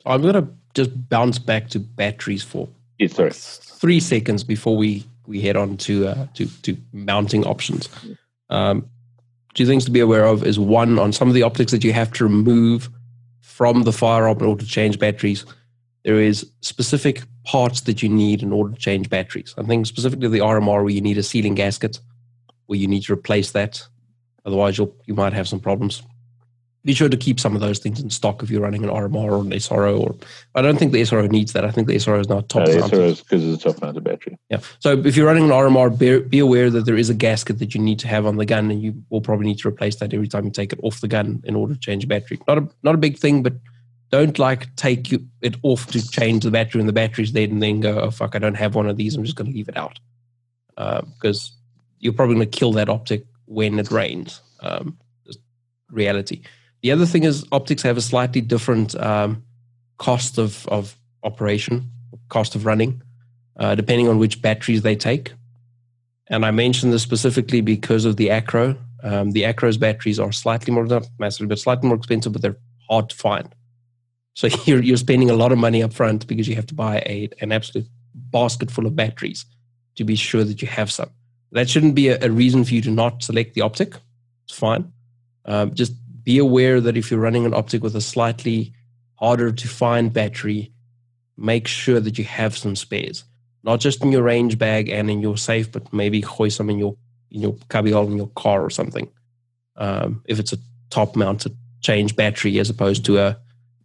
I'm 0.06 0.22
going 0.22 0.34
to 0.34 0.48
just 0.74 1.10
bounce 1.10 1.40
back 1.40 1.70
to 1.70 1.80
batteries 1.80 2.44
for 2.44 2.68
yes, 3.00 3.14
sorry. 3.14 3.32
three 3.32 4.00
seconds 4.00 4.44
before 4.44 4.76
we 4.76 5.06
we 5.28 5.42
head 5.42 5.56
on 5.56 5.78
to 5.78 6.08
uh, 6.08 6.28
to 6.34 6.48
to 6.64 6.78
mounting 6.92 7.46
options. 7.46 7.90
Um, 8.50 8.90
two 9.54 9.66
things 9.66 9.86
to 9.86 9.92
be 9.92 10.00
aware 10.00 10.26
of 10.26 10.44
is 10.44 10.60
one 10.60 11.00
on 11.00 11.14
some 11.14 11.28
of 11.28 11.34
the 11.34 11.44
optics 11.44 11.72
that 11.72 11.84
you 11.84 11.94
have 11.94 12.12
to 12.14 12.24
remove 12.24 12.90
from 13.42 13.84
the 13.84 13.94
firearm 13.94 14.40
in 14.40 14.46
order 14.46 14.64
to 14.64 14.70
change 14.70 15.00
batteries. 15.00 15.46
There 16.04 16.20
is 16.20 16.50
specific 16.62 17.24
parts 17.46 17.82
that 17.82 18.02
you 18.02 18.10
need 18.10 18.42
in 18.42 18.52
order 18.52 18.74
to 18.74 18.80
change 18.80 19.10
batteries. 19.10 19.54
I 19.58 19.64
think 19.64 19.86
specifically 19.86 20.28
the 20.28 20.40
RMR 20.40 20.84
where 20.84 20.90
you 20.90 21.02
need 21.02 21.18
a 21.18 21.24
sealing 21.24 21.56
gasket, 21.56 22.00
where 22.66 22.80
you 22.80 22.88
need 22.88 23.04
to 23.04 23.14
replace 23.14 23.52
that. 23.52 23.82
Otherwise, 24.46 24.78
you'll 24.78 24.96
you 25.06 25.14
might 25.14 25.34
have 25.34 25.48
some 25.48 25.60
problems 25.60 26.04
be 26.86 26.94
sure 26.94 27.08
to 27.08 27.16
keep 27.16 27.40
some 27.40 27.56
of 27.56 27.62
those 27.62 27.80
things 27.80 28.00
in 28.02 28.10
stock 28.10 28.44
if 28.44 28.50
you're 28.50 28.62
running 28.62 28.84
an 28.84 28.90
RMR 28.90 29.16
or 29.16 29.42
an 29.42 29.52
SRO. 29.52 30.00
Or 30.00 30.16
I 30.56 30.62
don't 30.62 30.78
think 30.78 30.92
the 30.92 31.02
SRO 31.02 31.30
needs 31.30 31.54
that. 31.54 31.64
I 31.64 31.72
think 31.72 31.88
the 31.88 31.96
SRO 31.96 32.20
is 32.20 32.28
not 32.28 32.50
top. 32.50 32.68
No, 32.68 32.74
the 32.74 32.80
SRO 32.80 33.06
is 33.06 33.22
because 33.22 33.46
it's 33.46 33.66
a 33.66 33.72
top 33.72 33.82
mounted 33.82 34.04
battery. 34.04 34.38
Yeah. 34.50 34.60
So 34.80 34.98
if 35.00 35.16
you're 35.16 35.28
running 35.28 35.46
an 35.46 35.52
RMR, 35.52 35.98
be, 35.98 36.20
be, 36.20 36.40
aware 36.40 36.70
that 36.70 36.86
there 36.86 36.98
is 36.98 37.10
a 37.10 37.14
gasket 37.14 37.60
that 37.60 37.74
you 37.74 37.82
need 37.82 38.00
to 38.00 38.08
have 38.08 38.26
on 38.26 38.36
the 38.36 38.46
gun, 38.46 38.70
and 38.70 38.82
you 38.82 39.02
will 39.10 39.22
probably 39.22 39.46
need 39.46 39.60
to 39.60 39.68
replace 39.68 39.96
that 39.98 40.14
every 40.14 40.28
time 40.28 40.46
you 40.46 40.52
take 40.52 40.74
it 40.74 40.80
off 40.84 41.00
the 41.00 41.08
gun 41.08 41.42
in 41.46 41.56
order 41.56 41.74
to 41.74 41.80
change 41.80 42.04
the 42.04 42.08
battery. 42.08 42.40
Not 42.48 42.58
a 42.58 42.68
not 42.84 42.96
a 42.96 42.98
big 43.00 43.18
thing, 43.18 43.44
but 43.44 43.54
don't 44.12 44.38
like 44.38 44.76
take 44.76 45.10
you, 45.10 45.26
it 45.42 45.56
off 45.64 45.88
to 45.88 46.06
change 46.10 46.44
the 46.44 46.52
battery 46.52 46.82
and 46.82 46.90
the 46.90 46.94
battery's 46.94 47.32
dead, 47.32 47.50
and 47.50 47.64
then 47.64 47.80
go, 47.80 48.00
oh 48.02 48.12
fuck, 48.12 48.36
I 48.36 48.40
don't 48.40 48.56
have 48.56 48.76
one 48.76 48.90
of 48.90 48.98
these. 48.98 49.16
I'm 49.16 49.24
just 49.24 49.38
going 49.38 49.50
to 49.50 49.56
leave 49.56 49.70
it 49.70 49.78
out 49.78 50.00
because 50.76 51.50
uh, 51.50 51.56
you're 52.00 52.14
probably 52.14 52.36
going 52.36 52.50
to 52.50 52.58
kill 52.58 52.74
that 52.74 52.90
optic 52.90 53.24
when 53.46 53.80
it 53.80 53.90
rains. 53.90 54.42
Um, 54.60 54.98
reality. 55.90 56.42
The 56.84 56.92
other 56.92 57.06
thing 57.06 57.24
is 57.24 57.46
optics 57.52 57.82
have 57.84 57.96
a 57.96 58.02
slightly 58.02 58.42
different 58.42 58.94
um, 58.96 59.44
cost 59.98 60.38
of, 60.38 60.68
of 60.68 60.98
operation, 61.24 61.90
cost 62.28 62.56
of 62.56 62.66
running, 62.66 63.02
uh, 63.58 63.74
depending 63.76 64.10
on 64.10 64.20
which 64.20 64.42
batteries 64.42 64.82
they 64.82 64.96
take. 64.96 65.34
And 66.28 66.46
I 66.46 66.52
mention 66.52 66.92
this 66.92 67.02
specifically 67.02 67.62
because 67.62 68.04
of 68.04 68.18
the 68.18 68.30
Acro. 68.30 68.76
Um, 69.02 69.32
the 69.32 69.46
Acro's 69.46 69.78
batteries 69.78 70.20
are 70.20 70.34
slightly 70.34 70.74
more, 70.74 70.86
not 70.86 71.08
massively, 71.20 71.48
but 71.48 71.60
slightly 71.60 71.88
more 71.88 71.98
expensive, 71.98 72.34
but 72.34 72.42
they're 72.42 72.58
hard 72.90 73.10
to 73.10 73.16
find. 73.16 73.56
So 74.34 74.48
you're, 74.66 74.84
you're 74.84 74.98
spending 74.98 75.30
a 75.30 75.36
lot 75.36 75.54
of 75.54 75.58
money 75.58 75.82
up 75.84 75.94
front 75.94 76.28
because 76.28 76.50
you 76.50 76.56
have 76.56 76.68
to 76.68 76.74
buy 76.74 76.98
a, 77.06 77.30
an 77.40 77.54
absolute 77.54 77.88
basket 78.14 78.70
full 78.70 78.86
of 78.86 78.96
batteries 78.96 79.46
to 79.96 80.04
be 80.04 80.16
sure 80.16 80.44
that 80.44 80.62
you 80.62 80.68
have 80.68 80.92
some. 80.92 81.12
That 81.54 81.70
shouldn't 81.70 81.96
be 81.96 82.10
a, 82.10 82.26
a 82.26 82.30
reason 82.30 82.66
for 82.66 82.74
you 82.74 82.82
to 82.82 82.92
not 82.92 83.24
select 83.24 83.54
the 83.54 83.62
optic. 83.62 83.96
It's 84.46 84.58
fine. 84.58 84.92
Um, 85.46 85.74
just 85.74 85.94
be 86.24 86.38
aware 86.38 86.80
that 86.82 86.98
if 86.98 87.12
you're 87.12 87.20
running 87.20 87.46
an 87.46 87.54
optic 87.54 87.84
with 87.84 87.96
a 87.96 88.02
slightly 88.02 88.74
harder 89.16 89.52
to 89.52 89.68
find 89.68 90.14
battery, 90.14 90.72
make 91.38 91.68
sure 91.68 92.00
that 92.00 92.18
you 92.18 92.24
have 92.24 92.58
some 92.58 92.76
spares, 92.76 93.24
not 93.64 93.80
just 93.80 94.04
in 94.04 94.12
your 94.12 94.24
range 94.24 94.58
bag 94.58 94.90
and 94.90 95.10
in 95.10 95.22
your 95.22 95.38
safe, 95.38 95.72
but 95.72 95.92
maybe 95.94 96.22
hoist 96.22 96.58
some 96.58 96.70
in 96.70 96.78
your 96.78 96.96
in 97.32 97.42
your 97.42 97.56
cubbyhole 97.70 98.06
in 98.06 98.18
your 98.18 98.30
car 98.36 98.64
or 98.64 98.70
something. 98.70 99.10
Um, 99.76 100.22
if 100.26 100.40
it's 100.40 100.54
a 100.54 100.58
top 100.92 101.16
mounted 101.16 101.58
change 101.82 102.16
battery 102.16 102.60
as 102.60 102.70
opposed 102.70 103.04
to 103.06 103.18
a, 103.18 103.38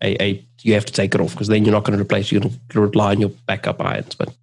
a, 0.02 0.22
a 0.22 0.44
you 0.62 0.74
have 0.74 0.84
to 0.84 0.92
take 0.92 1.14
it 1.14 1.20
off 1.20 1.32
because 1.32 1.48
then 1.48 1.64
you're 1.64 1.72
not 1.72 1.84
going 1.84 1.96
to 1.96 2.02
replace. 2.02 2.30
You're 2.30 2.42
going 2.42 2.60
to 2.70 2.80
rely 2.80 3.12
on 3.12 3.20
your 3.20 3.30
backup 3.46 3.80
irons. 3.80 4.14
But 4.14 4.34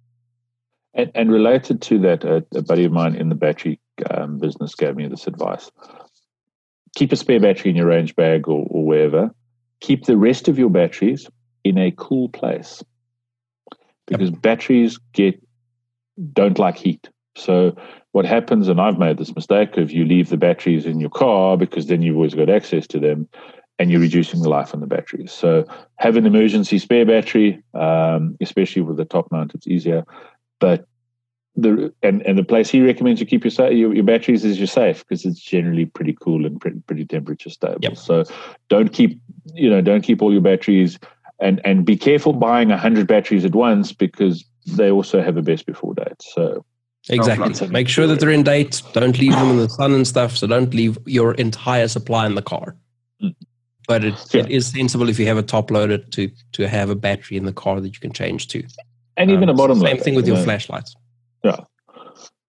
and, 0.94 1.10
and 1.14 1.30
related 1.30 1.82
to 1.82 1.98
that, 2.00 2.24
a, 2.24 2.44
a 2.54 2.62
buddy 2.62 2.84
of 2.84 2.92
mine 2.92 3.14
in 3.14 3.28
the 3.28 3.34
battery 3.34 3.78
um, 4.10 4.38
business 4.38 4.74
gave 4.74 4.96
me 4.96 5.06
this 5.06 5.26
advice 5.26 5.70
keep 6.96 7.12
a 7.12 7.16
spare 7.16 7.38
battery 7.38 7.70
in 7.70 7.76
your 7.76 7.86
range 7.86 8.16
bag 8.16 8.48
or, 8.48 8.66
or 8.68 8.84
wherever. 8.84 9.30
Keep 9.80 10.06
the 10.06 10.16
rest 10.16 10.48
of 10.48 10.58
your 10.58 10.70
batteries 10.70 11.28
in 11.62 11.78
a 11.78 11.92
cool 11.92 12.28
place 12.30 12.82
because 14.06 14.30
yep. 14.30 14.40
batteries 14.40 14.98
get 15.12 15.40
don't 16.32 16.58
like 16.58 16.76
heat. 16.76 17.08
So 17.36 17.76
what 18.12 18.24
happens, 18.24 18.66
and 18.68 18.80
I've 18.80 18.98
made 18.98 19.18
this 19.18 19.34
mistake, 19.34 19.76
if 19.76 19.92
you 19.92 20.06
leave 20.06 20.30
the 20.30 20.38
batteries 20.38 20.86
in 20.86 20.98
your 20.98 21.10
car 21.10 21.58
because 21.58 21.86
then 21.86 22.00
you've 22.00 22.16
always 22.16 22.34
got 22.34 22.48
access 22.48 22.86
to 22.88 22.98
them, 22.98 23.28
and 23.78 23.90
you're 23.90 24.00
reducing 24.00 24.40
the 24.40 24.48
life 24.48 24.72
on 24.72 24.80
the 24.80 24.86
batteries. 24.86 25.32
So 25.32 25.66
have 25.96 26.16
an 26.16 26.24
emergency 26.24 26.78
spare 26.78 27.04
battery, 27.04 27.62
um, 27.74 28.38
especially 28.40 28.80
with 28.80 28.96
the 28.96 29.04
top 29.04 29.30
mount, 29.30 29.54
it's 29.54 29.66
easier. 29.66 30.04
But 30.60 30.86
the 31.56 31.92
and, 32.02 32.22
and 32.22 32.38
the 32.38 32.44
place 32.44 32.68
he 32.68 32.82
recommends 32.82 33.20
you 33.20 33.26
keep 33.26 33.44
your 33.44 33.72
your, 33.72 33.94
your 33.94 34.04
batteries 34.04 34.44
is 34.44 34.58
your 34.58 34.66
safe 34.66 35.06
because 35.06 35.24
it's 35.24 35.40
generally 35.40 35.86
pretty 35.86 36.16
cool 36.20 36.44
and 36.44 36.60
pretty, 36.60 36.80
pretty 36.86 37.04
temperature 37.04 37.50
stable. 37.50 37.78
Yep. 37.80 37.96
So 37.96 38.24
don't 38.68 38.92
keep 38.92 39.20
you 39.54 39.70
know 39.70 39.80
don't 39.80 40.02
keep 40.02 40.20
all 40.22 40.32
your 40.32 40.42
batteries 40.42 40.98
and 41.40 41.60
and 41.64 41.84
be 41.84 41.96
careful 41.96 42.32
buying 42.32 42.70
hundred 42.70 43.06
batteries 43.06 43.44
at 43.44 43.54
once 43.54 43.92
because 43.92 44.44
they 44.66 44.90
also 44.90 45.22
have 45.22 45.36
a 45.36 45.42
best 45.42 45.64
before 45.66 45.94
date. 45.94 46.20
So 46.20 46.64
exactly, 47.08 47.68
make 47.68 47.88
sure 47.88 48.06
that 48.06 48.20
they're 48.20 48.30
in 48.30 48.42
date. 48.42 48.82
Don't 48.92 49.18
leave 49.18 49.32
them 49.32 49.50
in 49.50 49.56
the 49.56 49.68
sun 49.68 49.92
and 49.92 50.06
stuff. 50.06 50.36
So 50.36 50.46
don't 50.46 50.74
leave 50.74 50.98
your 51.06 51.34
entire 51.34 51.88
supply 51.88 52.26
in 52.26 52.34
the 52.34 52.42
car. 52.42 52.76
Mm. 53.22 53.34
But 53.88 54.04
it, 54.04 54.14
yeah. 54.34 54.42
it 54.42 54.50
is 54.50 54.66
sensible 54.66 55.08
if 55.08 55.18
you 55.18 55.26
have 55.26 55.38
a 55.38 55.42
top 55.42 55.70
loader 55.70 55.98
to 55.98 56.30
to 56.52 56.68
have 56.68 56.90
a 56.90 56.96
battery 56.96 57.38
in 57.38 57.46
the 57.46 57.52
car 57.52 57.80
that 57.80 57.94
you 57.94 58.00
can 58.00 58.12
change 58.12 58.48
to. 58.48 58.62
And 59.16 59.30
even 59.30 59.44
um, 59.44 59.54
a 59.54 59.54
bottom 59.54 59.78
same 59.78 59.92
loader. 59.92 60.02
Thing 60.02 60.14
with 60.16 60.26
your 60.26 60.36
know. 60.36 60.44
flashlights. 60.44 60.94
Yeah. 61.46 61.64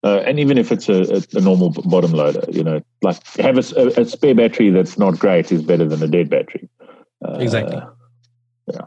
Uh, 0.05 0.21
and 0.21 0.39
even 0.39 0.57
if 0.57 0.71
it's 0.71 0.89
a, 0.89 1.17
a, 1.17 1.39
a, 1.39 1.41
normal 1.41 1.71
bottom 1.71 2.13
loader, 2.13 2.45
you 2.51 2.63
know, 2.63 2.81
like 3.03 3.27
have 3.39 3.57
a, 3.57 4.01
a, 4.01 4.05
spare 4.05 4.35
battery 4.35 4.71
that's 4.71 4.97
not 4.99 5.19
great 5.19 5.51
is 5.51 5.63
better 5.63 5.85
than 5.85 6.01
a 6.03 6.07
dead 6.07 6.31
battery. 6.31 6.69
Uh, 7.27 7.33
exactly. 7.39 7.81
Yeah. 8.73 8.83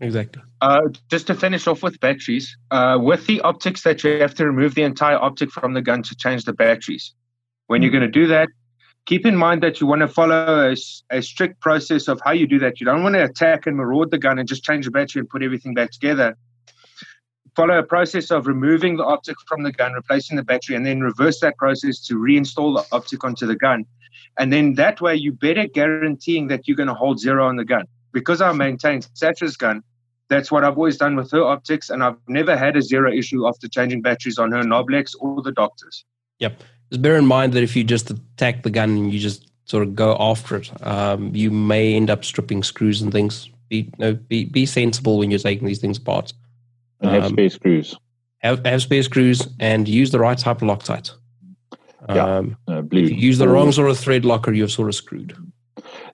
Exactly. 0.00 0.42
Uh, 0.62 0.80
just 1.10 1.26
to 1.26 1.34
finish 1.34 1.66
off 1.66 1.82
with 1.82 2.00
batteries, 2.00 2.56
uh, 2.70 2.96
with 2.98 3.26
the 3.26 3.42
optics 3.42 3.82
that 3.82 4.02
you 4.02 4.12
have 4.20 4.34
to 4.36 4.46
remove 4.46 4.74
the 4.74 4.82
entire 4.82 5.16
optic 5.16 5.50
from 5.50 5.74
the 5.74 5.82
gun 5.82 6.02
to 6.04 6.16
change 6.16 6.44
the 6.44 6.54
batteries. 6.54 7.12
When 7.66 7.82
you're 7.82 7.90
hmm. 7.90 7.98
going 7.98 8.10
to 8.10 8.20
do 8.20 8.26
that, 8.28 8.48
keep 9.04 9.26
in 9.26 9.36
mind 9.36 9.62
that 9.62 9.78
you 9.78 9.86
want 9.86 10.00
to 10.00 10.08
follow 10.08 10.70
a, 10.70 10.76
a 11.10 11.20
strict 11.20 11.60
process 11.60 12.08
of 12.08 12.18
how 12.24 12.32
you 12.32 12.46
do 12.46 12.58
that. 12.60 12.80
You 12.80 12.86
don't 12.86 13.02
want 13.02 13.14
to 13.14 13.24
attack 13.24 13.66
and 13.66 13.76
maraud 13.76 14.10
the 14.10 14.18
gun 14.18 14.38
and 14.38 14.48
just 14.48 14.64
change 14.64 14.86
the 14.86 14.90
battery 14.90 15.20
and 15.20 15.28
put 15.28 15.42
everything 15.42 15.74
back 15.74 15.90
together 15.90 16.34
follow 17.60 17.78
a 17.78 17.82
process 17.82 18.30
of 18.30 18.46
removing 18.46 18.96
the 18.96 19.04
optic 19.04 19.36
from 19.46 19.62
the 19.64 19.72
gun, 19.72 19.92
replacing 19.92 20.36
the 20.36 20.42
battery, 20.42 20.74
and 20.74 20.86
then 20.86 21.00
reverse 21.00 21.40
that 21.40 21.58
process 21.58 22.00
to 22.00 22.14
reinstall 22.14 22.74
the 22.74 22.96
optic 22.96 23.22
onto 23.22 23.46
the 23.46 23.54
gun. 23.54 23.84
And 24.38 24.50
then 24.50 24.74
that 24.74 25.02
way, 25.02 25.14
you're 25.14 25.34
better 25.34 25.66
guaranteeing 25.66 26.46
that 26.48 26.66
you're 26.66 26.76
going 26.76 26.88
to 26.88 26.94
hold 26.94 27.20
zero 27.20 27.46
on 27.46 27.56
the 27.56 27.64
gun. 27.64 27.84
Because 28.12 28.40
I 28.40 28.50
maintain 28.52 29.02
Satra's 29.12 29.58
gun, 29.58 29.82
that's 30.28 30.50
what 30.50 30.64
I've 30.64 30.78
always 30.78 30.96
done 30.96 31.16
with 31.16 31.30
her 31.32 31.44
optics, 31.44 31.90
and 31.90 32.02
I've 32.02 32.16
never 32.28 32.56
had 32.56 32.76
a 32.76 32.82
zero 32.82 33.12
issue 33.12 33.46
after 33.46 33.68
changing 33.68 34.00
batteries 34.00 34.38
on 34.38 34.52
her 34.52 34.62
Noblex 34.62 35.14
or 35.20 35.42
the 35.42 35.52
Docters. 35.52 36.04
Yep. 36.38 36.62
Just 36.90 37.02
bear 37.02 37.16
in 37.16 37.26
mind 37.26 37.52
that 37.52 37.62
if 37.62 37.76
you 37.76 37.84
just 37.84 38.10
attack 38.10 38.62
the 38.62 38.70
gun 38.70 38.90
and 38.90 39.12
you 39.12 39.20
just 39.20 39.50
sort 39.66 39.82
of 39.82 39.94
go 39.94 40.16
after 40.18 40.56
it, 40.56 40.70
um, 40.86 41.34
you 41.34 41.50
may 41.50 41.94
end 41.94 42.08
up 42.08 42.24
stripping 42.24 42.62
screws 42.62 43.02
and 43.02 43.12
things. 43.12 43.50
Be, 43.68 43.82
you 43.82 43.92
know, 43.98 44.14
be 44.14 44.46
be 44.46 44.66
sensible 44.66 45.18
when 45.18 45.30
you're 45.30 45.38
taking 45.38 45.68
these 45.68 45.78
things 45.78 45.98
apart. 45.98 46.32
And 47.00 47.10
have 47.10 47.24
um, 47.24 47.32
spare 47.32 47.50
screws. 47.50 47.96
Have, 48.38 48.64
have 48.64 48.82
spare 48.82 49.02
screws 49.02 49.48
and 49.58 49.88
use 49.88 50.10
the 50.10 50.18
right 50.18 50.38
type 50.38 50.62
of 50.62 50.68
Loctite. 50.68 51.12
Yeah, 52.08 52.42
uh, 52.66 52.80
blue. 52.80 53.04
If 53.04 53.10
you 53.10 53.16
use 53.16 53.38
the 53.38 53.48
wrong 53.48 53.72
sort 53.72 53.90
of 53.90 53.98
thread 53.98 54.24
locker, 54.24 54.52
you're 54.52 54.68
sort 54.68 54.88
of 54.88 54.94
screwed. 54.94 55.36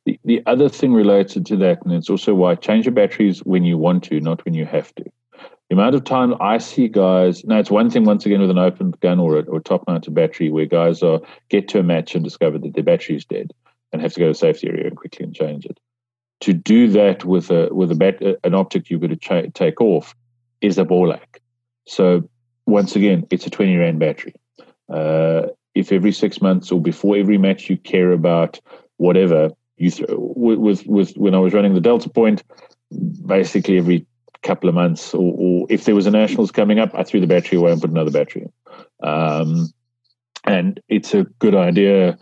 The, 0.04 0.18
the 0.24 0.42
other 0.46 0.68
thing 0.68 0.92
related 0.92 1.46
to 1.46 1.56
that, 1.58 1.82
and 1.84 1.92
it's 1.92 2.10
also 2.10 2.34
why 2.34 2.54
change 2.54 2.84
your 2.86 2.92
batteries 2.92 3.40
when 3.44 3.64
you 3.64 3.78
want 3.78 4.04
to, 4.04 4.20
not 4.20 4.44
when 4.44 4.54
you 4.54 4.64
have 4.64 4.94
to. 4.96 5.04
The 5.68 5.74
amount 5.74 5.96
of 5.96 6.04
time 6.04 6.34
I 6.40 6.58
see 6.58 6.86
guys, 6.86 7.44
now 7.44 7.58
it's 7.58 7.70
one 7.70 7.90
thing 7.90 8.04
once 8.04 8.24
again 8.24 8.40
with 8.40 8.50
an 8.50 8.58
open 8.58 8.92
gun 9.00 9.18
or 9.18 9.38
a, 9.38 9.42
or 9.42 9.60
top 9.60 9.84
mounted 9.88 10.14
battery 10.14 10.48
where 10.48 10.66
guys 10.66 11.02
are 11.02 11.20
get 11.48 11.66
to 11.68 11.80
a 11.80 11.82
match 11.82 12.14
and 12.14 12.22
discover 12.22 12.58
that 12.58 12.74
their 12.74 12.84
battery 12.84 13.16
is 13.16 13.24
dead 13.24 13.52
and 13.92 14.00
have 14.00 14.12
to 14.14 14.20
go 14.20 14.26
to 14.26 14.30
the 14.30 14.38
safety 14.38 14.68
area 14.68 14.86
and 14.86 14.96
quickly 14.96 15.24
and 15.24 15.34
change 15.34 15.66
it. 15.66 15.78
To 16.42 16.52
do 16.52 16.88
that 16.88 17.24
with 17.24 17.50
a 17.50 17.68
with 17.72 17.90
a 17.90 17.96
bat, 17.96 18.22
an 18.44 18.54
optic 18.54 18.90
you've 18.90 19.00
got 19.00 19.10
to 19.10 19.16
ch- 19.16 19.54
take 19.54 19.80
off 19.80 20.14
is 20.66 20.78
a 20.78 20.84
Borlak. 20.84 21.38
So 21.86 22.28
once 22.66 22.96
again, 22.96 23.26
it's 23.30 23.46
a 23.46 23.50
20 23.50 23.76
Rand 23.76 23.98
battery. 23.98 24.34
Uh, 24.88 25.48
if 25.74 25.92
every 25.92 26.12
six 26.12 26.40
months 26.40 26.72
or 26.72 26.80
before 26.80 27.16
every 27.16 27.38
match 27.38 27.70
you 27.70 27.76
care 27.76 28.12
about 28.12 28.58
whatever, 28.96 29.50
you 29.76 29.90
throw, 29.90 30.06
with, 30.36 30.86
with 30.86 31.16
when 31.16 31.34
I 31.34 31.38
was 31.38 31.52
running 31.52 31.74
the 31.74 31.80
Delta 31.80 32.08
Point, 32.08 32.42
basically 33.26 33.78
every 33.78 34.06
couple 34.42 34.68
of 34.68 34.74
months, 34.74 35.12
or, 35.14 35.34
or, 35.36 35.66
if 35.70 35.84
there 35.84 35.94
was 35.94 36.06
a 36.06 36.10
nationals 36.10 36.50
coming 36.50 36.78
up, 36.78 36.90
I 36.94 37.02
threw 37.02 37.20
the 37.20 37.26
battery 37.26 37.58
away 37.58 37.72
and 37.72 37.80
put 37.80 37.90
another 37.90 38.10
battery 38.10 38.42
in. 38.42 39.08
Um, 39.08 39.68
and 40.44 40.80
it's 40.88 41.12
a 41.12 41.24
good 41.38 41.54
idea 41.54 42.18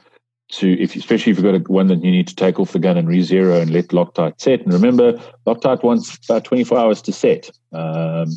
to, 0.54 0.80
if 0.80 0.94
especially 0.94 1.32
if 1.32 1.38
you've 1.38 1.44
got 1.44 1.54
a, 1.54 1.72
one 1.72 1.88
that 1.88 2.02
you 2.04 2.10
need 2.10 2.28
to 2.28 2.34
take 2.34 2.60
off 2.60 2.72
the 2.72 2.78
gun 2.78 2.96
and 2.96 3.08
re-zero 3.08 3.60
and 3.60 3.70
let 3.70 3.88
Loctite 3.88 4.40
set. 4.40 4.60
And 4.60 4.72
remember, 4.72 5.14
Loctite 5.46 5.82
wants 5.82 6.18
about 6.28 6.44
24 6.44 6.78
hours 6.78 7.02
to 7.02 7.12
set 7.12 7.50
um, 7.72 8.28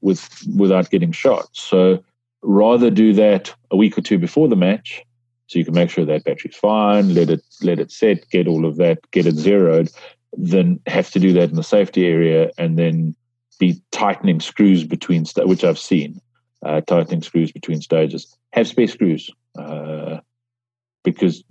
with 0.00 0.28
without 0.56 0.90
getting 0.90 1.12
shot. 1.12 1.48
So 1.52 2.02
rather 2.42 2.90
do 2.90 3.12
that 3.14 3.54
a 3.70 3.76
week 3.76 3.98
or 3.98 4.02
two 4.02 4.18
before 4.18 4.48
the 4.48 4.56
match, 4.56 5.02
so 5.46 5.58
you 5.58 5.64
can 5.64 5.74
make 5.74 5.90
sure 5.90 6.04
that 6.04 6.24
battery's 6.24 6.54
fine, 6.54 7.14
let 7.14 7.30
it 7.30 7.42
let 7.62 7.80
it 7.80 7.90
set, 7.90 8.28
get 8.30 8.46
all 8.46 8.64
of 8.64 8.76
that, 8.76 8.98
get 9.10 9.26
it 9.26 9.34
zeroed, 9.34 9.90
then 10.36 10.78
have 10.86 11.10
to 11.10 11.18
do 11.18 11.32
that 11.32 11.50
in 11.50 11.56
the 11.56 11.64
safety 11.64 12.06
area 12.06 12.50
and 12.56 12.78
then 12.78 13.16
be 13.58 13.80
tightening 13.90 14.40
screws 14.40 14.84
between 14.84 15.24
st- 15.24 15.48
which 15.48 15.64
I've 15.64 15.78
seen. 15.78 16.20
Uh, 16.64 16.80
tightening 16.82 17.22
screws 17.22 17.52
between 17.52 17.80
stages. 17.80 18.36
Have 18.52 18.68
spare 18.68 18.86
screws. 18.86 19.30
Uh, 19.58 20.20
because 21.04 21.42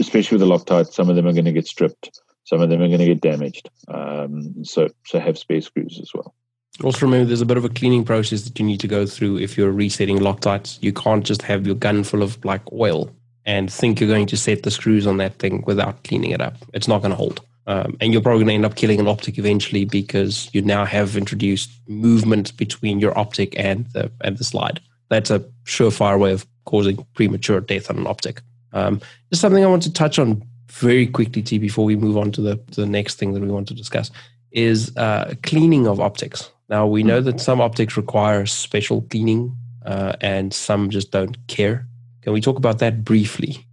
especially 0.00 0.38
with 0.38 0.48
the 0.48 0.54
Loctite, 0.54 0.92
some 0.92 1.08
of 1.08 1.16
them 1.16 1.26
are 1.26 1.32
going 1.32 1.44
to 1.44 1.52
get 1.52 1.66
stripped, 1.66 2.20
some 2.44 2.60
of 2.60 2.70
them 2.70 2.82
are 2.82 2.88
going 2.88 2.98
to 2.98 3.06
get 3.06 3.20
damaged. 3.20 3.70
Um, 3.88 4.64
so 4.64 4.88
so 5.06 5.18
have 5.18 5.38
spare 5.38 5.60
screws 5.60 5.98
as 6.00 6.12
well. 6.14 6.34
Also 6.82 7.06
remember, 7.06 7.26
there's 7.26 7.42
a 7.42 7.46
bit 7.46 7.58
of 7.58 7.64
a 7.64 7.68
cleaning 7.68 8.04
process 8.04 8.42
that 8.42 8.58
you 8.58 8.64
need 8.64 8.80
to 8.80 8.88
go 8.88 9.06
through 9.06 9.38
if 9.38 9.56
you're 9.56 9.70
resetting 9.70 10.18
Loctites. 10.18 10.78
You 10.82 10.92
can't 10.92 11.24
just 11.24 11.42
have 11.42 11.66
your 11.66 11.76
gun 11.76 12.02
full 12.02 12.22
of 12.22 12.42
like 12.44 12.62
oil 12.72 13.10
and 13.44 13.72
think 13.72 14.00
you're 14.00 14.08
going 14.08 14.26
to 14.26 14.36
set 14.36 14.62
the 14.62 14.70
screws 14.70 15.06
on 15.06 15.18
that 15.18 15.38
thing 15.38 15.62
without 15.66 16.02
cleaning 16.04 16.30
it 16.30 16.40
up. 16.40 16.56
It's 16.72 16.88
not 16.88 17.02
going 17.02 17.10
to 17.10 17.16
hold. 17.16 17.40
Um, 17.66 17.96
and 18.00 18.12
you're 18.12 18.22
probably 18.22 18.40
going 18.40 18.48
to 18.48 18.54
end 18.54 18.66
up 18.66 18.74
killing 18.74 18.98
an 18.98 19.06
optic 19.06 19.38
eventually 19.38 19.84
because 19.84 20.48
you 20.52 20.62
now 20.62 20.84
have 20.84 21.16
introduced 21.16 21.70
movement 21.86 22.56
between 22.56 22.98
your 22.98 23.16
optic 23.16 23.58
and 23.58 23.86
the 23.92 24.10
and 24.22 24.38
the 24.38 24.44
slide. 24.44 24.80
That's 25.10 25.30
a 25.30 25.40
surefire 25.64 26.18
way 26.18 26.32
of 26.32 26.46
causing 26.64 27.06
premature 27.14 27.60
death 27.60 27.90
on 27.90 27.98
an 27.98 28.06
optic. 28.06 28.40
Um, 28.72 29.00
just 29.30 29.42
something 29.42 29.64
I 29.64 29.68
want 29.68 29.82
to 29.82 29.92
touch 29.92 30.18
on 30.18 30.42
very 30.70 31.06
quickly, 31.06 31.42
T, 31.42 31.58
before 31.58 31.84
we 31.84 31.96
move 31.96 32.16
on 32.16 32.32
to 32.32 32.40
the, 32.40 32.56
to 32.72 32.80
the 32.80 32.86
next 32.86 33.16
thing 33.16 33.34
that 33.34 33.42
we 33.42 33.48
want 33.48 33.68
to 33.68 33.74
discuss 33.74 34.10
is 34.50 34.94
uh, 34.96 35.34
cleaning 35.42 35.86
of 35.86 36.00
optics. 36.00 36.50
Now, 36.68 36.86
we 36.86 37.02
know 37.02 37.20
that 37.20 37.40
some 37.40 37.60
optics 37.60 37.96
require 37.96 38.46
special 38.46 39.02
cleaning 39.02 39.54
uh, 39.84 40.14
and 40.20 40.52
some 40.54 40.90
just 40.90 41.10
don't 41.10 41.36
care. 41.46 41.86
Can 42.22 42.32
we 42.32 42.40
talk 42.40 42.56
about 42.56 42.78
that 42.78 43.04
briefly? 43.04 43.66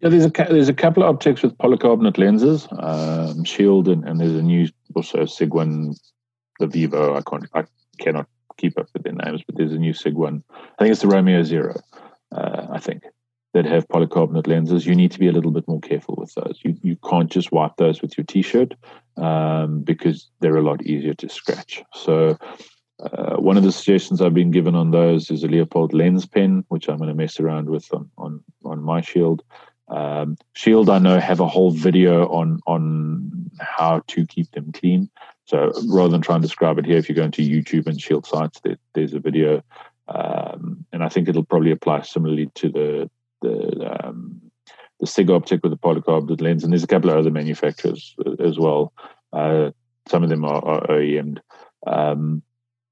Yeah, 0.00 0.10
there's 0.10 0.26
a 0.26 0.30
there's 0.30 0.68
a 0.68 0.74
couple 0.74 1.02
of 1.02 1.08
optics 1.08 1.42
with 1.42 1.56
polycarbonate 1.58 2.18
lenses, 2.18 2.68
um, 2.78 3.44
Shield, 3.44 3.88
and, 3.88 4.04
and, 4.04 4.20
there's 4.20 4.34
a 4.34 4.42
new 4.42 4.68
also 4.94 5.24
Sig 5.24 5.54
one, 5.54 5.94
the 6.60 6.66
Vivo. 6.66 7.16
I 7.16 7.22
can't 7.22 7.46
I 7.54 7.64
cannot 7.98 8.28
keep 8.58 8.78
up 8.78 8.88
with 8.92 9.04
their 9.04 9.14
names, 9.14 9.42
but 9.46 9.56
there's 9.56 9.72
a 9.72 9.78
new 9.78 9.94
Sig 9.94 10.14
one. 10.14 10.44
I 10.50 10.82
think 10.82 10.92
it's 10.92 11.00
the 11.00 11.08
Romeo 11.08 11.42
Zero. 11.42 11.80
Uh, 12.30 12.66
I 12.70 12.78
think 12.78 13.04
that 13.56 13.64
have 13.64 13.88
polycarbonate 13.88 14.46
lenses, 14.46 14.84
you 14.84 14.94
need 14.94 15.10
to 15.10 15.18
be 15.18 15.28
a 15.28 15.32
little 15.32 15.50
bit 15.50 15.66
more 15.66 15.80
careful 15.80 16.14
with 16.18 16.34
those. 16.34 16.60
You, 16.62 16.76
you 16.82 16.94
can't 17.08 17.30
just 17.30 17.52
wipe 17.52 17.76
those 17.78 18.02
with 18.02 18.18
your 18.18 18.26
t-shirt 18.26 18.74
um, 19.16 19.80
because 19.80 20.28
they're 20.40 20.58
a 20.58 20.62
lot 20.62 20.84
easier 20.84 21.14
to 21.14 21.28
scratch. 21.30 21.82
So 21.94 22.36
uh, 23.02 23.36
one 23.36 23.56
of 23.56 23.62
the 23.62 23.72
suggestions 23.72 24.20
I've 24.20 24.34
been 24.34 24.50
given 24.50 24.74
on 24.74 24.90
those 24.90 25.30
is 25.30 25.42
a 25.42 25.48
Leupold 25.48 25.94
lens 25.94 26.26
pen, 26.26 26.66
which 26.68 26.86
I'm 26.86 26.98
going 26.98 27.08
to 27.08 27.14
mess 27.14 27.40
around 27.40 27.70
with 27.70 27.90
on, 27.94 28.10
on, 28.18 28.44
on 28.66 28.82
my 28.82 29.00
shield. 29.00 29.42
Um, 29.88 30.36
shield, 30.52 30.90
I 30.90 30.98
know, 30.98 31.18
have 31.18 31.40
a 31.40 31.48
whole 31.48 31.70
video 31.70 32.28
on 32.28 32.60
on 32.66 33.50
how 33.58 34.02
to 34.08 34.26
keep 34.26 34.50
them 34.50 34.70
clean. 34.72 35.08
So 35.46 35.72
rather 35.88 36.10
than 36.10 36.20
try 36.20 36.34
and 36.34 36.42
describe 36.42 36.76
it 36.78 36.84
here, 36.84 36.98
if 36.98 37.08
you 37.08 37.14
go 37.14 37.22
into 37.22 37.40
YouTube 37.40 37.86
and 37.86 37.98
Shield 37.98 38.26
Sights, 38.26 38.60
there, 38.60 38.76
there's 38.92 39.14
a 39.14 39.20
video, 39.20 39.62
um, 40.08 40.84
and 40.92 41.02
I 41.04 41.08
think 41.08 41.28
it'll 41.28 41.44
probably 41.44 41.70
apply 41.70 42.02
similarly 42.02 42.50
to 42.56 42.68
the 42.68 43.10
the 43.42 44.06
um, 44.06 44.40
the 45.00 45.06
SIG 45.06 45.30
optic 45.30 45.62
with 45.62 45.72
the 45.72 45.78
polycarbonate 45.78 46.40
lens, 46.40 46.64
and 46.64 46.72
there's 46.72 46.84
a 46.84 46.88
couple 46.88 47.10
of 47.10 47.16
other 47.16 47.30
manufacturers 47.30 48.14
as 48.40 48.58
well. 48.58 48.92
Uh, 49.32 49.70
some 50.08 50.22
of 50.22 50.30
them 50.30 50.44
are, 50.44 50.64
are 50.64 50.86
OEM'd. 50.86 51.40
Um, 51.86 52.42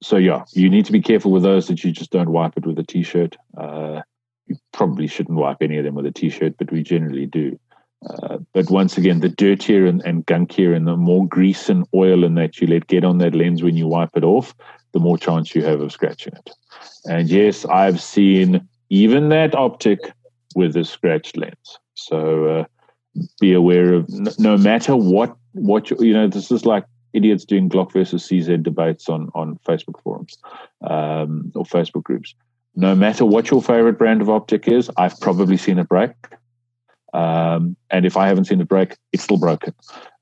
so 0.03 0.17
yeah, 0.17 0.45
you 0.53 0.69
need 0.69 0.85
to 0.85 0.93
be 0.93 1.01
careful 1.01 1.31
with 1.31 1.43
those 1.43 1.67
that 1.69 1.83
you 1.83 1.91
just 1.91 2.11
don't 2.11 2.31
wipe 2.31 2.57
it 2.57 2.67
with 2.67 2.79
a 2.79 2.83
t-shirt. 2.83 3.37
Uh, 3.57 4.03
you 4.47 4.57
probably 4.73 5.07
shouldn't 5.07 5.39
wipe 5.39 5.63
any 5.63 5.79
of 5.79 5.85
them 5.85 5.95
with 5.95 6.05
a 6.05 6.13
t-shirt, 6.13 6.57
but 6.59 6.71
we 6.71 6.83
generally 6.83 7.27
do. 7.27 7.59
Uh, 8.07 8.39
but 8.53 8.71
once 8.71 8.99
again, 8.99 9.21
the 9.21 9.31
dirtier 9.31 9.87
and, 9.87 10.03
and 10.05 10.27
gunkier 10.27 10.77
and 10.77 10.87
the 10.87 10.97
more 10.97 11.27
grease 11.27 11.71
and 11.71 11.87
oil 11.95 12.23
and 12.25 12.37
that 12.37 12.61
you 12.61 12.67
let 12.67 12.87
get 12.87 13.03
on 13.03 13.17
that 13.19 13.35
lens 13.35 13.63
when 13.63 13.77
you 13.77 13.87
wipe 13.87 14.15
it 14.15 14.25
off, 14.25 14.55
the 14.93 15.01
more 15.01 15.17
chance 15.17 15.55
you 15.55 15.65
have 15.65 15.81
of 15.81 15.91
scratching 15.91 16.35
it. 16.35 16.51
And 17.07 17.31
yes, 17.31 17.65
I've 17.65 18.01
seen 18.01 18.69
even 18.91 19.31
that 19.31 19.55
optic 19.55 20.01
with 20.55 20.77
a 20.77 20.85
scratched 20.85 21.37
lens. 21.37 21.79
So 21.95 22.47
uh, 22.47 22.65
be 23.41 23.53
aware 23.53 23.95
of 23.95 24.09
no, 24.09 24.33
no 24.39 24.57
matter 24.57 24.97
what 24.97 25.37
what 25.53 25.91
you, 25.91 25.97
you 26.01 26.13
know. 26.13 26.29
This 26.29 26.51
is 26.51 26.67
like 26.67 26.85
idiots 27.13 27.45
doing 27.45 27.69
Glock 27.69 27.93
versus 27.93 28.27
CZ 28.27 28.63
debates 28.63 29.09
on 29.09 29.31
on 29.35 29.59
Facebook 29.67 30.03
forums 30.03 30.39
um, 30.83 31.53
or 31.55 31.65
Facebook 31.65 32.03
groups. 32.03 32.35
No 32.77 32.95
matter 32.95 33.25
what 33.25 33.51
your 33.51 33.63
favorite 33.63 33.99
brand 33.99 34.21
of 34.21 34.29
optic 34.29 34.67
is, 34.67 34.91
I've 34.97 35.19
probably 35.21 35.57
seen 35.57 35.79
it 35.79 35.89
break. 35.89 36.11
Um, 37.13 37.77
and 37.91 38.05
if 38.05 38.17
I 38.17 38.27
haven't 38.27 38.47
seen 38.47 38.61
it 38.61 38.69
break, 38.69 38.97
it's 39.13 39.23
still 39.23 39.39
broken. 39.39 39.73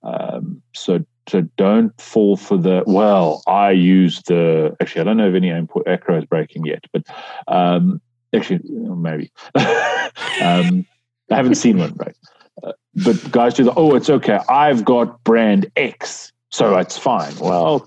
Um, 0.03 0.63
so 0.75 1.05
so 1.29 1.43
don't 1.57 1.99
fall 2.01 2.37
for 2.37 2.57
the 2.57 2.83
well. 2.87 3.43
I 3.47 3.71
use 3.71 4.23
the 4.23 4.77
actually 4.81 5.03
I 5.03 5.05
don't 5.05 5.17
know 5.17 5.29
if 5.29 5.35
any 5.35 5.51
acro 5.51 6.19
is 6.19 6.27
breaking 6.27 6.67
yet, 6.67 6.85
but 6.93 7.05
um, 7.49 8.01
actually 8.35 8.61
maybe 8.65 9.31
um, 9.55 10.87
I 11.31 11.37
haven't 11.37 11.55
seen 11.57 11.79
one 11.79 11.93
break. 11.93 12.15
Uh, 12.63 12.73
but 12.95 13.31
guys 13.31 13.55
do 13.55 13.65
the 13.65 13.75
oh 13.75 13.95
it's 13.95 14.11
okay. 14.11 14.39
I've 14.49 14.85
got 14.85 15.23
brand 15.25 15.71
X, 15.77 16.33
so 16.51 16.77
it's 16.77 16.99
fine. 16.99 17.35
Well, 17.39 17.87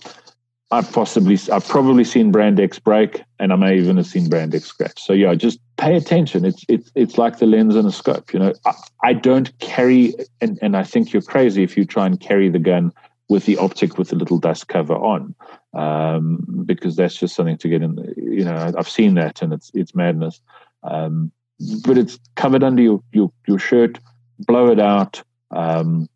I've 0.72 0.92
possibly, 0.92 1.38
I've 1.52 1.68
probably 1.68 2.04
seen 2.04 2.32
Brand 2.32 2.60
X 2.60 2.80
break, 2.80 3.24
and 3.40 3.54
I 3.54 3.56
may 3.56 3.78
even 3.78 3.98
have 3.98 4.08
seen 4.08 4.30
Brand 4.30 4.56
X 4.56 4.66
scratch. 4.66 5.02
So 5.02 5.14
yeah, 5.14 5.36
just 5.36 5.60
pay 5.78 5.96
attention. 5.96 6.44
It's 6.44 6.66
it's 6.68 6.92
it's 6.96 7.18
like 7.18 7.38
the 7.38 7.46
lens 7.46 7.76
and 7.76 7.88
a 7.88 7.92
scope. 7.92 8.34
You 8.34 8.40
know, 8.40 8.54
I, 8.66 8.74
I 9.04 9.14
don't 9.14 9.58
carry, 9.60 10.14
and 10.42 10.58
and 10.62 10.76
I 10.76 10.84
think 10.84 11.14
you're 11.14 11.22
crazy 11.22 11.64
if 11.64 11.78
you 11.78 11.86
try 11.86 12.06
and 12.08 12.20
carry 12.20 12.50
the 12.50 12.60
gun 12.60 12.92
with 13.30 13.46
the 13.46 13.58
optic 13.58 13.98
with 13.98 14.10
the 14.10 14.16
little 14.16 14.40
dust 14.40 14.68
cover 14.68 14.96
on, 14.96 15.36
um, 15.76 16.64
because 16.66 16.96
that's 16.96 17.16
just 17.16 17.36
something 17.36 17.58
to 17.58 17.70
get 17.70 17.82
in. 17.82 18.14
You 18.18 18.46
know, 18.46 18.74
I've 18.78 18.90
seen 18.90 19.16
that, 19.16 19.42
and 19.42 19.54
it's 19.54 19.72
it's 19.74 19.94
madness. 19.94 20.42
Um, 20.84 21.32
but 21.86 21.98
it's 21.98 22.20
covered 22.36 22.64
under 22.64 22.82
your 22.82 23.02
your, 23.12 23.32
your 23.48 23.60
shirt. 23.60 24.00
Blow 24.40 24.72
it 24.72 24.80
out. 24.80 25.22
Um, 25.52 26.10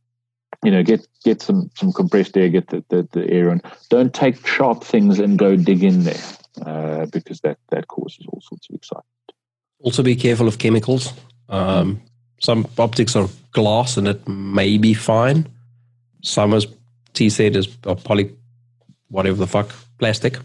you 0.64 0.72
know, 0.72 0.84
get 0.84 1.08
get 1.24 1.42
some 1.42 1.70
some 1.76 1.92
compressed 1.94 2.38
air, 2.38 2.50
get 2.50 2.68
the, 2.68 2.84
the, 2.90 3.08
the 3.12 3.30
air 3.30 3.50
in. 3.50 3.62
Don't 3.90 4.14
take 4.14 4.46
sharp 4.46 4.84
things 4.84 5.20
and 5.20 5.38
go 5.38 5.56
dig 5.56 5.84
in 5.84 6.04
there 6.04 6.24
uh, 6.66 7.06
because 7.08 7.42
that 7.42 7.58
that 7.70 7.88
causes 7.88 8.26
all 8.28 8.42
sorts 8.42 8.68
of 8.70 8.76
excitement. 8.76 9.06
Also, 9.82 10.04
be 10.04 10.16
careful 10.16 10.48
of 10.48 10.58
chemicals. 10.58 11.14
Um, 11.48 12.02
some 12.42 12.68
optics 12.78 13.16
are 13.16 13.28
glass 13.52 13.98
and 13.98 14.08
it 14.08 14.28
may 14.28 14.78
be 14.78 14.94
fine. 14.94 15.48
Some, 16.22 16.54
as 16.54 16.68
T 17.14 17.30
said, 17.30 17.56
is 17.56 17.68
poly, 17.68 18.36
whatever 19.10 19.38
the 19.38 19.48
fuck, 19.48 19.74
plastic. 19.98 20.38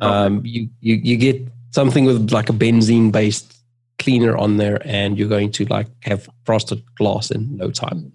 Um, 0.00 0.42
you, 0.44 0.68
you 0.80 0.96
you 0.96 1.16
get 1.16 1.40
something 1.70 2.04
with 2.04 2.30
like 2.30 2.48
a 2.48 2.52
benzene 2.52 3.10
based 3.10 3.54
cleaner 3.98 4.36
on 4.36 4.56
there, 4.56 4.80
and 4.84 5.18
you're 5.18 5.28
going 5.28 5.52
to 5.52 5.64
like 5.66 5.88
have 6.02 6.28
frosted 6.44 6.82
glass 6.96 7.30
in 7.30 7.56
no 7.56 7.70
time 7.70 8.12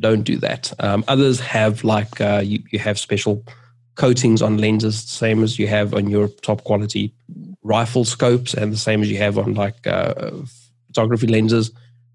don't 0.00 0.22
do 0.22 0.36
that. 0.38 0.72
Um, 0.78 1.04
others 1.06 1.38
have 1.40 1.84
like 1.84 2.20
uh, 2.20 2.40
you, 2.42 2.62
you 2.70 2.78
have 2.78 2.98
special 2.98 3.44
coatings 3.94 4.42
on 4.42 4.58
lenses, 4.58 4.98
same 5.02 5.42
as 5.42 5.58
you 5.58 5.66
have 5.66 5.94
on 5.94 6.08
your 6.08 6.28
top 6.28 6.64
quality 6.64 7.12
rifle 7.62 8.04
scopes, 8.04 8.54
and 8.54 8.72
the 8.72 8.78
same 8.78 9.02
as 9.02 9.10
you 9.10 9.18
have 9.18 9.38
on 9.38 9.54
like 9.54 9.86
uh, 9.86 10.32
photography 10.88 11.26
lenses. 11.26 11.70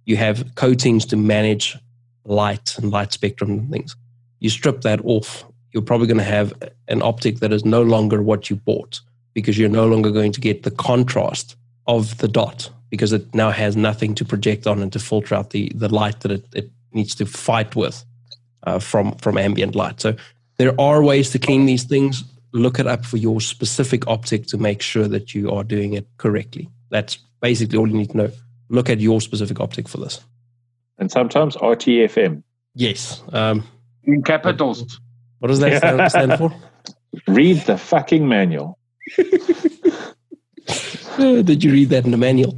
You 0.05 0.17
have 0.17 0.55
coatings 0.55 1.05
to 1.07 1.15
manage 1.15 1.77
light 2.25 2.77
and 2.77 2.91
light 2.91 3.13
spectrum 3.13 3.51
and 3.51 3.71
things. 3.71 3.95
You 4.39 4.49
strip 4.49 4.81
that 4.81 5.01
off, 5.03 5.45
you're 5.75 5.83
probably 5.83 6.07
going 6.07 6.17
to 6.17 6.23
have 6.23 6.53
an 6.87 7.01
optic 7.01 7.39
that 7.39 7.51
is 7.51 7.65
no 7.65 7.81
longer 7.81 8.23
what 8.23 8.49
you 8.49 8.55
bought 8.55 9.01
because 9.33 9.57
you're 9.57 9.67
no 9.67 9.85
longer 9.85 10.09
going 10.09 10.31
to 10.31 10.39
get 10.39 10.63
the 10.63 10.71
contrast 10.71 11.57
of 11.85 12.17
the 12.19 12.29
dot 12.29 12.69
because 12.89 13.11
it 13.11 13.35
now 13.35 13.51
has 13.51 13.75
nothing 13.75 14.15
to 14.15 14.23
project 14.23 14.65
on 14.67 14.81
and 14.81 14.93
to 14.93 14.99
filter 14.99 15.35
out 15.35 15.49
the, 15.49 15.69
the 15.75 15.93
light 15.93 16.21
that 16.21 16.31
it, 16.31 16.45
it 16.55 16.71
needs 16.93 17.13
to 17.13 17.25
fight 17.25 17.75
with 17.75 18.05
uh, 18.63 18.79
from 18.79 19.11
from 19.17 19.37
ambient 19.37 19.75
light. 19.75 19.99
So 19.99 20.15
there 20.55 20.79
are 20.79 21.03
ways 21.03 21.31
to 21.31 21.39
clean 21.39 21.65
these 21.65 21.83
things. 21.83 22.23
Look 22.53 22.79
it 22.79 22.87
up 22.87 23.05
for 23.05 23.17
your 23.17 23.41
specific 23.41 24.07
optic 24.07 24.45
to 24.47 24.57
make 24.57 24.81
sure 24.81 25.09
that 25.09 25.35
you 25.35 25.51
are 25.51 25.65
doing 25.65 25.91
it 25.91 26.07
correctly. 26.17 26.69
That's 26.89 27.17
basically 27.41 27.77
all 27.77 27.87
you 27.87 27.97
need 27.97 28.11
to 28.11 28.17
know. 28.17 28.31
Look 28.69 28.89
at 28.89 29.01
your 29.01 29.19
specific 29.19 29.59
optic 29.59 29.89
for 29.89 29.97
this. 29.97 30.21
And 30.97 31.11
sometimes 31.11 31.57
RTFM. 31.57 32.43
Yes. 32.75 33.21
Um, 33.33 33.65
In 34.05 34.23
capitals. 34.23 35.01
What 35.39 35.49
does 35.49 35.59
that 35.59 35.71
yeah. 35.71 36.07
stand, 36.07 36.37
for? 36.37 36.53
Read 37.27 37.57
the 37.61 37.77
fucking 37.77 38.27
manual. 38.27 38.79
uh, 39.19 39.23
did 41.41 41.63
you 41.63 41.71
read 41.71 41.89
that 41.89 42.05
in 42.05 42.11
the 42.11 42.17
manual? 42.17 42.57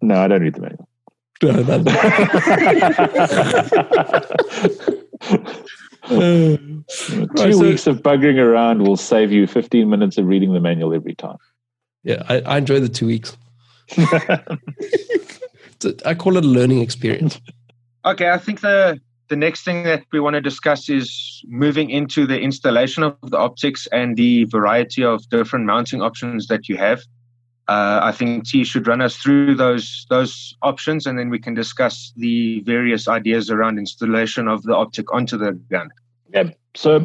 No, 0.00 0.20
I 0.20 0.28
don't 0.28 0.42
read 0.42 0.54
the 0.54 0.60
manual. 0.60 0.88
Two 7.36 7.60
weeks 7.60 7.86
of 7.86 8.02
bugging 8.02 8.38
around 8.38 8.82
will 8.82 8.96
save 8.96 9.32
you 9.32 9.46
15 9.46 9.88
minutes 9.88 10.18
of 10.18 10.26
reading 10.26 10.52
the 10.52 10.60
manual 10.60 10.94
every 10.94 11.14
time. 11.14 11.36
Yeah, 12.02 12.22
I, 12.28 12.40
I 12.40 12.58
enjoy 12.58 12.80
the 12.80 12.88
two 12.88 13.06
weeks. 13.06 13.36
I 16.04 16.14
call 16.14 16.36
it 16.36 16.44
a 16.44 16.48
learning 16.48 16.80
experience. 16.80 17.40
Okay, 18.04 18.30
I 18.30 18.38
think 18.38 18.60
the 18.60 19.00
the 19.34 19.40
next 19.40 19.64
thing 19.64 19.82
that 19.82 20.04
we 20.12 20.20
want 20.20 20.34
to 20.34 20.40
discuss 20.40 20.88
is 20.88 21.42
moving 21.48 21.90
into 21.90 22.24
the 22.24 22.38
installation 22.38 23.02
of 23.02 23.16
the 23.20 23.36
optics 23.36 23.88
and 23.90 24.16
the 24.16 24.44
variety 24.44 25.02
of 25.02 25.28
different 25.28 25.66
mounting 25.66 26.00
options 26.00 26.46
that 26.46 26.68
you 26.68 26.76
have. 26.76 27.00
Uh, 27.66 27.98
I 28.00 28.12
think 28.12 28.46
T 28.46 28.62
should 28.62 28.86
run 28.86 29.00
us 29.00 29.16
through 29.16 29.56
those 29.56 30.06
those 30.08 30.54
options, 30.62 31.04
and 31.06 31.18
then 31.18 31.30
we 31.30 31.40
can 31.40 31.52
discuss 31.52 32.12
the 32.14 32.60
various 32.60 33.08
ideas 33.08 33.50
around 33.50 33.76
installation 33.76 34.46
of 34.46 34.62
the 34.62 34.76
optic 34.76 35.12
onto 35.12 35.36
the 35.36 35.52
gun. 35.68 35.88
Yeah. 36.32 36.50
So 36.76 37.04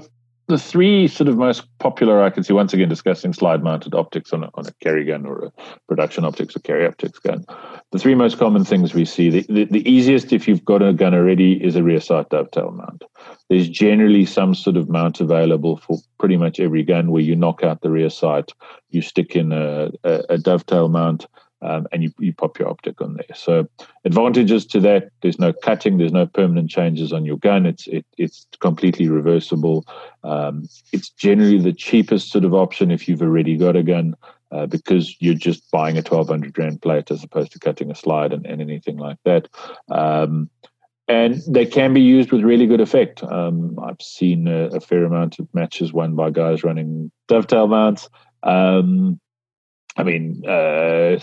the 0.50 0.58
three 0.58 1.08
sort 1.08 1.28
of 1.28 1.38
most 1.38 1.64
popular 1.78 2.24
I 2.24 2.32
can 2.32 2.44
see 2.44 2.54
once 2.54 2.74
again 2.74 2.90
discussing 2.90 3.34
slide 3.34 3.64
mounted 3.64 3.94
optics 3.94 4.34
on 4.34 4.44
a, 4.44 4.50
on 4.56 4.66
a 4.66 4.74
carry 4.84 5.06
gun 5.06 5.28
or 5.28 5.46
a 5.46 5.52
production 5.88 6.26
optics 6.26 6.56
or 6.56 6.60
carry 6.60 6.88
optics 6.88 7.20
gun. 7.20 7.46
The 7.92 8.00
three 8.00 8.16
most 8.16 8.40
common 8.40 8.66
things 8.66 8.96
we 8.96 9.06
see 9.06 9.30
the, 9.30 9.46
the, 9.48 9.66
the 9.66 9.90
easiest 9.90 10.34
if 10.34 10.48
you've 10.48 10.66
got 10.66 10.82
a 10.82 10.92
gun 10.92 11.14
already 11.14 11.64
is 11.64 11.76
a 11.76 11.84
rear 11.84 12.02
sight 12.02 12.30
dovetail 12.30 12.72
mount. 12.72 13.04
There's 13.48 13.70
generally 13.70 14.26
some 14.26 14.56
sort 14.56 14.76
of 14.76 14.90
mount 14.90 15.22
available 15.22 15.78
for 15.78 16.00
pretty 16.18 16.36
much 16.36 16.60
every 16.60 16.84
gun 16.84 17.12
where 17.12 17.22
you 17.22 17.36
knock 17.36 17.64
out 17.64 17.82
the 17.82 17.92
rear 17.92 18.10
sight, 18.10 18.52
you 18.90 19.04
stick 19.04 19.36
in 19.36 19.52
a, 19.52 19.92
a, 20.04 20.24
a 20.30 20.38
dovetail 20.40 20.90
mount 20.90 21.28
um, 21.62 21.88
and 21.92 22.04
you, 22.04 22.12
you 22.20 22.34
pop 22.34 22.58
your 22.58 22.70
optic 22.70 23.02
on 23.02 23.16
there. 23.16 23.36
So 23.36 23.68
advantages 24.06 24.66
to 24.68 24.80
that: 24.82 25.10
there's 25.22 25.40
no 25.40 25.54
cutting, 25.54 25.98
there's 25.98 26.14
no 26.14 26.26
permanent 26.26 26.70
changes 26.70 27.12
on 27.14 27.26
your 27.26 27.38
gun. 27.38 27.66
It's 27.66 27.88
it, 27.88 28.06
it's 28.18 28.48
completely 28.60 29.08
reversible. 29.10 29.86
Um, 30.24 30.68
it's 30.92 31.10
generally 31.10 31.60
the 31.60 31.74
cheapest 31.74 32.32
sort 32.32 32.46
of 32.46 32.54
option 32.54 32.92
if 32.92 33.08
you've 33.08 33.22
already 33.22 33.58
got 33.58 33.76
a 33.76 33.84
gun. 33.84 34.16
Uh, 34.52 34.66
because 34.66 35.16
you're 35.20 35.36
just 35.36 35.70
buying 35.70 35.96
a 35.96 36.02
1200 36.02 36.58
rand 36.58 36.82
plate 36.82 37.12
as 37.12 37.24
opposed 37.24 37.52
to 37.52 37.60
cutting 37.60 37.92
a 37.92 37.96
slide 37.96 38.34
and, 38.34 38.48
and 38.48 38.64
anything 38.64 38.98
like 38.98 39.18
that. 39.24 39.48
Um, 39.92 40.50
and 41.08 41.42
they 41.48 41.66
can 41.66 41.94
be 41.94 42.02
used 42.02 42.32
with 42.32 42.44
really 42.44 42.68
good 42.68 42.82
effect. 42.82 43.24
Um, 43.24 43.78
I've 43.80 44.02
seen 44.02 44.48
a, 44.48 44.68
a, 44.68 44.80
fair 44.80 45.04
amount 45.04 45.40
of 45.40 45.48
matches 45.54 45.92
won 45.92 46.16
by 46.16 46.30
guys 46.30 46.64
running 46.64 47.12
dovetail 47.28 47.68
mounts. 47.68 48.10
Um, 48.44 49.20
I 49.98 50.04
mean, 50.04 50.44
uh, 50.48 51.20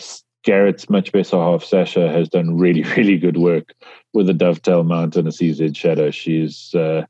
Garrett's 0.46 0.88
much 0.88 1.10
better 1.10 1.36
half, 1.36 1.64
Sasha, 1.64 2.08
has 2.08 2.28
done 2.28 2.56
really, 2.56 2.82
really 2.96 3.18
good 3.18 3.36
work 3.36 3.74
with 4.14 4.30
a 4.30 4.34
dovetail 4.34 4.84
mount 4.84 5.16
and 5.16 5.28
a 5.28 5.32
CZ 5.32 5.76
shadow. 5.76 6.10
She's 6.10 6.74
uh, 6.74 7.04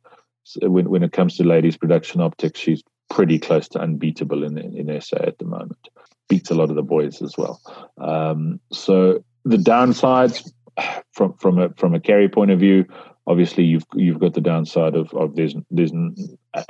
when 0.63 0.89
when 0.89 1.05
it 1.05 1.13
comes 1.13 1.37
to 1.37 1.45
ladies 1.45 1.77
production 1.77 2.21
optics, 2.21 2.59
she's 2.59 2.83
pretty 3.11 3.39
close 3.39 3.69
to 3.69 3.79
unbeatable 3.79 4.43
in 4.43 4.59
in, 4.59 4.89
in 4.89 5.01
SA 5.01 5.19
at 5.19 5.39
the 5.39 5.45
moment. 5.45 5.89
Beats 6.29 6.51
a 6.51 6.55
lot 6.55 6.71
of 6.71 6.77
the 6.77 6.83
boys 6.83 7.23
as 7.23 7.35
well. 7.37 7.61
Um, 7.99 8.59
so 8.73 9.23
the 9.45 9.59
downsides 9.59 10.51
from 11.13 11.35
from 11.35 11.59
a 11.59 11.69
from 11.75 11.95
a 11.95 12.01
carry 12.01 12.31
point 12.31 12.51
of 12.51 12.59
view, 12.59 12.87
obviously 13.27 13.65
you've 13.65 13.85
you've 13.95 14.19
got 14.19 14.33
the 14.33 14.41
downside 14.41 14.97
of 14.97 15.13
of 15.13 15.37
there's 15.37 15.55
there's 15.71 15.93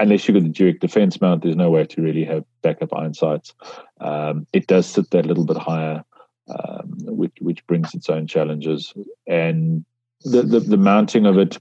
unless 0.01 0.26
you've 0.26 0.34
got 0.34 0.43
the 0.43 0.52
Duick 0.52 0.80
defense 0.80 1.20
mount, 1.20 1.44
there's 1.44 1.55
no 1.55 1.70
way 1.70 1.84
to 1.84 2.02
really 2.02 2.24
have 2.24 2.44
backup 2.62 2.93
iron 2.93 3.14
sights. 3.14 3.55
Um, 4.01 4.48
it 4.52 4.66
does 4.66 4.86
sit 4.86 5.10
that 5.12 5.26
little 5.26 5.44
bit 5.44 5.59
higher 5.59 6.05
um, 6.48 6.94
which 6.98 7.32
which 7.40 7.66
brings 7.66 7.94
its 7.94 8.09
own 8.09 8.27
challenges. 8.27 8.94
And 9.27 9.85
the, 10.24 10.43
the, 10.43 10.60
the 10.60 10.77
mounting 10.77 11.27
of 11.27 11.39
it, 11.39 11.59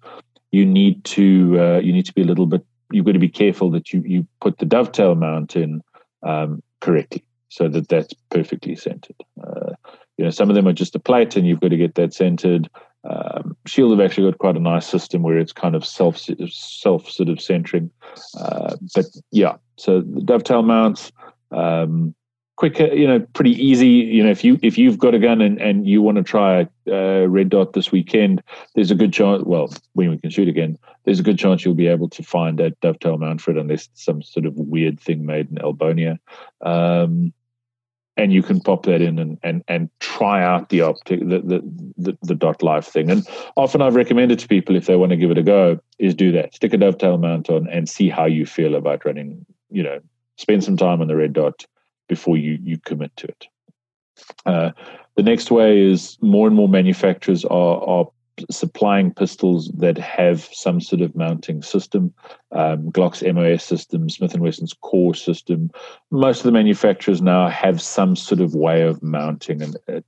you 0.51 0.65
need 0.65 1.03
to 1.05 1.59
uh, 1.59 1.79
you 1.79 1.93
need 1.93 2.05
to 2.05 2.13
be 2.13 2.21
a 2.21 2.25
little 2.25 2.45
bit. 2.45 2.65
You've 2.91 3.05
got 3.05 3.13
to 3.13 3.19
be 3.19 3.29
careful 3.29 3.71
that 3.71 3.91
you 3.91 4.03
you 4.05 4.27
put 4.41 4.57
the 4.59 4.65
dovetail 4.65 5.15
mount 5.15 5.55
in 5.55 5.81
um, 6.23 6.61
correctly, 6.81 7.23
so 7.49 7.67
that 7.69 7.89
that's 7.89 8.13
perfectly 8.29 8.75
centered. 8.75 9.15
Uh, 9.41 9.73
you 10.17 10.23
know, 10.23 10.31
some 10.31 10.49
of 10.49 10.55
them 10.55 10.67
are 10.67 10.73
just 10.73 10.95
a 10.95 10.99
plate, 10.99 11.35
and 11.35 11.47
you've 11.47 11.59
got 11.59 11.69
to 11.69 11.77
get 11.77 11.95
that 11.95 12.13
centered. 12.13 12.69
Um, 13.03 13.55
Shield 13.67 13.91
have 13.91 14.03
actually 14.03 14.31
got 14.31 14.39
quite 14.39 14.55
a 14.55 14.59
nice 14.59 14.87
system 14.87 15.21
where 15.21 15.37
it's 15.37 15.53
kind 15.53 15.75
of 15.75 15.85
self 15.85 16.17
self 16.49 17.09
sort 17.09 17.29
of 17.29 17.41
centering. 17.41 17.91
Uh, 18.39 18.75
but 18.95 19.05
yeah, 19.31 19.57
so 19.77 20.01
the 20.01 20.21
dovetail 20.21 20.63
mounts. 20.63 21.11
Um, 21.51 22.15
quick, 22.55 22.79
you 22.79 23.07
know, 23.07 23.19
pretty 23.33 23.51
easy. 23.51 23.87
You 23.87 24.23
know, 24.23 24.29
if 24.29 24.43
you 24.43 24.59
if 24.61 24.77
you've 24.77 24.97
got 24.97 25.13
a 25.13 25.19
gun 25.19 25.41
and, 25.41 25.59
and 25.61 25.87
you 25.87 26.01
want 26.01 26.17
to 26.17 26.23
try 26.23 26.67
a 26.87 27.23
uh, 27.23 27.25
red 27.25 27.49
dot 27.49 27.73
this 27.73 27.91
weekend, 27.91 28.41
there's 28.75 28.91
a 28.91 28.95
good 28.95 29.13
chance. 29.13 29.43
Well, 29.43 29.73
when 29.93 30.09
we 30.09 30.17
can 30.17 30.29
shoot 30.29 30.47
again, 30.47 30.77
there's 31.03 31.19
a 31.19 31.23
good 31.23 31.39
chance 31.39 31.65
you'll 31.65 31.75
be 31.75 31.87
able 31.87 32.09
to 32.09 32.23
find 32.23 32.57
that 32.59 32.79
dovetail 32.81 33.17
mount 33.17 33.41
for 33.41 33.51
it, 33.51 33.57
unless 33.57 33.89
some 33.93 34.21
sort 34.21 34.45
of 34.45 34.55
weird 34.55 34.99
thing 34.99 35.25
made 35.25 35.49
in 35.49 35.57
Albonia. 35.57 36.17
Um, 36.61 37.33
and 38.17 38.31
you 38.31 38.41
can 38.41 38.61
pop 38.61 38.83
that 38.83 39.01
in 39.01 39.19
and 39.19 39.37
and, 39.43 39.63
and 39.67 39.89
try 39.99 40.41
out 40.41 40.69
the 40.69 40.81
optic 40.81 41.19
the, 41.19 41.39
the 41.39 41.61
the 41.97 42.17
the 42.21 42.35
dot 42.35 42.63
life 42.63 42.85
thing. 42.85 43.11
And 43.11 43.27
often 43.57 43.81
I've 43.81 43.95
recommended 43.95 44.39
to 44.39 44.47
people 44.47 44.75
if 44.75 44.85
they 44.85 44.95
want 44.95 45.09
to 45.09 45.17
give 45.17 45.31
it 45.31 45.37
a 45.37 45.43
go, 45.43 45.79
is 45.99 46.15
do 46.15 46.31
that. 46.31 46.55
Stick 46.55 46.73
a 46.73 46.77
dovetail 46.77 47.17
mount 47.17 47.49
on 47.49 47.67
and 47.67 47.89
see 47.89 48.09
how 48.09 48.25
you 48.25 48.45
feel 48.45 48.75
about 48.75 49.03
running. 49.05 49.45
You 49.69 49.83
know, 49.83 49.99
spend 50.37 50.63
some 50.63 50.77
time 50.77 51.01
on 51.01 51.07
the 51.07 51.15
red 51.17 51.33
dot 51.33 51.65
before 52.07 52.37
you 52.37 52.57
you 52.61 52.77
commit 52.79 53.15
to 53.17 53.27
it. 53.27 53.47
Uh, 54.45 54.71
the 55.15 55.23
next 55.23 55.51
way 55.51 55.81
is 55.81 56.17
more 56.21 56.47
and 56.47 56.55
more 56.55 56.69
manufacturers 56.69 57.45
are, 57.45 57.83
are 57.83 58.05
supplying 58.51 59.13
pistols 59.13 59.71
that 59.77 59.97
have 59.97 60.49
some 60.51 60.81
sort 60.81 61.01
of 61.01 61.15
mounting 61.15 61.61
system. 61.61 62.13
Um, 62.51 62.91
Glock's 62.91 63.23
MOS 63.23 63.63
system, 63.63 64.09
Smith 64.09 64.37
Wesson's 64.37 64.73
Core 64.73 65.15
system. 65.15 65.71
Most 66.11 66.39
of 66.39 66.43
the 66.43 66.51
manufacturers 66.51 67.21
now 67.21 67.47
have 67.47 67.81
some 67.81 68.15
sort 68.15 68.41
of 68.41 68.53
way 68.53 68.81
of 68.81 69.01
mounting 69.01 69.61
an, 69.61 69.73
a, 69.87 70.03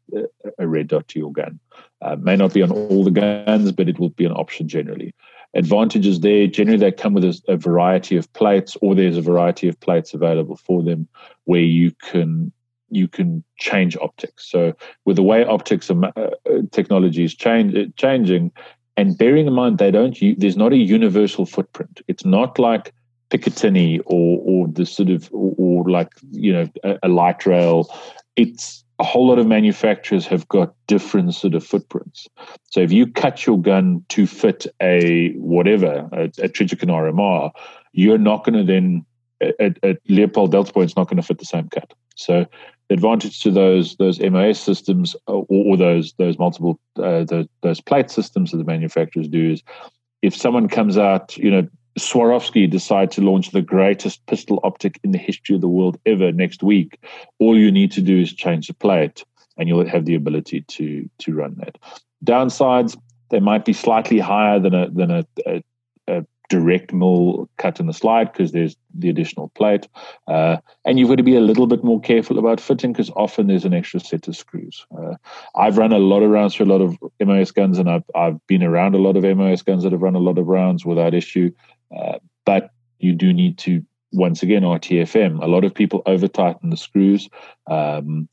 a, 0.59 0.67
red 0.67 0.87
dot 0.87 1.07
to 1.09 1.19
your 1.19 1.31
gun. 1.31 1.59
Uh, 2.01 2.15
may 2.17 2.35
not 2.35 2.53
be 2.53 2.61
on 2.61 2.71
all 2.71 3.03
the 3.03 3.11
guns, 3.11 3.71
but 3.71 3.89
it 3.89 3.99
will 3.99 4.09
be 4.09 4.25
an 4.25 4.31
option 4.31 4.67
generally. 4.67 5.13
Advantages 5.57 6.21
there 6.21 6.47
generally 6.47 6.77
they 6.77 6.91
come 6.91 7.13
with 7.13 7.25
a, 7.25 7.41
a 7.47 7.57
variety 7.57 8.15
of 8.15 8.31
plates, 8.33 8.77
or 8.81 8.95
there's 8.95 9.17
a 9.17 9.21
variety 9.21 9.67
of 9.67 9.79
plates 9.79 10.13
available 10.13 10.55
for 10.55 10.83
them 10.83 11.07
where 11.45 11.61
you 11.61 11.91
can 12.01 12.51
you 12.89 13.07
can 13.07 13.43
change 13.57 13.97
optics. 13.97 14.49
So 14.49 14.73
with 15.03 15.17
the 15.17 15.23
way 15.23 15.43
optics 15.43 15.89
uh, 15.91 16.11
technology 16.71 17.23
is 17.23 17.35
change, 17.35 17.75
uh, 17.75 17.91
changing, 17.97 18.51
and 18.95 19.17
bearing 19.17 19.47
in 19.47 19.53
mind 19.53 19.77
they 19.77 19.91
don't, 19.91 20.17
there's 20.37 20.57
not 20.57 20.73
a 20.73 20.77
universal 20.77 21.45
footprint. 21.45 22.01
It's 22.07 22.23
not 22.23 22.57
like 22.57 22.93
Picatinny 23.29 23.99
or 24.05 24.41
or 24.45 24.67
the 24.67 24.85
sort 24.85 25.09
of 25.09 25.29
or, 25.33 25.53
or 25.57 25.89
like 25.89 26.13
you 26.31 26.53
know 26.53 26.69
a, 26.83 26.97
a, 27.03 27.09
light 27.09 27.45
rail. 27.45 27.93
It's 28.37 28.85
a 28.99 29.03
whole 29.03 29.27
lot 29.27 29.39
of 29.39 29.47
manufacturers 29.47 30.25
have 30.25 30.47
got 30.47 30.73
different 30.87 31.35
sort 31.35 31.53
of 31.53 31.63
footprints. 31.63 32.27
So 32.69 32.79
if 32.79 32.91
you 32.91 33.07
cut 33.07 33.45
your 33.45 33.59
gun 33.61 34.03
to 34.09 34.25
fit 34.25 34.65
a 34.81 35.33
whatever 35.33 36.09
a, 36.11 36.23
a 36.23 36.49
Trijicon 36.49 36.89
RMR, 36.89 37.51
you're 37.91 38.17
not 38.17 38.43
going 38.43 38.55
to 38.55 38.63
then 38.63 39.05
at, 39.41 39.77
a 39.83 39.95
Leupold 40.09 40.51
Delta 40.51 40.73
Point 40.73 40.89
is 40.89 40.95
not 40.95 41.07
going 41.07 41.17
to 41.17 41.23
fit 41.23 41.37
the 41.37 41.45
same 41.45 41.69
cut. 41.69 41.93
So 42.15 42.45
the 42.87 42.93
advantage 42.95 43.41
to 43.41 43.51
those 43.51 43.95
those 43.97 44.19
MOS 44.19 44.59
systems 44.59 45.15
or, 45.27 45.45
or 45.49 45.77
those 45.77 46.13
those 46.17 46.39
multiple 46.39 46.79
uh, 46.97 47.23
those, 47.25 47.47
those 47.61 47.81
plate 47.81 48.09
systems 48.09 48.51
that 48.51 48.57
the 48.57 48.63
manufacturers 48.63 49.27
do 49.27 49.51
is 49.51 49.61
if 50.23 50.35
someone 50.35 50.67
comes 50.67 50.97
out, 50.97 51.37
you 51.37 51.51
know, 51.51 51.67
Swarovski 51.97 52.69
decide 52.69 53.11
to 53.11 53.21
launch 53.21 53.51
the 53.51 53.61
greatest 53.61 54.25
pistol 54.27 54.59
optic 54.63 54.99
in 55.03 55.11
the 55.11 55.17
history 55.17 55.55
of 55.55 55.61
the 55.61 55.67
world 55.67 55.99
ever 56.05 56.31
next 56.31 56.61
week, 56.63 56.99
all 57.39 57.57
you 57.57 57.71
need 57.71 57.91
to 57.93 58.01
do 58.01 58.19
is 58.19 58.33
change 58.33 58.67
the 58.67 58.73
plate 58.73 59.23
and 59.57 59.67
you'll 59.67 59.87
have 59.87 60.05
the 60.05 60.15
ability 60.15 60.61
to 60.61 61.09
to 61.17 61.33
run 61.33 61.55
that. 61.57 61.77
Downsides, 62.23 62.97
they 63.29 63.39
might 63.39 63.65
be 63.65 63.73
slightly 63.73 64.19
higher 64.19 64.59
than 64.59 64.73
a 64.73 64.89
than 64.89 65.11
a, 65.11 65.25
a, 65.45 65.63
a 66.07 66.25
direct 66.49 66.93
mill 66.93 67.49
cut 67.57 67.79
in 67.79 67.87
the 67.87 67.93
slide 67.93 68.31
because 68.31 68.51
there's 68.51 68.77
the 68.93 69.09
additional 69.09 69.49
plate. 69.49 69.87
Uh, 70.27 70.57
and 70.85 70.97
you've 70.97 71.09
got 71.09 71.15
to 71.15 71.23
be 71.23 71.35
a 71.35 71.41
little 71.41 71.67
bit 71.67 71.83
more 71.83 71.99
careful 71.99 72.37
about 72.39 72.61
fitting 72.61 72.93
because 72.93 73.09
often 73.15 73.47
there's 73.47 73.65
an 73.65 73.73
extra 73.73 73.99
set 73.99 74.27
of 74.27 74.35
screws. 74.35 74.85
Uh, 74.97 75.15
I've 75.55 75.77
run 75.77 75.91
a 75.91 75.99
lot 75.99 76.23
of 76.23 76.29
rounds 76.29 76.55
for 76.55 76.63
a 76.63 76.67
lot 76.67 76.81
of 76.81 76.97
MOS 77.19 77.51
guns 77.51 77.77
and 77.77 77.89
I've, 77.89 78.03
I've 78.15 78.45
been 78.47 78.63
around 78.63 78.95
a 78.95 78.99
lot 78.99 79.17
of 79.17 79.23
MOS 79.23 79.61
guns 79.61 79.83
that 79.83 79.91
have 79.91 80.01
run 80.01 80.15
a 80.15 80.19
lot 80.19 80.37
of 80.37 80.47
rounds 80.47 80.85
without 80.85 81.13
issue. 81.13 81.51
Uh, 81.95 82.19
but 82.45 82.71
you 82.99 83.13
do 83.13 83.33
need 83.33 83.57
to, 83.59 83.83
once 84.11 84.43
again, 84.43 84.63
RTFM. 84.63 85.41
A 85.41 85.47
lot 85.47 85.63
of 85.63 85.73
people 85.73 86.01
over 86.05 86.27
tighten 86.27 86.69
the 86.69 86.77
screws. 86.77 87.29
Um, 87.69 88.29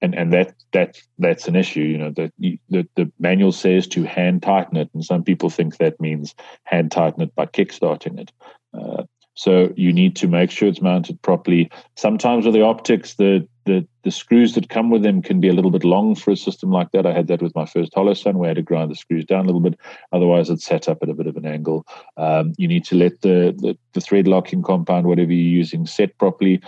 and 0.00 0.14
and 0.14 0.32
that 0.32 0.54
that 0.72 0.96
that's 1.18 1.48
an 1.48 1.56
issue. 1.56 1.80
You 1.80 1.98
know 1.98 2.10
that 2.12 2.32
the 2.38 2.58
the 2.94 3.10
manual 3.18 3.52
says 3.52 3.86
to 3.88 4.04
hand 4.04 4.42
tighten 4.42 4.76
it, 4.76 4.88
and 4.94 5.04
some 5.04 5.24
people 5.24 5.50
think 5.50 5.76
that 5.76 6.00
means 6.00 6.34
hand 6.64 6.92
tighten 6.92 7.22
it 7.22 7.34
by 7.34 7.46
kickstarting 7.46 8.20
it. 8.20 8.32
Uh, 8.72 9.04
so 9.38 9.72
you 9.76 9.92
need 9.92 10.16
to 10.16 10.26
make 10.26 10.50
sure 10.50 10.66
it's 10.66 10.80
mounted 10.80 11.22
properly. 11.22 11.70
Sometimes 11.96 12.44
with 12.44 12.54
the 12.54 12.64
optics, 12.64 13.14
the, 13.14 13.46
the 13.66 13.86
the 14.02 14.10
screws 14.10 14.54
that 14.54 14.68
come 14.68 14.90
with 14.90 15.04
them 15.04 15.22
can 15.22 15.38
be 15.38 15.48
a 15.48 15.52
little 15.52 15.70
bit 15.70 15.84
long 15.84 16.16
for 16.16 16.32
a 16.32 16.36
system 16.36 16.72
like 16.72 16.90
that. 16.90 17.06
I 17.06 17.12
had 17.12 17.28
that 17.28 17.40
with 17.40 17.54
my 17.54 17.64
first 17.64 17.92
Holosun, 17.92 18.34
where 18.34 18.48
I 18.48 18.50
had 18.50 18.56
to 18.56 18.62
grind 18.62 18.90
the 18.90 18.96
screws 18.96 19.24
down 19.24 19.44
a 19.44 19.46
little 19.46 19.60
bit. 19.60 19.78
Otherwise, 20.10 20.50
it's 20.50 20.64
set 20.64 20.88
up 20.88 20.98
at 21.02 21.08
a 21.08 21.14
bit 21.14 21.28
of 21.28 21.36
an 21.36 21.46
angle. 21.46 21.86
Um, 22.16 22.52
you 22.58 22.66
need 22.66 22.84
to 22.86 22.96
let 22.96 23.20
the, 23.20 23.54
the 23.56 23.78
the 23.92 24.00
thread 24.00 24.26
locking 24.26 24.64
compound, 24.64 25.06
whatever 25.06 25.32
you're 25.32 25.58
using, 25.58 25.86
set 25.86 26.18
properly. 26.18 26.60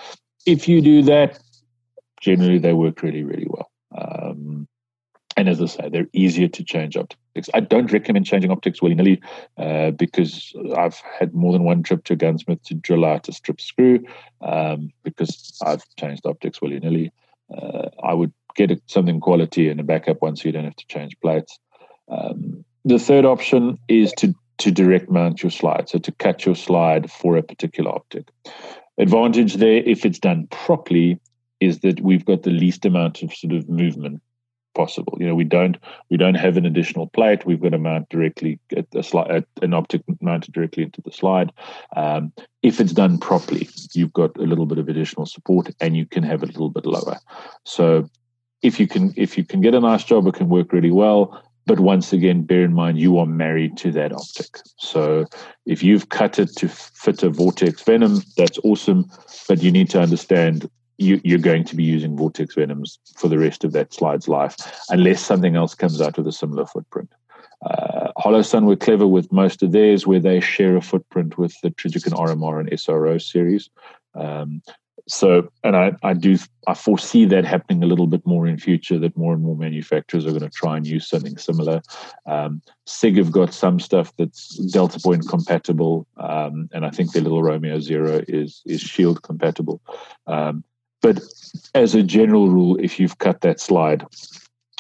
If 0.47 0.69
you 0.69 0.81
do 0.81 1.03
that, 1.03 1.41
generally 2.21 2.59
they 2.59 2.73
work 2.73 3.03
really, 3.03 3.25
really 3.25 3.49
well. 3.51 3.69
Um, 3.99 4.69
and 5.37 5.49
as 5.49 5.61
I 5.63 5.67
say, 5.67 5.89
they're 5.89 6.09
easier 6.13 6.49
to 6.49 6.65
change 6.65 6.97
optics. 6.97 7.49
I 7.55 7.61
don't 7.61 7.93
recommend 7.93 8.27
changing 8.27 8.51
optics 8.51 8.83
willy 8.83 8.95
nilly 8.95 9.23
uh, 9.57 9.93
because 9.93 10.55
I've 10.77 11.01
had 11.19 11.35
more 11.35 11.53
than 11.53 11.65
one 11.65 11.83
trip 11.83 12.05
to 12.05 12.15
a 12.15 12.17
gunsmith 12.17 12.63
to 12.65 12.75
drill 12.75 13.05
out 13.05 13.29
a 13.29 13.33
strip 13.33 13.61
screw 13.61 14.05
um, 14.41 14.91
because 15.03 15.59
I've 15.65 15.85
changed 15.99 16.27
optics 16.27 16.61
willy 16.61 16.81
nilly. 16.81 17.13
Uh, 17.57 17.89
I 18.03 18.15
would 18.15 18.33
get 18.57 18.71
a, 18.71 18.81
something 18.87 19.21
quality 19.21 19.69
and 19.69 19.81
a 19.81 19.85
backup 19.85 20.21
one 20.21 20.37
so 20.37 20.49
you 20.49 20.53
don't 20.53 20.65
have 20.65 20.77
to 20.77 20.87
change 20.87 21.19
plates. 21.21 21.59
Um, 22.09 22.65
the 22.85 22.99
third 22.99 23.25
option 23.25 23.79
is 23.89 24.13
to 24.19 24.35
to 24.59 24.71
direct 24.71 25.09
mount 25.09 25.43
your 25.43 25.51
slide, 25.51 25.89
so 25.89 25.99
to 25.99 26.13
cut 26.13 26.45
your 26.45 26.55
slide 26.55 27.11
for 27.11 27.39
a 27.39 27.43
particular 27.43 27.91
optic. 27.91 28.29
Advantage 28.99 29.55
there, 29.55 29.83
if 29.87 30.05
it's 30.05 30.19
done 30.19 30.47
properly, 30.49 31.19
is 31.61 31.79
that 31.79 32.01
we've 32.03 32.27
got 32.27 32.43
the 32.43 32.51
least 32.51 32.85
amount 32.85 33.23
of 33.23 33.33
sort 33.33 33.55
of 33.55 33.71
movement 33.71 34.21
possible. 34.81 35.17
You 35.21 35.27
know, 35.27 35.35
we 35.35 35.45
don't 35.45 35.77
we 36.11 36.17
don't 36.17 36.43
have 36.45 36.57
an 36.57 36.65
additional 36.65 37.07
plate. 37.09 37.45
We've 37.45 37.61
got 37.61 37.75
a 37.75 37.79
mount 37.79 38.09
directly 38.09 38.59
at 38.77 38.91
the 38.93 39.03
slide, 39.03 39.31
at 39.31 39.45
an 39.63 39.75
optic 39.75 40.03
mounted 40.21 40.55
directly 40.55 40.85
into 40.85 41.03
the 41.03 41.13
slide. 41.13 41.53
Um, 41.97 42.33
if 42.63 42.81
it's 42.81 42.95
done 43.03 43.19
properly, 43.19 43.69
you've 43.93 44.15
got 44.15 44.37
a 44.39 44.49
little 44.51 44.67
bit 44.67 44.79
of 44.79 44.89
additional 44.89 45.27
support, 45.27 45.71
and 45.81 45.97
you 45.97 46.07
can 46.07 46.23
have 46.23 46.43
it 46.43 46.51
a 46.51 46.53
little 46.53 46.71
bit 46.71 46.87
lower. 46.87 47.19
So, 47.65 48.09
if 48.63 48.81
you 48.81 48.87
can 48.87 49.13
if 49.17 49.37
you 49.37 49.45
can 49.45 49.61
get 49.61 49.75
a 49.75 49.81
nice 49.81 50.05
job, 50.05 50.27
it 50.27 50.35
can 50.35 50.49
work 50.49 50.73
really 50.73 50.95
well. 51.05 51.23
But 51.67 51.81
once 51.81 52.13
again, 52.13 52.43
bear 52.43 52.65
in 52.65 52.73
mind 52.73 52.99
you 52.99 53.19
are 53.19 53.27
married 53.27 53.77
to 53.83 53.93
that 53.93 54.13
optic. 54.13 54.59
So 54.79 55.27
if 55.67 55.83
you've 55.83 56.09
cut 56.09 56.39
it 56.39 56.57
to 56.57 56.69
fit 56.69 57.23
a 57.23 57.29
vortex 57.29 57.83
venom, 57.83 58.23
that's 58.37 58.59
awesome. 58.65 59.05
But 59.47 59.63
you 59.63 59.71
need 59.71 59.91
to 59.91 60.01
understand 60.01 60.69
you, 61.01 61.35
are 61.35 61.39
going 61.39 61.65
to 61.65 61.77
be 61.77 61.85
using 61.85 62.17
vortex 62.17 62.55
venoms 62.55 62.99
for 63.17 63.29
the 63.29 63.39
rest 63.39 63.65
of 63.65 63.73
that 63.73 63.93
slide's 63.93 64.29
life, 64.29 64.57
unless 64.91 65.25
something 65.25 65.57
else 65.57 65.75
comes 65.75 66.01
out 66.01 66.17
with 66.17 66.27
a 66.27 66.33
similar 66.33 66.67
footprint. 66.67 67.11
Uh, 67.65 68.13
Holosun 68.19 68.65
were 68.65 68.77
clever 68.77 69.07
with 69.07 69.33
most 69.33 69.63
of 69.63 69.73
theirs, 69.73 70.07
where 70.07 70.21
they 70.21 70.41
share 70.41 70.77
a 70.77 70.83
footprint 70.83 71.39
with 71.39 71.55
the 71.63 71.71
Trijicon 71.71 72.13
RMR 72.13 72.61
and 72.61 72.71
SRO 72.71 73.21
series. 73.21 73.71
Um, 74.15 74.63
so, 75.09 75.51
and 75.65 75.77
I, 75.77 75.93
I 76.03 76.15
do, 76.15 76.37
I 76.67 76.75
foresee 76.75 77.25
that 77.27 77.45
happening 77.45 77.83
a 77.83 77.87
little 77.87 78.07
bit 78.07 78.25
more 78.27 78.47
in 78.47 78.59
future. 78.59 78.99
That 78.99 79.17
more 79.17 79.33
and 79.33 79.43
more 79.43 79.57
manufacturers 79.57 80.27
are 80.27 80.31
going 80.31 80.43
to 80.43 80.51
try 80.51 80.77
and 80.77 80.87
use 80.87 81.09
something 81.09 81.37
similar. 81.37 81.83
Um, 82.27 82.63
Sig 82.87 83.17
have 83.17 83.33
got 83.33 83.53
some 83.53 83.81
stuff 83.81 84.13
that's 84.17 84.57
Delta 84.73 85.01
Point 85.01 85.27
compatible, 85.29 86.07
um, 86.17 86.69
and 86.73 86.87
I 86.87 86.91
think 86.91 87.13
their 87.13 87.23
little 87.23 87.43
Romeo 87.43 87.81
Zero 87.81 88.23
is 88.29 88.63
is 88.67 88.81
Shield 88.81 89.23
compatible. 89.23 89.81
Um, 90.27 90.65
but 91.01 91.21
as 91.75 91.95
a 91.95 92.03
general 92.03 92.49
rule, 92.49 92.77
if 92.81 93.01
you've 93.01 93.19
cut 93.19 93.41
that 93.41 93.61
slide, 93.61 94.05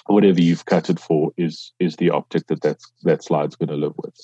whatever 0.06 0.40
you've 0.40 0.64
cut 0.64 0.90
it 0.90 0.98
for 0.98 1.32
is 1.36 1.72
is 1.78 1.96
the 1.96 2.10
optic 2.10 2.46
that 2.48 2.62
that, 2.62 2.78
that 3.04 3.22
slide's 3.22 3.56
going 3.56 3.68
to 3.68 3.76
live 3.76 3.94
with. 3.96 4.14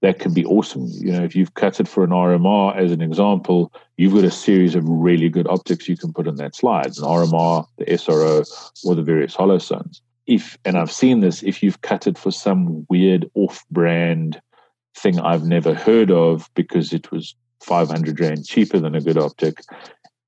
That 0.00 0.18
can 0.18 0.32
be 0.32 0.44
awesome. 0.44 0.88
You 0.90 1.12
know, 1.12 1.24
if 1.24 1.36
you've 1.36 1.54
cut 1.54 1.80
it 1.80 1.88
for 1.88 2.04
an 2.04 2.10
RMR, 2.10 2.76
as 2.76 2.92
an 2.92 3.02
example, 3.02 3.72
you've 3.96 4.14
got 4.14 4.24
a 4.24 4.30
series 4.30 4.74
of 4.74 4.88
really 4.88 5.28
good 5.28 5.46
optics 5.46 5.88
you 5.88 5.96
can 5.96 6.12
put 6.12 6.28
on 6.28 6.36
that 6.36 6.56
slide, 6.56 6.86
an 6.86 7.04
RMR, 7.04 7.66
the 7.76 7.84
SRO, 7.86 8.46
or 8.84 8.94
the 8.94 9.02
various 9.02 9.36
Holosuns. 9.36 10.00
If 10.26 10.56
and 10.64 10.78
I've 10.78 10.92
seen 10.92 11.20
this, 11.20 11.42
if 11.42 11.62
you've 11.62 11.82
cut 11.82 12.06
it 12.06 12.16
for 12.16 12.30
some 12.30 12.86
weird 12.88 13.30
off-brand 13.34 14.40
thing 14.96 15.18
I've 15.20 15.44
never 15.44 15.74
heard 15.74 16.10
of 16.10 16.48
because 16.54 16.92
it 16.92 17.10
was 17.12 17.34
500 17.60 18.18
rand 18.20 18.46
cheaper 18.46 18.78
than 18.78 18.94
a 18.94 19.00
good 19.00 19.18
optic, 19.18 19.58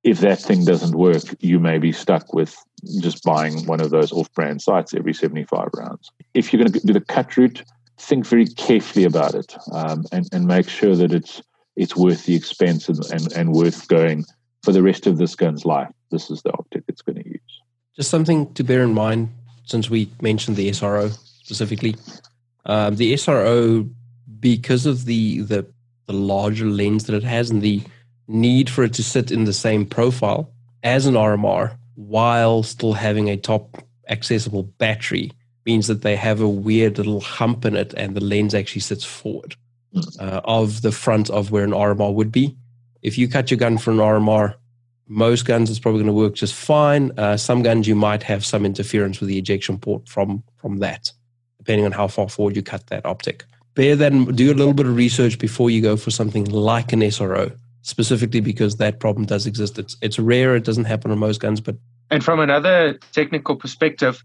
if 0.06 0.20
that 0.20 0.38
thing 0.38 0.64
doesn't 0.64 0.96
work, 0.96 1.24
you 1.40 1.58
may 1.58 1.78
be 1.78 1.90
stuck 1.90 2.32
with 2.32 2.56
just 3.00 3.24
buying 3.24 3.66
one 3.66 3.80
of 3.80 3.90
those 3.90 4.12
off 4.12 4.32
brand 4.34 4.62
sights 4.62 4.94
every 4.94 5.12
75 5.12 5.68
rounds. 5.74 6.12
If 6.32 6.52
you're 6.52 6.62
going 6.62 6.72
to 6.72 6.86
do 6.86 6.92
the 6.92 7.00
cut 7.00 7.36
route, 7.36 7.64
think 7.98 8.24
very 8.24 8.46
carefully 8.46 9.04
about 9.04 9.34
it 9.34 9.56
um, 9.72 10.04
and, 10.12 10.28
and 10.32 10.46
make 10.46 10.68
sure 10.68 10.94
that 10.94 11.12
it's 11.12 11.42
it's 11.74 11.96
worth 11.96 12.24
the 12.24 12.36
expense 12.36 12.88
and, 12.88 13.04
and, 13.10 13.32
and 13.32 13.52
worth 13.52 13.88
going 13.88 14.24
for 14.62 14.72
the 14.72 14.82
rest 14.82 15.06
of 15.06 15.18
this 15.18 15.34
gun's 15.34 15.66
life. 15.66 15.90
This 16.10 16.30
is 16.30 16.40
the 16.42 16.52
optic 16.52 16.84
it's 16.88 17.02
going 17.02 17.22
to 17.22 17.28
use. 17.28 17.60
Just 17.96 18.08
something 18.08 18.54
to 18.54 18.62
bear 18.62 18.82
in 18.82 18.94
mind 18.94 19.28
since 19.64 19.90
we 19.90 20.08
mentioned 20.22 20.56
the 20.56 20.70
SRO 20.70 21.10
specifically. 21.42 21.96
Um, 22.64 22.96
the 22.96 23.12
SRO, 23.14 23.90
because 24.38 24.86
of 24.86 25.04
the, 25.04 25.40
the 25.40 25.66
the 26.06 26.12
larger 26.12 26.66
lens 26.66 27.04
that 27.04 27.16
it 27.16 27.24
has 27.24 27.50
and 27.50 27.60
the 27.60 27.82
need 28.28 28.68
for 28.68 28.84
it 28.84 28.94
to 28.94 29.02
sit 29.02 29.30
in 29.30 29.44
the 29.44 29.52
same 29.52 29.86
profile 29.86 30.52
as 30.82 31.06
an 31.06 31.14
RMR 31.14 31.76
while 31.94 32.62
still 32.62 32.92
having 32.92 33.28
a 33.28 33.36
top 33.36 33.82
accessible 34.08 34.62
battery, 34.62 35.32
means 35.64 35.88
that 35.88 36.02
they 36.02 36.16
have 36.16 36.40
a 36.40 36.48
weird 36.48 36.98
little 36.98 37.20
hump 37.20 37.64
in 37.64 37.74
it, 37.74 37.92
and 37.94 38.14
the 38.14 38.22
lens 38.22 38.54
actually 38.54 38.80
sits 38.80 39.04
forward 39.04 39.56
hmm. 39.92 40.00
uh, 40.20 40.40
of 40.44 40.82
the 40.82 40.92
front 40.92 41.28
of 41.30 41.50
where 41.50 41.64
an 41.64 41.72
RMR 41.72 42.14
would 42.14 42.30
be. 42.30 42.56
If 43.02 43.18
you 43.18 43.28
cut 43.28 43.50
your 43.50 43.58
gun 43.58 43.78
for 43.78 43.90
an 43.90 43.98
RMR, 43.98 44.54
most 45.08 45.44
guns 45.44 45.70
it's 45.70 45.78
probably 45.78 46.00
going 46.00 46.14
to 46.14 46.20
work 46.20 46.34
just 46.34 46.54
fine. 46.54 47.12
Uh, 47.16 47.36
some 47.36 47.62
guns 47.62 47.86
you 47.86 47.94
might 47.94 48.22
have 48.22 48.44
some 48.44 48.66
interference 48.66 49.20
with 49.20 49.28
the 49.28 49.38
ejection 49.38 49.78
port 49.78 50.08
from 50.08 50.42
from 50.56 50.78
that, 50.78 51.12
depending 51.58 51.84
on 51.84 51.92
how 51.92 52.08
far 52.08 52.28
forward 52.28 52.56
you 52.56 52.62
cut 52.62 52.86
that 52.88 53.06
optic. 53.06 53.44
Bear 53.74 53.94
that 53.96 54.10
do 54.34 54.52
a 54.52 54.54
little 54.54 54.72
bit 54.72 54.86
of 54.86 54.96
research 54.96 55.38
before 55.38 55.70
you 55.70 55.80
go 55.80 55.96
for 55.96 56.10
something 56.10 56.44
like 56.46 56.92
an 56.92 57.00
SRO, 57.00 57.56
specifically 57.86 58.40
because 58.40 58.76
that 58.76 58.98
problem 58.98 59.24
does 59.26 59.46
exist. 59.46 59.78
It's 59.78 59.96
it's 60.02 60.18
rare. 60.18 60.56
It 60.56 60.64
doesn't 60.64 60.84
happen 60.84 61.10
on 61.12 61.18
most 61.18 61.40
guns, 61.40 61.60
but 61.60 61.76
and 62.10 62.22
from 62.22 62.40
another 62.40 62.98
technical 63.12 63.56
perspective, 63.56 64.22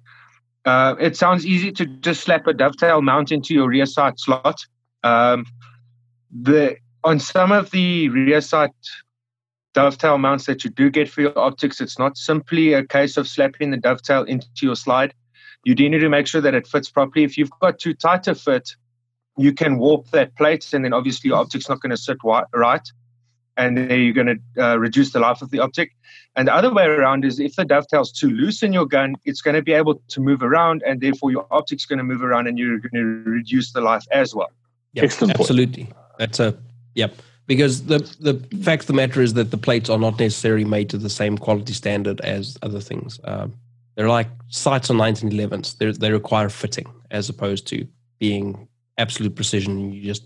uh, 0.65 0.95
it 0.99 1.15
sounds 1.15 1.45
easy 1.45 1.71
to 1.73 1.85
just 1.85 2.21
slap 2.21 2.47
a 2.47 2.53
dovetail 2.53 3.01
mount 3.01 3.31
into 3.31 3.53
your 3.53 3.69
rear 3.69 3.85
sight 3.85 4.19
slot. 4.19 4.59
Um, 5.03 5.45
the 6.31 6.77
on 7.03 7.19
some 7.19 7.51
of 7.51 7.69
the 7.71 8.09
rear 8.09 8.41
sight 8.41 8.71
dovetail 9.73 10.17
mounts 10.17 10.45
that 10.47 10.63
you 10.63 10.71
do 10.71 10.89
get 10.89 11.07
for 11.07 11.21
your 11.21 11.37
optics, 11.37 11.79
it's 11.79 11.99
not 11.99 12.17
simply 12.17 12.73
a 12.73 12.85
case 12.85 13.15
of 13.15 13.27
slapping 13.27 13.71
the 13.71 13.77
dovetail 13.77 14.23
into 14.23 14.47
your 14.61 14.75
slide. 14.75 15.13
You 15.63 15.75
do 15.75 15.87
need 15.87 15.99
to 15.99 16.09
make 16.09 16.25
sure 16.25 16.41
that 16.41 16.55
it 16.55 16.67
fits 16.67 16.89
properly. 16.89 17.23
If 17.23 17.37
you've 17.37 17.51
got 17.61 17.77
too 17.77 17.93
tight 17.93 18.27
a 18.27 18.33
fit, 18.33 18.75
you 19.37 19.53
can 19.53 19.77
warp 19.77 20.09
that 20.09 20.35
plate, 20.35 20.73
and 20.73 20.83
then 20.83 20.93
obviously 20.93 21.29
your 21.29 21.37
optic's 21.37 21.69
not 21.69 21.79
going 21.79 21.91
to 21.91 21.97
sit 21.97 22.17
right, 22.23 22.81
and 23.61 23.77
then 23.77 23.99
you're 23.99 24.13
going 24.13 24.39
to 24.55 24.63
uh, 24.63 24.77
reduce 24.77 25.11
the 25.11 25.19
life 25.19 25.41
of 25.41 25.51
the 25.51 25.59
optic. 25.59 25.91
And 26.35 26.47
the 26.47 26.53
other 26.53 26.73
way 26.73 26.85
around 26.85 27.25
is 27.25 27.39
if 27.39 27.55
the 27.55 27.65
dovetail's 27.65 28.11
too 28.11 28.29
loose 28.29 28.63
in 28.63 28.73
your 28.73 28.85
gun, 28.85 29.15
it's 29.25 29.41
going 29.41 29.55
to 29.55 29.61
be 29.61 29.73
able 29.73 30.01
to 30.07 30.21
move 30.21 30.41
around, 30.41 30.81
and 30.85 31.01
therefore 31.01 31.31
your 31.31 31.45
optic's 31.51 31.85
going 31.85 31.97
to 31.97 32.03
move 32.03 32.23
around, 32.23 32.47
and 32.47 32.57
you're 32.57 32.79
going 32.79 32.93
to 32.93 33.29
reduce 33.29 33.73
the 33.73 33.81
life 33.81 34.05
as 34.11 34.33
well. 34.33 34.51
Yep, 34.93 35.03
Excellent 35.03 35.39
absolutely. 35.39 35.85
Point. 35.85 35.95
That's 36.17 36.39
a 36.39 36.57
yep. 36.95 37.13
Because 37.47 37.85
the 37.85 37.99
the 38.19 38.35
fact 38.63 38.83
of 38.83 38.87
the 38.87 38.93
matter 38.93 39.21
is 39.21 39.33
that 39.33 39.51
the 39.51 39.57
plates 39.57 39.89
are 39.89 39.97
not 39.97 40.19
necessarily 40.19 40.63
made 40.63 40.89
to 40.91 40.97
the 40.97 41.09
same 41.09 41.37
quality 41.37 41.73
standard 41.73 42.21
as 42.21 42.57
other 42.61 42.79
things. 42.79 43.19
Um, 43.25 43.53
they're 43.95 44.07
like 44.07 44.29
sights 44.47 44.89
on 44.89 44.97
1911s. 44.97 45.77
They 45.77 45.91
they 45.91 46.11
require 46.11 46.49
fitting 46.49 46.87
as 47.09 47.27
opposed 47.27 47.67
to 47.67 47.85
being 48.19 48.67
absolute 48.97 49.35
precision. 49.35 49.91
You 49.91 50.01
just 50.01 50.23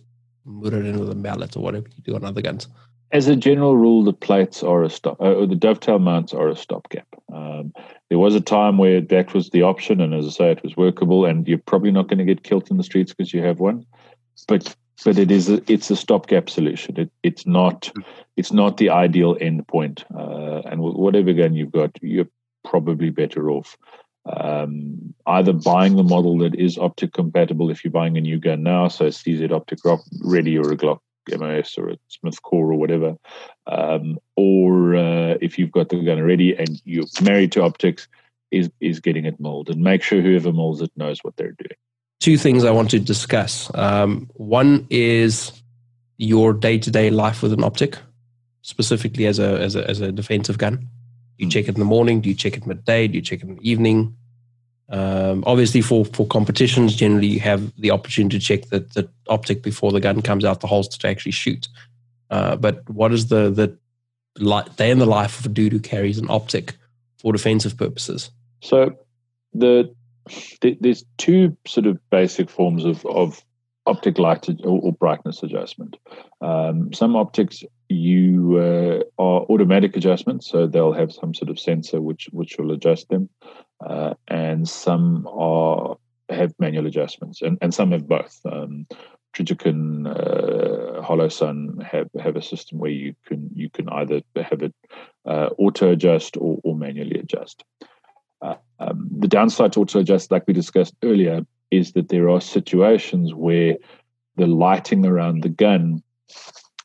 put 0.62 0.74
it 0.74 0.86
in 0.86 1.00
with 1.00 1.10
a 1.10 1.16
mallet 1.16 1.58
or 1.58 1.62
whatever 1.62 1.88
you 1.96 2.04
do 2.04 2.16
on 2.16 2.24
other 2.24 2.42
guns. 2.42 2.68
As 3.12 3.28
a 3.28 3.36
general 3.36 3.78
rule, 3.78 4.04
the 4.04 4.14
plates 4.14 4.64
are 4.64 4.84
a 4.84 4.90
stop, 4.90 5.20
uh, 5.22 5.36
or 5.36 5.46
the 5.46 5.56
dovetail 5.56 6.00
mounts 6.00 6.34
are 6.34 6.50
a 6.50 6.56
stopgap. 6.56 7.08
Um, 7.34 7.74
there 8.10 8.20
was 8.20 8.36
a 8.36 8.42
time 8.42 8.78
where 8.78 9.00
that 9.00 9.34
was 9.34 9.50
the 9.52 9.62
option, 9.62 10.02
and 10.02 10.14
as 10.14 10.26
I 10.26 10.30
say, 10.30 10.52
it 10.52 10.64
was 10.64 10.76
workable. 10.76 11.26
And 11.26 11.48
you're 11.48 11.58
probably 11.58 11.92
not 11.92 12.08
going 12.08 12.20
to 12.20 12.26
get 12.26 12.44
killed 12.44 12.70
in 12.70 12.78
the 12.78 12.84
streets 12.84 13.14
because 13.14 13.34
you 13.34 13.42
have 13.44 13.60
one. 13.60 13.86
But 14.48 14.76
but 15.04 15.18
it 15.18 15.30
is 15.30 15.50
a, 15.50 15.62
it's 15.72 15.92
a 15.92 15.96
stopgap 15.96 16.50
solution. 16.50 17.00
It, 17.00 17.12
it's 17.24 17.46
not 17.46 17.92
it's 18.38 18.52
not 18.52 18.78
the 18.78 18.90
ideal 18.90 19.36
endpoint. 19.36 20.04
Uh, 20.14 20.68
and 20.70 20.82
whatever 20.82 21.34
gun 21.34 21.54
you've 21.54 21.72
got, 21.72 21.92
you're 22.02 22.30
probably 22.64 23.12
better 23.12 23.52
off 23.52 23.78
um, 24.26 25.14
either 25.28 25.54
buying 25.54 25.96
the 25.96 26.04
model 26.04 26.38
that 26.40 26.56
is 26.56 26.78
optic 26.78 27.14
compatible 27.14 27.70
if 27.70 27.84
you're 27.84 27.92
buying 27.92 28.18
a 28.18 28.22
new 28.22 28.40
gun 28.40 28.64
now, 28.64 28.88
so 28.88 29.06
it's 29.06 29.22
CZ 29.22 29.52
Optic 29.52 29.80
Ready 30.24 30.58
or 30.58 30.72
a 30.72 30.78
Glock 30.78 31.00
MOS 31.30 31.78
or 31.78 31.90
a 31.90 31.98
Smith 32.08 32.42
Core 32.42 32.72
or 32.72 32.76
whatever, 32.76 33.16
um, 33.68 34.18
or 34.36 34.96
uh, 34.96 35.38
if 35.42 35.58
you've 35.58 35.72
got 35.72 35.90
the 35.90 36.04
gun 36.04 36.20
already 36.20 36.56
and 36.56 36.82
you're 36.86 37.06
married 37.22 37.52
to 37.54 37.64
optics, 37.64 38.08
is 38.52 38.70
is 38.80 39.00
getting 39.00 39.26
it 39.26 39.40
molded. 39.40 39.76
And 39.76 39.84
make 39.84 40.04
sure 40.04 40.22
whoever 40.22 40.52
molds 40.52 40.82
it 40.82 40.92
knows 40.96 41.24
what 41.24 41.36
they're 41.36 41.52
doing 41.52 41.78
two 42.26 42.38
things 42.38 42.64
I 42.64 42.72
want 42.72 42.90
to 42.90 43.00
discuss. 43.00 43.70
Um, 43.76 44.30
one 44.34 44.88
is 44.90 45.52
your 46.18 46.54
day 46.54 46.80
to 46.80 46.90
day 46.90 47.12
life 47.12 47.44
with 47.44 47.54
an 47.54 47.64
optic, 47.64 48.00
specifically 48.64 49.28
as 49.28 49.38
a, 49.38 49.60
as 49.60 49.76
a, 49.76 49.88
as 49.88 50.02
a 50.02 50.12
defensive 50.12 50.58
gun. 50.58 50.78
Do 50.78 50.88
you 51.38 51.46
hmm. 51.46 51.50
check 51.52 51.66
it 51.66 51.76
in 51.76 51.80
the 51.80 51.86
morning? 51.86 52.22
Do 52.22 52.30
you 52.30 52.36
check 52.36 52.58
it 52.58 52.66
midday? 52.66 53.08
Do 53.08 53.16
you 53.16 53.22
check 53.22 53.44
it 53.44 53.48
in 53.48 53.56
the 53.58 53.70
evening? 53.70 54.18
Um, 54.90 55.44
obviously, 55.48 55.82
for, 55.82 56.06
for 56.06 56.28
competitions, 56.28 56.96
generally 56.96 57.28
you 57.28 57.40
have 57.40 57.74
the 57.80 57.92
opportunity 57.92 58.38
to 58.38 58.46
check 58.46 58.70
the, 58.70 58.80
the 58.80 59.10
optic 59.28 59.64
before 59.64 59.92
the 59.92 60.00
gun 60.00 60.22
comes 60.22 60.46
out 60.46 60.62
the 60.62 60.68
holster 60.68 61.00
to 61.00 61.08
actually 61.08 61.32
shoot. 61.32 61.68
Uh, 62.30 62.56
but 62.56 62.88
what 62.90 63.12
is 63.12 63.28
the, 63.28 63.50
the 63.50 63.78
day 64.76 64.92
in 64.92 65.00
the 65.00 65.06
life 65.06 65.40
of 65.40 65.46
a 65.46 65.50
dude 65.50 65.72
who 65.72 65.80
carries 65.80 66.18
an 66.18 66.30
optic 66.30 66.76
for 67.18 67.32
defensive 67.32 67.78
purposes? 67.78 68.30
So 68.62 68.96
the 69.54 69.94
there's 70.62 71.06
two 71.18 71.56
sort 71.68 71.86
of 71.86 72.00
basic 72.10 72.50
forms 72.50 72.84
of, 72.84 73.06
of 73.06 73.44
optic 73.86 74.18
light 74.18 74.50
or, 74.64 74.80
or 74.82 74.94
brightness 74.94 75.44
adjustment. 75.44 75.98
Um, 76.42 76.92
some 76.94 77.16
optics 77.16 77.64
you 77.90 78.58
uh, 78.58 79.22
are 79.22 79.42
automatic 79.42 79.96
adjustments, 79.96 80.50
so 80.50 80.66
they'll 80.66 80.94
have 80.94 81.12
some 81.12 81.36
sort 81.36 81.50
of 81.50 81.60
sensor 81.60 82.02
which 82.02 82.28
which 82.32 82.58
will 82.58 82.72
adjust 82.72 83.10
them, 83.10 83.30
uh, 83.86 84.14
and 84.28 84.68
some 84.68 85.28
are 85.28 85.98
have 86.30 86.54
manual 86.60 86.88
adjustments, 86.88 87.42
and, 87.42 87.58
and 87.62 87.74
some 87.74 87.92
have 87.92 88.08
both. 88.08 88.40
Um, 88.46 88.88
Trijicon, 89.34 90.08
uh, 90.08 91.02
Holosun 91.02 91.84
have 91.84 92.10
have 92.20 92.36
a 92.36 92.42
system 92.42 92.80
where 92.80 92.92
you 92.92 93.16
can 93.26 93.50
you 93.54 93.70
can 93.70 93.90
either 93.90 94.22
have 94.36 94.62
it 94.62 94.74
uh, 95.26 95.50
auto 95.58 95.92
adjust 95.92 96.38
or, 96.38 96.60
or 96.64 96.76
manually 96.76 97.20
adjust. 97.20 97.64
Um, 98.80 99.08
the 99.20 99.28
downside 99.28 99.74
to 99.74 99.82
auto 99.82 100.00
adjust, 100.00 100.32
like 100.32 100.46
we 100.48 100.54
discussed 100.54 100.96
earlier, 101.04 101.46
is 101.72 101.94
that 101.94 102.10
there 102.10 102.30
are 102.30 102.42
situations 102.42 103.34
where 103.34 103.78
the 104.36 104.48
lighting 104.48 105.06
around 105.06 105.44
the 105.44 105.50
gun 105.50 106.04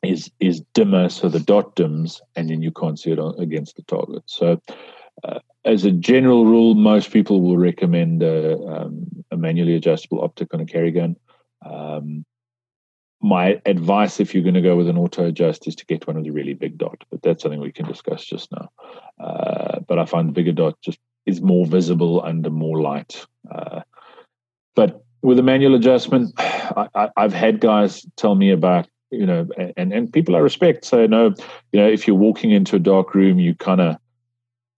is 0.03 0.31
is 0.39 0.61
dimmer, 0.73 1.09
so 1.09 1.29
the 1.29 1.39
dot 1.39 1.75
dims, 1.75 2.21
and 2.35 2.49
then 2.49 2.61
you 2.61 2.71
can't 2.71 2.99
see 2.99 3.11
it 3.11 3.19
against 3.37 3.75
the 3.75 3.83
target. 3.83 4.23
So, 4.25 4.61
uh, 5.23 5.39
as 5.65 5.85
a 5.85 5.91
general 5.91 6.45
rule, 6.45 6.73
most 6.75 7.11
people 7.11 7.41
will 7.41 7.57
recommend 7.57 8.23
a, 8.23 8.57
um, 8.65 9.05
a 9.31 9.37
manually 9.37 9.75
adjustable 9.75 10.23
optic 10.23 10.53
on 10.53 10.59
a 10.59 10.65
carry 10.65 10.91
gun. 10.91 11.15
Um, 11.65 12.25
my 13.21 13.61
advice, 13.67 14.19
if 14.19 14.33
you're 14.33 14.43
going 14.43 14.55
to 14.55 14.61
go 14.61 14.75
with 14.75 14.89
an 14.89 14.97
auto 14.97 15.25
adjust, 15.25 15.67
is 15.67 15.75
to 15.75 15.85
get 15.85 16.07
one 16.07 16.17
of 16.17 16.23
the 16.23 16.31
really 16.31 16.55
big 16.55 16.77
dot. 16.77 17.03
But 17.11 17.21
that's 17.21 17.43
something 17.43 17.59
we 17.59 17.71
can 17.71 17.85
discuss 17.85 18.25
just 18.25 18.51
now. 18.51 18.69
Uh, 19.19 19.79
but 19.81 19.99
I 19.99 20.05
find 20.05 20.27
the 20.27 20.33
bigger 20.33 20.51
dot 20.51 20.77
just 20.81 20.97
is 21.27 21.41
more 21.41 21.67
visible 21.67 22.23
under 22.23 22.49
more 22.49 22.81
light. 22.81 23.23
Uh, 23.49 23.81
but 24.75 25.03
with 25.21 25.37
a 25.37 25.43
manual 25.43 25.75
adjustment, 25.75 26.33
I, 26.39 27.09
have 27.15 27.33
had 27.33 27.59
guys 27.59 28.05
tell 28.15 28.33
me 28.33 28.49
about 28.49 28.87
you 29.11 29.25
know, 29.25 29.45
and 29.77 29.91
and 29.93 30.11
people 30.11 30.35
I 30.35 30.39
respect 30.39 30.85
say 30.85 31.05
no, 31.05 31.35
you 31.73 31.79
know, 31.79 31.87
if 31.87 32.07
you're 32.07 32.15
walking 32.15 32.51
into 32.51 32.77
a 32.77 32.79
dark 32.79 33.13
room, 33.13 33.39
you 33.39 33.53
kind 33.53 33.81
of 33.81 33.97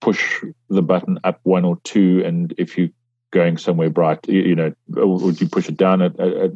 push 0.03 0.43
the 0.69 0.81
button 0.81 1.17
up 1.23 1.39
one 1.43 1.63
or 1.63 1.77
two, 1.85 2.21
and 2.25 2.53
if 2.57 2.77
you're 2.77 2.89
going 3.31 3.57
somewhere 3.57 3.89
bright, 3.89 4.27
you, 4.27 4.53
know, 4.53 4.73
would 4.89 5.39
you 5.39 5.47
push 5.47 5.69
it 5.69 5.77
down 5.77 6.01
a, 6.01 6.11
a, 6.19 6.49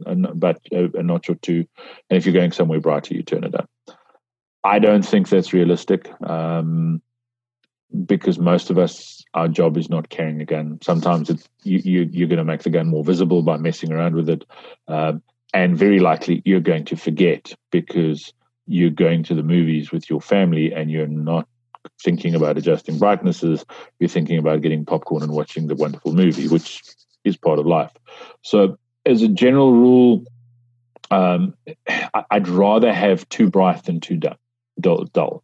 a, 0.73 0.99
a 0.99 1.03
notch 1.03 1.29
or 1.29 1.35
two, 1.35 1.65
and 2.09 2.17
if 2.17 2.25
you're 2.25 2.33
going 2.33 2.51
somewhere 2.51 2.81
brighter, 2.81 3.13
you 3.13 3.23
turn 3.23 3.45
it 3.45 3.55
up. 3.55 3.69
I 4.65 4.79
don't 4.79 5.05
think 5.05 5.29
that's 5.29 5.53
realistic. 5.53 6.11
Um, 6.21 7.01
because 8.05 8.37
most 8.37 8.69
of 8.69 8.77
us, 8.77 9.23
our 9.33 9.47
job 9.47 9.77
is 9.77 9.89
not 9.89 10.09
carrying 10.09 10.41
a 10.41 10.45
gun. 10.45 10.77
Sometimes 10.83 11.29
it's, 11.29 11.47
you, 11.63 11.79
you, 11.79 12.09
you're 12.11 12.27
going 12.27 12.37
to 12.37 12.43
make 12.43 12.63
the 12.63 12.69
gun 12.69 12.87
more 12.87 13.03
visible 13.03 13.43
by 13.43 13.55
messing 13.55 13.93
around 13.93 14.13
with 14.13 14.29
it. 14.29 14.43
Um, 14.89 15.23
and 15.53 15.77
very 15.77 15.99
likely 15.99 16.41
you're 16.43 16.59
going 16.59 16.83
to 16.85 16.97
forget 16.97 17.53
because 17.71 18.33
you're 18.67 18.89
going 18.89 19.23
to 19.23 19.35
the 19.35 19.41
movies 19.41 19.89
with 19.89 20.09
your 20.09 20.19
family 20.19 20.73
and 20.73 20.91
you're 20.91 21.07
not 21.07 21.47
thinking 22.01 22.35
about 22.35 22.57
adjusting 22.57 22.97
brightnesses. 22.97 23.65
You're 23.99 24.09
thinking 24.09 24.37
about 24.37 24.61
getting 24.61 24.85
popcorn 24.85 25.23
and 25.23 25.31
watching 25.31 25.67
the 25.67 25.75
wonderful 25.75 26.13
movie, 26.13 26.47
which 26.47 26.81
is 27.23 27.37
part 27.37 27.59
of 27.59 27.65
life. 27.65 27.91
So, 28.41 28.77
as 29.05 29.21
a 29.21 29.27
general 29.27 29.71
rule, 29.71 30.23
um, 31.11 31.55
I'd 32.31 32.47
rather 32.47 32.93
have 32.93 33.27
too 33.29 33.49
bright 33.49 33.83
than 33.85 33.99
too 33.99 34.17
dull. 34.17 35.05
dull. 35.05 35.43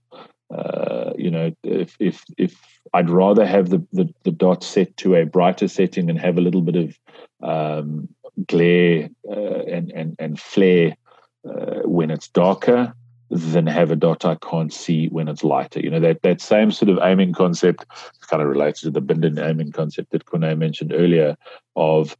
Uh, 0.53 1.13
you 1.17 1.31
know, 1.31 1.51
if 1.63 1.95
if 1.99 2.23
if 2.37 2.55
I'd 2.93 3.09
rather 3.09 3.45
have 3.45 3.69
the, 3.69 3.85
the, 3.91 4.13
the 4.23 4.31
dot 4.31 4.63
set 4.63 4.95
to 4.97 5.15
a 5.15 5.25
brighter 5.25 5.67
setting 5.67 6.09
and 6.09 6.19
have 6.19 6.37
a 6.37 6.41
little 6.41 6.61
bit 6.61 6.75
of 6.75 6.99
um, 7.41 8.09
glare 8.47 9.09
uh, 9.27 9.63
and 9.63 9.91
and 9.91 10.15
and 10.19 10.39
flare 10.39 10.95
uh, 11.47 11.81
when 11.85 12.11
it's 12.11 12.27
darker 12.27 12.93
than 13.33 13.65
have 13.65 13.89
a 13.89 13.95
dot 13.95 14.25
I 14.25 14.35
can't 14.35 14.71
see 14.71 15.07
when 15.07 15.27
it's 15.27 15.43
lighter. 15.43 15.79
You 15.79 15.89
know, 15.89 15.99
that, 15.99 16.21
that 16.21 16.39
same 16.39 16.71
sort 16.71 16.89
of 16.89 16.99
aiming 17.01 17.33
concept 17.33 17.85
kind 18.21 18.41
of 18.41 18.47
relates 18.47 18.81
to 18.81 18.91
the 18.91 19.01
Bindon 19.01 19.43
aiming 19.43 19.71
concept 19.71 20.11
that 20.11 20.29
Kune 20.29 20.57
mentioned 20.59 20.93
earlier 20.93 21.35
of 21.75 22.15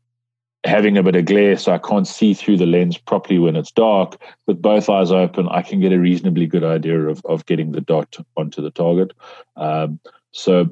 having 0.66 0.98
a 0.98 1.04
bit 1.04 1.16
of 1.16 1.26
glare 1.26 1.58
so 1.58 1.72
I 1.72 1.78
can't 1.78 2.08
see 2.08 2.34
through 2.34 2.58
the 2.58 2.66
lens 2.66 2.98
properly 2.98 3.38
when 3.38 3.56
it's 3.56 3.72
dark. 3.72 4.20
With 4.48 4.62
both 4.62 4.90
eyes 4.90 5.12
open, 5.12 5.48
I 5.50 5.62
can 5.62 5.80
get 5.80 5.94
a 5.94 6.00
reasonably 6.00 6.48
good 6.48 6.64
idea 6.64 7.00
of, 7.08 7.22
of 7.26 7.46
getting 7.46 7.74
the 7.74 7.82
dot 7.82 8.18
onto 8.36 8.62
the 8.62 8.72
target. 8.72 9.14
Um, 9.56 10.00
so 10.32 10.70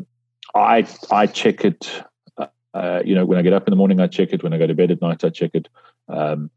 I 0.56 0.88
I 1.12 1.28
check 1.28 1.64
it. 1.66 2.04
Uh, 2.74 3.02
you 3.04 3.14
know, 3.14 3.26
when 3.26 3.38
I 3.38 3.42
get 3.42 3.54
up 3.54 3.68
in 3.68 3.72
the 3.72 3.78
morning, 3.78 4.00
I 4.00 4.08
check 4.08 4.32
it. 4.32 4.44
When 4.44 4.54
I 4.54 4.58
go 4.58 4.66
to 4.66 4.74
bed 4.74 4.92
at 4.92 5.02
night, 5.02 5.26
I 5.26 5.30
check 5.30 5.52
it. 5.54 5.68
Um, 6.08 6.50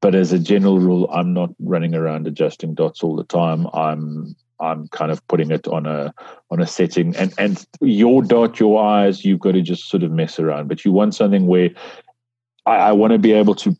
but 0.00 0.14
as 0.14 0.32
a 0.32 0.38
general 0.38 0.78
rule, 0.78 1.08
I'm 1.12 1.32
not 1.32 1.50
running 1.60 1.94
around 1.94 2.26
adjusting 2.26 2.74
dots 2.74 3.02
all 3.02 3.16
the 3.16 3.24
time. 3.24 3.66
I'm 3.72 4.34
I'm 4.58 4.88
kind 4.88 5.10
of 5.10 5.26
putting 5.28 5.50
it 5.50 5.66
on 5.68 5.86
a 5.86 6.12
on 6.50 6.60
a 6.60 6.66
setting, 6.66 7.16
and 7.16 7.32
and 7.38 7.64
your 7.80 8.22
dot, 8.22 8.60
your 8.60 8.82
eyes, 8.82 9.24
you've 9.24 9.40
got 9.40 9.52
to 9.52 9.62
just 9.62 9.88
sort 9.88 10.02
of 10.02 10.10
mess 10.10 10.38
around. 10.38 10.68
But 10.68 10.84
you 10.84 10.92
want 10.92 11.14
something 11.14 11.46
where 11.46 11.70
I, 12.66 12.76
I 12.76 12.92
want 12.92 13.12
to 13.12 13.18
be 13.18 13.32
able 13.32 13.54
to 13.56 13.76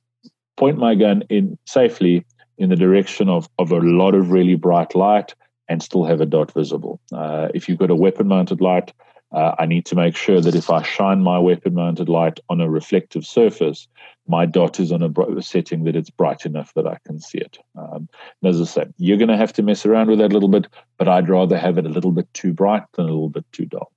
point 0.56 0.78
my 0.78 0.94
gun 0.94 1.22
in 1.28 1.58
safely 1.66 2.24
in 2.58 2.68
the 2.68 2.76
direction 2.76 3.28
of, 3.28 3.48
of 3.58 3.72
a 3.72 3.78
lot 3.78 4.14
of 4.14 4.30
really 4.30 4.54
bright 4.54 4.94
light 4.94 5.34
and 5.68 5.82
still 5.82 6.04
have 6.04 6.20
a 6.20 6.26
dot 6.26 6.52
visible. 6.52 7.00
Uh, 7.12 7.48
if 7.54 7.68
you've 7.68 7.78
got 7.78 7.90
a 7.90 7.94
weapon 7.94 8.28
mounted 8.28 8.60
light, 8.60 8.92
uh, 9.32 9.54
I 9.58 9.66
need 9.66 9.86
to 9.86 9.94
make 9.94 10.16
sure 10.16 10.40
that 10.40 10.54
if 10.54 10.70
I 10.70 10.82
shine 10.82 11.22
my 11.22 11.38
weapon 11.38 11.74
mounted 11.74 12.08
light 12.08 12.40
on 12.48 12.60
a 12.60 12.68
reflective 12.68 13.24
surface, 13.24 13.86
my 14.26 14.44
dot 14.44 14.80
is 14.80 14.90
on 14.90 15.02
a 15.02 15.42
setting 15.42 15.84
that 15.84 15.96
it's 15.96 16.10
bright 16.10 16.44
enough 16.44 16.74
that 16.74 16.86
I 16.86 16.98
can 17.06 17.20
see 17.20 17.38
it. 17.38 17.58
Um, 17.76 18.08
as 18.44 18.60
I 18.60 18.64
said, 18.64 18.94
you're 18.98 19.18
going 19.18 19.28
to 19.28 19.36
have 19.36 19.52
to 19.54 19.62
mess 19.62 19.86
around 19.86 20.08
with 20.08 20.18
that 20.18 20.32
a 20.32 20.34
little 20.34 20.48
bit, 20.48 20.66
but 20.98 21.08
I'd 21.08 21.28
rather 21.28 21.58
have 21.58 21.78
it 21.78 21.86
a 21.86 21.90
little 21.90 22.12
bit 22.12 22.32
too 22.34 22.52
bright 22.52 22.82
than 22.94 23.04
a 23.04 23.08
little 23.08 23.28
bit 23.28 23.44
too 23.52 23.66
dull. 23.66 23.92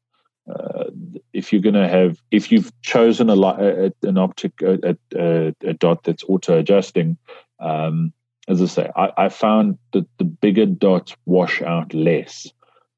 Uh, 0.47 0.85
if 1.31 1.53
you're 1.53 1.61
going 1.61 1.73
to 1.73 1.87
have, 1.87 2.21
if 2.31 2.51
you've 2.51 2.71
chosen 2.81 3.29
a, 3.29 3.39
a 3.39 3.91
an 4.03 4.17
optic, 4.17 4.61
a, 4.61 4.97
a, 5.15 5.53
a, 5.63 5.73
dot 5.73 6.03
that's 6.03 6.23
auto 6.27 6.59
adjusting, 6.59 7.17
um, 7.59 8.11
as 8.49 8.61
I 8.61 8.65
say, 8.65 8.91
I, 8.95 9.11
I, 9.17 9.29
found 9.29 9.77
that 9.93 10.05
the 10.17 10.25
bigger 10.25 10.65
dots 10.65 11.15
wash 11.25 11.61
out 11.61 11.93
less. 11.93 12.51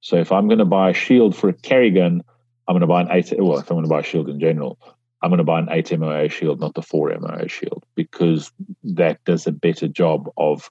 So 0.05 0.17
if 0.17 0.31
I'm 0.31 0.47
going 0.47 0.59
to 0.59 0.65
buy 0.65 0.91
a 0.91 0.93
shield 0.93 1.35
for 1.35 1.49
a 1.49 1.53
carry 1.53 1.89
gun, 1.89 2.21
I'm 2.67 2.73
going 2.73 2.81
to 2.81 2.85
buy 2.85 3.01
an 3.01 3.07
eight. 3.09 3.33
Well, 3.39 3.57
if 3.57 3.71
I'm 3.71 3.77
going 3.77 3.85
to 3.85 3.89
buy 3.89 4.01
a 4.01 4.03
shield 4.03 4.29
in 4.29 4.39
general, 4.39 4.77
I'm 5.23 5.31
going 5.31 5.39
to 5.39 5.43
buy 5.43 5.57
an 5.57 5.67
eight 5.71 5.97
MOA 5.97 6.29
shield, 6.29 6.59
not 6.59 6.75
the 6.75 6.83
four 6.83 7.11
MOA 7.19 7.47
shield, 7.49 7.83
because 7.95 8.51
that 8.83 9.23
does 9.23 9.47
a 9.47 9.51
better 9.51 9.87
job 9.87 10.29
of 10.37 10.69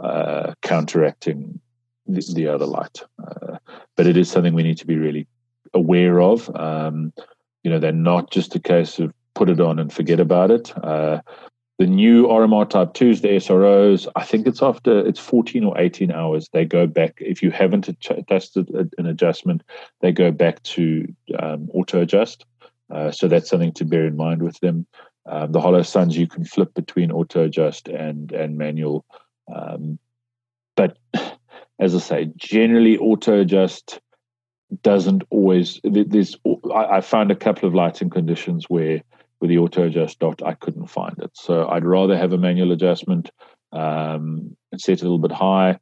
uh, 0.00 0.52
counteracting 0.60 1.58
the, 2.06 2.30
the, 2.34 2.46
other 2.46 2.66
light. 2.66 3.00
Uh, 3.26 3.56
but 3.96 4.06
it 4.06 4.18
is 4.18 4.30
something 4.30 4.52
we 4.52 4.62
need 4.62 4.76
to 4.76 4.86
be 4.86 4.96
really 4.96 5.26
aware 5.72 6.20
of. 6.20 6.54
Um, 6.54 7.14
you 7.62 7.70
know, 7.70 7.78
they're 7.78 7.90
not 7.90 8.30
just 8.30 8.54
a 8.54 8.60
case 8.60 8.98
of 8.98 9.14
put 9.32 9.48
it 9.48 9.60
on 9.60 9.78
and 9.78 9.90
forget 9.90 10.20
about 10.20 10.50
it. 10.50 10.76
Uh, 10.76 11.22
the 11.78 11.86
new 11.86 12.26
RMR 12.26 12.68
Type 12.68 12.94
2s, 12.94 13.22
the 13.22 13.28
SROs, 13.28 14.06
I 14.14 14.24
think 14.24 14.46
it's 14.46 14.62
after 14.62 15.04
it's 15.04 15.18
14 15.18 15.64
or 15.64 15.78
18 15.78 16.12
hours. 16.12 16.48
They 16.52 16.64
go 16.64 16.86
back. 16.86 17.14
If 17.18 17.42
you 17.42 17.50
haven't 17.50 17.90
tested 18.28 18.70
an 18.70 19.06
adjustment, 19.06 19.62
they 20.00 20.12
go 20.12 20.30
back 20.30 20.62
to 20.64 21.12
um, 21.38 21.68
auto 21.74 22.00
adjust. 22.00 22.46
Uh, 22.90 23.10
so 23.10 23.26
that's 23.26 23.50
something 23.50 23.72
to 23.72 23.84
bear 23.84 24.06
in 24.06 24.16
mind 24.16 24.42
with 24.42 24.58
them. 24.60 24.86
Um, 25.26 25.52
the 25.52 25.60
Holosuns, 25.60 26.14
you 26.14 26.28
can 26.28 26.44
flip 26.44 26.74
between 26.74 27.10
auto 27.10 27.44
adjust 27.44 27.88
and 27.88 28.30
and 28.30 28.58
manual. 28.58 29.04
Um, 29.52 29.98
but 30.76 30.98
as 31.80 31.94
I 31.94 31.98
say, 31.98 32.32
generally 32.36 32.98
auto 32.98 33.40
adjust 33.40 34.00
doesn't 34.82 35.24
always. 35.30 35.80
There's 35.82 36.36
I, 36.72 36.96
I 36.96 37.00
found 37.00 37.30
a 37.30 37.36
couple 37.36 37.68
of 37.68 37.74
lighting 37.74 38.10
conditions 38.10 38.66
where 38.68 39.02
with 39.44 39.50
the 39.50 39.58
auto 39.58 39.82
adjust 39.82 40.20
dot 40.20 40.42
I 40.42 40.54
couldn't 40.54 40.86
find 40.86 41.18
it. 41.18 41.30
So 41.34 41.68
I'd 41.68 41.84
rather 41.84 42.16
have 42.16 42.32
a 42.32 42.38
manual 42.38 42.72
adjustment 42.72 43.30
um, 43.72 44.56
and 44.72 44.80
set 44.80 44.92
it 44.94 45.00
a 45.02 45.04
little 45.04 45.18
bit 45.18 45.32
high, 45.32 45.78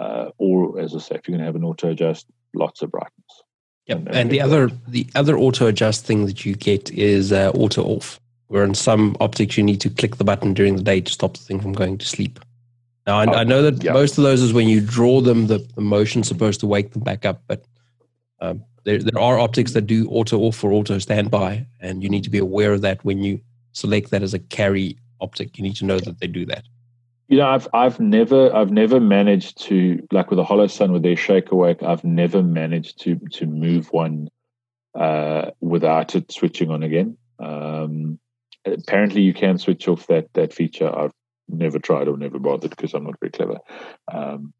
uh, 0.00 0.30
or 0.38 0.80
as 0.80 0.96
I 0.96 0.98
say, 0.98 1.16
if 1.16 1.28
you're 1.28 1.36
going 1.36 1.40
to 1.40 1.44
have 1.44 1.56
an 1.56 1.62
auto 1.62 1.90
adjust, 1.90 2.24
lots 2.54 2.80
of 2.80 2.90
brightness. 2.90 3.42
Yep. 3.86 3.98
And, 3.98 4.14
and 4.14 4.30
the 4.30 4.40
other 4.40 4.70
the 4.88 5.06
other 5.14 5.36
auto 5.36 5.66
adjust 5.66 6.06
thing 6.06 6.24
that 6.24 6.46
you 6.46 6.54
get 6.54 6.90
is 6.90 7.32
uh, 7.32 7.50
auto 7.50 7.82
off, 7.82 8.18
where 8.46 8.64
in 8.64 8.74
some 8.74 9.14
optics 9.20 9.58
you 9.58 9.62
need 9.62 9.82
to 9.82 9.90
click 9.90 10.16
the 10.16 10.24
button 10.24 10.54
during 10.54 10.76
the 10.76 10.82
day 10.82 11.02
to 11.02 11.12
stop 11.12 11.36
the 11.36 11.44
thing 11.44 11.60
from 11.60 11.74
going 11.74 11.98
to 11.98 12.06
sleep. 12.06 12.40
Now 13.06 13.18
I, 13.18 13.26
oh, 13.26 13.32
I 13.32 13.44
know 13.44 13.60
that 13.70 13.92
most 13.92 14.16
of 14.16 14.24
those 14.24 14.40
is 14.40 14.54
when 14.54 14.68
you 14.68 14.80
draw 14.80 15.20
them, 15.20 15.48
the, 15.48 15.58
the 15.74 15.82
motion's 15.82 16.28
supposed 16.28 16.60
to 16.60 16.66
wake 16.66 16.92
them 16.92 17.02
back 17.02 17.26
up, 17.26 17.42
but 17.46 17.66
um, 18.40 18.64
there, 18.84 18.98
there 18.98 19.20
are 19.20 19.38
optics 19.38 19.72
that 19.72 19.86
do 19.86 20.08
auto 20.08 20.38
off 20.40 20.62
or 20.62 20.72
auto 20.72 20.98
standby, 20.98 21.66
and 21.80 22.02
you 22.02 22.08
need 22.08 22.24
to 22.24 22.30
be 22.30 22.38
aware 22.38 22.72
of 22.72 22.80
that 22.82 23.04
when 23.04 23.22
you 23.22 23.40
select 23.72 24.10
that 24.10 24.22
as 24.22 24.34
a 24.34 24.38
carry 24.38 24.96
optic. 25.20 25.56
You 25.56 25.64
need 25.64 25.76
to 25.76 25.84
know 25.84 25.98
that 26.00 26.20
they 26.20 26.26
do 26.26 26.46
that. 26.46 26.64
You 27.28 27.38
know, 27.38 27.48
I've 27.48 27.68
I've 27.72 28.00
never 28.00 28.54
I've 28.54 28.72
never 28.72 29.00
managed 29.00 29.62
to 29.62 30.06
like 30.10 30.30
with 30.30 30.38
a 30.38 30.44
Holosun 30.44 30.92
with 30.92 31.02
their 31.02 31.16
shaker 31.16 31.54
awake. 31.54 31.82
I've 31.82 32.04
never 32.04 32.42
managed 32.42 33.00
to 33.02 33.16
to 33.32 33.46
move 33.46 33.90
one 33.92 34.28
uh, 34.94 35.50
without 35.60 36.14
it 36.14 36.30
switching 36.30 36.70
on 36.70 36.82
again. 36.82 37.16
Um, 37.38 38.18
apparently, 38.66 39.22
you 39.22 39.32
can 39.32 39.58
switch 39.58 39.88
off 39.88 40.06
that 40.08 40.32
that 40.34 40.52
feature. 40.52 40.94
I've 40.94 41.12
never 41.48 41.78
tried 41.78 42.08
or 42.08 42.16
never 42.16 42.38
bothered 42.38 42.70
because 42.70 42.94
I'm 42.94 43.04
not 43.04 43.18
very 43.20 43.30
clever. 43.30 43.58
Um, 44.12 44.52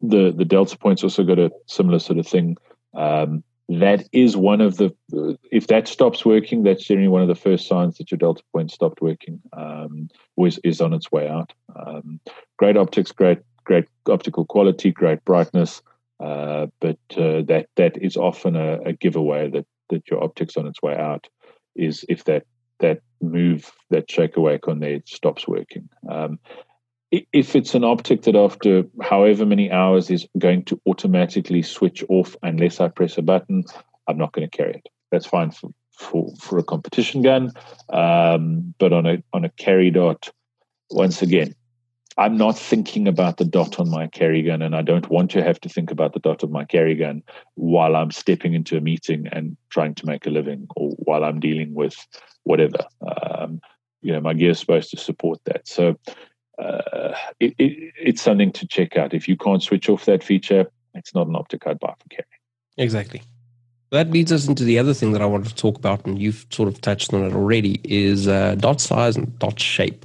the 0.00 0.32
the 0.36 0.44
delta 0.44 0.76
points 0.76 1.02
also 1.02 1.24
got 1.24 1.38
a 1.38 1.50
similar 1.66 1.98
sort 1.98 2.18
of 2.18 2.26
thing. 2.26 2.56
Um, 2.94 3.44
that 3.68 4.08
is 4.12 4.36
one 4.36 4.60
of 4.60 4.78
the 4.78 4.94
if 5.50 5.66
that 5.66 5.86
stops 5.86 6.24
working 6.24 6.62
that's 6.62 6.84
generally 6.84 7.08
one 7.08 7.22
of 7.22 7.28
the 7.28 7.34
first 7.34 7.66
signs 7.66 7.98
that 7.98 8.10
your 8.10 8.18
delta 8.18 8.42
point 8.52 8.70
stopped 8.70 9.02
working 9.02 9.40
um, 9.52 10.08
is, 10.38 10.58
is 10.64 10.80
on 10.80 10.94
its 10.94 11.12
way 11.12 11.28
out. 11.28 11.52
Um, 11.76 12.20
great 12.56 12.76
optics 12.76 13.12
great 13.12 13.38
great 13.64 13.84
optical 14.08 14.46
quality 14.46 14.90
great 14.90 15.22
brightness 15.24 15.82
uh, 16.20 16.66
but 16.80 16.98
uh, 17.16 17.42
that 17.42 17.66
that 17.76 17.96
is 18.02 18.16
often 18.16 18.56
a, 18.56 18.80
a, 18.86 18.92
giveaway 18.92 19.48
that 19.50 19.66
that 19.90 20.10
your 20.10 20.22
optics 20.24 20.56
on 20.56 20.66
its 20.66 20.82
way 20.82 20.96
out 20.96 21.28
is 21.76 22.04
if 22.08 22.24
that 22.24 22.44
that 22.80 23.00
move 23.20 23.72
that 23.90 24.10
shake 24.10 24.36
awake 24.36 24.68
on 24.68 24.80
there 24.80 25.00
stops 25.04 25.46
working. 25.46 25.88
Um, 26.08 26.38
if 27.10 27.56
it's 27.56 27.74
an 27.74 27.84
optic 27.84 28.22
that 28.22 28.36
after 28.36 28.84
however 29.02 29.46
many 29.46 29.70
hours 29.70 30.10
is 30.10 30.26
going 30.38 30.64
to 30.64 30.80
automatically 30.86 31.62
switch 31.62 32.04
off 32.08 32.36
unless 32.42 32.80
I 32.80 32.88
press 32.88 33.16
a 33.16 33.22
button, 33.22 33.64
I'm 34.06 34.18
not 34.18 34.32
going 34.32 34.48
to 34.48 34.56
carry 34.56 34.74
it. 34.74 34.88
That's 35.10 35.26
fine 35.26 35.50
for 35.50 35.70
for, 35.98 36.32
for 36.38 36.58
a 36.58 36.62
competition 36.62 37.22
gun, 37.22 37.50
um, 37.92 38.72
but 38.78 38.92
on 38.92 39.04
a 39.04 39.22
on 39.32 39.44
a 39.44 39.48
carry 39.48 39.90
dot, 39.90 40.30
once 40.90 41.22
again, 41.22 41.56
I'm 42.16 42.36
not 42.36 42.56
thinking 42.56 43.08
about 43.08 43.38
the 43.38 43.44
dot 43.44 43.80
on 43.80 43.90
my 43.90 44.06
carry 44.06 44.42
gun, 44.42 44.62
and 44.62 44.76
I 44.76 44.82
don't 44.82 45.10
want 45.10 45.32
to 45.32 45.42
have 45.42 45.60
to 45.62 45.68
think 45.68 45.90
about 45.90 46.12
the 46.12 46.20
dot 46.20 46.44
of 46.44 46.52
my 46.52 46.64
carry 46.64 46.94
gun 46.94 47.22
while 47.56 47.96
I'm 47.96 48.12
stepping 48.12 48.54
into 48.54 48.76
a 48.76 48.80
meeting 48.80 49.26
and 49.32 49.56
trying 49.70 49.94
to 49.96 50.06
make 50.06 50.24
a 50.24 50.30
living, 50.30 50.68
or 50.76 50.90
while 50.98 51.24
I'm 51.24 51.40
dealing 51.40 51.74
with 51.74 51.96
whatever. 52.44 52.84
Um, 53.02 53.60
you 54.00 54.12
know, 54.12 54.20
my 54.20 54.34
gear 54.34 54.50
is 54.50 54.60
supposed 54.60 54.90
to 54.90 54.96
support 54.98 55.40
that. 55.46 55.66
So 55.66 55.96
uh, 56.58 57.14
it, 57.40 57.54
it, 57.58 57.94
it's 57.98 58.22
something 58.22 58.52
to 58.52 58.66
check 58.66 58.96
out. 58.96 59.14
If 59.14 59.28
you 59.28 59.36
can't 59.36 59.62
switch 59.62 59.88
off 59.88 60.04
that 60.06 60.24
feature, 60.24 60.66
it's 60.94 61.14
not 61.14 61.28
an 61.28 61.36
optic 61.36 61.66
I'd 61.66 61.78
buy 61.78 61.94
for 61.98 62.08
carry. 62.08 62.26
Exactly. 62.76 63.22
That 63.90 64.10
leads 64.10 64.32
us 64.32 64.46
into 64.46 64.64
the 64.64 64.78
other 64.78 64.92
thing 64.92 65.12
that 65.12 65.22
I 65.22 65.26
wanted 65.26 65.48
to 65.48 65.54
talk 65.54 65.78
about, 65.78 66.04
and 66.04 66.20
you've 66.20 66.46
sort 66.50 66.68
of 66.68 66.80
touched 66.80 67.14
on 67.14 67.24
it 67.24 67.32
already, 67.32 67.80
is 67.84 68.28
uh, 68.28 68.54
dot 68.56 68.80
size 68.80 69.16
and 69.16 69.38
dot 69.38 69.58
shape. 69.58 70.04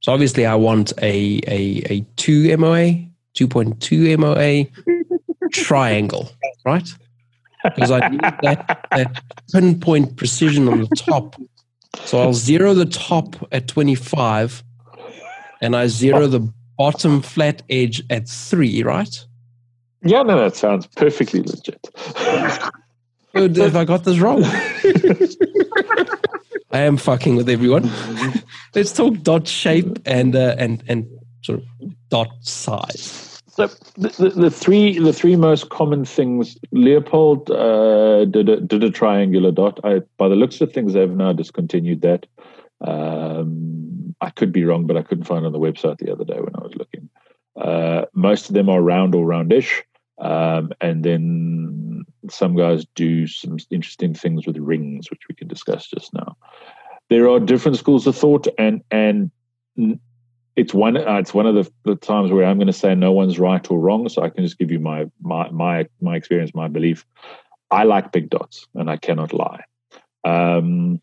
So 0.00 0.12
obviously, 0.12 0.46
I 0.46 0.54
want 0.54 0.92
a 1.02 1.40
a, 1.46 1.82
a 1.90 2.00
two 2.16 2.56
MOA, 2.56 3.06
two 3.34 3.46
point 3.48 3.82
two 3.82 4.16
MOA 4.16 4.64
triangle, 5.52 6.30
right? 6.64 6.88
Because 7.62 7.90
I 7.90 8.08
need 8.08 8.20
that, 8.20 8.86
that 8.90 9.22
pinpoint 9.52 10.16
precision 10.16 10.68
on 10.68 10.80
the 10.80 10.88
top. 10.96 11.36
So 12.04 12.18
I'll 12.18 12.32
zero 12.32 12.72
the 12.72 12.86
top 12.86 13.36
at 13.52 13.68
twenty 13.68 13.94
five 13.94 14.64
and 15.62 15.74
I 15.74 15.86
zero 15.86 16.26
the 16.26 16.52
bottom 16.76 17.22
flat 17.22 17.62
edge 17.70 18.02
at 18.10 18.28
three, 18.28 18.82
right? 18.82 19.26
Yeah, 20.04 20.22
no, 20.22 20.38
that 20.38 20.56
sounds 20.56 20.86
perfectly 20.88 21.42
legit. 21.42 21.88
If 23.34 23.76
I 23.76 23.84
got 23.84 24.04
this 24.04 24.18
wrong. 24.18 24.42
I 26.72 26.80
am 26.80 26.96
fucking 26.96 27.36
with 27.36 27.48
everyone. 27.48 27.90
Let's 28.74 28.92
talk 28.92 29.22
dot 29.22 29.46
shape 29.46 29.98
and 30.04 30.34
uh, 30.34 30.56
and 30.58 30.82
and 30.88 31.06
sort 31.42 31.60
of 31.60 31.66
dot 32.08 32.30
size. 32.40 33.42
So 33.48 33.66
the, 33.98 34.08
the, 34.18 34.28
the, 34.30 34.50
three 34.50 34.98
the 34.98 35.12
three 35.12 35.36
most 35.36 35.68
common 35.68 36.06
things 36.06 36.58
Leupold 36.74 37.50
uh, 37.50 38.24
did 38.24 38.48
a, 38.48 38.60
did 38.60 38.82
a 38.82 38.90
triangular 38.90 39.52
dot. 39.52 39.78
I, 39.84 40.00
by 40.16 40.28
the 40.28 40.36
looks 40.36 40.62
of 40.62 40.72
things, 40.72 40.94
they've 40.94 41.10
now 41.10 41.34
discontinued 41.34 42.00
that. 42.00 42.26
Um, 42.80 44.11
I 44.22 44.30
could 44.30 44.52
be 44.52 44.64
wrong, 44.64 44.86
but 44.86 44.96
I 44.96 45.02
couldn't 45.02 45.24
find 45.24 45.44
on 45.44 45.52
the 45.52 45.58
website 45.58 45.98
the 45.98 46.12
other 46.12 46.24
day 46.24 46.38
when 46.38 46.54
I 46.54 46.62
was 46.62 46.76
looking. 46.76 47.10
Uh, 47.56 48.06
most 48.14 48.48
of 48.48 48.54
them 48.54 48.68
are 48.68 48.80
round 48.80 49.14
or 49.14 49.26
roundish. 49.26 49.82
Um, 50.18 50.72
and 50.80 51.04
then 51.04 52.04
some 52.30 52.56
guys 52.56 52.86
do 52.94 53.26
some 53.26 53.58
interesting 53.70 54.14
things 54.14 54.46
with 54.46 54.56
rings, 54.56 55.10
which 55.10 55.22
we 55.28 55.34
can 55.34 55.48
discuss 55.48 55.88
just 55.88 56.14
now. 56.14 56.36
There 57.10 57.28
are 57.28 57.40
different 57.40 57.76
schools 57.76 58.06
of 58.06 58.16
thought, 58.16 58.46
and 58.56 58.82
and 58.92 59.30
it's 60.54 60.72
one 60.72 60.96
uh, 60.96 61.16
it's 61.16 61.34
one 61.34 61.46
of 61.46 61.56
the, 61.56 61.70
the 61.84 61.96
times 61.96 62.30
where 62.30 62.44
I'm 62.44 62.58
going 62.58 62.68
to 62.68 62.72
say 62.72 62.94
no 62.94 63.10
one's 63.10 63.40
right 63.40 63.68
or 63.70 63.80
wrong. 63.80 64.08
So 64.08 64.22
I 64.22 64.30
can 64.30 64.44
just 64.44 64.58
give 64.58 64.70
you 64.70 64.78
my 64.78 65.10
my 65.20 65.50
my 65.50 65.88
my 66.00 66.14
experience, 66.14 66.54
my 66.54 66.68
belief. 66.68 67.04
I 67.70 67.82
like 67.84 68.12
big 68.12 68.30
dots, 68.30 68.68
and 68.74 68.88
I 68.88 68.98
cannot 68.98 69.32
lie. 69.32 69.64
Um, 70.24 71.00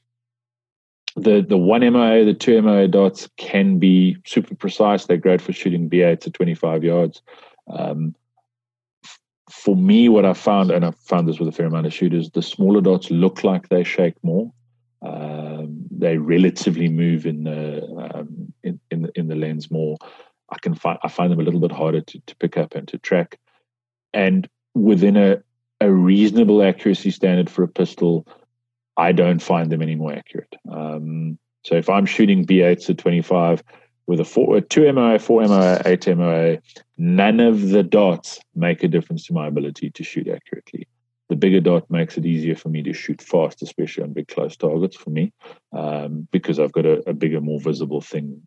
the 1.19 1.45
the 1.47 1.57
one 1.57 1.81
MOA, 1.81 2.25
the 2.25 2.33
two 2.33 2.61
MOA 2.61 2.87
dots 2.87 3.29
can 3.37 3.79
be 3.79 4.17
super 4.25 4.55
precise. 4.55 5.05
They're 5.05 5.17
great 5.17 5.41
for 5.41 5.53
shooting 5.53 5.89
B8 5.89 6.21
to 6.21 6.31
25 6.31 6.83
yards. 6.83 7.21
Um, 7.67 8.15
for 9.49 9.75
me, 9.75 10.09
what 10.09 10.25
I 10.25 10.33
found, 10.33 10.71
and 10.71 10.85
I've 10.85 10.97
found 10.97 11.27
this 11.27 11.39
with 11.39 11.49
a 11.49 11.51
fair 11.51 11.65
amount 11.65 11.87
of 11.87 11.93
shooters, 11.93 12.29
the 12.29 12.41
smaller 12.41 12.81
dots 12.81 13.09
look 13.09 13.43
like 13.43 13.69
they 13.69 13.83
shake 13.83 14.15
more. 14.23 14.51
Um, 15.01 15.85
they 15.91 16.17
relatively 16.17 16.89
move 16.89 17.25
in 17.25 17.43
the 17.43 17.83
um, 18.13 18.53
in, 18.63 18.79
in 18.91 19.01
the 19.03 19.11
in 19.15 19.27
the 19.27 19.35
lens 19.35 19.71
more. 19.71 19.97
I 20.49 20.57
can 20.59 20.75
find 20.75 20.99
I 21.03 21.07
find 21.07 21.31
them 21.31 21.39
a 21.39 21.43
little 21.43 21.59
bit 21.59 21.71
harder 21.71 22.01
to, 22.01 22.19
to 22.19 22.35
pick 22.37 22.57
up 22.57 22.75
and 22.75 22.87
to 22.89 22.97
track. 22.97 23.39
And 24.13 24.49
within 24.73 25.17
a 25.17 25.41
a 25.81 25.91
reasonable 25.91 26.61
accuracy 26.61 27.11
standard 27.11 27.49
for 27.49 27.63
a 27.63 27.67
pistol, 27.67 28.27
I 28.99 29.13
don't 29.13 29.41
find 29.41 29.71
them 29.71 29.81
any 29.81 29.95
more 29.95 30.13
accurate. 30.13 30.53
Um, 30.69 31.39
so 31.63 31.76
if 31.76 31.89
I'm 31.89 32.05
shooting 32.05 32.45
B8s 32.45 32.89
at 32.89 32.97
25 32.97 33.63
with 34.07 34.19
a 34.19 34.26
four, 34.26 34.57
a 34.57 34.61
two 34.61 34.91
MOA, 34.91 35.19
four 35.19 35.41
MOA, 35.47 35.81
eight 35.85 36.05
MOA, 36.05 36.57
none 36.97 37.39
of 37.39 37.69
the 37.69 37.81
dots 37.81 38.41
make 38.55 38.84
a 38.84 38.89
difference 38.89 39.26
to 39.27 39.34
my 39.34 39.47
ability 39.47 39.89
to 39.91 40.03
shoot 40.03 40.27
accurately. 40.27 40.85
The 41.30 41.38
bigger 41.38 41.61
dot 41.61 41.89
makes 41.89 42.17
it 42.17 42.26
easier 42.26 42.55
for 42.55 42.67
me 42.67 42.84
to 42.84 42.91
shoot 42.91 43.21
fast, 43.21 43.61
especially 43.61 44.03
on 44.03 44.11
big 44.11 44.27
close 44.27 44.57
targets 44.57 44.97
for 44.97 45.11
me, 45.11 45.31
um, 45.71 46.27
because 46.31 46.59
I've 46.59 46.73
got 46.73 46.85
a, 46.85 47.09
a 47.09 47.13
bigger, 47.13 47.39
more 47.39 47.61
visible 47.61 48.01
thing 48.01 48.41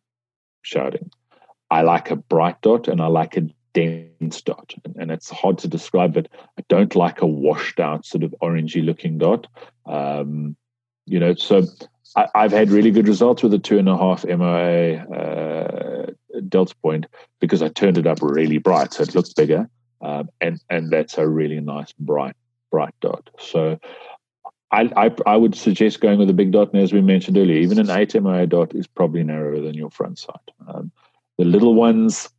shouting. 0.61 1.11
I 1.71 1.81
like 1.81 2.11
a 2.11 2.17
bright 2.17 2.61
dot 2.61 2.89
and 2.89 3.01
I 3.01 3.07
like 3.07 3.39
a 3.39 3.49
dense 3.75 4.41
dot. 4.43 4.75
And, 4.85 4.97
and, 4.97 5.11
it's 5.11 5.31
hard 5.31 5.59
to 5.59 5.69
describe, 5.69 6.15
but 6.15 6.29
I 6.59 6.65
don't 6.69 6.95
like 6.95 7.23
a 7.23 7.27
washed 7.27 7.81
out 7.81 8.07
sort 8.07 8.25
of 8.25 8.35
orangey 8.43 8.85
looking 8.85 9.19
dot. 9.19 9.47
Um, 9.87 10.57
you 11.07 11.19
know, 11.19 11.35
so 11.35 11.65
I, 12.17 12.29
have 12.35 12.53
had 12.53 12.71
really 12.71 12.91
good 12.91 13.09
results 13.09 13.43
with 13.43 13.55
a 13.55 13.59
two 13.59 13.79
and 13.79 13.89
a 13.89 13.97
half 13.97 14.25
MOA 14.25 14.97
uh, 14.97 16.07
delta 16.49 16.75
point 16.77 17.07
because 17.41 17.63
I 17.63 17.69
turned 17.69 17.99
it 17.99 18.07
up 18.07 18.19
really 18.23 18.59
bright, 18.59 18.93
so 18.93 19.03
it 19.03 19.15
looks 19.15 19.33
bigger, 19.33 19.69
um, 20.01 20.29
and 20.41 20.61
and 20.71 20.91
that's 20.91 21.19
a 21.19 21.27
really 21.27 21.61
nice 21.61 21.93
bright 21.99 22.37
bright 22.71 22.95
dot. 23.01 23.31
So. 23.39 23.79
I, 24.75 24.91
I, 24.97 25.11
I 25.27 25.37
would 25.37 25.55
suggest 25.55 26.01
going 26.01 26.19
with 26.19 26.31
a 26.31 26.33
big 26.33 26.51
dot, 26.51 26.73
and 26.73 26.81
as 26.81 26.95
we 26.95 27.03
mentioned 27.03 27.37
earlier, 27.37 27.59
even 27.59 27.79
an 27.79 27.91
8 27.91 28.23
MOA 28.23 28.47
dot 28.47 28.75
is 28.75 28.87
probably 28.87 29.23
narrower 29.23 29.61
than 29.61 29.75
your 29.75 29.91
front 29.91 30.19
sight. 30.19 30.51
Um, 30.67 30.91
the 31.37 31.45
little 31.45 31.75
ones, 31.75 32.31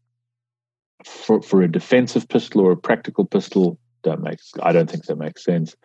for, 1.08 1.42
for 1.42 1.62
a 1.62 1.72
defensive 1.72 2.28
pistol 2.28 2.62
or 2.62 2.72
a 2.72 2.78
practical 2.78 3.26
pistol, 3.26 3.78
don't 4.04 4.22
make 4.22 4.40
I 4.62 4.74
don't 4.74 4.90
think 4.90 5.06
that 5.06 5.18
makes 5.18 5.44
sense 5.44 5.76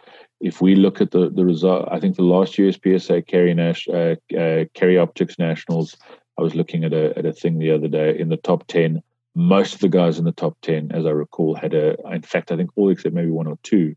if 0.41 0.61
we 0.61 0.75
look 0.75 1.01
at 1.01 1.11
the, 1.11 1.31
the 1.31 1.45
result, 1.45 1.89
I 1.91 1.99
think 1.99 2.17
the 2.17 2.23
last 2.23 2.55
USPSA 2.55 3.27
carry, 3.27 3.55
Nash, 3.55 3.89
uh, 3.89 4.15
uh, 4.37 4.65
carry 4.75 4.99
optics 4.99 5.39
nationals, 5.39 5.97
I 6.39 6.43
was 6.43 6.55
looking 6.55 6.85
at 6.85 6.93
a, 6.93 7.17
at 7.19 7.27
a 7.27 7.33
thing 7.33 7.59
the 7.59 7.73
other 7.73 7.89
day 7.89 8.17
in 8.19 8.29
the 8.29 8.37
top 8.37 8.67
10. 8.69 9.03
Most 9.35 9.75
of 9.75 9.81
the 9.81 9.89
guys 9.89 10.19
in 10.19 10.25
the 10.25 10.33
top 10.33 10.57
10, 10.63 10.93
as 10.93 11.07
I 11.07 11.11
recall, 11.11 11.55
had 11.55 11.75
a, 11.75 11.97
in 12.13 12.23
fact, 12.23 12.53
I 12.53 12.57
think 12.57 12.71
all 12.77 12.91
except 12.91 13.15
maybe 13.15 13.31
one 13.31 13.49
or 13.49 13.59
two 13.63 13.95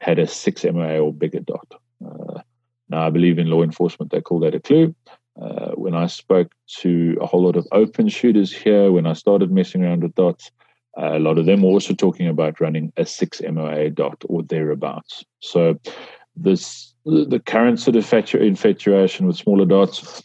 had 0.00 0.18
a 0.18 0.26
6 0.26 0.64
MOA 0.64 0.98
or 0.98 1.12
bigger 1.12 1.40
dot. 1.40 1.74
Uh, 2.04 2.40
now, 2.88 3.06
I 3.06 3.10
believe 3.10 3.38
in 3.38 3.48
law 3.48 3.62
enforcement, 3.62 4.10
they 4.10 4.20
call 4.20 4.40
that 4.40 4.54
a 4.54 4.60
clue. 4.60 4.94
Uh, 5.40 5.70
when 5.72 5.94
I 5.94 6.06
spoke 6.06 6.52
to 6.80 7.16
a 7.20 7.26
whole 7.26 7.44
lot 7.44 7.56
of 7.56 7.66
open 7.72 8.08
shooters 8.08 8.52
here, 8.52 8.92
when 8.92 9.06
I 9.06 9.14
started 9.14 9.50
messing 9.50 9.84
around 9.84 10.02
with 10.02 10.14
dots, 10.14 10.50
a 10.96 11.18
lot 11.18 11.38
of 11.38 11.46
them 11.46 11.62
were 11.62 11.70
also 11.70 11.94
talking 11.94 12.28
about 12.28 12.60
running 12.60 12.92
a 12.96 13.04
6 13.04 13.42
MOA 13.50 13.90
dot 13.90 14.22
or 14.28 14.42
thereabouts. 14.42 15.24
So 15.40 15.78
this 16.36 16.94
the 17.04 17.42
current 17.44 17.80
sort 17.80 17.96
of 17.96 18.34
infatuation 18.40 19.26
with 19.26 19.36
smaller 19.36 19.66
dots. 19.66 20.22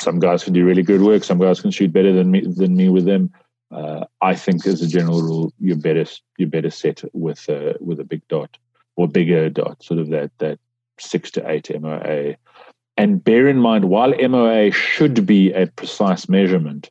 Some 0.00 0.20
guys 0.20 0.44
can 0.44 0.52
do 0.52 0.64
really 0.64 0.82
good 0.82 1.02
work. 1.02 1.24
Some 1.24 1.38
guys 1.38 1.60
can 1.60 1.70
shoot 1.70 1.92
better 1.92 2.12
than 2.12 2.30
me 2.30 2.42
than 2.46 2.76
me 2.76 2.88
with 2.88 3.06
them. 3.06 3.30
Uh, 3.70 4.04
I 4.20 4.34
think, 4.34 4.66
as 4.66 4.82
a 4.82 4.86
general 4.86 5.22
rule, 5.22 5.52
you're 5.58 5.76
better 5.76 6.04
you're 6.36 6.48
better 6.48 6.70
set 6.70 7.02
with 7.12 7.48
a 7.48 7.76
with 7.80 7.98
a 8.00 8.04
big 8.04 8.26
dot 8.28 8.56
or 8.96 9.08
bigger 9.08 9.48
dot, 9.48 9.82
sort 9.82 9.98
of 9.98 10.10
that 10.10 10.30
that 10.38 10.58
six 10.98 11.30
to 11.32 11.50
eight 11.50 11.70
MOA. 11.80 12.36
And 12.96 13.24
bear 13.24 13.48
in 13.48 13.58
mind, 13.58 13.86
while 13.86 14.14
MOA 14.28 14.70
should 14.70 15.26
be 15.26 15.52
a 15.52 15.66
precise 15.66 16.28
measurement, 16.28 16.90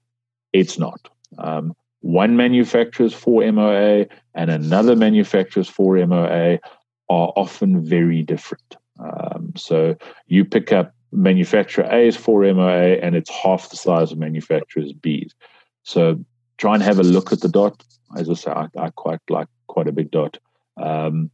it's 0.52 0.80
not. 0.80 1.08
Um, 1.38 1.76
one 2.02 2.36
manufacturer's 2.36 3.14
4 3.14 3.52
MOA 3.52 4.06
and 4.36 4.50
another 4.50 4.96
manufacturer's 4.96 5.70
4 5.70 6.06
MOA 6.08 6.60
are 7.10 7.34
often 7.36 7.84
very 7.84 8.24
different. 8.24 8.76
Um, 9.00 9.54
so 9.56 9.96
you 10.28 10.46
pick 10.46 10.72
up 10.72 10.94
manufacturer 11.12 11.88
A's 11.92 12.16
4 12.16 12.54
MOA 12.54 12.98
and 12.98 13.16
it's 13.16 13.30
half 13.30 13.70
the 13.70 13.78
size 13.78 14.12
of 14.12 14.18
manufacturer's 14.18 14.94
B's. 14.94 15.34
So 15.84 16.24
try 16.58 16.74
and 16.74 16.84
have 16.84 17.00
a 17.00 17.04
look 17.04 17.32
at 17.32 17.42
the 17.42 17.50
dot. 17.50 17.84
As 18.18 18.30
I 18.30 18.34
say, 18.34 18.52
I, 18.52 18.68
I 18.78 18.90
quite 18.90 19.20
like 19.30 19.48
quite 19.68 19.88
a 19.88 19.92
big 19.92 20.12
dot. 20.12 20.38
Um, 20.78 21.30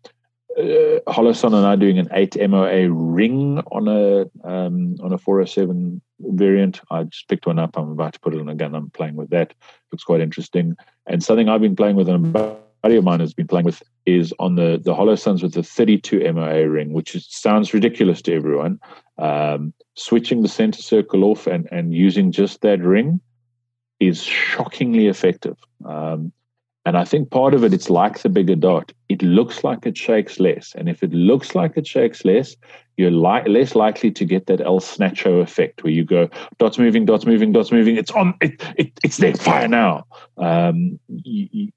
uh, 0.57 0.99
Holosun 1.07 1.53
and 1.53 1.65
I 1.65 1.75
doing 1.75 1.99
an 1.99 2.09
8 2.11 2.49
MOA 2.49 2.89
ring 2.89 3.59
on 3.71 3.87
a 3.87 4.21
um, 4.43 4.95
on 5.01 5.13
a 5.13 5.17
407 5.17 6.01
variant. 6.19 6.81
I 6.89 7.03
just 7.03 7.27
picked 7.27 7.45
one 7.45 7.59
up. 7.59 7.77
I'm 7.77 7.91
about 7.91 8.13
to 8.13 8.19
put 8.19 8.33
it 8.33 8.39
on 8.39 8.49
a 8.49 8.55
gun. 8.55 8.73
I'm 8.73 8.89
playing 8.89 9.15
with 9.15 9.29
that. 9.29 9.53
Looks 9.91 10.03
quite 10.03 10.21
interesting. 10.21 10.75
And 11.05 11.23
something 11.23 11.47
I've 11.47 11.61
been 11.61 11.75
playing 11.75 11.95
with 11.95 12.09
and 12.09 12.35
a 12.35 12.57
buddy 12.81 12.95
of 12.95 13.03
mine 13.03 13.19
has 13.19 13.33
been 13.33 13.47
playing 13.47 13.65
with 13.65 13.83
is 14.07 14.33
on 14.39 14.55
the 14.55 14.81
the 14.83 14.95
Holosuns 14.95 15.43
with 15.43 15.53
the 15.53 15.61
32 15.61 16.31
MOA 16.33 16.67
ring, 16.67 16.91
which 16.91 17.13
is, 17.13 17.27
sounds 17.29 17.73
ridiculous 17.73 18.21
to 18.23 18.33
everyone. 18.33 18.79
Um, 19.19 19.73
switching 19.95 20.41
the 20.41 20.47
center 20.47 20.81
circle 20.81 21.23
off 21.23 21.45
and 21.45 21.67
and 21.71 21.93
using 21.93 22.31
just 22.31 22.61
that 22.61 22.81
ring 22.81 23.21
is 23.99 24.23
shockingly 24.23 25.07
effective. 25.07 25.57
Um, 25.85 26.31
and 26.87 26.97
I 26.97 27.03
think 27.03 27.31
part 27.31 27.53
of 27.53 27.65
it, 27.65 27.73
it's 27.73 27.89
like 27.89 28.19
the 28.19 28.29
bigger 28.29 28.55
dot. 28.55 28.93
It 29.09 29.21
looks 29.21 29.61
like 29.61 29.85
it 29.85 29.97
shakes 29.97 30.39
less. 30.39 30.73
And 30.73 30.87
if 30.87 31.03
it 31.03 31.11
looks 31.11 31.53
like 31.53 31.75
it 31.75 31.85
shakes 31.85 32.23
less, 32.23 32.55
you're 32.95 33.11
li- 33.11 33.43
less 33.45 33.75
likely 33.75 34.09
to 34.09 34.23
get 34.23 34.45
that 34.45 34.61
El 34.61 34.79
Snatcho 34.79 35.41
effect 35.41 35.83
where 35.83 35.91
you 35.91 36.05
go, 36.05 36.29
dots 36.59 36.77
moving, 36.77 37.03
dots 37.03 37.25
moving, 37.25 37.51
dots 37.51 37.73
moving. 37.73 37.97
It's 37.97 38.11
on, 38.11 38.35
it, 38.39 38.63
it 38.77 38.93
it's 39.03 39.17
there, 39.17 39.33
fire 39.33 39.67
now. 39.67 40.05
Um, 40.37 40.97
you, 41.09 41.49
you, 41.51 41.71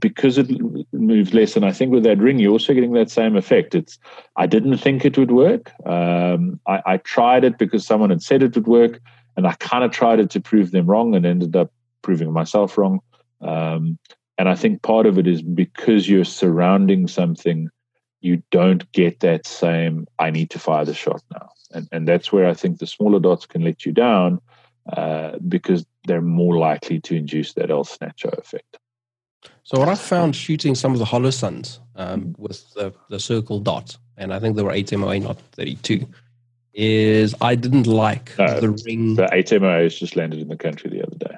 because 0.00 0.36
it 0.36 0.50
moves 0.92 1.32
less. 1.32 1.54
And 1.54 1.64
I 1.64 1.70
think 1.70 1.92
with 1.92 2.02
that 2.02 2.18
ring, 2.18 2.40
you're 2.40 2.50
also 2.50 2.74
getting 2.74 2.94
that 2.94 3.08
same 3.08 3.36
effect. 3.36 3.76
It's, 3.76 4.00
I 4.34 4.46
didn't 4.48 4.78
think 4.78 5.04
it 5.04 5.16
would 5.16 5.30
work. 5.30 5.70
Um, 5.86 6.58
I, 6.66 6.82
I 6.84 6.96
tried 6.96 7.44
it 7.44 7.56
because 7.56 7.86
someone 7.86 8.10
had 8.10 8.20
said 8.20 8.42
it 8.42 8.56
would 8.56 8.66
work. 8.66 9.00
And 9.36 9.46
I 9.46 9.52
kind 9.60 9.84
of 9.84 9.92
tried 9.92 10.18
it 10.18 10.30
to 10.30 10.40
prove 10.40 10.72
them 10.72 10.86
wrong 10.86 11.14
and 11.14 11.24
ended 11.24 11.54
up 11.54 11.70
proving 12.02 12.32
myself 12.32 12.76
wrong. 12.76 12.98
Um, 13.40 13.98
and 14.38 14.48
I 14.48 14.54
think 14.54 14.82
part 14.82 15.06
of 15.06 15.18
it 15.18 15.26
is 15.26 15.42
because 15.42 16.08
you're 16.08 16.24
surrounding 16.24 17.08
something, 17.08 17.70
you 18.20 18.42
don't 18.50 18.90
get 18.92 19.20
that 19.20 19.46
same, 19.46 20.06
I 20.18 20.30
need 20.30 20.50
to 20.50 20.58
fire 20.58 20.84
the 20.84 20.94
shot 20.94 21.22
now. 21.32 21.48
And, 21.72 21.88
and 21.90 22.08
that's 22.08 22.32
where 22.32 22.48
I 22.48 22.54
think 22.54 22.78
the 22.78 22.86
smaller 22.86 23.18
dots 23.18 23.46
can 23.46 23.62
let 23.62 23.86
you 23.86 23.92
down 23.92 24.40
uh, 24.92 25.38
because 25.48 25.84
they're 26.06 26.20
more 26.20 26.58
likely 26.58 27.00
to 27.00 27.16
induce 27.16 27.54
that 27.54 27.70
El 27.70 27.84
Snatcho 27.84 28.28
effect. 28.38 28.78
So 29.64 29.78
what 29.78 29.88
I 29.88 29.94
found 29.94 30.36
shooting 30.36 30.74
some 30.74 30.92
of 30.92 30.98
the 30.98 31.04
Holosuns 31.04 31.80
um, 31.96 32.34
with 32.38 32.72
the, 32.74 32.92
the 33.08 33.18
circle 33.18 33.58
dot, 33.58 33.96
and 34.16 34.32
I 34.32 34.38
think 34.38 34.56
they 34.56 34.62
were 34.62 34.72
8 34.72 34.96
MOA, 34.98 35.18
not 35.18 35.38
32, 35.52 36.06
is 36.74 37.34
I 37.40 37.54
didn't 37.54 37.86
like 37.86 38.38
no, 38.38 38.60
the 38.60 38.70
ring. 38.84 39.14
The 39.14 39.28
8 39.32 39.60
MOA 39.60 39.88
just 39.88 40.14
landed 40.14 40.40
in 40.40 40.48
the 40.48 40.56
country 40.56 40.90
the 40.90 41.02
other 41.04 41.16
day. 41.16 41.36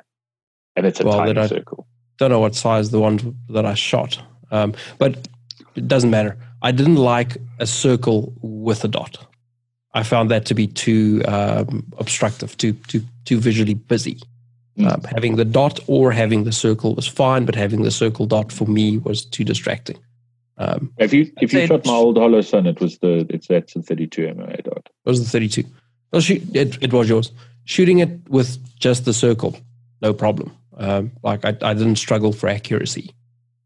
And 0.77 0.85
it's 0.85 1.01
a 1.01 1.05
well, 1.05 1.19
tiny 1.19 1.49
circle 1.49 1.87
don't 2.19 2.31
know 2.31 2.41
what 2.41 2.55
size 2.55 2.91
the 2.91 3.01
one 3.01 3.37
that 3.49 3.65
I 3.65 3.75
shot, 3.75 4.21
um, 4.51 4.75
but 4.99 5.29
it 5.75 5.89
doesn't 5.89 6.11
matter. 6.11 6.37
I 6.63 6.73
didn't 6.73 6.97
like 6.97 7.37
a 7.59 7.67
circle 7.67 8.33
with 8.43 8.85
a 8.85 8.89
dot. 8.89 9.19
I 9.95 10.03
found 10.03 10.31
that 10.31 10.45
to 10.47 10.55
be 10.55 10.67
too 10.67 11.23
um, 11.27 11.91
obstructive, 11.99 12.57
too 12.57 12.75
too 12.89 13.03
too 13.25 13.39
visually 13.39 13.75
busy. 13.75 14.21
Mm. 14.79 14.93
Um, 14.93 15.03
having 15.03 15.37
the 15.37 15.45
dot 15.45 15.81
or 15.87 16.13
having 16.13 16.45
the 16.45 16.53
circle 16.53 16.95
was 16.95 17.07
fine, 17.07 17.45
but 17.45 17.55
having 17.55 17.83
the 17.83 17.91
circle 17.91 18.27
dot 18.27 18.53
for 18.53 18.67
me 18.67 18.99
was 18.99 19.25
too 19.25 19.45
distracting. 19.45 19.99
Um, 20.59 20.93
if 20.99 21.13
you 21.13 21.31
if 21.41 21.53
you 21.53 21.67
shot 21.67 21.87
my 21.87 21.93
old 21.93 22.17
Holosun, 22.17 22.67
it 22.67 22.81
was 22.81 22.99
the 22.99 23.27
it's 23.31 23.47
that's 23.47 23.75
the 23.75 23.83
thirty 23.83 24.07
two 24.07 24.33
MOA 24.35 24.57
dot. 24.63 24.89
It 25.05 25.09
was 25.09 25.25
the 25.25 25.31
thirty 25.31 25.49
two. 25.49 25.65
Well, 26.13 26.21
shoot, 26.21 26.43
it, 26.55 26.83
it 26.83 26.93
was 26.93 27.09
yours. 27.09 27.33
Shooting 27.65 27.99
it 27.99 28.11
with 28.29 28.59
just 28.79 29.05
the 29.05 29.13
circle, 29.13 29.57
no 30.01 30.13
problem. 30.13 30.57
Um, 30.79 31.13
like 31.23 31.45
I, 31.45 31.57
I 31.61 31.75
didn't 31.75 31.97
struggle 31.97 32.33
for 32.33 32.49
accuracy 32.49 33.15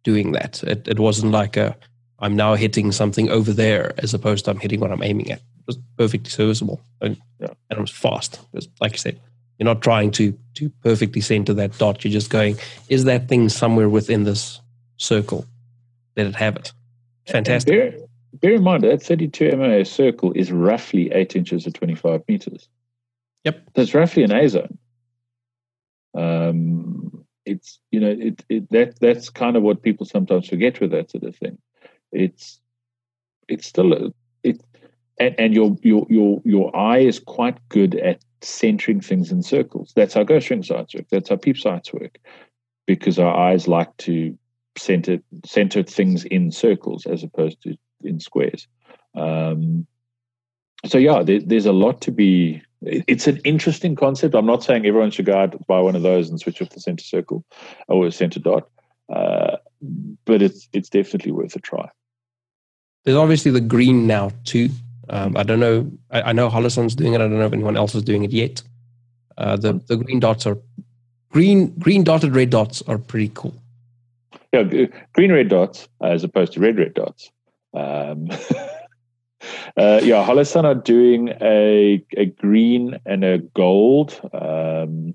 doing 0.02 0.32
that. 0.32 0.62
It, 0.64 0.89
it 0.89 0.98
wasn't 0.98 1.32
like 1.32 1.56
a 1.56 1.76
I'm 2.18 2.36
now 2.36 2.55
hitting 2.55 2.93
something 2.93 3.28
over 3.30 3.52
there 3.52 3.93
as 3.98 4.14
opposed 4.14 4.44
to 4.44 4.52
I'm 4.52 4.60
hitting 4.60 4.80
what 4.80 4.93
I'm 4.93 5.02
aiming 5.02 5.30
at. 5.32 5.39
It 5.39 5.66
was 5.66 5.78
perfectly 5.98 6.30
serviceable 6.30 6.80
and, 7.01 7.16
yeah. 7.40 7.48
and 7.68 7.78
it 7.78 7.80
was 7.80 7.90
fast. 7.90 8.39
Because, 8.51 8.68
like 8.80 8.93
I 8.93 8.97
said, 8.97 9.20
you're 9.59 9.64
not 9.64 9.82
trying 9.82 10.10
to 10.12 10.36
to 10.55 10.70
perfectly 10.82 11.20
center 11.20 11.52
that 11.55 11.76
dot. 11.78 12.05
You're 12.05 12.12
just 12.12 12.30
going, 12.30 12.56
is 12.89 13.05
that 13.05 13.28
thing 13.28 13.48
somewhere 13.48 13.89
within 13.89 14.24
this 14.24 14.60
circle? 14.97 15.47
Let 16.16 16.26
it 16.26 16.36
have 16.36 16.56
it. 16.56 16.72
Fantastic. 17.26 17.72
Bear, 17.72 18.01
bear, 18.34 18.55
in 18.55 18.62
mind 18.62 18.84
that 18.84 19.02
32 19.02 19.56
MOA 19.56 19.84
circle 19.84 20.32
is 20.34 20.52
roughly 20.52 21.10
eight 21.12 21.34
inches 21.36 21.66
or 21.66 21.70
25 21.70 22.22
meters. 22.28 22.68
Yep. 23.44 23.62
That's 23.74 23.94
roughly 23.94 24.22
an 24.22 24.32
A 24.32 24.48
zone. 24.48 24.78
Um, 26.14 27.24
it's 27.44 27.80
you 27.90 28.01
know 28.01 28.10
it, 28.10 28.44
it 28.48 28.70
that 28.70 29.01
that's 29.01 29.28
kind 29.28 29.56
of 29.56 29.62
what 29.62 29.82
people 29.82 30.06
sometimes 30.06 30.48
forget 30.48 30.80
with 30.80 30.90
that 30.93 31.10
sort 31.10 31.24
of 31.24 31.36
thing. 31.36 31.59
It's 32.12 32.60
it's 33.48 33.66
still 33.66 33.93
a, 33.93 34.12
it 34.43 34.60
and, 35.18 35.34
and 35.39 35.55
your 35.55 35.76
your 35.82 36.06
your 36.09 36.43
your 36.44 36.76
eye 36.76 36.98
is 36.98 37.18
quite 37.18 37.59
good 37.68 37.94
at 37.97 38.22
centering 38.43 39.01
things 39.01 39.32
in 39.32 39.43
circles. 39.43 39.93
That's 39.97 40.14
how 40.14 40.22
ghost 40.22 40.51
ring 40.51 40.62
sights 40.62 40.94
work. 40.94 41.06
That's 41.10 41.28
how 41.30 41.36
peep 41.36 41.59
sights 41.59 41.93
work, 41.93 42.18
because 42.86 43.18
our 43.18 43.34
eyes 43.34 43.66
like 43.66 43.97
to 43.98 44.39
center 44.76 45.18
center 45.44 45.82
things 45.82 46.24
in 46.24 46.51
circles 46.51 47.06
as 47.06 47.22
opposed 47.22 47.62
to 47.62 47.76
in 48.05 48.20
squares. 48.20 48.68
Um, 49.14 49.86
so 50.86 50.98
yeah, 50.98 51.22
there, 51.22 51.40
there's 51.40 51.66
a 51.66 51.72
lot 51.72 52.00
to 52.02 52.10
be. 52.10 52.62
It's 52.82 53.28
an 53.28 53.38
interesting 53.44 53.94
concept. 53.94 54.34
I'm 54.34 54.46
not 54.46 54.64
saying 54.64 54.86
everyone 54.86 55.12
should 55.12 55.26
go 55.26 55.36
out 55.36 55.66
buy 55.68 55.80
one 55.80 55.94
of 55.94 56.02
those 56.02 56.28
and 56.28 56.40
switch 56.40 56.60
off 56.60 56.70
the 56.70 56.80
center 56.80 57.04
circle 57.04 57.44
or 57.86 58.06
a 58.06 58.12
center 58.12 58.40
dot, 58.40 58.68
uh, 59.09 59.56
but 60.24 60.42
it's 60.42 60.68
it's 60.72 60.88
definitely 60.88 61.32
worth 61.32 61.54
a 61.54 61.60
try. 61.60 61.88
There's 63.04 63.16
obviously 63.16 63.50
the 63.50 63.60
green 63.60 64.06
now 64.06 64.30
too. 64.44 64.70
Um, 65.09 65.36
I 65.36 65.42
don't 65.42 65.60
know. 65.60 65.90
I, 66.10 66.22
I 66.22 66.32
know 66.32 66.48
Holosun's 66.48 66.94
doing 66.94 67.12
it. 67.12 67.16
I 67.16 67.28
don't 67.28 67.38
know 67.38 67.46
if 67.46 67.52
anyone 67.52 67.76
else 67.76 67.94
is 67.94 68.02
doing 68.02 68.24
it 68.24 68.32
yet. 68.32 68.62
Uh, 69.38 69.56
the 69.56 69.74
the 69.86 69.96
green 69.96 70.18
dots 70.18 70.46
are 70.46 70.59
green 71.30 71.70
green 71.78 72.02
dotted 72.02 72.34
red 72.34 72.50
dots 72.50 72.82
are 72.82 72.98
pretty 72.98 73.30
cool. 73.34 73.54
Yeah, 74.52 74.64
green 75.12 75.32
red 75.32 75.48
dots 75.48 75.88
as 76.02 76.24
opposed 76.24 76.52
to 76.54 76.60
red 76.60 76.78
red 76.78 76.94
dots. 76.94 77.30
Um, 77.74 78.28
uh, 79.77 80.01
yeah, 80.02 80.27
Holosun 80.27 80.64
are 80.64 80.74
doing 80.74 81.31
a 81.40 82.05
a 82.16 82.27
green 82.27 82.98
and 83.06 83.24
a 83.24 83.39
gold. 83.39 84.20
Um, 84.32 85.14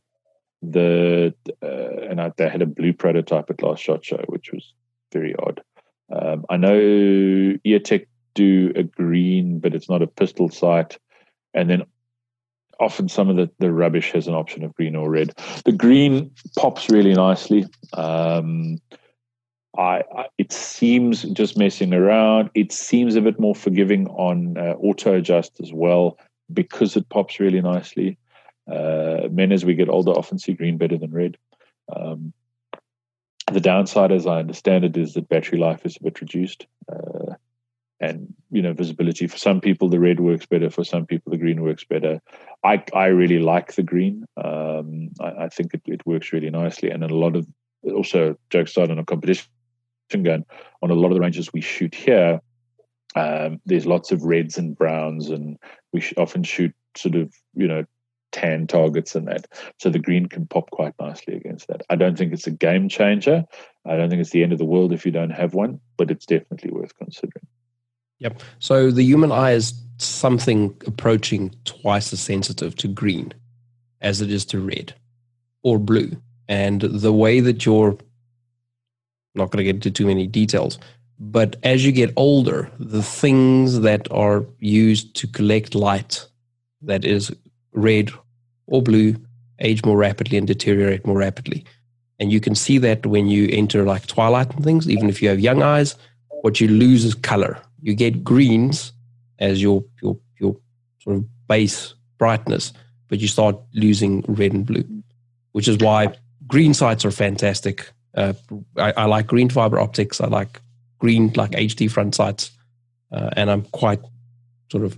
the 0.62 1.34
uh, 1.64 2.10
and 2.10 2.22
I, 2.22 2.32
they 2.38 2.50
had 2.50 2.62
a 2.62 2.68
blue 2.68 2.94
prototype 2.94 3.50
at 3.50 3.62
last 3.62 3.84
shot 3.84 4.04
show, 4.04 4.24
which 4.28 4.52
was 4.52 4.74
very 5.14 5.36
odd. 5.36 5.62
Um, 6.12 6.46
I 6.50 6.58
know 6.58 6.78
EOTech 6.80 8.08
do 8.34 8.72
a 8.76 8.84
green, 8.84 9.60
but 9.60 9.76
it's 9.76 9.90
not 9.90 10.02
a 10.02 10.08
pistol 10.08 10.50
sight, 10.50 10.98
and 11.54 11.70
then 11.70 11.84
often 12.80 13.10
some 13.10 13.30
of 13.30 13.36
the, 13.36 13.50
the 13.60 13.72
rubbish 13.72 14.12
has 14.12 14.28
an 14.28 14.34
option 14.34 14.64
of 14.64 14.74
green 14.76 14.96
or 14.96 15.10
red. 15.10 15.34
The 15.66 15.72
green 15.72 16.32
pops 16.58 16.90
really 16.90 17.14
nicely. 17.14 17.66
Um, 17.94 18.80
I, 19.78 20.04
it 20.38 20.52
seems 20.52 21.24
just 21.24 21.58
messing 21.58 21.94
around. 21.94 22.50
It 22.56 22.72
seems 22.72 23.16
a 23.16 23.22
bit 23.22 23.40
more 23.40 23.54
forgiving 23.54 24.08
on 24.08 24.58
uh, 24.58 24.74
auto 24.80 25.14
adjust 25.16 25.60
as 25.62 25.72
well 25.72 26.18
because 26.52 26.96
it 26.96 27.10
pops 27.10 27.40
really 27.40 27.62
nicely. 27.62 28.18
Uh, 28.72 29.28
men 29.32 29.52
as 29.52 29.64
we 29.64 29.76
get 29.76 29.90
older 29.90 30.12
often 30.12 30.40
see 30.40 30.54
green 30.54 30.78
better 30.78 30.98
than 30.98 31.12
red. 31.12 31.38
Um, 31.96 32.34
the 33.52 33.62
downside, 33.62 34.12
as 34.12 34.26
I 34.26 34.40
understand 34.40 34.84
it, 34.84 34.98
is 34.98 35.14
that 35.14 35.30
battery 35.30 35.60
life 35.60 35.86
is 35.86 35.96
a 35.96 36.04
bit 36.04 36.20
reduced, 36.20 36.66
uh, 36.92 37.36
and 38.02 38.34
you 38.52 38.62
know 38.62 38.74
visibility. 38.74 39.26
For 39.28 39.38
some 39.38 39.62
people, 39.62 39.88
the 39.88 40.02
red 40.02 40.20
works 40.20 40.46
better. 40.46 40.70
For 40.70 40.84
some 40.84 41.06
people, 41.06 41.32
the 41.32 41.38
green 41.38 41.62
works 41.62 41.86
better. 41.86 42.20
I 42.66 42.84
I 42.94 43.06
really 43.06 43.40
like 43.40 43.76
the 43.76 43.84
green. 43.84 44.26
Um, 44.36 45.12
I, 45.22 45.46
I, 45.46 45.50
think 45.50 45.74
it, 45.74 45.82
it 45.86 46.06
works 46.06 46.34
really 46.34 46.50
nicely, 46.50 46.90
and 46.90 47.04
a 47.04 47.16
lot 47.16 47.38
of 47.38 47.48
also 47.96 48.36
jokes 48.50 48.72
aside 48.72 48.92
on 48.92 49.00
a 49.00 49.06
competition 49.06 49.48
gun 50.10 50.46
on 50.82 50.92
a 50.92 50.96
lot 50.96 51.10
of 51.10 51.16
the 51.16 51.22
ranges 51.22 51.54
we 51.54 51.62
shoot 51.62 51.94
here. 51.94 52.42
Um, 53.16 53.60
there's 53.66 53.86
lots 53.86 54.12
of 54.12 54.24
reds 54.24 54.58
and 54.58 54.78
browns 54.78 55.30
and 55.30 55.58
we 55.94 56.04
often 56.18 56.44
shoot 56.44 56.74
sort 56.96 57.16
of 57.16 57.34
you 57.54 57.68
know 57.68 57.86
tan 58.32 58.68
targets 58.68 59.16
and 59.16 59.28
that. 59.28 59.48
So 59.80 59.90
the 59.90 60.00
green 60.00 60.28
can 60.28 60.46
pop 60.46 60.70
quite 60.72 60.94
nicely 61.00 61.36
against 61.36 61.68
that. 61.68 61.82
I 61.90 61.96
don't 61.96 62.18
think 62.18 62.34
it's 62.34 62.48
a 62.48 62.52
game 62.52 62.90
changer. 62.90 63.46
I 63.86 63.96
don't 63.96 64.10
think 64.10 64.22
it's 64.22 64.32
the 64.32 64.44
end 64.44 64.52
of 64.52 64.60
the 64.60 64.66
world 64.66 64.92
if 64.92 65.06
you 65.06 65.12
don't 65.12 65.32
have 65.32 65.54
one 65.54 65.80
but 65.98 66.12
it's 66.12 66.26
definitely 66.26 66.72
worth 66.72 66.96
considering. 66.98 67.48
Yep. 68.20 68.42
So 68.60 68.92
the 68.92 69.04
human 69.04 69.32
eye 69.32 69.52
is 69.52 69.74
something 69.98 70.76
approaching 70.86 71.54
twice 71.66 72.14
as 72.14 72.22
sensitive 72.22 72.76
to 72.78 72.88
green 72.88 73.34
as 74.02 74.22
it 74.22 74.32
is 74.32 74.46
to 74.46 74.60
red 74.60 74.94
or 75.64 75.80
blue. 75.80 76.12
And 76.48 76.82
the 76.82 77.14
way 77.14 77.40
that 77.40 77.66
your 77.66 77.98
not 79.36 79.52
going 79.52 79.58
to 79.58 79.64
get 79.64 79.76
into 79.76 79.92
too 79.92 80.08
many 80.08 80.28
details. 80.28 80.80
But 81.20 81.56
as 81.64 81.86
you 81.86 81.92
get 81.92 82.14
older, 82.16 82.70
the 82.80 83.02
things 83.02 83.80
that 83.82 84.10
are 84.12 84.46
used 84.60 85.16
to 85.16 85.28
collect 85.28 85.74
light, 85.74 86.26
that 86.82 87.04
is 87.04 87.32
red 87.74 88.12
or 88.68 88.82
blue, 88.84 89.16
age 89.60 89.84
more 89.84 89.98
rapidly 89.98 90.38
and 90.38 90.46
deteriorate 90.46 91.06
more 91.06 91.18
rapidly. 91.18 91.66
And 92.20 92.32
you 92.32 92.40
can 92.40 92.56
see 92.56 92.78
that 92.80 93.06
when 93.06 93.28
you 93.28 93.48
enter 93.52 93.84
like 93.84 94.06
twilight 94.08 94.54
and 94.54 94.64
things, 94.64 94.90
even 94.90 95.10
if 95.10 95.22
you 95.22 95.30
have 95.30 95.40
young 95.40 95.64
eyes, 95.64 95.96
what 96.42 96.60
you 96.62 96.68
lose 96.68 97.06
is 97.06 97.16
color. 97.16 97.60
You 97.82 97.96
get 97.96 98.24
greens 98.24 98.92
as 99.40 99.62
your 99.62 99.84
your 100.02 100.18
your 100.40 100.56
sort 101.00 101.18
of 101.18 101.48
base 101.48 101.94
brightness, 102.18 102.74
but 103.08 103.20
you 103.20 103.28
start 103.28 103.56
losing 103.74 104.24
red 104.28 104.54
and 104.54 104.66
blue, 104.66 104.84
which 105.52 105.68
is 105.68 105.78
why 105.78 106.16
green 106.48 106.74
sights 106.74 107.06
are 107.06 107.12
fantastic 107.12 107.92
I, 108.16 108.34
I, 108.78 109.06
like 109.06 109.28
green 109.28 109.50
fiber 109.50 109.80
optics. 109.80 110.20
I 110.20 110.28
like 110.28 110.62
green 111.00 111.32
like 111.36 111.52
HD 111.52 111.90
front 111.90 112.16
sights, 112.16 112.52
uh, 113.12 113.30
and 113.36 113.50
I'm 113.50 113.64
quite 113.74 114.00
sort 114.72 114.84
of 114.84 114.98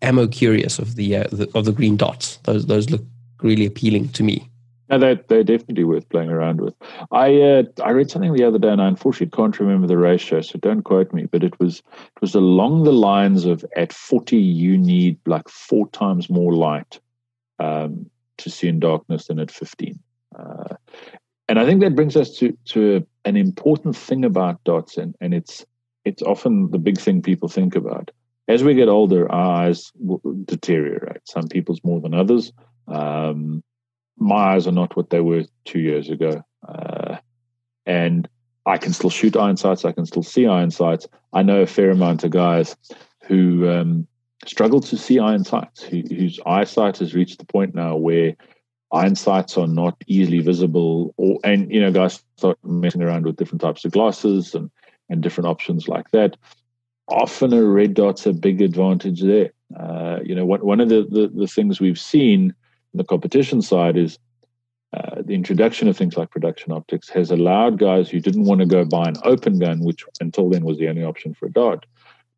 ammo 0.00 0.26
curious 0.26 0.78
of 0.78 0.94
the, 0.96 1.16
uh, 1.16 1.24
the, 1.32 1.50
of 1.54 1.64
the 1.64 1.72
green 1.72 1.96
dots. 1.96 2.36
Those 2.44 2.66
those 2.66 2.90
look 2.90 3.02
really 3.42 3.66
appealing 3.66 4.10
to 4.10 4.22
me. 4.22 4.48
They're, 4.98 5.14
they're 5.14 5.44
definitely 5.44 5.84
worth 5.84 6.08
playing 6.10 6.28
around 6.28 6.60
with. 6.60 6.74
I 7.10 7.40
uh, 7.40 7.62
I 7.82 7.90
read 7.90 8.10
something 8.10 8.34
the 8.34 8.44
other 8.44 8.58
day, 8.58 8.68
and 8.68 8.82
I 8.82 8.88
unfortunately 8.88 9.34
can't 9.34 9.58
remember 9.58 9.86
the 9.86 9.96
ratio, 9.96 10.42
so 10.42 10.58
don't 10.58 10.82
quote 10.82 11.12
me. 11.12 11.26
But 11.26 11.42
it 11.42 11.58
was 11.58 11.78
it 11.78 12.20
was 12.20 12.34
along 12.34 12.84
the 12.84 12.92
lines 12.92 13.46
of 13.46 13.64
at 13.76 13.92
forty, 13.92 14.36
you 14.36 14.76
need 14.76 15.18
like 15.24 15.48
four 15.48 15.88
times 15.88 16.28
more 16.28 16.52
light 16.52 17.00
um, 17.58 18.10
to 18.38 18.50
see 18.50 18.68
in 18.68 18.80
darkness 18.80 19.28
than 19.28 19.38
at 19.38 19.50
fifteen. 19.50 19.98
Uh, 20.38 20.74
and 21.48 21.58
I 21.58 21.66
think 21.66 21.80
that 21.80 21.94
brings 21.94 22.16
us 22.16 22.36
to 22.38 22.56
to 22.66 23.06
an 23.24 23.36
important 23.36 23.96
thing 23.96 24.24
about 24.24 24.62
dots, 24.64 24.96
and, 24.96 25.14
and 25.20 25.34
it's 25.34 25.64
it's 26.04 26.22
often 26.22 26.70
the 26.70 26.78
big 26.78 26.98
thing 26.98 27.22
people 27.22 27.48
think 27.48 27.76
about. 27.76 28.10
As 28.48 28.64
we 28.64 28.74
get 28.74 28.88
older, 28.88 29.30
our 29.30 29.66
eyes 29.66 29.92
deteriorate. 30.44 31.22
Some 31.24 31.48
people's 31.48 31.80
more 31.84 32.00
than 32.00 32.12
others. 32.12 32.52
Um, 32.88 33.62
my 34.18 34.54
eyes 34.54 34.66
are 34.66 34.72
not 34.72 34.96
what 34.96 35.10
they 35.10 35.20
were 35.20 35.44
two 35.64 35.78
years 35.78 36.10
ago, 36.10 36.42
uh, 36.66 37.16
and 37.86 38.28
I 38.66 38.78
can 38.78 38.92
still 38.92 39.10
shoot 39.10 39.36
iron 39.36 39.56
sights. 39.56 39.84
I 39.84 39.92
can 39.92 40.06
still 40.06 40.22
see 40.22 40.46
iron 40.46 40.70
sights. 40.70 41.06
I 41.32 41.42
know 41.42 41.62
a 41.62 41.66
fair 41.66 41.90
amount 41.90 42.24
of 42.24 42.30
guys 42.30 42.76
who 43.24 43.68
um, 43.68 44.06
struggle 44.46 44.80
to 44.80 44.96
see 44.96 45.18
iron 45.18 45.44
sights, 45.44 45.82
who, 45.82 46.02
whose 46.08 46.38
eyesight 46.46 46.98
has 46.98 47.14
reached 47.14 47.38
the 47.38 47.46
point 47.46 47.74
now 47.74 47.96
where 47.96 48.36
iron 48.92 49.14
sights 49.14 49.56
are 49.56 49.66
not 49.66 49.96
easily 50.06 50.40
visible 50.40 51.14
or 51.16 51.38
and 51.44 51.72
you 51.72 51.80
know 51.80 51.90
guys 51.90 52.22
start 52.36 52.58
messing 52.62 53.02
around 53.02 53.24
with 53.24 53.36
different 53.36 53.60
types 53.60 53.84
of 53.84 53.92
glasses 53.92 54.54
and 54.54 54.70
and 55.08 55.22
different 55.22 55.48
options 55.48 55.88
like 55.88 56.10
that. 56.10 56.36
Often 57.08 57.52
a 57.52 57.62
red 57.64 57.94
dot's 57.94 58.26
a 58.26 58.32
big 58.32 58.62
advantage 58.62 59.22
there. 59.22 59.52
Uh, 59.78 60.20
you 60.24 60.34
know 60.34 60.44
one, 60.44 60.64
one 60.64 60.80
of 60.80 60.88
the, 60.88 61.06
the, 61.08 61.30
the 61.34 61.46
things 61.46 61.80
we've 61.80 61.98
seen 61.98 62.54
in 62.92 62.98
the 62.98 63.04
competition 63.04 63.62
side 63.62 63.96
is 63.96 64.18
uh, 64.94 65.22
the 65.22 65.34
introduction 65.34 65.88
of 65.88 65.96
things 65.96 66.18
like 66.18 66.30
production 66.30 66.70
optics 66.70 67.08
has 67.08 67.30
allowed 67.30 67.78
guys 67.78 68.10
who 68.10 68.20
didn't 68.20 68.44
want 68.44 68.60
to 68.60 68.66
go 68.66 68.84
buy 68.84 69.04
an 69.04 69.16
open 69.24 69.58
gun 69.58 69.80
which 69.80 70.04
until 70.20 70.50
then 70.50 70.64
was 70.64 70.78
the 70.78 70.88
only 70.88 71.02
option 71.02 71.32
for 71.32 71.46
a 71.46 71.52
dot 71.52 71.86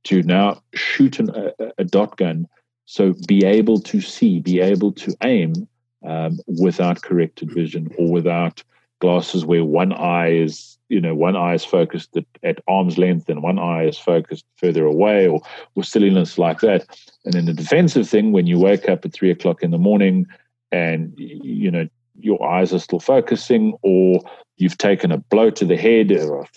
to 0.05 0.22
now 0.22 0.62
shoot 0.74 1.18
an, 1.18 1.31
a, 1.31 1.72
a 1.78 1.85
dot 1.85 2.16
gun. 2.16 2.47
So 2.86 3.14
be 3.26 3.44
able 3.44 3.81
to 3.81 4.01
see 4.01 4.39
be 4.39 4.60
able 4.60 4.93
to 4.93 5.16
aim 5.22 5.66
um, 6.05 6.39
without 6.47 7.02
corrected 7.02 7.51
vision 7.52 7.90
or 7.98 8.10
without 8.10 8.62
glasses 9.01 9.44
where 9.44 9.64
one 9.64 9.93
eye 9.93 10.31
is 10.31 10.78
you 10.89 11.01
know 11.01 11.14
one 11.14 11.36
eye 11.36 11.55
is 11.55 11.64
focused 11.64 12.16
at, 12.16 12.24
at 12.43 12.59
arm's 12.68 12.98
length 12.98 13.28
and 13.28 13.43
one 13.43 13.59
eye 13.59 13.85
is 13.85 13.98
focused 13.98 14.44
further 14.56 14.85
away 14.85 15.26
or 15.26 15.40
or 15.74 15.82
silliness 15.82 16.39
like 16.39 16.60
that 16.60 16.86
and 17.24 17.35
then 17.35 17.47
the 17.47 17.52
defensive 17.52 18.09
thing 18.09 18.32
when 18.32 18.47
you 18.47 18.59
wake 18.59 18.89
up 18.89 19.05
at 19.05 19.12
three 19.12 19.31
o'clock 19.31 19.62
in 19.62 19.70
the 19.70 19.78
morning 19.78 20.26
and 20.70 21.12
you 21.16 21.70
know 21.70 21.89
your 22.18 22.44
eyes 22.44 22.72
are 22.72 22.78
still 22.78 23.01
focusing, 23.01 23.74
or 23.82 24.20
you've 24.56 24.78
taken 24.78 25.10
a 25.10 25.18
blow 25.18 25.51
to 25.51 25.64
the 25.64 25.76
head, 25.76 26.12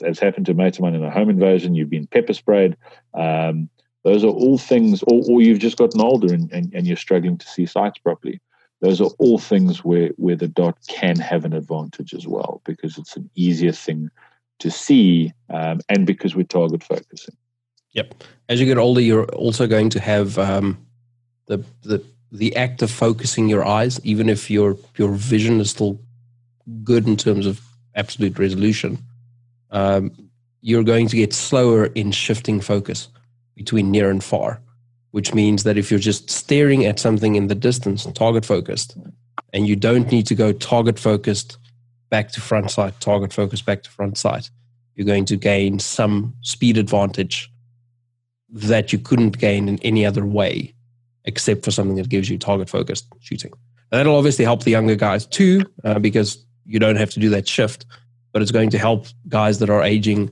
as 0.06 0.19
happened 0.19 0.45
to 0.45 0.52
a 0.52 0.56
mate 0.56 0.76
of 0.76 0.82
mine 0.82 0.95
in 0.95 1.03
a 1.03 1.11
home 1.11 1.30
invasion, 1.30 1.76
you've 1.76 1.90
been 1.90 2.07
pepper 2.07 2.34
sprayed. 2.34 2.78
Um, 3.14 3.69
those 4.03 4.24
are 4.24 4.28
all 4.28 4.57
things, 4.57 5.03
or, 5.03 5.22
or 5.30 5.41
you've 5.41 5.60
just 5.60 5.78
gotten 5.78 6.02
older 6.02 6.34
and, 6.34 6.52
and, 6.52 6.74
and, 6.74 6.88
you're 6.88 6.95
struggling 6.95 7.38
to 7.38 7.48
see 7.48 7.65
sights 7.65 7.98
properly. 7.98 8.40
Those 8.80 9.02
are 9.02 9.10
all 9.18 9.40
things 9.40 9.84
where, 9.84 10.10
where 10.18 10.36
the 10.36 10.48
dot 10.48 10.78
can 10.88 11.18
have 11.18 11.45
an 11.45 11.54
advantage 11.54 12.14
as 12.14 12.28
well 12.28 12.62
because 12.64 12.98
it's 12.98 13.16
an 13.16 13.30
easier 13.36 13.72
thing 13.72 14.10
to 14.60 14.70
see 14.70 15.34
um, 15.49 15.82
and 15.90 16.06
because 16.06 16.36
we're 16.36 16.44
target 16.44 16.84
focusing. 16.84 17.36
Yep. 17.91 18.24
As 18.49 18.60
you 18.60 18.66
get 18.66 18.78
older, 18.78 19.02
you're 19.02 19.26
also 19.32 19.66
going 19.66 19.90
to 19.90 19.99
have 19.99 20.38
um, 20.38 20.78
the, 21.48 21.64
the 21.82 22.04
the 22.32 22.56
act 22.56 22.82
of 22.82 22.91
focusing 22.91 23.48
your 23.48 23.66
eyes, 23.66 23.99
even 24.04 24.30
if 24.30 24.49
your 24.49 24.78
your 24.98 25.12
vision 25.12 25.60
is 25.60 25.70
still 25.70 25.99
good 26.84 27.08
in 27.08 27.16
terms 27.16 27.45
of 27.45 27.62
absolute 27.95 28.38
resolution, 28.38 28.99
um, 29.72 30.12
you're 30.62 30.84
going 30.84 31.08
to 31.08 31.16
get 31.16 31.34
slower 31.34 31.86
in 31.86 32.12
shifting 32.12 32.60
focus 32.60 33.08
between 33.56 33.90
near 33.90 34.10
and 34.10 34.24
far, 34.24 34.62
which 35.18 35.34
means 35.34 35.64
that 35.64 35.80
if 35.80 35.89
you're 35.89 35.99
just 35.99 36.30
staring 36.30 36.85
at 36.85 36.99
something 36.99 37.34
in 37.34 37.48
the 37.48 37.56
distance, 37.56 38.06
target 38.14 38.45
focused, 38.45 38.95
and 39.52 39.68
you 39.68 39.76
don't 39.76 40.11
need 40.11 40.27
to 40.27 40.35
go 40.35 40.53
target 40.53 40.99
focused 40.99 41.57
back 42.11 42.30
to 42.31 42.39
front 42.39 42.69
sight, 42.69 42.94
target 42.99 43.34
focused 43.34 43.65
back 43.65 43.81
to 43.81 43.89
front 43.89 44.15
sight, 44.15 44.52
you're 44.94 45.07
going 45.07 45.26
to 45.26 45.35
gain 45.35 45.80
some 45.80 46.35
speed 46.41 46.77
advantage 46.77 47.52
that 48.48 48.94
you 48.94 48.99
couldn't 48.99 49.39
gain 49.39 49.68
in 49.68 49.80
any 49.80 50.06
other 50.06 50.23
way 50.23 50.76
except 51.26 51.65
for 51.65 51.72
something 51.72 51.95
that 51.95 52.10
gives 52.10 52.30
you 52.30 52.38
target 52.38 52.69
focused 52.69 53.07
shooting. 53.19 53.52
And 53.91 53.98
that'll 53.98 54.18
obviously 54.18 54.45
help 54.45 54.65
the 54.65 54.69
younger 54.69 54.95
guys 54.95 55.26
too, 55.26 55.64
uh, 55.84 55.98
because 55.98 56.45
you 56.64 56.77
don't 56.77 56.98
have 56.98 57.10
to 57.10 57.19
do 57.19 57.31
that 57.31 57.48
shift, 57.48 57.88
but 58.34 58.44
it's 58.44 58.52
going 58.52 58.69
to 58.69 58.77
help 58.77 59.07
guys 59.27 59.57
that 59.57 59.72
are 59.72 59.81
aging 59.81 60.30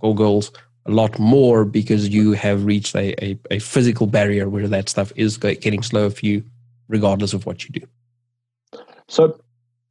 or 0.00 0.14
girls 0.14 0.52
a 0.86 0.90
lot 0.90 1.18
more 1.18 1.64
because 1.64 2.08
you 2.08 2.32
have 2.32 2.64
reached 2.64 2.94
a, 2.94 3.14
a, 3.24 3.38
a 3.50 3.58
physical 3.58 4.06
barrier 4.06 4.48
where 4.48 4.68
that 4.68 4.88
stuff 4.88 5.12
is 5.16 5.36
getting 5.36 5.82
slower 5.82 6.10
for 6.10 6.26
you, 6.26 6.44
regardless 6.88 7.32
of 7.32 7.46
what 7.46 7.64
you 7.64 7.80
do. 7.80 8.80
So, 9.08 9.38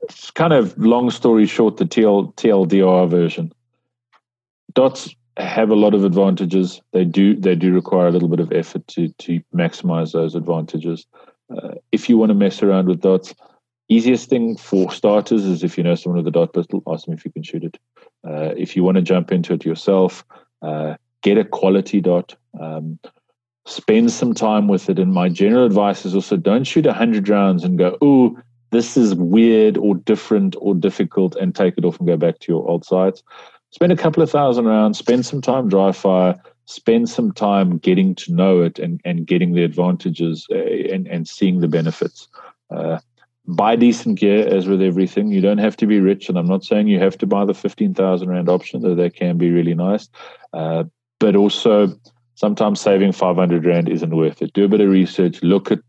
it's 0.01 0.31
kind 0.31 0.53
of 0.53 0.77
long 0.77 1.09
story 1.09 1.45
short, 1.45 1.77
the 1.77 1.85
TL, 1.85 2.35
TLDR 2.35 3.09
version. 3.09 3.53
Dots 4.73 5.15
have 5.37 5.69
a 5.69 5.75
lot 5.75 5.93
of 5.93 6.03
advantages. 6.03 6.81
They 6.91 7.05
do 7.05 7.35
they 7.35 7.55
do 7.55 7.73
require 7.73 8.07
a 8.07 8.11
little 8.11 8.27
bit 8.27 8.39
of 8.39 8.51
effort 8.51 8.85
to 8.89 9.09
to 9.09 9.41
maximize 9.55 10.11
those 10.11 10.35
advantages. 10.35 11.05
Uh, 11.49 11.75
if 11.91 12.09
you 12.09 12.17
want 12.17 12.29
to 12.29 12.35
mess 12.35 12.61
around 12.61 12.87
with 12.87 13.01
dots, 13.01 13.33
easiest 13.89 14.29
thing 14.29 14.57
for 14.57 14.91
starters 14.91 15.45
is 15.45 15.63
if 15.63 15.77
you 15.77 15.83
know 15.83 15.95
someone 15.95 16.17
with 16.17 16.27
a 16.27 16.31
dot 16.31 16.53
pistol, 16.53 16.83
ask 16.87 17.05
them 17.05 17.13
if 17.13 17.25
you 17.25 17.31
can 17.31 17.43
shoot 17.43 17.63
it. 17.63 17.77
Uh, 18.27 18.53
if 18.57 18.75
you 18.75 18.83
want 18.83 18.95
to 18.95 19.01
jump 19.01 19.31
into 19.31 19.53
it 19.53 19.65
yourself, 19.65 20.23
uh, 20.63 20.95
get 21.21 21.37
a 21.37 21.45
quality 21.45 22.01
dot. 22.01 22.35
Um, 22.59 22.99
spend 23.65 24.11
some 24.11 24.33
time 24.33 24.67
with 24.67 24.89
it. 24.89 24.99
And 24.99 25.13
my 25.13 25.29
general 25.29 25.65
advice 25.65 26.05
is 26.05 26.15
also 26.15 26.37
don't 26.37 26.65
shoot 26.65 26.85
a 26.85 26.93
hundred 26.93 27.29
rounds 27.29 27.63
and 27.63 27.77
go, 27.77 27.97
"Oh, 28.01 28.37
this 28.71 28.97
is 28.97 29.13
weird 29.13 29.77
or 29.77 29.95
different 29.95 30.55
or 30.59 30.73
difficult," 30.73 31.35
and 31.35 31.53
take 31.53 31.77
it 31.77 31.85
off 31.85 31.99
and 31.99 32.07
go 32.07 32.17
back 32.17 32.39
to 32.39 32.51
your 32.51 32.67
old 32.67 32.85
sights 32.85 33.21
spend 33.73 33.91
a 33.91 33.97
couple 33.97 34.21
of 34.21 34.29
thousand 34.29 34.65
rounds, 34.65 34.99
spend 34.99 35.25
some 35.25 35.41
time 35.41 35.67
dry 35.67 35.91
fire, 35.91 36.39
spend 36.65 37.09
some 37.09 37.31
time 37.31 37.79
getting 37.79 38.13
to 38.15 38.31
know 38.31 38.61
it 38.61 38.77
and, 38.77 39.01
and 39.03 39.25
getting 39.25 39.53
the 39.53 39.63
advantages 39.63 40.45
uh, 40.51 40.57
and, 40.57 41.07
and 41.07 41.27
seeing 41.27 41.59
the 41.59 41.67
benefits. 41.67 42.27
Uh, 42.69 42.99
buy 43.47 43.75
decent 43.75 44.19
gear, 44.19 44.47
as 44.47 44.67
with 44.67 44.81
everything. 44.81 45.31
You 45.31 45.41
don't 45.41 45.57
have 45.57 45.77
to 45.77 45.87
be 45.87 45.99
rich, 45.99 46.29
and 46.29 46.37
I'm 46.37 46.47
not 46.47 46.63
saying 46.63 46.87
you 46.87 46.99
have 46.99 47.17
to 47.19 47.27
buy 47.27 47.45
the 47.45 47.53
15,000 47.53 48.29
Rand 48.29 48.49
option, 48.49 48.81
though 48.81 48.95
that 48.95 49.15
can 49.15 49.37
be 49.37 49.51
really 49.51 49.73
nice. 49.73 50.07
Uh, 50.53 50.85
but 51.19 51.35
also, 51.35 51.87
sometimes 52.35 52.79
saving 52.79 53.11
500 53.11 53.65
Rand 53.65 53.89
isn't 53.89 54.15
worth 54.15 54.41
it. 54.41 54.53
Do 54.53 54.65
a 54.65 54.69
bit 54.69 54.81
of 54.81 54.89
research, 54.89 55.41
look 55.41 55.71
at 55.71 55.79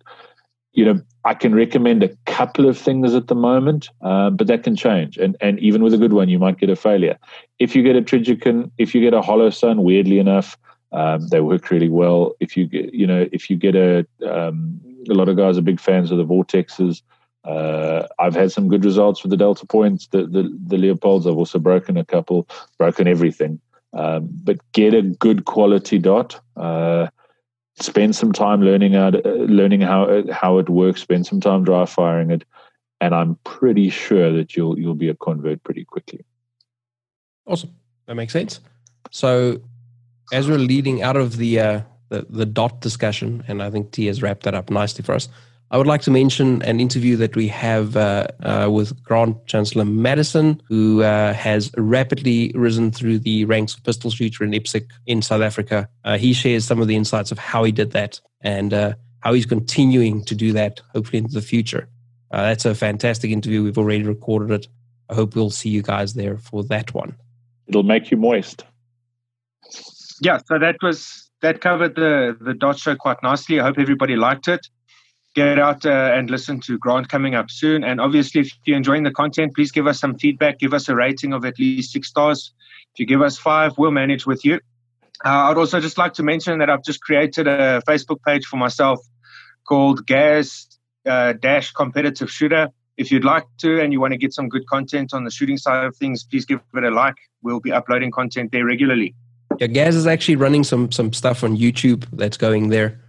you 0.75 0.85
know, 0.85 1.01
I 1.25 1.35
can 1.35 1.55
recommend 1.55 2.03
a 2.03 2.11
couple 2.27 2.69
of 2.69 2.77
things 2.77 3.15
at 3.15 3.29
the 3.29 3.35
moment, 3.35 3.89
uh, 4.03 4.31
but 4.31 4.49
that 4.49 4.65
can 4.65 4.77
change. 4.77 5.17
And 5.17 5.37
and 5.41 5.59
even 5.61 5.83
with 5.83 5.95
a 5.95 5.99
good 5.99 6.13
one, 6.13 6.29
you 6.29 6.39
might 6.39 6.59
get 6.59 6.69
a 6.69 6.77
failure. 6.77 7.17
If 7.59 7.75
you 7.75 7.83
get 7.83 7.97
a 7.97 8.03
Trijicon, 8.03 8.71
if 8.77 8.95
you 8.95 9.01
get 9.01 9.15
a 9.15 9.21
Holosun, 9.21 9.85
weirdly 9.85 10.19
enough, 10.19 10.59
um, 10.93 11.29
they 11.29 11.41
work 11.41 11.71
really 11.71 11.89
well. 11.89 12.35
If 12.41 12.57
you 12.57 12.67
get, 12.67 12.93
you 12.93 13.07
know, 13.07 13.27
if 13.33 13.49
you 13.49 13.57
get 13.57 13.77
a, 13.77 14.07
um, 14.29 14.81
a 15.09 15.15
lot 15.15 15.29
of 15.29 15.37
guys 15.37 15.57
are 15.57 15.63
big 15.63 15.81
fans 15.81 16.11
of 16.11 16.19
the 16.19 16.25
Vortexes. 16.25 17.03
Uh, 17.45 18.07
I've 18.19 18.35
had 18.35 18.53
some 18.53 18.69
good 18.69 18.85
results 18.85 19.23
with 19.23 19.31
the 19.31 19.37
Delta 19.37 19.67
Points, 19.67 20.07
the, 20.09 20.27
the, 20.27 20.43
the 20.67 20.77
Leupolds. 20.77 21.27
I've 21.27 21.37
also 21.37 21.59
broken 21.59 21.97
a 21.97 22.05
couple, 22.05 22.49
broken 22.79 23.07
everything. 23.07 23.61
Um, 23.93 24.29
but 24.33 24.59
get 24.73 24.95
a 24.95 25.03
good 25.03 25.45
quality 25.45 25.99
dot. 25.99 26.41
Uh, 26.57 27.09
spend 27.77 28.17
some 28.17 28.33
time 28.33 28.63
learning 28.63 28.93
to, 28.93 29.23
uh, 29.25 29.45
learning 29.45 29.83
how 29.83 30.25
how 30.33 30.59
it 30.59 30.69
works. 30.69 31.03
Spend 31.03 31.27
some 31.27 31.41
time 31.41 31.65
dry 31.65 31.85
firing 31.85 32.31
it, 32.31 32.45
and 33.01 33.15
I'm 33.15 33.37
pretty 33.45 33.91
sure 33.91 34.33
that 34.33 34.57
you'll 34.57 34.79
you'll 34.79 34.95
be 34.95 35.09
a 35.09 35.15
convert 35.15 35.63
pretty 35.63 35.85
quickly. 35.85 36.25
Awesome, 37.47 37.71
that 38.07 38.17
makes 38.17 38.33
sense. 38.33 38.59
So, 39.13 39.61
as 40.33 40.49
we're 40.49 40.59
leading 40.59 41.03
out 41.03 41.17
of 41.17 41.37
the 41.37 41.61
uh, 41.61 41.81
the, 42.09 42.27
the 42.29 42.47
dot 42.47 42.81
discussion, 42.81 43.45
and 43.47 43.63
I 43.63 43.71
think 43.71 43.93
T 43.93 44.07
has 44.07 44.23
wrapped 44.23 44.43
that 44.43 44.55
up 44.55 44.71
nicely 44.71 45.05
for 45.05 45.15
us. 45.15 45.29
I 45.75 45.77
would 45.77 45.89
like 45.89 46.03
to 46.03 46.11
mention 46.13 46.63
an 46.63 46.79
interview 46.79 47.17
that 47.17 47.35
we 47.35 47.49
have 47.49 47.97
uh, 47.97 48.29
uh, 48.45 48.69
with 48.71 49.03
Grant 49.03 49.45
Chancellor 49.47 49.85
Madison, 49.85 50.63
who 50.69 51.03
uh, 51.03 51.33
has 51.33 51.73
rapidly 51.77 52.53
risen 52.55 52.93
through 52.93 53.19
the 53.19 53.45
ranks 53.47 53.75
of 53.75 53.83
pistol 53.83 54.13
shooter 54.13 54.45
in 54.45 54.53
IPSC 54.53 54.87
in 55.07 55.21
South 55.21 55.43
Africa. 55.43 55.89
Uh, 56.05 56.17
he 56.17 56.33
shares 56.33 56.65
some 56.65 56.81
of 56.81 56.87
the 56.87 56.95
insights 56.95 57.33
of 57.33 57.41
how 57.41 57.65
he 57.65 57.73
did 57.73 57.91
that 57.91 58.21
and 58.41 58.73
uh, 58.73 58.95
how 59.19 59.33
he's 59.33 59.47
continuing 59.47 60.25
to 60.27 60.37
do 60.37 60.53
that, 60.53 60.81
hopefully 60.93 61.19
into 61.19 61.35
the 61.35 61.43
future. 61.43 61.89
Uh, 62.31 62.43
that's 62.43 62.65
a 62.65 62.77
fantastic 62.77 63.33
interview. 63.33 63.65
We've 63.65 63.77
already 63.77 64.05
recorded 64.05 64.53
it. 64.53 64.69
I 65.11 65.15
hope 65.17 65.35
we'll 65.35 65.51
see 65.51 65.71
you 65.71 65.83
guys 65.83 66.15
there 66.15 66.39
for 66.39 66.63
that 66.67 66.95
one. 66.95 67.17
It'll 67.67 67.83
make 67.83 68.13
you 68.13 68.17
moist. 68.17 68.65
Yeah, 70.23 70.39
so 70.47 70.57
that 70.57 70.77
was 70.83 71.29
that 71.43 71.61
covered 71.61 71.97
the 71.97 72.37
the 72.41 72.55
dot 72.55 72.79
show 72.79 72.95
quite 72.95 73.21
nicely. 73.25 73.59
I 73.59 73.65
hope 73.65 73.81
everybody 73.81 74.15
liked 74.15 74.47
it 74.47 74.69
get 75.35 75.59
out 75.59 75.85
uh, 75.85 76.13
and 76.15 76.31
listen 76.31 76.61
to 76.61 76.79
Grant 76.79 77.09
coming 77.09 77.35
up 77.35 77.51
soon. 77.51 77.85
And 77.85 78.01
obviously, 78.01 78.43
if 78.43 78.53
you're 78.65 78.77
enjoying 78.77 79.03
the 79.03 79.11
content, 79.11 79.55
please 79.55 79.73
give 79.73 79.87
us 79.87 79.99
some 79.99 80.17
feedback. 80.17 80.59
Give 80.59 80.73
us 80.73 80.89
a 80.89 80.95
rating 80.95 81.33
of 81.33 81.45
at 81.45 81.59
least 81.59 81.93
six 81.93 82.09
stars. 82.09 82.53
If 82.95 83.01
you 83.01 83.07
give 83.07 83.23
us 83.23 83.37
five, 83.37 83.77
we'll 83.77 83.91
manage 83.91 84.27
with 84.27 84.45
you. 84.45 84.61
Uh, 85.25 85.51
I'd 85.51 85.57
also 85.57 85.81
just 85.81 85.99
like 85.99 86.15
to 86.15 86.23
mention 86.23 86.59
that 86.59 86.71
I've 86.71 86.85
just 86.85 87.01
created 87.01 87.47
a 87.47 87.83
Facebook 87.87 88.23
page 88.27 88.47
for 88.47 88.57
myself 88.57 89.01
called 89.67 90.07
Gaz 90.07 90.67
uh, 91.07 91.33
Dash 91.33 91.73
Competitive 91.73 92.31
Shooter. 92.31 92.69
If 92.97 93.11
you'd 93.11 93.25
like 93.25 93.45
to 93.59 93.81
and 93.81 93.93
you 93.93 94.01
want 94.01 94.13
to 94.13 94.19
get 94.19 94.33
some 94.33 94.49
good 94.49 94.67
content 94.67 95.13
on 95.13 95.25
the 95.25 95.31
shooting 95.31 95.57
side 95.57 95.85
of 95.85 95.97
things, 95.97 96.23
please 96.25 96.45
give 96.45 96.61
it 96.75 96.85
a 96.85 96.91
like. 96.91 97.17
We'll 97.43 97.61
be 97.61 97.73
uploading 97.73 98.13
content 98.13 98.53
there 98.53 98.65
regularly. 98.65 99.15
Yeah, 99.59 99.67
Gaz 99.67 99.97
is 99.97 100.07
actually 100.07 100.37
running 100.37 100.65
some 100.65 100.93
some 100.93 101.13
stuff 101.13 101.43
on 101.43 101.57
YouTube 101.57 102.07
that's 102.13 102.37
going 102.37 102.69
there. 102.69 103.01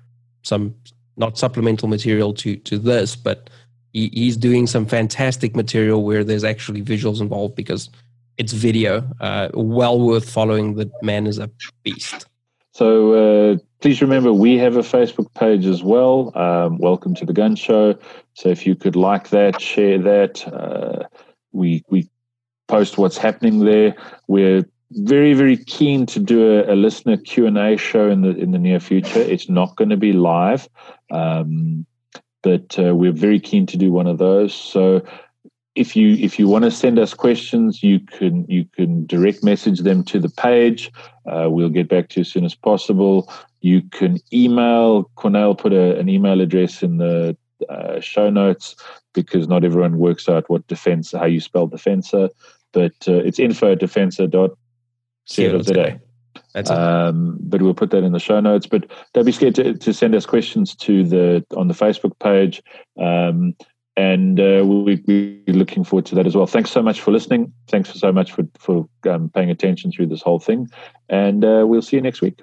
Some 0.41 0.75
not 1.17 1.37
supplemental 1.37 1.87
material 1.87 2.33
to 2.35 2.55
to 2.57 2.77
this, 2.77 3.15
but 3.15 3.49
he, 3.93 4.09
he's 4.13 4.37
doing 4.37 4.67
some 4.67 4.85
fantastic 4.85 5.55
material 5.55 6.03
where 6.03 6.23
there's 6.23 6.43
actually 6.43 6.81
visuals 6.81 7.21
involved 7.21 7.55
because 7.55 7.89
it's 8.37 8.51
video. 8.51 9.07
Uh, 9.21 9.49
well 9.53 9.99
worth 9.99 10.29
following. 10.29 10.75
The 10.75 10.91
man 11.01 11.27
is 11.27 11.39
a 11.39 11.49
beast. 11.83 12.27
So 12.73 13.13
uh, 13.13 13.57
please 13.79 14.01
remember, 14.01 14.33
we 14.33 14.57
have 14.57 14.75
a 14.75 14.81
Facebook 14.81 15.33
page 15.33 15.65
as 15.65 15.81
well. 15.81 16.37
Um, 16.37 16.77
welcome 16.77 17.15
to 17.15 17.25
the 17.25 17.31
Gun 17.31 17.55
Show. 17.55 17.97
So 18.33 18.49
if 18.49 18.67
you 18.67 18.75
could 18.75 18.97
like 18.97 19.29
that, 19.29 19.61
share 19.61 19.97
that. 19.99 20.45
Uh, 20.45 21.07
we 21.53 21.83
we 21.89 22.09
post 22.67 22.97
what's 22.97 23.17
happening 23.17 23.59
there. 23.59 23.95
We're 24.27 24.65
very 24.91 25.33
very 25.33 25.57
keen 25.57 26.05
to 26.05 26.19
do 26.19 26.59
a, 26.59 26.73
a 26.73 26.75
listener 26.75 27.17
Q 27.17 27.47
and 27.47 27.57
A 27.57 27.77
show 27.77 28.09
in 28.09 28.21
the 28.21 28.29
in 28.29 28.51
the 28.51 28.59
near 28.59 28.79
future. 28.79 29.19
It's 29.19 29.49
not 29.49 29.75
going 29.75 29.89
to 29.89 29.97
be 29.97 30.13
live, 30.13 30.67
um, 31.11 31.85
but 32.43 32.77
uh, 32.77 32.95
we're 32.95 33.11
very 33.11 33.39
keen 33.39 33.65
to 33.67 33.77
do 33.77 33.91
one 33.91 34.07
of 34.07 34.17
those. 34.17 34.53
So 34.53 35.01
if 35.75 35.95
you 35.95 36.15
if 36.15 36.39
you 36.39 36.47
want 36.47 36.63
to 36.63 36.71
send 36.71 36.97
us 36.99 37.13
questions, 37.13 37.83
you 37.83 37.99
can 37.99 38.45
you 38.47 38.65
can 38.75 39.05
direct 39.05 39.43
message 39.43 39.79
them 39.79 40.03
to 40.05 40.19
the 40.19 40.29
page. 40.29 40.91
Uh, 41.25 41.47
we'll 41.49 41.69
get 41.69 41.89
back 41.89 42.09
to 42.09 42.19
you 42.19 42.21
as 42.21 42.31
soon 42.31 42.45
as 42.45 42.55
possible. 42.55 43.31
You 43.61 43.81
can 43.91 44.19
email 44.31 45.11
Cornell. 45.15 45.55
Put 45.55 45.73
a, 45.73 45.97
an 45.99 46.07
email 46.07 46.39
address 46.39 46.81
in 46.81 46.97
the 46.97 47.35
uh, 47.69 47.99
show 47.99 48.29
notes 48.29 48.75
because 49.13 49.47
not 49.47 49.63
everyone 49.63 49.97
works 49.97 50.29
out 50.29 50.49
what 50.49 50.67
defense 50.67 51.11
how 51.11 51.25
you 51.25 51.41
spell 51.41 51.67
defensa. 51.67 52.29
But 52.71 52.93
uh, 53.07 53.23
it's 53.23 53.39
info 53.39 53.71
at 53.71 53.79
defensa 55.27 55.65
today. 55.65 55.99
That's 56.53 56.69
um, 56.69 57.37
but 57.41 57.61
we'll 57.61 57.73
put 57.73 57.91
that 57.91 58.03
in 58.03 58.13
the 58.13 58.19
show 58.19 58.39
notes. 58.39 58.65
But 58.65 58.89
don't 59.13 59.25
be 59.25 59.31
scared 59.31 59.55
to, 59.55 59.73
to 59.73 59.93
send 59.93 60.15
us 60.15 60.25
questions 60.25 60.75
to 60.77 61.03
the 61.03 61.45
on 61.55 61.67
the 61.67 61.73
Facebook 61.73 62.17
page. 62.19 62.61
Um, 62.99 63.55
and 63.97 64.39
uh, 64.39 64.63
we, 64.65 65.01
we're 65.07 65.55
looking 65.55 65.85
forward 65.85 66.05
to 66.07 66.15
that 66.15 66.27
as 66.27 66.35
well. 66.35 66.47
Thanks 66.47 66.69
so 66.71 66.81
much 66.81 66.99
for 66.99 67.11
listening. 67.11 67.53
Thanks 67.67 67.93
so 67.93 68.11
much 68.11 68.31
for 68.31 68.43
for 68.57 68.87
um, 69.09 69.29
paying 69.29 69.49
attention 69.49 69.91
through 69.91 70.07
this 70.07 70.21
whole 70.21 70.39
thing, 70.39 70.67
and 71.09 71.43
uh, 71.43 71.65
we'll 71.67 71.81
see 71.81 71.95
you 71.95 72.01
next 72.01 72.21
week. 72.21 72.41